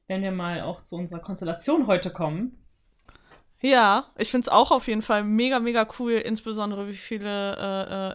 Wenn 0.08 0.22
wir 0.22 0.32
mal 0.32 0.62
auch 0.62 0.82
zu 0.82 0.96
unserer 0.96 1.20
Konstellation 1.20 1.88
heute 1.88 2.12
kommen. 2.12 2.67
Ja, 3.60 4.12
ich 4.20 4.30
finde 4.30 4.46
es 4.46 4.50
auch 4.50 4.70
auf 4.70 4.88
jeden 4.88 5.02
Fall 5.02 5.24
mega, 5.24 5.60
mega 5.60 5.88
cool, 5.98 6.12
insbesondere 6.12 6.88
wie 6.88 6.94
viele 6.94 7.56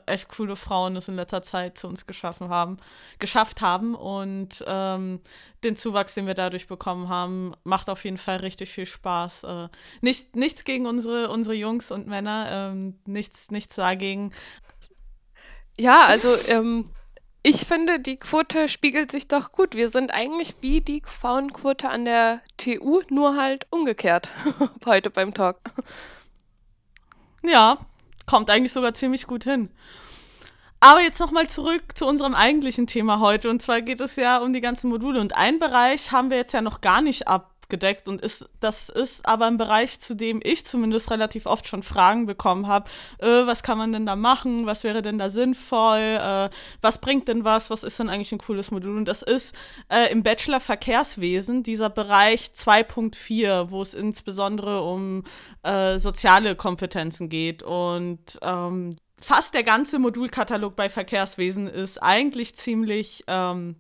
äh, 0.07 0.12
äh, 0.12 0.14
echt 0.14 0.28
coole 0.28 0.55
Frauen 0.55 0.95
es 0.95 1.09
in 1.09 1.16
letzter 1.16 1.43
Zeit 1.43 1.76
zu 1.76 1.88
uns 1.88 2.07
geschaffen 2.07 2.49
haben, 2.49 2.76
geschafft 3.18 3.61
haben. 3.61 3.97
Und 3.97 4.64
ähm, 4.68 5.20
den 5.64 5.74
Zuwachs, 5.74 6.14
den 6.14 6.28
wir 6.28 6.34
dadurch 6.34 6.68
bekommen 6.68 7.09
haben, 7.09 7.55
macht 7.64 7.90
auf 7.90 8.05
jeden 8.05 8.18
Fall 8.18 8.36
richtig 8.36 8.70
viel 8.70 8.86
Spaß. 8.86 9.43
Äh, 9.43 9.68
nicht, 10.01 10.36
nichts 10.36 10.62
gegen 10.62 10.86
unsere, 10.86 11.28
unsere 11.28 11.57
Jungs 11.57 11.90
und 11.90 12.07
Männer, 12.07 12.70
ähm, 12.70 13.01
nichts, 13.05 13.51
nichts 13.51 13.74
dagegen. 13.74 14.32
Ja, 15.78 16.05
also 16.05 16.36
ähm, 16.49 16.84
ich 17.43 17.66
finde, 17.66 17.99
die 17.99 18.16
Quote 18.16 18.68
spiegelt 18.68 19.11
sich 19.11 19.26
doch 19.26 19.53
gut. 19.53 19.74
Wir 19.74 19.88
sind 19.88 20.12
eigentlich 20.12 20.55
wie 20.61 20.80
die 20.80 21.03
Frauenquote 21.05 21.88
an 21.88 22.05
der 22.05 22.40
TU, 22.57 23.03
nur 23.11 23.36
halt 23.36 23.66
umgekehrt 23.70 24.28
heute 24.86 25.11
beim 25.11 25.34
Talk. 25.34 25.59
Ja, 27.43 27.78
kommt 28.26 28.49
eigentlich 28.49 28.72
sogar 28.72 28.95
ziemlich 28.95 29.26
gut 29.26 29.45
hin. 29.45 29.70
Aber 30.78 31.01
jetzt 31.01 31.20
nochmal 31.20 31.49
zurück 31.49 31.82
zu 31.95 32.07
unserem 32.07 32.34
eigentlichen 32.34 32.86
Thema 32.86 33.20
heute. 33.20 33.51
Und 33.51 33.62
zwar 33.62 33.82
geht 33.82 34.01
es 34.01 34.16
ja 34.16 34.38
um 34.38 34.53
die 34.53 34.61
ganzen 34.61 34.90
Module. 34.90 35.20
Und 35.20 35.36
einen 35.36 35.59
Bereich 35.59 36.11
haben 36.11 36.30
wir 36.30 36.36
jetzt 36.36 36.55
ja 36.55 36.61
noch 36.61 36.80
gar 36.80 37.03
nicht 37.03 37.28
abgedeckt. 37.73 38.09
Und 38.09 38.20
ist, 38.20 38.49
das 38.61 38.89
ist 38.89 39.27
aber 39.27 39.47
ein 39.47 39.57
Bereich, 39.57 39.99
zu 40.01 40.14
dem 40.14 40.41
ich 40.43 40.64
zumindest 40.64 41.11
relativ 41.11 41.47
oft 41.47 41.66
schon 41.66 41.83
Fragen 41.83 42.27
bekommen 42.27 42.66
habe. 42.66 42.91
Äh, 43.18 43.47
was 43.47 43.62
kann 43.62 43.79
man 43.79 43.93
denn 43.93 44.07
da 44.07 44.16
machen? 44.16 44.66
Was 44.66 44.85
wäre 44.85 45.03
denn 45.03 45.18
da 45.18 45.31
sinnvoll? 45.31 46.18
Äh, 46.20 46.51
was 46.81 47.01
bringt 47.01 47.29
denn 47.29 47.45
was? 47.45 47.70
Was 47.70 47.83
ist 47.83 47.99
denn 47.99 48.11
eigentlich 48.11 48.33
ein 48.33 48.39
cooles 48.39 48.70
Modul? 48.70 48.97
Und 48.97 49.07
das 49.07 49.23
ist 49.23 49.55
äh, 49.89 50.11
im 50.12 50.23
Bachelor 50.23 50.61
Verkehrswesen 50.61 51.62
dieser 51.62 51.89
Bereich 51.91 52.51
2.4, 52.55 53.70
wo 53.70 53.81
es 53.81 53.95
insbesondere 53.95 54.83
um 54.83 55.25
äh, 55.62 55.99
soziale 55.99 56.55
Kompetenzen 56.55 57.29
geht. 57.29 57.62
Und 57.62 58.39
ähm, 58.43 58.97
fast 59.20 59.55
der 59.55 59.62
ganze 59.62 59.99
Modulkatalog 59.99 60.77
bei 60.77 60.89
Verkehrswesen 60.89 61.68
ist 61.68 62.03
eigentlich 62.03 62.57
ziemlich 62.57 63.25
ähm, 63.27 63.77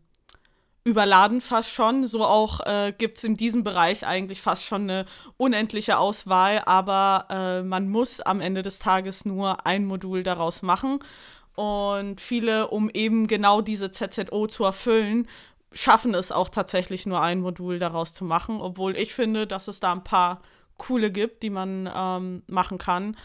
überladen 0.84 1.40
fast 1.40 1.70
schon. 1.70 2.06
So 2.06 2.24
auch 2.24 2.60
äh, 2.66 2.92
gibt 2.96 3.18
es 3.18 3.24
in 3.24 3.36
diesem 3.36 3.64
Bereich 3.64 4.06
eigentlich 4.06 4.40
fast 4.40 4.64
schon 4.64 4.82
eine 4.82 5.06
unendliche 5.36 5.98
Auswahl, 5.98 6.62
aber 6.64 7.26
äh, 7.30 7.62
man 7.62 7.88
muss 7.88 8.20
am 8.20 8.40
Ende 8.40 8.62
des 8.62 8.78
Tages 8.78 9.24
nur 9.24 9.66
ein 9.66 9.84
Modul 9.84 10.22
daraus 10.22 10.62
machen. 10.62 10.98
Und 11.54 12.20
viele, 12.20 12.68
um 12.68 12.90
eben 12.90 13.26
genau 13.26 13.60
diese 13.60 13.90
ZZO 13.90 14.46
zu 14.46 14.64
erfüllen, 14.64 15.28
schaffen 15.72 16.14
es 16.14 16.32
auch 16.32 16.48
tatsächlich 16.48 17.06
nur 17.06 17.20
ein 17.20 17.40
Modul 17.40 17.78
daraus 17.78 18.12
zu 18.12 18.24
machen, 18.24 18.60
obwohl 18.60 18.96
ich 18.96 19.14
finde, 19.14 19.46
dass 19.46 19.68
es 19.68 19.80
da 19.80 19.92
ein 19.92 20.04
paar 20.04 20.40
coole 20.78 21.10
gibt, 21.10 21.42
die 21.42 21.50
man 21.50 21.90
ähm, 21.94 22.42
machen 22.46 22.78
kann. 22.78 23.16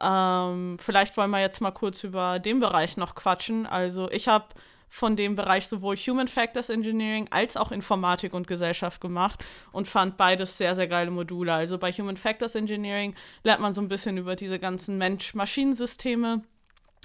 Ähm, 0.00 0.76
vielleicht 0.78 1.16
wollen 1.16 1.30
wir 1.30 1.40
jetzt 1.40 1.60
mal 1.60 1.70
kurz 1.70 2.04
über 2.04 2.38
den 2.38 2.60
Bereich 2.60 2.96
noch 2.96 3.14
quatschen. 3.14 3.66
Also 3.66 4.10
ich 4.10 4.28
habe 4.28 4.46
von 4.88 5.16
dem 5.16 5.34
Bereich 5.34 5.66
sowohl 5.66 5.96
Human 5.96 6.28
Factors 6.28 6.68
Engineering 6.68 7.28
als 7.30 7.56
auch 7.56 7.72
Informatik 7.72 8.32
und 8.34 8.46
Gesellschaft 8.46 9.00
gemacht 9.00 9.44
und 9.72 9.88
fand 9.88 10.16
beides 10.16 10.56
sehr, 10.56 10.74
sehr 10.74 10.88
geile 10.88 11.10
Module. 11.10 11.52
Also 11.52 11.78
bei 11.78 11.92
Human 11.92 12.16
Factors 12.16 12.54
Engineering 12.54 13.14
lernt 13.42 13.60
man 13.60 13.72
so 13.72 13.80
ein 13.80 13.88
bisschen 13.88 14.16
über 14.16 14.36
diese 14.36 14.58
ganzen 14.58 14.98
Mensch-Maschinen-Systeme 14.98 16.42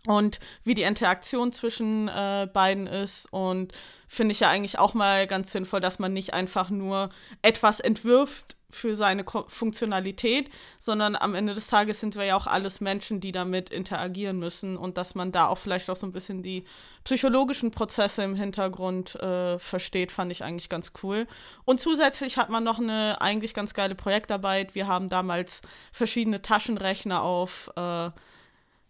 und 0.08 0.40
wie 0.64 0.74
die 0.74 0.84
Interaktion 0.84 1.52
zwischen 1.52 2.08
äh, 2.08 2.48
beiden 2.52 2.88
ist. 2.88 3.32
Und 3.32 3.74
finde 4.08 4.32
ich 4.34 4.40
ja 4.40 4.50
eigentlich 4.50 4.80
auch 4.80 4.94
mal 4.94 5.28
ganz 5.28 5.52
sinnvoll, 5.52 5.80
dass 5.80 6.00
man 6.00 6.14
nicht 6.14 6.34
einfach 6.34 6.70
nur 6.70 7.10
etwas 7.42 7.80
entwirft 7.80 8.56
für 8.74 8.96
seine 8.96 9.24
Ko 9.24 9.44
Funktionalität, 9.48 10.50
sondern 10.80 11.16
am 11.16 11.36
Ende 11.36 11.54
des 11.54 11.68
Tages 11.68 12.00
sind 12.00 12.16
wir 12.16 12.24
ja 12.24 12.36
auch 12.36 12.48
alles 12.48 12.82
Menschen, 12.82 13.20
die 13.20 13.32
damit 13.32 13.70
interagieren 13.70 14.40
müssen 14.40 14.78
und 14.78 14.98
dass 14.98 15.14
man 15.14 15.32
da 15.32 15.48
auch 15.48 15.58
vielleicht 15.58 15.90
auch 15.90 15.96
so 15.96 16.08
ein 16.08 16.14
bisschen 16.14 16.42
die 16.42 16.64
psychologischen 17.04 17.72
Prozesse 17.72 18.24
im 18.24 18.36
Hintergrund 18.36 19.16
äh, 19.16 19.60
versteht, 19.60 20.12
fand 20.12 20.32
ich 20.32 20.44
eigentlich 20.44 20.70
ganz 20.70 20.94
cool. 21.04 21.28
Und 21.66 21.80
zusätzlich 21.80 22.38
hat 22.38 22.50
man 22.50 22.64
noch 22.64 22.80
eine 22.80 23.20
eigentlich 23.22 23.54
ganz 23.54 23.74
geile 23.74 23.96
Projektarbeit. 23.96 24.74
Wir 24.74 24.88
haben 24.88 25.10
damals 25.10 25.62
verschiedene 25.92 26.42
Taschenrechner 26.42 27.22
auf 27.22 27.72
äh, 27.76 28.12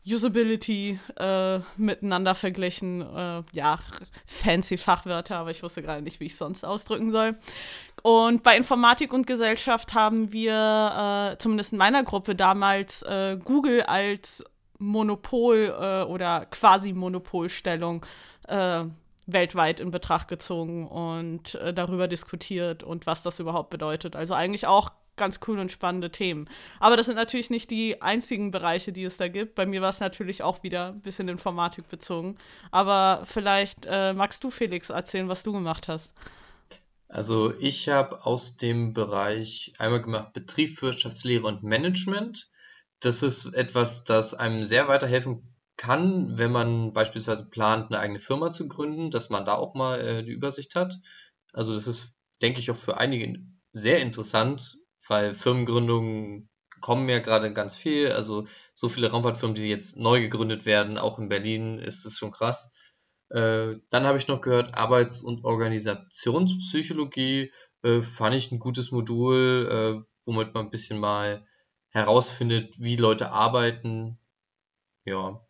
Usability 0.06 1.00
äh, 1.18 1.60
miteinander 1.78 2.34
verglichen. 2.34 3.02
Äh, 3.02 3.44
ja, 3.52 3.80
fancy 4.26 4.78
Fachwörter, 4.78 5.38
aber 5.38 5.52
ich 5.52 5.62
wusste 5.62 5.82
gerade 5.82 6.02
nicht, 6.02 6.20
wie 6.20 6.26
ich 6.26 6.36
sonst 6.36 6.64
ausdrücken 6.64 7.12
soll. 7.12 7.38
Und 8.02 8.42
bei 8.42 8.58
Informatik 8.58 9.14
und 9.14 9.28
Gesellschaft 9.28 9.94
haben 9.94 10.32
wir, 10.32 11.34
äh, 11.34 11.38
zumindest 11.38 11.74
in 11.74 11.78
meiner 11.78 12.04
Gruppe 12.04 12.36
damals, 12.36 13.04
äh, 13.04 13.38
Google 13.44 13.84
als 13.84 14.44
Monopol 14.80 15.76
äh, 15.80 16.04
oder 16.04 16.48
quasi 16.48 16.94
Monopolstellung 16.94 18.04
äh, 18.48 18.86
weltweit 19.28 19.80
in 19.80 19.92
Betracht 19.92 20.28
gezogen 20.28 20.88
und 20.88 21.58
darüber 21.76 22.08
diskutiert 22.08 22.84
und 22.84 23.06
was 23.06 23.22
das 23.22 23.40
überhaupt 23.40 23.70
bedeutet. 23.70 24.16
Also 24.16 24.34
eigentlich 24.34 24.66
auch 24.66 24.90
ganz 25.22 25.40
cool 25.48 25.60
und 25.60 25.72
spannende 25.72 26.10
Themen. 26.10 26.50
Aber 26.80 26.98
das 26.98 27.06
sind 27.06 27.16
natürlich 27.16 27.52
nicht 27.52 27.70
die 27.70 28.02
einzigen 28.02 28.50
Bereiche, 28.50 28.92
die 28.92 29.04
es 29.04 29.18
da 29.18 29.28
gibt. 29.28 29.54
Bei 29.54 29.68
mir 29.68 29.80
war 29.84 29.92
es 29.92 30.00
natürlich 30.00 30.42
auch 30.42 30.64
wieder 30.64 30.88
ein 30.88 31.02
bisschen 31.02 31.28
Informatik 31.28 31.88
bezogen. 31.90 32.40
Aber 32.72 33.22
vielleicht 33.24 33.86
äh, 33.88 34.14
magst 34.14 34.44
du, 34.44 34.50
Felix, 34.50 34.90
erzählen, 34.90 35.30
was 35.30 35.44
du 35.44 35.54
gemacht 35.54 35.88
hast. 35.88 36.16
Also 37.08 37.54
ich 37.60 37.88
habe 37.88 38.26
aus 38.26 38.58
dem 38.58 38.94
Bereich 38.94 39.74
einmal 39.78 40.02
gemacht 40.02 40.34
Betriebswirtschaftslehre 40.34 41.46
und 41.46 41.62
Management. 41.62 42.50
Das 43.00 43.22
ist 43.22 43.54
etwas, 43.54 44.04
das 44.04 44.34
einem 44.34 44.64
sehr 44.64 44.88
weiterhelfen 44.88 45.56
kann, 45.78 46.40
wenn 46.40 46.52
man 46.52 46.94
beispielsweise 46.94 47.48
plant, 47.48 47.92
eine 47.92 48.00
eigene 48.00 48.20
Firma 48.20 48.52
zu 48.52 48.68
gründen, 48.68 49.12
dass 49.12 49.30
man 49.30 49.46
da 49.46 49.54
auch 49.54 49.76
mal 49.76 50.00
äh, 50.00 50.24
die 50.24 50.32
Übersicht 50.32 50.74
hat. 50.74 51.00
Also 51.54 51.76
das 51.76 51.86
ist, 51.86 52.14
denke 52.42 52.60
ich, 52.60 52.72
auch 52.72 52.76
für 52.76 52.98
einige 52.98 53.40
sehr 53.72 54.02
interessant, 54.02 54.81
weil 55.08 55.34
Firmengründungen 55.34 56.50
kommen 56.82 57.08
ja 57.10 57.20
gerade 57.20 57.54
ganz 57.54 57.76
viel. 57.76 58.12
Also 58.12 58.48
so 58.74 58.90
viele 58.90 59.12
Raumfahrtfirmen, 59.12 59.56
die 59.56 59.70
jetzt 59.70 59.98
neu 59.98 60.20
gegründet 60.20 60.66
werden, 60.66 60.98
auch 60.98 61.20
in 61.20 61.30
Berlin, 61.30 61.80
ist 61.80 62.06
es 62.06 62.18
schon 62.18 62.32
krass. 62.32 62.74
Äh, 63.30 63.76
dann 63.90 64.06
habe 64.06 64.18
ich 64.18 64.28
noch 64.28 64.42
gehört, 64.42 64.76
Arbeits- 64.76 65.22
und 65.22 65.46
Organisationspsychologie 65.46 67.54
äh, 67.84 68.02
fand 68.02 68.36
ich 68.36 68.52
ein 68.52 68.60
gutes 68.60 68.92
Modul, 68.92 69.70
äh, 69.72 70.02
womit 70.26 70.54
man 70.54 70.66
ein 70.66 70.72
bisschen 70.72 71.00
mal 71.00 71.48
herausfindet, 71.90 72.76
wie 72.80 72.98
Leute 72.98 73.32
arbeiten. 73.32 74.20
Ja, 75.06 75.46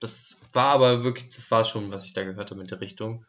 das 0.00 0.40
war 0.52 0.74
aber 0.74 1.04
wirklich, 1.04 1.34
das 1.34 1.50
war 1.50 1.64
schon, 1.64 1.90
was 1.90 2.04
ich 2.04 2.12
da 2.14 2.24
gehört 2.24 2.50
habe 2.50 2.60
in 2.60 2.66
der 2.66 2.80
Richtung. 2.80 3.24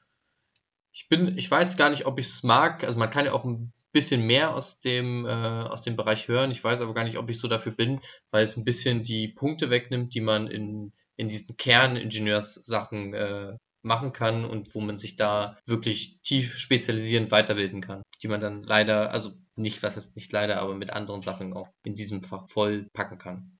Ich 0.91 1.07
bin, 1.07 1.37
ich 1.37 1.49
weiß 1.49 1.77
gar 1.77 1.89
nicht, 1.89 2.05
ob 2.05 2.19
ich 2.19 2.27
es 2.27 2.43
mag. 2.43 2.83
Also 2.83 2.97
man 2.97 3.11
kann 3.11 3.25
ja 3.25 3.33
auch 3.33 3.45
ein 3.45 3.71
bisschen 3.91 4.25
mehr 4.25 4.53
aus 4.55 4.79
dem, 4.79 5.25
äh, 5.25 5.29
aus 5.29 5.81
dem 5.81 5.95
Bereich 5.95 6.27
hören. 6.27 6.51
Ich 6.51 6.63
weiß 6.63 6.81
aber 6.81 6.93
gar 6.93 7.03
nicht, 7.03 7.17
ob 7.17 7.29
ich 7.29 7.39
so 7.39 7.47
dafür 7.47 7.71
bin, 7.71 7.99
weil 8.31 8.43
es 8.43 8.57
ein 8.57 8.65
bisschen 8.65 9.03
die 9.03 9.27
Punkte 9.27 9.69
wegnimmt, 9.69 10.13
die 10.13 10.21
man 10.21 10.47
in 10.47 10.93
in 11.21 11.29
diesen 11.29 11.55
Kerningenieurssachen 11.55 13.13
äh, 13.13 13.57
machen 13.83 14.11
kann 14.11 14.43
und 14.43 14.73
wo 14.73 14.81
man 14.81 14.97
sich 14.97 15.17
da 15.17 15.57
wirklich 15.65 16.19
tief 16.21 16.57
spezialisieren, 16.57 17.29
weiterbilden 17.29 17.81
kann, 17.81 18.01
die 18.23 18.27
man 18.27 18.41
dann 18.41 18.63
leider, 18.63 19.11
also 19.11 19.31
nicht, 19.55 19.83
was 19.83 19.95
heißt 19.95 20.15
nicht 20.15 20.31
leider, 20.31 20.59
aber 20.59 20.73
mit 20.73 20.91
anderen 20.91 21.21
Sachen 21.21 21.53
auch 21.53 21.69
in 21.83 21.93
diesem 21.93 22.23
Fach 22.23 22.49
voll 22.49 22.87
packen 22.93 23.19
kann. 23.19 23.59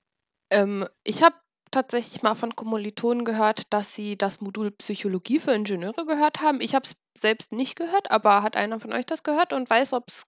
Ähm, 0.50 0.88
ich 1.04 1.22
habe 1.22 1.36
tatsächlich 1.72 2.22
mal 2.22 2.36
von 2.36 2.56
Kommilitonen 2.56 3.26
gehört, 3.26 3.64
dass 3.74 3.96
sie 3.96 4.18
das 4.18 4.42
Modul 4.42 4.72
Psychologie 4.72 5.40
für 5.40 5.52
Ingenieure 5.52 6.06
gehört 6.06 6.42
haben. 6.42 6.62
Ich 6.62 6.76
habe 6.76 6.86
es 6.86 6.96
selbst 7.18 7.52
nicht 7.52 7.76
gehört, 7.76 8.12
aber 8.12 8.44
hat 8.44 8.56
einer 8.56 8.80
von 8.80 8.94
euch 8.94 9.06
das 9.06 9.24
gehört 9.24 9.54
und 9.54 9.70
weiß, 9.70 9.94
ob 9.94 10.10
es 10.10 10.24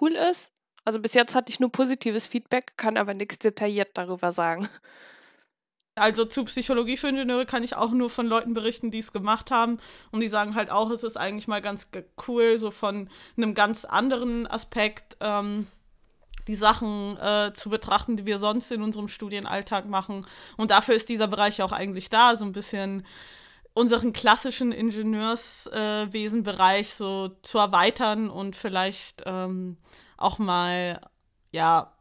cool 0.00 0.12
ist? 0.12 0.52
Also 0.84 1.00
bis 1.00 1.14
jetzt 1.14 1.34
hatte 1.34 1.50
ich 1.50 1.60
nur 1.60 1.70
positives 1.70 2.26
Feedback, 2.26 2.76
kann 2.76 2.96
aber 2.96 3.14
nichts 3.14 3.38
detailliert 3.38 3.90
darüber 3.94 4.32
sagen. 4.32 4.68
Also 5.98 6.26
zu 6.26 6.44
Psychologie 6.44 6.98
für 6.98 7.08
Ingenieure 7.08 7.46
kann 7.46 7.64
ich 7.64 7.74
auch 7.74 7.90
nur 7.90 8.10
von 8.10 8.26
Leuten 8.26 8.52
berichten, 8.52 8.90
die 8.90 8.98
es 8.98 9.14
gemacht 9.14 9.50
haben. 9.50 9.78
Und 10.10 10.20
die 10.20 10.28
sagen 10.28 10.54
halt 10.54 10.70
auch, 10.70 10.90
es 10.90 11.02
ist 11.02 11.16
eigentlich 11.16 11.48
mal 11.48 11.62
ganz 11.62 11.90
cool, 12.28 12.58
so 12.58 12.70
von 12.70 13.08
einem 13.38 13.54
ganz 13.54 13.86
anderen 13.86 14.46
Aspekt 14.46 15.16
ähm, 15.20 15.66
die 16.48 16.54
Sachen 16.54 17.16
äh, 17.18 17.52
zu 17.54 17.70
betrachten, 17.70 18.16
die 18.16 18.26
wir 18.26 18.38
sonst 18.38 18.70
in 18.70 18.82
unserem 18.82 19.08
Studienalltag 19.08 19.88
machen. 19.88 20.24
Und 20.56 20.70
dafür 20.70 20.94
ist 20.94 21.08
dieser 21.08 21.26
Bereich 21.28 21.62
auch 21.62 21.72
eigentlich 21.72 22.10
da, 22.10 22.36
so 22.36 22.44
ein 22.44 22.52
bisschen 22.52 23.06
unseren 23.74 24.12
klassischen 24.12 24.72
Ingenieurswesenbereich 24.72 26.88
äh, 26.88 26.90
so 26.90 27.28
zu 27.42 27.58
erweitern 27.58 28.30
und 28.30 28.56
vielleicht 28.56 29.22
ähm, 29.26 29.76
auch 30.16 30.38
mal 30.38 31.00
ja 31.52 31.92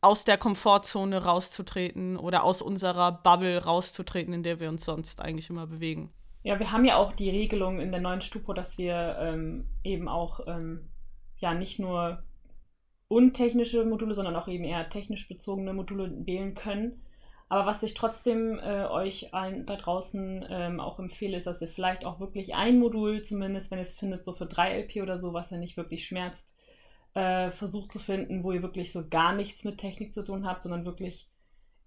aus 0.00 0.24
der 0.24 0.38
Komfortzone 0.38 1.22
rauszutreten 1.22 2.16
oder 2.16 2.44
aus 2.44 2.62
unserer 2.62 3.12
Bubble 3.12 3.62
rauszutreten, 3.62 4.32
in 4.32 4.42
der 4.42 4.60
wir 4.60 4.68
uns 4.68 4.84
sonst 4.84 5.20
eigentlich 5.20 5.50
immer 5.50 5.66
bewegen. 5.66 6.10
Ja, 6.44 6.58
wir 6.58 6.72
haben 6.72 6.84
ja 6.84 6.96
auch 6.96 7.12
die 7.12 7.30
Regelung 7.30 7.80
in 7.80 7.90
der 7.90 8.00
neuen 8.00 8.22
Stupo, 8.22 8.52
dass 8.52 8.78
wir 8.78 9.16
ähm, 9.20 9.66
eben 9.82 10.08
auch 10.08 10.40
ähm, 10.46 10.88
ja 11.36 11.52
nicht 11.52 11.78
nur 11.78 12.22
untechnische 13.08 13.84
Module, 13.84 14.14
sondern 14.14 14.36
auch 14.36 14.48
eben 14.48 14.64
eher 14.64 14.88
technisch 14.88 15.28
bezogene 15.28 15.72
Module 15.72 16.26
wählen 16.26 16.54
können. 16.54 17.02
Aber 17.48 17.64
was 17.64 17.82
ich 17.82 17.94
trotzdem 17.94 18.58
äh, 18.58 18.84
euch 18.84 19.32
allen 19.32 19.64
da 19.64 19.76
draußen 19.76 20.44
ähm, 20.50 20.80
auch 20.80 20.98
empfehle, 20.98 21.36
ist, 21.36 21.46
dass 21.46 21.62
ihr 21.62 21.68
vielleicht 21.68 22.04
auch 22.04 22.20
wirklich 22.20 22.54
ein 22.54 22.78
Modul, 22.78 23.22
zumindest 23.22 23.70
wenn 23.70 23.78
ihr 23.78 23.82
es 23.82 23.98
findet, 23.98 24.22
so 24.22 24.34
für 24.34 24.44
3 24.44 24.82
LP 24.82 25.02
oder 25.02 25.16
so, 25.16 25.32
was 25.32 25.50
ja 25.50 25.56
nicht 25.56 25.78
wirklich 25.78 26.06
schmerzt, 26.06 26.54
äh, 27.14 27.50
versucht 27.50 27.90
zu 27.90 27.98
finden, 27.98 28.44
wo 28.44 28.52
ihr 28.52 28.62
wirklich 28.62 28.92
so 28.92 29.08
gar 29.08 29.34
nichts 29.34 29.64
mit 29.64 29.78
Technik 29.78 30.12
zu 30.12 30.22
tun 30.22 30.46
habt, 30.46 30.62
sondern 30.62 30.84
wirklich 30.84 31.30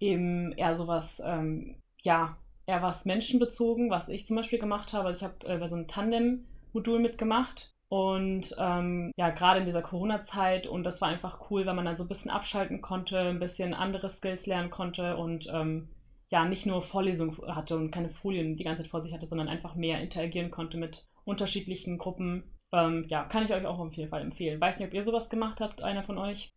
eben 0.00 0.50
eher 0.52 0.74
sowas, 0.74 1.22
ähm, 1.24 1.76
ja, 2.00 2.36
eher 2.66 2.82
was 2.82 3.04
menschenbezogen, 3.04 3.88
was 3.88 4.08
ich 4.08 4.26
zum 4.26 4.36
Beispiel 4.36 4.58
gemacht 4.58 4.92
habe. 4.92 5.08
Also 5.08 5.18
ich 5.18 5.24
habe 5.24 5.46
äh, 5.46 5.68
so 5.68 5.76
einem 5.76 5.86
Tandem-Modul 5.86 6.98
mitgemacht 6.98 7.72
und 7.92 8.56
ähm, 8.58 9.12
ja, 9.16 9.28
gerade 9.28 9.60
in 9.60 9.66
dieser 9.66 9.82
Corona-Zeit 9.82 10.66
und 10.66 10.82
das 10.82 11.02
war 11.02 11.08
einfach 11.08 11.50
cool, 11.50 11.66
weil 11.66 11.74
man 11.74 11.84
dann 11.84 11.94
so 11.94 12.04
ein 12.04 12.08
bisschen 12.08 12.30
abschalten 12.30 12.80
konnte, 12.80 13.18
ein 13.18 13.38
bisschen 13.38 13.74
andere 13.74 14.08
Skills 14.08 14.46
lernen 14.46 14.70
konnte 14.70 15.18
und 15.18 15.46
ähm, 15.52 15.90
ja, 16.30 16.46
nicht 16.46 16.64
nur 16.64 16.80
Vorlesungen 16.80 17.36
hatte 17.54 17.76
und 17.76 17.90
keine 17.90 18.08
Folien 18.08 18.56
die 18.56 18.64
ganze 18.64 18.82
Zeit 18.82 18.90
vor 18.90 19.02
sich 19.02 19.12
hatte, 19.12 19.26
sondern 19.26 19.48
einfach 19.48 19.74
mehr 19.74 20.00
interagieren 20.00 20.50
konnte 20.50 20.78
mit 20.78 21.06
unterschiedlichen 21.26 21.98
Gruppen 21.98 22.44
ähm, 22.72 23.04
ja, 23.08 23.24
kann 23.24 23.44
ich 23.44 23.52
euch 23.52 23.66
auch 23.66 23.78
auf 23.78 23.92
jeden 23.92 24.08
Fall 24.08 24.22
empfehlen. 24.22 24.58
Weiß 24.58 24.78
nicht, 24.78 24.88
ob 24.88 24.94
ihr 24.94 25.02
sowas 25.02 25.28
gemacht 25.28 25.60
habt, 25.60 25.82
einer 25.82 26.02
von 26.02 26.16
euch. 26.16 26.50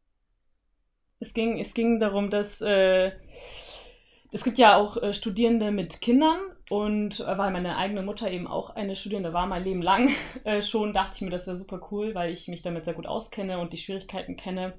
Es 1.20 1.34
ging, 1.34 1.60
es 1.60 1.74
ging 1.74 2.00
darum, 2.00 2.30
dass 2.30 2.62
äh, 2.62 3.12
es 4.32 4.46
gibt 4.46 4.58
ja 4.58 4.78
auch 4.78 4.96
äh, 4.96 5.12
Studierende 5.12 5.72
mit 5.72 6.00
Kindern 6.00 6.40
und 6.70 7.20
äh, 7.20 7.38
weil 7.38 7.52
meine 7.52 7.78
eigene 7.78 8.02
Mutter 8.02 8.30
eben 8.30 8.48
auch 8.48 8.72
eine 8.72 8.96
Studierende 8.96 9.34
war, 9.34 9.46
mein 9.48 9.64
Leben 9.64 9.82
lang 9.82 10.10
äh, 10.44 10.62
schon, 10.62 10.94
dachte 10.94 11.16
ich 11.16 11.22
mir, 11.22 11.30
das 11.30 11.48
wäre 11.48 11.58
super 11.58 11.80
cool, 11.92 12.16
weil 12.16 12.32
ich 12.32 12.48
mich 12.48 12.62
damit 12.62 12.86
sehr 12.86 12.94
gut 12.94 13.08
auskenne 13.08 13.60
und 13.60 13.74
die 13.74 13.78
Schwierigkeiten 13.78 14.36
kenne. 14.36 14.74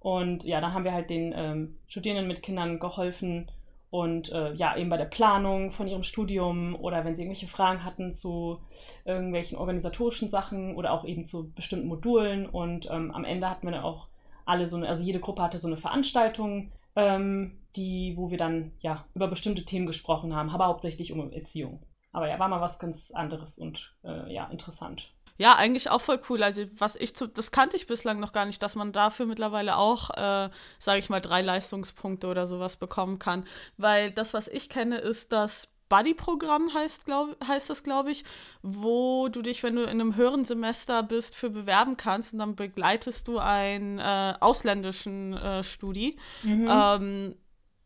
Und 0.00 0.44
ja, 0.44 0.60
dann 0.60 0.72
haben 0.72 0.84
wir 0.84 0.92
halt 0.92 1.10
den 1.10 1.34
ähm, 1.36 1.78
Studierenden 1.88 2.28
mit 2.28 2.42
Kindern 2.42 2.78
geholfen, 2.78 3.50
und 3.90 4.30
äh, 4.32 4.52
ja, 4.54 4.76
eben 4.76 4.90
bei 4.90 4.98
der 4.98 5.06
Planung 5.06 5.70
von 5.70 5.88
ihrem 5.88 6.02
Studium 6.02 6.74
oder 6.74 7.04
wenn 7.04 7.14
sie 7.14 7.22
irgendwelche 7.22 7.46
Fragen 7.46 7.84
hatten 7.84 8.12
zu 8.12 8.60
irgendwelchen 9.04 9.56
organisatorischen 9.56 10.28
Sachen 10.28 10.76
oder 10.76 10.92
auch 10.92 11.04
eben 11.04 11.24
zu 11.24 11.52
bestimmten 11.52 11.88
Modulen. 11.88 12.46
Und 12.46 12.88
ähm, 12.90 13.10
am 13.12 13.24
Ende 13.24 13.48
hatten 13.48 13.66
wir 13.66 13.72
dann 13.72 13.84
auch 13.84 14.08
alle 14.44 14.66
so 14.66 14.76
eine, 14.76 14.88
also 14.88 15.02
jede 15.02 15.20
Gruppe 15.20 15.42
hatte 15.42 15.58
so 15.58 15.68
eine 15.68 15.78
Veranstaltung, 15.78 16.70
ähm, 16.98 17.56
die, 17.76 18.14
wo 18.16 18.30
wir 18.30 18.38
dann 18.38 18.72
ja 18.80 19.04
über 19.14 19.28
bestimmte 19.28 19.64
Themen 19.64 19.86
gesprochen 19.86 20.34
haben, 20.34 20.50
aber 20.50 20.66
hauptsächlich 20.66 21.12
um 21.12 21.32
Erziehung. 21.32 21.80
Aber 22.12 22.28
ja, 22.28 22.38
war 22.38 22.48
mal 22.48 22.60
was 22.60 22.80
ganz 22.80 23.12
anderes 23.12 23.58
und 23.58 23.94
äh, 24.02 24.32
ja, 24.32 24.46
interessant. 24.46 25.12
Ja, 25.36 25.54
eigentlich 25.54 25.88
auch 25.88 26.00
voll 26.00 26.20
cool. 26.28 26.42
Also, 26.42 26.64
was 26.76 26.96
ich 26.96 27.14
zu, 27.14 27.28
das 27.28 27.52
kannte 27.52 27.76
ich 27.76 27.86
bislang 27.86 28.18
noch 28.18 28.32
gar 28.32 28.44
nicht, 28.44 28.60
dass 28.60 28.74
man 28.74 28.92
dafür 28.92 29.26
mittlerweile 29.26 29.76
auch, 29.76 30.10
äh, 30.10 30.50
sage 30.80 30.98
ich 30.98 31.10
mal, 31.10 31.20
drei 31.20 31.42
Leistungspunkte 31.42 32.26
oder 32.26 32.48
sowas 32.48 32.74
bekommen 32.74 33.20
kann. 33.20 33.44
Weil 33.76 34.10
das, 34.10 34.34
was 34.34 34.48
ich 34.48 34.68
kenne, 34.68 34.98
ist 34.98 35.30
das 35.30 35.68
Buddy-Programm 35.88 36.72
heißt, 36.74 37.04
glaub, 37.04 37.36
heißt 37.46 37.70
das, 37.70 37.82
glaube 37.82 38.10
ich, 38.10 38.24
wo 38.62 39.28
du 39.28 39.42
dich, 39.42 39.62
wenn 39.62 39.76
du 39.76 39.82
in 39.82 39.88
einem 39.88 40.16
höheren 40.16 40.44
Semester 40.44 41.02
bist, 41.02 41.34
für 41.34 41.50
bewerben 41.50 41.96
kannst 41.96 42.32
und 42.32 42.40
dann 42.40 42.56
begleitest 42.56 43.28
du 43.28 43.38
einen 43.38 43.98
äh, 43.98 44.34
ausländischen 44.40 45.34
äh, 45.34 45.62
Studi. 45.62 46.18
Mhm. 46.42 46.68
Ähm, 46.70 47.34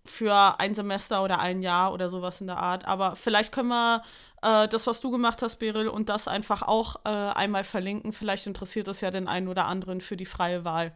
für 0.05 0.59
ein 0.59 0.75
Semester 0.75 1.23
oder 1.23 1.39
ein 1.39 1.63
Jahr 1.63 1.93
oder 1.93 2.09
sowas 2.09 2.41
in 2.41 2.49
der 2.49 2.59
Art. 2.59 2.85
Aber 2.87 3.15
vielleicht 3.15 3.53
können 3.53 3.69
wir 3.69 4.03
äh, 4.43 4.69
das, 4.69 4.87
was 4.87 5.01
du 5.01 5.11
gemacht 5.11 5.43
hast, 5.43 5.57
Beryl, 5.57 5.89
und 5.89 6.09
das 6.09 6.29
einfach 6.29 6.63
auch 6.63 6.97
äh, 7.05 7.09
einmal 7.09 7.65
verlinken. 7.65 8.13
Vielleicht 8.13 8.47
interessiert 8.47 8.89
es 8.89 9.01
ja 9.01 9.11
den 9.11 9.29
einen 9.29 9.49
oder 9.49 9.67
anderen 9.67 10.01
für 10.01 10.17
die 10.17 10.27
freie 10.27 10.65
Wahl. 10.65 10.93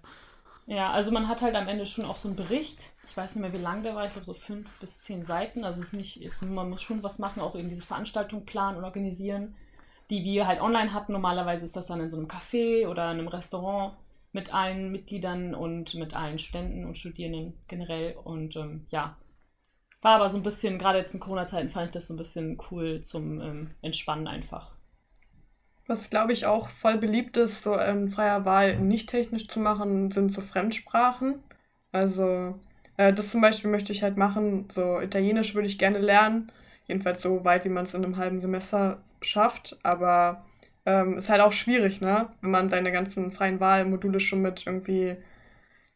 Ja, 0.66 0.90
also 0.90 1.12
man 1.12 1.28
hat 1.28 1.42
halt 1.42 1.54
am 1.54 1.68
Ende 1.68 1.86
schon 1.86 2.04
auch 2.04 2.16
so 2.16 2.26
einen 2.28 2.36
Bericht. 2.36 2.90
Ich 3.16 3.22
weiß 3.22 3.34
nicht 3.34 3.40
mehr, 3.40 3.58
wie 3.58 3.64
lang 3.64 3.82
der 3.82 3.94
war. 3.94 4.04
Ich 4.04 4.12
glaube 4.12 4.26
so 4.26 4.34
fünf 4.34 4.68
bis 4.78 5.00
zehn 5.00 5.24
Seiten. 5.24 5.64
Also 5.64 5.80
es 5.80 5.86
ist 5.86 5.92
nicht, 5.94 6.20
ist, 6.20 6.42
man 6.42 6.68
muss 6.68 6.82
schon 6.82 7.02
was 7.02 7.18
machen, 7.18 7.40
auch 7.40 7.56
eben 7.56 7.70
diese 7.70 7.86
Veranstaltung 7.86 8.44
planen 8.44 8.76
und 8.76 8.84
organisieren, 8.84 9.56
die 10.10 10.22
wir 10.22 10.46
halt 10.46 10.60
online 10.60 10.92
hatten. 10.92 11.12
Normalerweise 11.12 11.64
ist 11.64 11.76
das 11.76 11.86
dann 11.86 12.00
in 12.00 12.10
so 12.10 12.18
einem 12.18 12.28
Café 12.28 12.86
oder 12.86 13.10
in 13.10 13.18
einem 13.18 13.28
Restaurant 13.28 13.96
mit 14.32 14.52
allen 14.52 14.92
Mitgliedern 14.92 15.54
und 15.54 15.94
mit 15.94 16.12
allen 16.12 16.38
Studenten 16.38 16.84
und 16.84 16.98
Studierenden 16.98 17.54
generell. 17.68 18.16
Und 18.22 18.54
ähm, 18.56 18.84
ja, 18.90 19.16
war 20.02 20.16
aber 20.16 20.28
so 20.28 20.36
ein 20.36 20.42
bisschen, 20.42 20.78
gerade 20.78 20.98
jetzt 20.98 21.14
in 21.14 21.20
Corona-Zeiten 21.20 21.70
fand 21.70 21.86
ich 21.86 21.92
das 21.92 22.08
so 22.08 22.12
ein 22.12 22.18
bisschen 22.18 22.60
cool 22.70 23.00
zum 23.00 23.40
ähm, 23.40 23.70
Entspannen 23.80 24.26
einfach. 24.26 24.72
Was, 25.86 26.10
glaube 26.10 26.34
ich, 26.34 26.44
auch 26.44 26.68
voll 26.68 26.98
beliebt 26.98 27.38
ist, 27.38 27.62
so 27.62 27.78
in 27.78 28.10
freier 28.10 28.44
Wahl 28.44 28.78
nicht 28.78 29.08
technisch 29.08 29.48
zu 29.48 29.58
machen, 29.58 30.10
sind 30.10 30.34
so 30.34 30.42
Fremdsprachen. 30.42 31.42
Also, 31.92 32.60
äh, 32.96 33.12
das 33.12 33.30
zum 33.30 33.40
Beispiel 33.40 33.70
möchte 33.70 33.92
ich 33.92 34.02
halt 34.02 34.16
machen. 34.16 34.68
So, 34.74 35.00
Italienisch 35.00 35.54
würde 35.54 35.68
ich 35.68 35.78
gerne 35.78 35.98
lernen. 35.98 36.52
Jedenfalls 36.86 37.22
so 37.22 37.44
weit, 37.44 37.64
wie 37.64 37.70
man 37.70 37.84
es 37.84 37.94
in 37.94 38.04
einem 38.04 38.16
halben 38.16 38.40
Semester 38.40 39.02
schafft. 39.20 39.78
Aber 39.82 40.44
ähm, 40.84 41.18
ist 41.18 41.28
halt 41.30 41.40
auch 41.42 41.52
schwierig, 41.52 42.00
ne? 42.00 42.28
Wenn 42.40 42.50
man 42.50 42.68
seine 42.68 42.92
ganzen 42.92 43.30
freien 43.30 43.60
Wahlmodule 43.60 44.20
schon 44.20 44.42
mit 44.42 44.66
irgendwie 44.66 45.16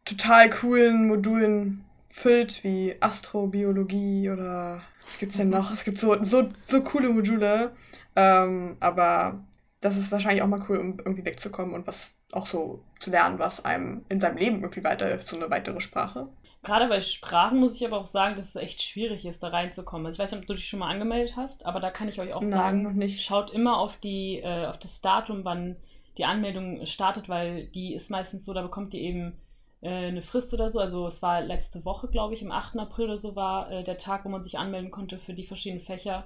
total 0.04 0.50
coolen 0.50 1.06
Modulen 1.06 1.84
füllt, 2.10 2.64
wie 2.64 2.96
Astrobiologie 3.00 4.30
oder 4.30 4.82
was 5.06 5.18
gibt's 5.18 5.36
denn 5.36 5.48
noch? 5.48 5.72
Es 5.72 5.84
gibt 5.84 5.98
so, 5.98 6.22
so, 6.24 6.48
so 6.66 6.82
coole 6.82 7.10
Module. 7.10 7.72
Ähm, 8.16 8.76
aber 8.80 9.44
das 9.80 9.96
ist 9.96 10.12
wahrscheinlich 10.12 10.42
auch 10.42 10.48
mal 10.48 10.64
cool, 10.68 10.78
um 10.78 10.98
irgendwie 10.98 11.24
wegzukommen 11.24 11.74
und 11.74 11.86
was 11.86 12.12
auch 12.32 12.46
so 12.46 12.82
zu 13.00 13.10
lernen, 13.10 13.38
was 13.38 13.64
einem 13.64 14.04
in 14.08 14.20
seinem 14.20 14.36
Leben 14.36 14.60
irgendwie 14.62 14.84
weiterhilft, 14.84 15.26
so 15.26 15.36
eine 15.36 15.50
weitere 15.50 15.80
Sprache. 15.80 16.28
Gerade 16.62 16.88
bei 16.88 17.00
Sprachen 17.00 17.58
muss 17.58 17.76
ich 17.76 17.86
aber 17.86 17.98
auch 17.98 18.06
sagen, 18.06 18.36
dass 18.36 18.50
es 18.50 18.56
echt 18.56 18.82
schwierig 18.82 19.24
ist, 19.24 19.42
da 19.42 19.48
reinzukommen. 19.48 20.06
Also 20.06 20.16
ich 20.16 20.22
weiß 20.22 20.32
nicht, 20.32 20.42
ob 20.42 20.46
du 20.46 20.54
dich 20.54 20.68
schon 20.68 20.80
mal 20.80 20.90
angemeldet 20.90 21.34
hast, 21.36 21.64
aber 21.64 21.80
da 21.80 21.90
kann 21.90 22.08
ich 22.08 22.20
euch 22.20 22.34
auch 22.34 22.42
Nein, 22.42 22.50
sagen, 22.50 22.82
noch 22.82 22.92
nicht. 22.92 23.22
schaut 23.22 23.50
immer 23.50 23.78
auf, 23.78 23.96
die, 23.96 24.40
äh, 24.40 24.66
auf 24.66 24.78
das 24.78 25.00
Datum, 25.00 25.44
wann 25.44 25.76
die 26.18 26.26
Anmeldung 26.26 26.84
startet, 26.84 27.30
weil 27.30 27.66
die 27.68 27.94
ist 27.94 28.10
meistens 28.10 28.44
so, 28.44 28.52
da 28.52 28.60
bekommt 28.60 28.92
ihr 28.92 29.00
eben 29.00 29.38
äh, 29.80 29.88
eine 29.88 30.20
Frist 30.20 30.52
oder 30.52 30.68
so. 30.68 30.80
Also 30.80 31.06
es 31.06 31.22
war 31.22 31.40
letzte 31.40 31.84
Woche, 31.86 32.08
glaube 32.08 32.34
ich, 32.34 32.44
am 32.44 32.52
8. 32.52 32.78
April 32.78 33.06
oder 33.06 33.16
so 33.16 33.36
war 33.36 33.70
äh, 33.70 33.82
der 33.82 33.96
Tag, 33.96 34.26
wo 34.26 34.28
man 34.28 34.42
sich 34.42 34.58
anmelden 34.58 34.90
konnte 34.90 35.18
für 35.18 35.32
die 35.32 35.46
verschiedenen 35.46 35.82
Fächer. 35.82 36.24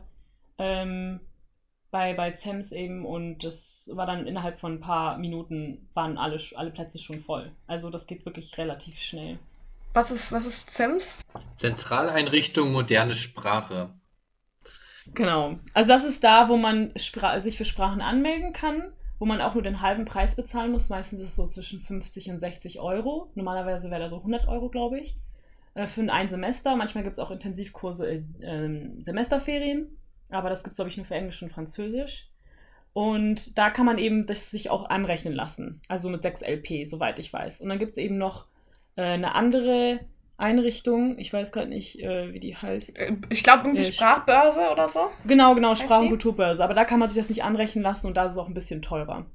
Ähm, 0.59 1.20
bei, 1.93 2.12
bei 2.12 2.32
ZEMS 2.32 2.72
eben 2.72 3.07
und 3.07 3.45
das 3.45 3.89
war 3.95 4.05
dann 4.05 4.26
innerhalb 4.26 4.59
von 4.59 4.72
ein 4.72 4.80
paar 4.80 5.16
Minuten 5.16 5.89
waren 5.95 6.18
alle, 6.18 6.41
alle 6.57 6.72
Plätze 6.72 6.99
schon 6.99 7.20
voll. 7.20 7.53
Also 7.68 7.89
das 7.89 8.09
geht 8.09 8.24
wirklich 8.26 8.59
relativ 8.59 8.99
schnell. 8.99 9.39
Was 9.95 10.11
ist, 10.11 10.32
was 10.32 10.45
ist 10.45 10.70
ZEMS? 10.70 11.05
Zentraleinrichtung 11.57 12.72
moderne 12.72 13.14
Sprache. 13.14 13.95
Genau. 15.14 15.59
Also 15.72 15.88
das 15.88 16.05
ist 16.05 16.24
da, 16.24 16.49
wo 16.49 16.57
man 16.57 16.92
Spra 16.97 17.40
sich 17.40 17.57
für 17.57 17.64
Sprachen 17.64 18.01
anmelden 18.01 18.53
kann, 18.53 18.92
wo 19.18 19.26
man 19.26 19.40
auch 19.40 19.55
nur 19.55 19.62
den 19.62 19.80
halben 19.80 20.05
Preis 20.05 20.34
bezahlen 20.36 20.72
muss. 20.72 20.88
Meistens 20.88 21.20
ist 21.20 21.30
es 21.30 21.36
so 21.36 21.47
zwischen 21.49 21.80
50 21.80 22.30
und 22.30 22.40
60 22.40 22.80
Euro. 22.80 23.30
Normalerweise 23.34 23.90
wäre 23.90 24.01
da 24.01 24.09
so 24.09 24.18
100 24.18 24.49
Euro, 24.49 24.68
glaube 24.68 24.99
ich. 25.01 25.16
äh, 25.74 25.86
für 25.86 26.01
ein 26.12 26.28
Semester. 26.28 26.76
Manchmal 26.76 27.05
gibt 27.05 27.14
es 27.14 27.20
auch 27.20 27.30
Intensivkurse 27.30 28.07
in 28.07 28.34
ähm, 28.42 29.03
Semesterferien, 29.03 29.97
aber 30.30 30.49
das 30.51 30.62
gibt 30.64 30.72
es, 30.72 30.76
glaube 30.76 30.90
ich, 30.90 30.97
nur 30.97 31.07
für 31.07 31.14
Englisch 31.14 31.42
und 31.42 31.53
Französisch. 31.53 32.30
Und 32.92 33.59
da 33.59 33.70
kann 33.70 33.86
man 33.86 33.99
eben 33.99 34.26
das 34.26 34.51
sich 34.51 34.70
auch 34.70 34.88
anrechnen 34.88 35.34
lassen. 35.34 35.82
Also 35.88 36.09
mit 36.09 36.22
6 36.22 36.42
LP, 36.42 36.86
soweit 36.86 37.18
ich 37.18 37.32
weiß. 37.32 37.61
Und 37.61 37.68
dann 37.68 37.78
gibt 37.80 37.92
es 37.92 37.99
eben 37.99 38.18
noch 38.18 38.47
äh, 38.97 39.03
eine 39.03 39.34
andere 39.34 40.01
Einrichtung, 40.36 41.18
ich 41.18 41.32
weiß 41.32 41.53
gerade 41.53 41.68
nicht, 41.68 42.01
äh, 42.01 42.32
wie 42.32 42.40
die 42.40 42.57
heißt. 42.57 42.99
Äh, 42.99 43.16
Ich 43.30 43.45
glaube 43.45 43.64
irgendwie 43.68 43.82
Äh, 43.82 43.92
Sprachbörse 43.92 44.70
oder 44.72 44.88
so. 44.88 45.11
Genau, 45.26 45.55
genau, 45.55 45.74
Sprach- 45.74 45.99
und 45.99 46.05
die? 46.05 46.09
Kulturbörse. 46.09 46.62
Aber 46.64 46.74
da 46.74 46.84
kann 46.84 46.99
man 46.99 47.09
sich 47.09 47.18
das 47.18 47.28
nicht 47.28 47.45
anrechnen 47.45 47.84
lassen 47.84 48.09
und 48.09 48.16
da 48.16 48.26
ist 48.26 48.32
es 48.32 48.38
auch 48.38 48.49
ein 48.49 48.55
bisschen 48.55 48.82
teurer. 48.82 49.26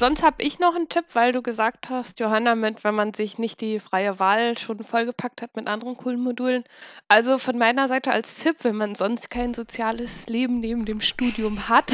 Sonst 0.00 0.24
habe 0.24 0.42
ich 0.42 0.58
noch 0.58 0.74
einen 0.74 0.88
Tipp, 0.88 1.04
weil 1.12 1.32
du 1.32 1.42
gesagt 1.42 1.90
hast, 1.90 2.18
Johanna, 2.18 2.54
mit, 2.54 2.82
wenn 2.82 2.94
man 2.94 3.12
sich 3.12 3.38
nicht 3.38 3.60
die 3.60 3.78
freie 3.78 4.18
Wahl 4.18 4.56
schon 4.58 4.82
vollgepackt 4.82 5.42
hat 5.42 5.54
mit 5.54 5.68
anderen 5.68 5.96
coolen 5.98 6.18
Modulen. 6.20 6.64
Also 7.08 7.36
von 7.38 7.58
meiner 7.58 7.86
Seite 7.86 8.10
als 8.10 8.36
Tipp, 8.36 8.56
wenn 8.62 8.74
man 8.74 8.94
sonst 8.94 9.28
kein 9.30 9.52
soziales 9.52 10.26
Leben 10.28 10.60
neben 10.60 10.86
dem 10.86 11.02
Studium 11.02 11.68
hat, 11.68 11.92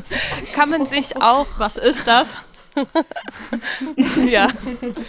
kann 0.54 0.70
man 0.70 0.86
sich 0.86 1.16
auch 1.20 1.48
Was 1.58 1.76
ist 1.76 2.06
das? 2.06 2.34
ja. 4.26 4.48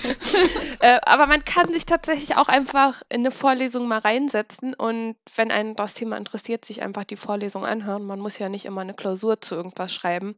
äh, 0.79 0.99
aber 1.03 1.27
man 1.27 1.43
kann 1.45 1.71
sich 1.73 1.85
tatsächlich 1.85 2.35
auch 2.37 2.47
einfach 2.47 3.01
in 3.09 3.21
eine 3.21 3.31
Vorlesung 3.31 3.87
mal 3.87 3.99
reinsetzen 3.99 4.73
und 4.73 5.15
wenn 5.35 5.51
einen 5.51 5.75
das 5.75 5.93
Thema 5.93 6.17
interessiert, 6.17 6.65
sich 6.65 6.81
einfach 6.81 7.03
die 7.03 7.15
Vorlesung 7.15 7.65
anhören. 7.65 8.03
Man 8.03 8.19
muss 8.19 8.39
ja 8.39 8.49
nicht 8.49 8.65
immer 8.65 8.81
eine 8.81 8.93
Klausur 8.93 9.41
zu 9.41 9.55
irgendwas 9.55 9.93
schreiben. 9.93 10.35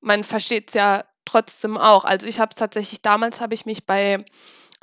Man 0.00 0.24
versteht 0.24 0.68
es 0.68 0.74
ja 0.74 1.04
trotzdem 1.24 1.76
auch. 1.76 2.04
Also 2.04 2.26
ich 2.26 2.40
habe 2.40 2.50
es 2.50 2.56
tatsächlich, 2.56 3.02
damals 3.02 3.40
habe 3.40 3.54
ich 3.54 3.66
mich 3.66 3.86
bei 3.86 4.24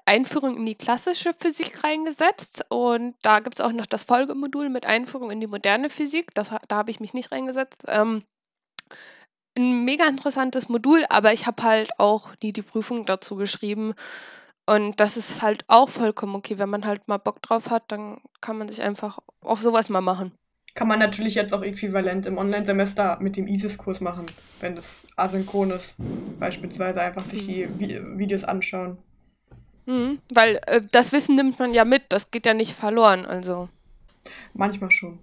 Einführung 0.06 0.58
in 0.58 0.66
die 0.66 0.76
klassische 0.76 1.34
Physik 1.34 1.84
reingesetzt 1.84 2.66
und 2.70 3.16
da 3.24 3.40
gibt 3.40 3.60
es 3.60 3.66
auch 3.66 3.72
noch 3.72 3.88
das 3.88 4.04
Folgemodul 4.04 4.70
mit 4.70 4.86
Einführung 4.86 5.32
in 5.32 5.42
die 5.42 5.48
moderne 5.48 5.90
Physik. 5.90 6.34
Das, 6.36 6.52
da 6.68 6.76
habe 6.76 6.92
ich 6.92 7.00
mich 7.00 7.14
nicht 7.14 7.32
reingesetzt. 7.32 7.86
Ähm, 7.88 8.24
ein 9.58 9.86
mega 9.86 10.08
interessantes 10.08 10.70
Modul, 10.70 11.04
aber 11.10 11.34
ich 11.34 11.48
habe 11.48 11.64
halt 11.64 12.00
auch 12.00 12.32
nie 12.42 12.54
die 12.54 12.62
Prüfung 12.62 13.06
dazu 13.06 13.36
geschrieben. 13.36 13.94
Und 14.66 15.00
das 15.00 15.16
ist 15.16 15.42
halt 15.42 15.64
auch 15.68 15.90
vollkommen 15.90 16.36
okay. 16.36 16.58
Wenn 16.58 16.70
man 16.70 16.86
halt 16.86 17.08
mal 17.08 17.18
Bock 17.18 17.42
drauf 17.42 17.70
hat, 17.70 17.84
dann 17.92 18.18
kann 18.42 18.58
man 18.58 18.68
sich 18.68 18.82
einfach 18.82 19.20
auf 19.42 19.62
sowas 19.62 19.90
mal 19.90 20.02
machen. 20.02 20.32
Kann 20.74 20.88
man 20.90 21.00
natürlich 21.00 21.36
jetzt 21.36 21.54
auch 21.54 21.62
äquivalent 21.62 22.26
im 22.26 22.38
Online-Semester 22.38 23.18
mit 23.22 23.38
dem 23.38 23.48
ISIS-Kurs 23.48 24.02
machen, 24.02 24.26
wenn 24.60 24.76
das 24.76 25.08
asynchron 25.16 25.72
ist. 25.72 25.96
Beispielsweise 26.38 27.00
einfach 27.02 27.26
sich 27.26 27.46
die 27.46 27.70
Vi 27.80 28.02
Videos 28.18 28.44
anschauen. 28.44 28.98
Mhm. 29.86 30.20
Weil 30.34 30.60
äh, 30.66 30.82
das 30.92 31.14
Wissen 31.14 31.36
nimmt 31.36 31.60
man 31.60 31.74
ja 31.74 31.86
mit, 31.86 32.04
das 32.10 32.30
geht 32.32 32.46
ja 32.46 32.54
nicht 32.54 32.74
verloren. 32.74 33.26
Also. 33.26 33.70
Manchmal 34.54 34.92
schon. 34.92 35.20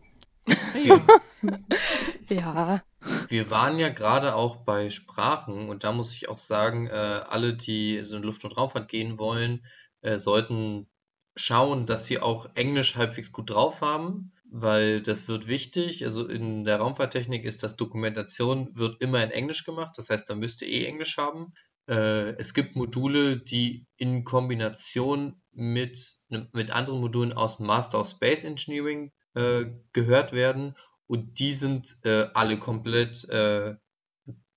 Wir, 0.46 1.00
Ja. 2.28 2.82
wir 3.28 3.50
waren 3.50 3.78
ja 3.78 3.88
gerade 3.88 4.34
auch 4.34 4.56
bei 4.56 4.90
Sprachen 4.90 5.68
und 5.68 5.84
da 5.84 5.92
muss 5.92 6.12
ich 6.12 6.28
auch 6.28 6.38
sagen, 6.38 6.86
äh, 6.88 6.92
alle, 6.92 7.54
die 7.54 8.00
so 8.02 8.16
in 8.16 8.22
Luft- 8.22 8.44
und 8.44 8.56
Raumfahrt 8.56 8.88
gehen 8.88 9.18
wollen, 9.18 9.64
äh, 10.00 10.18
sollten 10.18 10.88
schauen, 11.36 11.86
dass 11.86 12.06
sie 12.06 12.18
auch 12.20 12.48
Englisch 12.54 12.96
halbwegs 12.96 13.32
gut 13.32 13.50
drauf 13.50 13.80
haben, 13.80 14.32
weil 14.50 15.00
das 15.00 15.28
wird 15.28 15.46
wichtig. 15.48 16.04
Also 16.04 16.26
in 16.26 16.64
der 16.64 16.78
Raumfahrttechnik 16.78 17.44
ist 17.44 17.62
das 17.62 17.76
Dokumentation 17.76 18.68
wird 18.76 19.00
immer 19.02 19.22
in 19.22 19.30
Englisch 19.30 19.64
gemacht, 19.64 19.96
das 19.96 20.10
heißt, 20.10 20.28
da 20.28 20.34
müsst 20.34 20.62
ihr 20.62 20.68
eh 20.68 20.84
Englisch 20.86 21.16
haben. 21.16 21.54
Äh, 21.88 22.34
es 22.36 22.54
gibt 22.54 22.76
Module, 22.76 23.38
die 23.38 23.86
in 23.96 24.24
Kombination 24.24 25.40
mit, 25.52 26.14
mit 26.28 26.70
anderen 26.70 27.00
Modulen 27.00 27.32
aus 27.32 27.56
dem 27.56 27.66
Master 27.66 28.00
of 28.00 28.08
Space 28.08 28.44
Engineering 28.44 29.12
äh, 29.34 29.66
gehört 29.92 30.32
werden 30.32 30.76
und 31.06 31.38
die 31.38 31.52
sind 31.52 31.96
äh, 32.04 32.26
alle 32.34 32.58
komplett, 32.58 33.28
äh, 33.28 33.76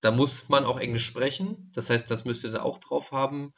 da 0.01 0.11
muss 0.11 0.49
man 0.49 0.65
auch 0.65 0.79
Englisch 0.79 1.05
sprechen, 1.05 1.71
das 1.73 1.89
heißt, 1.89 2.09
das 2.09 2.25
müsst 2.25 2.43
ihr 2.43 2.51
da 2.51 2.63
auch 2.63 2.79
drauf 2.79 3.11
haben 3.11 3.53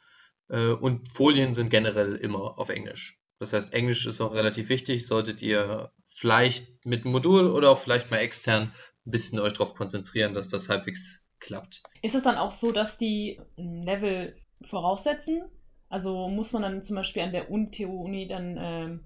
äh, 0.48 0.70
und 0.70 1.08
Folien 1.08 1.54
sind 1.54 1.70
generell 1.70 2.16
immer 2.16 2.58
auf 2.58 2.68
Englisch. 2.68 3.20
Das 3.38 3.52
heißt, 3.52 3.72
Englisch 3.72 4.06
ist 4.06 4.20
auch 4.20 4.34
relativ 4.34 4.68
wichtig, 4.68 5.06
solltet 5.06 5.42
ihr 5.42 5.92
vielleicht 6.08 6.84
mit 6.84 7.04
Modul 7.04 7.46
oder 7.46 7.70
auch 7.70 7.78
vielleicht 7.78 8.10
mal 8.10 8.18
extern 8.18 8.72
ein 9.06 9.10
bisschen 9.10 9.38
euch 9.38 9.52
darauf 9.52 9.74
konzentrieren, 9.74 10.34
dass 10.34 10.48
das 10.48 10.68
halbwegs 10.68 11.24
klappt. 11.38 11.82
Ist 12.02 12.16
es 12.16 12.24
dann 12.24 12.36
auch 12.36 12.50
so, 12.50 12.72
dass 12.72 12.98
die 12.98 13.40
Level 13.56 14.36
voraussetzen? 14.62 15.42
Also 15.88 16.28
muss 16.28 16.52
man 16.52 16.62
dann 16.62 16.82
zum 16.82 16.96
Beispiel 16.96 17.22
an 17.22 17.32
der 17.32 17.50
Uni, 17.50 17.70
TU-Uni 17.70 18.26
dann, 18.26 18.56
ähm, 18.58 19.04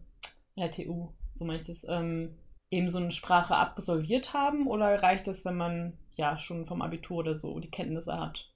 ja, 0.54 0.68
TU, 0.68 1.12
so 1.34 1.44
meine 1.44 1.60
ich 1.60 1.66
das, 1.66 1.84
ähm, 1.88 2.36
eben 2.70 2.88
so 2.88 2.98
eine 2.98 3.12
Sprache 3.12 3.54
absolviert 3.56 4.32
haben? 4.32 4.66
Oder 4.66 5.02
reicht 5.02 5.28
es, 5.28 5.44
wenn 5.44 5.56
man 5.56 5.98
ja 6.14 6.38
schon 6.38 6.66
vom 6.66 6.82
Abitur 6.82 7.18
oder 7.18 7.34
so 7.34 7.60
die 7.60 7.70
Kenntnisse 7.70 8.18
hat? 8.18 8.48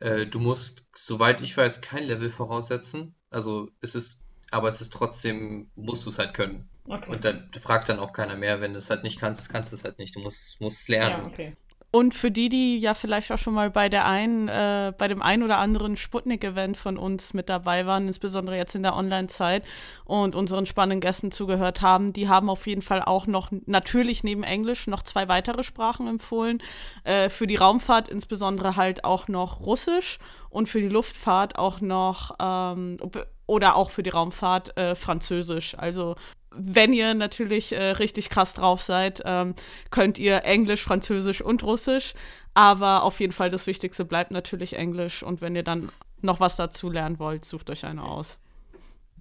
Äh, 0.00 0.26
du 0.26 0.38
musst, 0.38 0.84
soweit 0.94 1.40
ich 1.40 1.56
weiß, 1.56 1.80
kein 1.80 2.04
Level 2.04 2.30
voraussetzen. 2.30 3.14
Also 3.30 3.70
es 3.80 3.94
ist, 3.94 4.22
aber 4.50 4.68
es 4.68 4.80
ist 4.80 4.92
trotzdem, 4.92 5.70
musst 5.74 6.06
du 6.06 6.10
es 6.10 6.18
halt 6.18 6.34
können. 6.34 6.68
Okay. 6.86 7.10
Und 7.10 7.24
dann 7.24 7.50
fragt 7.60 7.88
dann 7.88 7.98
auch 7.98 8.12
keiner 8.12 8.36
mehr, 8.36 8.60
wenn 8.60 8.72
du 8.72 8.78
es 8.78 8.90
halt 8.90 9.02
nicht 9.02 9.18
kannst, 9.18 9.48
kannst 9.50 9.72
du 9.72 9.76
es 9.76 9.84
halt 9.84 9.98
nicht. 9.98 10.16
Du 10.16 10.20
musst, 10.20 10.60
musst 10.60 10.82
es 10.82 10.88
lernen. 10.88 11.22
ja, 11.22 11.26
okay. 11.26 11.56
Und 11.90 12.14
für 12.14 12.30
die, 12.30 12.50
die 12.50 12.78
ja 12.78 12.92
vielleicht 12.92 13.32
auch 13.32 13.38
schon 13.38 13.54
mal 13.54 13.70
bei 13.70 13.88
der 13.88 14.04
einen, 14.04 14.48
äh, 14.48 14.92
bei 14.96 15.08
dem 15.08 15.22
ein 15.22 15.42
oder 15.42 15.56
anderen 15.56 15.96
Sputnik-Event 15.96 16.76
von 16.76 16.98
uns 16.98 17.32
mit 17.32 17.48
dabei 17.48 17.86
waren, 17.86 18.06
insbesondere 18.06 18.58
jetzt 18.58 18.74
in 18.74 18.82
der 18.82 18.94
Online-Zeit 18.94 19.64
und 20.04 20.34
unseren 20.34 20.66
spannenden 20.66 21.00
Gästen 21.00 21.32
zugehört 21.32 21.80
haben, 21.80 22.12
die 22.12 22.28
haben 22.28 22.50
auf 22.50 22.66
jeden 22.66 22.82
Fall 22.82 23.02
auch 23.02 23.26
noch 23.26 23.50
natürlich 23.64 24.22
neben 24.22 24.42
Englisch 24.42 24.86
noch 24.86 25.02
zwei 25.02 25.28
weitere 25.28 25.62
Sprachen 25.62 26.06
empfohlen. 26.08 26.62
Äh, 27.04 27.30
für 27.30 27.46
die 27.46 27.56
Raumfahrt 27.56 28.10
insbesondere 28.10 28.76
halt 28.76 29.04
auch 29.04 29.26
noch 29.28 29.60
Russisch 29.60 30.18
und 30.50 30.68
für 30.68 30.82
die 30.82 30.88
Luftfahrt 30.88 31.58
auch 31.58 31.80
noch 31.80 32.36
ähm, 32.38 32.98
oder 33.46 33.76
auch 33.76 33.90
für 33.90 34.02
die 34.02 34.10
Raumfahrt 34.10 34.76
äh, 34.76 34.94
Französisch. 34.94 35.74
Also 35.78 36.16
wenn 36.50 36.92
ihr 36.92 37.14
natürlich 37.14 37.72
äh, 37.72 37.90
richtig 37.90 38.30
krass 38.30 38.54
drauf 38.54 38.82
seid, 38.82 39.22
ähm, 39.24 39.54
könnt 39.90 40.18
ihr 40.18 40.44
Englisch, 40.44 40.82
Französisch 40.82 41.40
und 41.40 41.62
Russisch. 41.62 42.14
Aber 42.54 43.02
auf 43.02 43.20
jeden 43.20 43.32
Fall 43.32 43.50
das 43.50 43.66
Wichtigste 43.66 44.04
bleibt 44.04 44.30
natürlich 44.30 44.74
Englisch. 44.76 45.22
Und 45.22 45.40
wenn 45.40 45.54
ihr 45.54 45.62
dann 45.62 45.90
noch 46.22 46.40
was 46.40 46.56
dazu 46.56 46.90
lernen 46.90 47.18
wollt, 47.18 47.44
sucht 47.44 47.70
euch 47.70 47.84
eine 47.84 48.02
aus. 48.02 48.38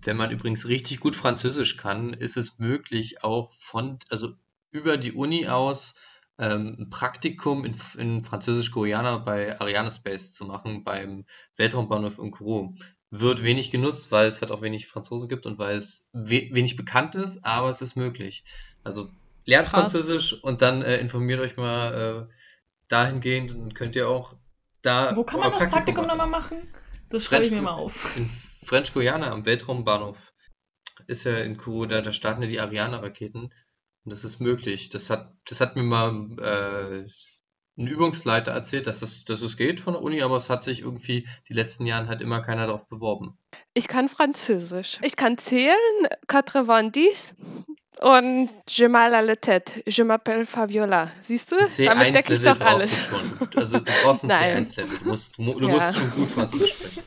Wenn 0.02 0.18
man 0.18 0.32
übrigens 0.32 0.68
richtig 0.68 1.00
gut 1.00 1.16
Französisch 1.16 1.78
kann, 1.78 2.14
ist 2.14 2.38
es 2.38 2.60
möglich, 2.60 3.24
auch 3.24 3.52
von, 3.54 4.00
also 4.10 4.34
über 4.72 4.98
die 4.98 5.12
Uni 5.12 5.48
aus 5.48 5.96
ähm, 6.40 6.76
ein 6.80 6.90
Praktikum 6.90 7.66
in, 7.66 7.76
in 7.98 8.24
Französisch-Guyana 8.24 9.18
bei 9.18 9.60
Ariane 9.60 9.92
Space 9.92 10.34
zu 10.34 10.46
machen, 10.46 10.84
beim 10.84 11.26
Weltraumbahnhof 11.56 12.20
in 12.20 12.32
Kourou. 12.32 12.76
Wird 13.10 13.42
wenig 13.42 13.72
genutzt, 13.72 14.12
weil 14.12 14.28
es 14.28 14.42
halt 14.42 14.52
auch 14.52 14.62
wenig 14.62 14.88
Franzose 14.88 15.28
gibt 15.28 15.46
und 15.46 15.58
weil 15.60 15.78
es 15.78 16.10
we 16.12 16.50
wenig 16.52 16.76
bekannt 16.76 17.16
ist, 17.16 17.46
aber 17.46 17.70
es 17.70 17.82
ist 17.82 17.96
möglich. 17.96 18.44
Also 18.84 19.10
lernt 19.46 19.70
Krass. 19.70 19.92
Französisch 19.92 20.34
und 20.44 20.62
dann 20.62 20.82
äh, 20.82 20.98
informiert 20.98 21.40
euch 21.40 21.56
mal 21.56 22.28
äh, 22.30 22.34
dahingehend 22.90 23.56
und 23.56 23.76
könnt 23.76 23.96
ihr 23.96 24.10
auch 24.10 24.36
da 24.82 25.16
Wo 25.16 25.24
kann 25.24 25.40
man 25.40 25.52
das 25.52 25.70
Praktikum 25.70 26.06
nochmal 26.06 26.28
machen? 26.28 26.74
Das 27.10 27.24
schreibe 27.24 27.46
ich 27.46 27.52
mir 27.52 27.62
mal 27.62 27.72
auf. 27.72 28.16
In 28.18 28.30
French 28.64 28.94
Guiana 28.94 29.32
am 29.32 29.46
Weltraumbahnhof 29.46 30.34
ist 31.08 31.24
ja 31.24 31.38
in 31.38 31.58
Kourou, 31.58 31.86
da, 31.86 32.02
da 32.02 32.12
starten 32.12 32.42
ja 32.42 32.50
die 32.50 32.60
Ariane-Raketen 32.60 33.44
und 33.44 33.54
das 34.04 34.24
ist 34.24 34.42
möglich. 34.42 34.90
Das 34.90 35.10
hat, 35.10 35.34
das 35.46 35.62
hat 35.62 35.76
mir 35.76 35.84
mal 35.84 36.28
äh, 36.40 37.10
ein 37.78 37.88
Übungsleiter 37.88 38.52
erzählt, 38.52 38.88
dass 38.88 39.02
es, 39.02 39.24
dass 39.26 39.42
es 39.42 39.56
geht 39.58 39.80
von 39.80 39.94
der 39.94 40.02
Uni, 40.02 40.22
aber 40.24 40.38
es 40.38 40.50
hat 40.50 40.64
sich 40.64 40.82
irgendwie 40.82 41.28
die 41.48 41.54
letzten 41.54 41.86
Jahren 41.86 42.08
halt 42.08 42.22
immer 42.22 42.42
keiner 42.42 42.66
darauf 42.68 42.88
beworben. 42.88 43.38
Ich 43.74 43.88
kann 43.88 44.10
Französisch. 44.10 45.00
Ich 45.04 45.16
kann 45.16 45.38
zählen, 45.38 45.76
90 46.32 47.34
und 48.00 48.50
Je 48.70 48.88
mal 48.90 49.14
à 49.16 49.22
la 49.22 49.36
tête. 49.36 49.82
Je 49.88 50.04
m'appelle 50.04 50.46
Fabiola. 50.46 51.10
Siehst 51.22 51.52
du? 51.52 51.56
Damit 51.84 52.14
decke 52.16 52.34
ich 52.34 52.40
C1-Level 52.40 52.54
doch 52.60 52.62
alles. 52.66 53.10
du. 53.52 53.60
Also 53.60 53.78
du 53.80 53.86
brauchst 54.04 54.24
ein 54.24 54.28
Nein. 54.28 54.66
C1-Level. 54.66 54.98
Du 55.00 55.06
musst, 55.06 55.38
du, 55.38 55.54
du 55.60 55.68
Ja. 55.68 55.74
musst 55.76 55.96
schon 55.98 56.12
gut 56.12 56.30
Französisch 56.32 56.74
sprechen. 56.74 57.04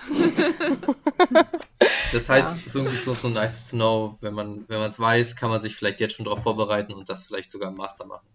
Das 2.12 2.22
ist 2.24 2.28
halt 2.28 2.44
Ja. 2.44 2.58
so 2.66 2.78
irgendwie 2.80 2.96
so, 2.98 3.14
so 3.14 3.28
nice 3.28 3.68
to 3.68 3.76
know. 3.76 4.16
Wenn 4.20 4.34
man 4.34 4.64
wenn 4.68 4.80
man 4.80 4.90
es 4.90 4.98
weiß, 4.98 5.36
kann 5.36 5.50
man 5.50 5.60
sich 5.60 5.76
vielleicht 5.76 6.00
jetzt 6.00 6.16
schon 6.16 6.24
darauf 6.24 6.42
vorbereiten 6.42 6.92
und 6.94 7.08
das 7.08 7.24
vielleicht 7.24 7.52
sogar 7.52 7.70
im 7.70 7.76
Master 7.76 8.06
machen. 8.06 8.26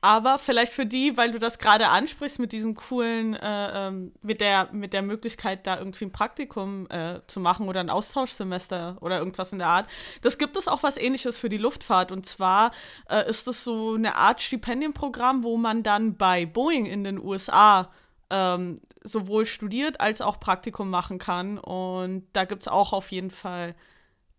Aber 0.00 0.38
vielleicht 0.38 0.72
für 0.72 0.86
die, 0.86 1.16
weil 1.16 1.32
du 1.32 1.40
das 1.40 1.58
gerade 1.58 1.88
ansprichst 1.88 2.38
mit 2.38 2.52
diesem 2.52 2.76
coolen, 2.76 3.34
äh, 3.34 3.88
ähm, 3.88 4.12
mit, 4.22 4.40
der, 4.40 4.68
mit 4.72 4.92
der 4.92 5.02
Möglichkeit, 5.02 5.66
da 5.66 5.76
irgendwie 5.76 6.04
ein 6.04 6.12
Praktikum 6.12 6.86
äh, 6.88 7.20
zu 7.26 7.40
machen 7.40 7.68
oder 7.68 7.80
ein 7.80 7.90
Austauschsemester 7.90 8.98
oder 9.00 9.18
irgendwas 9.18 9.52
in 9.52 9.58
der 9.58 9.66
Art. 9.66 9.90
Das 10.22 10.38
gibt 10.38 10.56
es 10.56 10.68
auch 10.68 10.84
was 10.84 10.98
ähnliches 10.98 11.36
für 11.36 11.48
die 11.48 11.58
Luftfahrt. 11.58 12.12
Und 12.12 12.26
zwar 12.26 12.70
äh, 13.10 13.28
ist 13.28 13.48
es 13.48 13.64
so 13.64 13.94
eine 13.94 14.14
Art 14.14 14.40
Stipendienprogramm, 14.40 15.42
wo 15.42 15.56
man 15.56 15.82
dann 15.82 16.16
bei 16.16 16.46
Boeing 16.46 16.86
in 16.86 17.02
den 17.02 17.18
USA 17.18 17.90
ähm, 18.30 18.80
sowohl 19.02 19.46
studiert 19.46 20.00
als 20.00 20.20
auch 20.20 20.38
Praktikum 20.38 20.90
machen 20.90 21.18
kann. 21.18 21.58
Und 21.58 22.24
da 22.34 22.44
gibt 22.44 22.62
es 22.62 22.68
auch 22.68 22.92
auf 22.92 23.10
jeden 23.10 23.30
Fall 23.30 23.74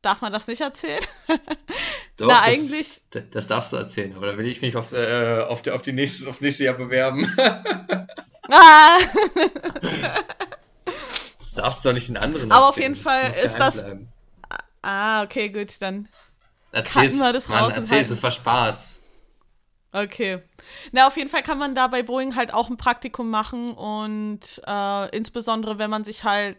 darf 0.01 0.21
man 0.21 0.31
das 0.33 0.47
nicht 0.47 0.61
erzählen? 0.61 1.03
Doch, 2.17 2.27
Na, 2.27 2.45
das, 2.45 2.47
eigentlich. 2.47 3.01
das 3.31 3.47
darfst 3.47 3.71
du 3.73 3.77
erzählen, 3.77 4.15
aber 4.15 4.27
da 4.27 4.37
will 4.37 4.47
ich 4.47 4.61
mich 4.61 4.75
auf, 4.75 4.91
äh, 4.93 5.41
auf, 5.47 5.61
die, 5.61 5.71
auf, 5.71 5.81
die 5.81 5.93
nächstes, 5.93 6.27
auf 6.27 6.41
nächstes 6.41 6.65
Jahr 6.65 6.75
bewerben. 6.75 7.27
Ah! 8.51 8.97
Das 11.39 11.53
darfst 11.53 11.83
du 11.83 11.89
doch 11.89 11.93
nicht 11.93 12.07
den 12.09 12.17
anderen 12.17 12.51
Aber 12.51 12.69
auf 12.69 12.77
erzählen. 12.77 12.93
jeden 12.93 13.03
Fall 13.03 13.27
muss 13.27 13.37
ist 13.37 13.57
das- 13.57 13.83
bleiben. 13.83 14.07
ah, 14.81 15.23
okay, 15.23 15.49
gut, 15.49 15.69
dann. 15.81 16.07
Erzähl's, 16.71 17.17
wir 17.19 17.33
das 17.33 17.47
Mann, 17.47 17.63
raus 17.63 17.73
erzähl's, 17.73 18.09
das 18.09 18.21
war 18.23 18.31
Spaß. 18.31 19.03
Okay. 19.91 20.43
Na, 20.91 21.07
auf 21.07 21.17
jeden 21.17 21.29
Fall 21.29 21.41
kann 21.41 21.57
man 21.57 21.73
da 21.73 21.87
bei 21.87 22.03
Boeing 22.03 22.35
halt 22.35 22.53
auch 22.53 22.69
ein 22.69 22.77
Praktikum 22.77 23.29
machen 23.31 23.71
und 23.73 24.61
äh, 24.65 25.15
insbesondere, 25.15 25.79
wenn 25.79 25.89
man 25.89 26.03
sich 26.03 26.23
halt 26.23 26.57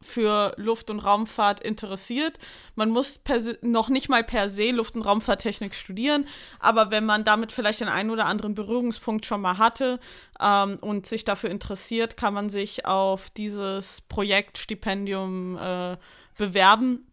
für 0.00 0.54
Luft- 0.56 0.90
und 0.90 1.00
Raumfahrt 1.00 1.60
interessiert. 1.60 2.38
Man 2.74 2.90
muss 2.90 3.20
noch 3.62 3.88
nicht 3.88 4.08
mal 4.08 4.22
per 4.22 4.48
se 4.48 4.70
Luft- 4.70 4.94
und 4.94 5.02
Raumfahrttechnik 5.02 5.74
studieren, 5.74 6.26
aber 6.58 6.90
wenn 6.90 7.04
man 7.04 7.24
damit 7.24 7.52
vielleicht 7.52 7.80
den 7.80 7.88
einen 7.88 8.10
oder 8.10 8.26
anderen 8.26 8.54
Berührungspunkt 8.54 9.26
schon 9.26 9.40
mal 9.40 9.58
hatte 9.58 9.98
ähm, 10.40 10.76
und 10.80 11.06
sich 11.06 11.24
dafür 11.24 11.50
interessiert, 11.50 12.16
kann 12.16 12.34
man 12.34 12.50
sich 12.50 12.86
auf 12.86 13.30
dieses 13.30 14.02
Projektstipendium 14.02 15.56
äh, 15.56 15.96
bewerben 16.36 17.06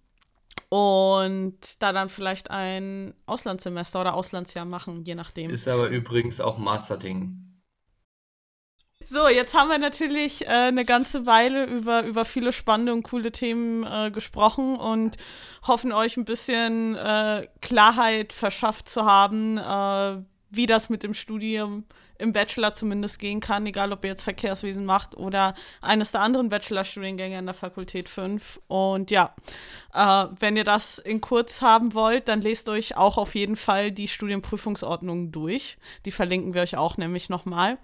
und 0.69 1.81
da 1.81 1.91
dann 1.91 2.07
vielleicht 2.07 2.49
ein 2.49 3.13
Auslandssemester 3.25 4.01
oder 4.01 4.13
Auslandsjahr 4.13 4.65
machen, 4.65 5.03
je 5.03 5.15
nachdem. 5.15 5.49
Ist 5.49 5.67
aber 5.67 5.89
übrigens 5.89 6.39
auch 6.39 6.57
Masterding. 6.57 7.50
So, 9.03 9.27
jetzt 9.27 9.55
haben 9.55 9.69
wir 9.69 9.79
natürlich 9.79 10.45
äh, 10.45 10.49
eine 10.49 10.85
ganze 10.85 11.25
Weile 11.25 11.65
über, 11.65 12.03
über 12.03 12.23
viele 12.23 12.51
spannende 12.51 12.93
und 12.93 13.03
coole 13.03 13.31
Themen 13.31 13.83
äh, 13.83 14.11
gesprochen 14.11 14.75
und 14.75 15.17
hoffen 15.63 15.91
euch 15.91 16.17
ein 16.17 16.25
bisschen 16.25 16.95
äh, 16.95 17.47
Klarheit 17.61 18.31
verschafft 18.31 18.87
zu 18.87 19.05
haben, 19.05 19.57
äh, 19.57 20.23
wie 20.51 20.65
das 20.65 20.89
mit 20.89 21.03
dem 21.03 21.13
Studium 21.13 21.85
im 22.21 22.33
Bachelor 22.33 22.73
zumindest 22.73 23.17
gehen 23.19 23.39
kann, 23.39 23.65
egal 23.65 23.91
ob 23.91 24.03
ihr 24.03 24.11
jetzt 24.11 24.21
Verkehrswesen 24.21 24.85
macht 24.85 25.17
oder 25.17 25.55
eines 25.81 26.11
der 26.11 26.21
anderen 26.21 26.49
Bachelorstudiengänge 26.49 27.37
an 27.39 27.47
der 27.47 27.55
Fakultät 27.55 28.07
5. 28.07 28.61
Und 28.67 29.09
ja, 29.09 29.33
äh, 29.93 30.27
wenn 30.39 30.55
ihr 30.55 30.63
das 30.63 30.99
in 30.99 31.19
kurz 31.19 31.61
haben 31.61 31.95
wollt, 31.95 32.27
dann 32.27 32.41
lest 32.41 32.69
euch 32.69 32.95
auch 32.95 33.17
auf 33.17 33.33
jeden 33.33 33.55
Fall 33.55 33.91
die 33.91 34.07
Studienprüfungsordnungen 34.07 35.31
durch. 35.31 35.77
Die 36.05 36.11
verlinken 36.11 36.53
wir 36.53 36.61
euch 36.61 36.77
auch 36.77 36.97
nämlich 36.97 37.29
nochmal. 37.29 37.79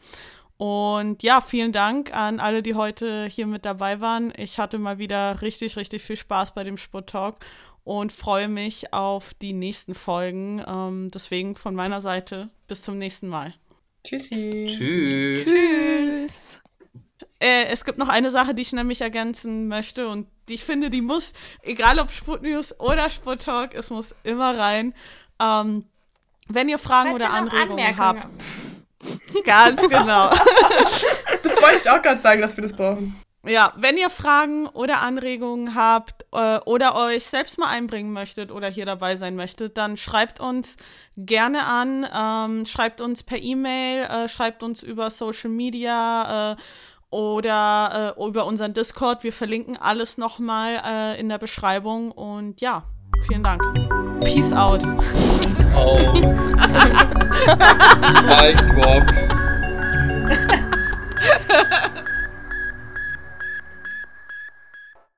Und 0.58 1.22
ja, 1.22 1.40
vielen 1.40 1.72
Dank 1.72 2.14
an 2.16 2.40
alle, 2.40 2.64
die 2.64 2.74
heute 2.74 3.28
hier 3.30 3.46
mit 3.46 3.64
dabei 3.64 4.02
waren. 4.02 4.34
Ich 4.38 4.58
hatte 4.58 4.80
mal 4.80 4.98
wieder 4.98 5.42
richtig, 5.42 5.78
richtig 5.78 6.02
viel 6.02 6.18
Spaß 6.18 6.54
bei 6.54 6.64
dem 6.64 6.78
Sport 6.78 7.10
Talk 7.10 7.38
und 7.84 8.12
freue 8.12 8.48
mich 8.48 8.92
auf 8.92 9.34
die 9.36 9.54
nächsten 9.54 9.94
Folgen. 9.94 10.64
Ähm, 10.68 11.12
deswegen 11.14 11.56
von 11.56 11.76
meiner 11.76 12.02
Seite 12.02 12.50
bis 12.68 12.82
zum 12.82 12.98
nächsten 12.98 13.28
Mal. 13.28 13.54
Tschüssi. 14.04 14.66
Tschüss. 14.68 15.46
Tschüss. 15.46 16.62
Äh, 17.40 17.66
es 17.66 17.86
gibt 17.86 18.00
noch 18.00 18.10
eine 18.10 18.32
Sache, 18.32 18.56
die 18.56 18.64
ich 18.64 18.74
nämlich 18.74 19.02
ergänzen 19.02 19.68
möchte 19.68 20.08
und 20.08 20.28
die 20.50 20.56
ich 20.56 20.64
finde, 20.64 20.90
die 20.90 21.02
muss, 21.02 21.34
egal 21.62 22.00
ob 22.00 22.10
Sputnews 22.10 22.80
oder 22.80 23.10
Sputtalk, 23.10 23.76
es 23.76 23.92
muss 23.92 24.16
immer 24.24 24.58
rein. 24.58 24.96
Ähm, 25.40 25.86
wenn 26.48 26.68
ihr 26.68 26.80
Fragen 26.80 27.14
oder 27.14 27.30
Anregungen 27.30 27.98
habt, 27.98 28.28
ganz 29.46 29.88
genau. 29.90 30.32
Das 31.44 31.62
wollte 31.62 31.78
ich 31.78 31.90
auch 31.90 32.02
gerade 32.02 32.22
sagen, 32.22 32.42
dass 32.42 32.56
wir 32.58 32.64
das 32.64 32.74
brauchen. 32.74 33.16
Ja, 33.46 33.74
wenn 33.78 33.98
ihr 33.98 34.10
Fragen 34.10 34.68
oder 34.68 35.00
Anregungen 35.00 35.74
habt 35.74 36.26
äh, 36.34 36.58
oder 36.66 36.96
euch 36.96 37.26
selbst 37.26 37.58
mal 37.58 37.70
einbringen 37.70 38.12
möchtet 38.12 38.52
oder 38.52 38.68
hier 38.68 38.86
dabei 38.86 39.16
sein 39.16 39.36
möchtet, 39.36 39.78
dann 39.78 39.96
schreibt 39.96 40.40
uns 40.40 40.76
gerne 41.16 41.64
an, 41.64 42.06
ähm, 42.14 42.66
schreibt 42.66 43.00
uns 43.00 43.24
per 43.24 43.42
E-Mail, 43.42 44.04
äh, 44.04 44.28
schreibt 44.28 44.64
uns 44.64 44.84
über 44.84 45.10
Social 45.10 45.50
Media 45.50 46.54
äh, 46.54 46.56
oder 47.10 48.16
äh, 48.18 48.28
über 48.28 48.46
unseren 48.46 48.74
Discord. 48.74 49.24
Wir 49.24 49.34
verlinken 49.34 49.78
alles 49.78 50.18
nochmal 50.18 50.82
äh, 50.84 51.20
in 51.20 51.30
der 51.30 51.38
Beschreibung 51.38 52.12
und 52.12 52.60
ja, 52.60 52.84
Vielen 53.28 53.44
Dank. 53.44 53.62
Peace 54.22 54.54
out. 54.54 54.84
Oh. 55.76 56.00
mein 58.28 58.76
Gott. 58.76 59.04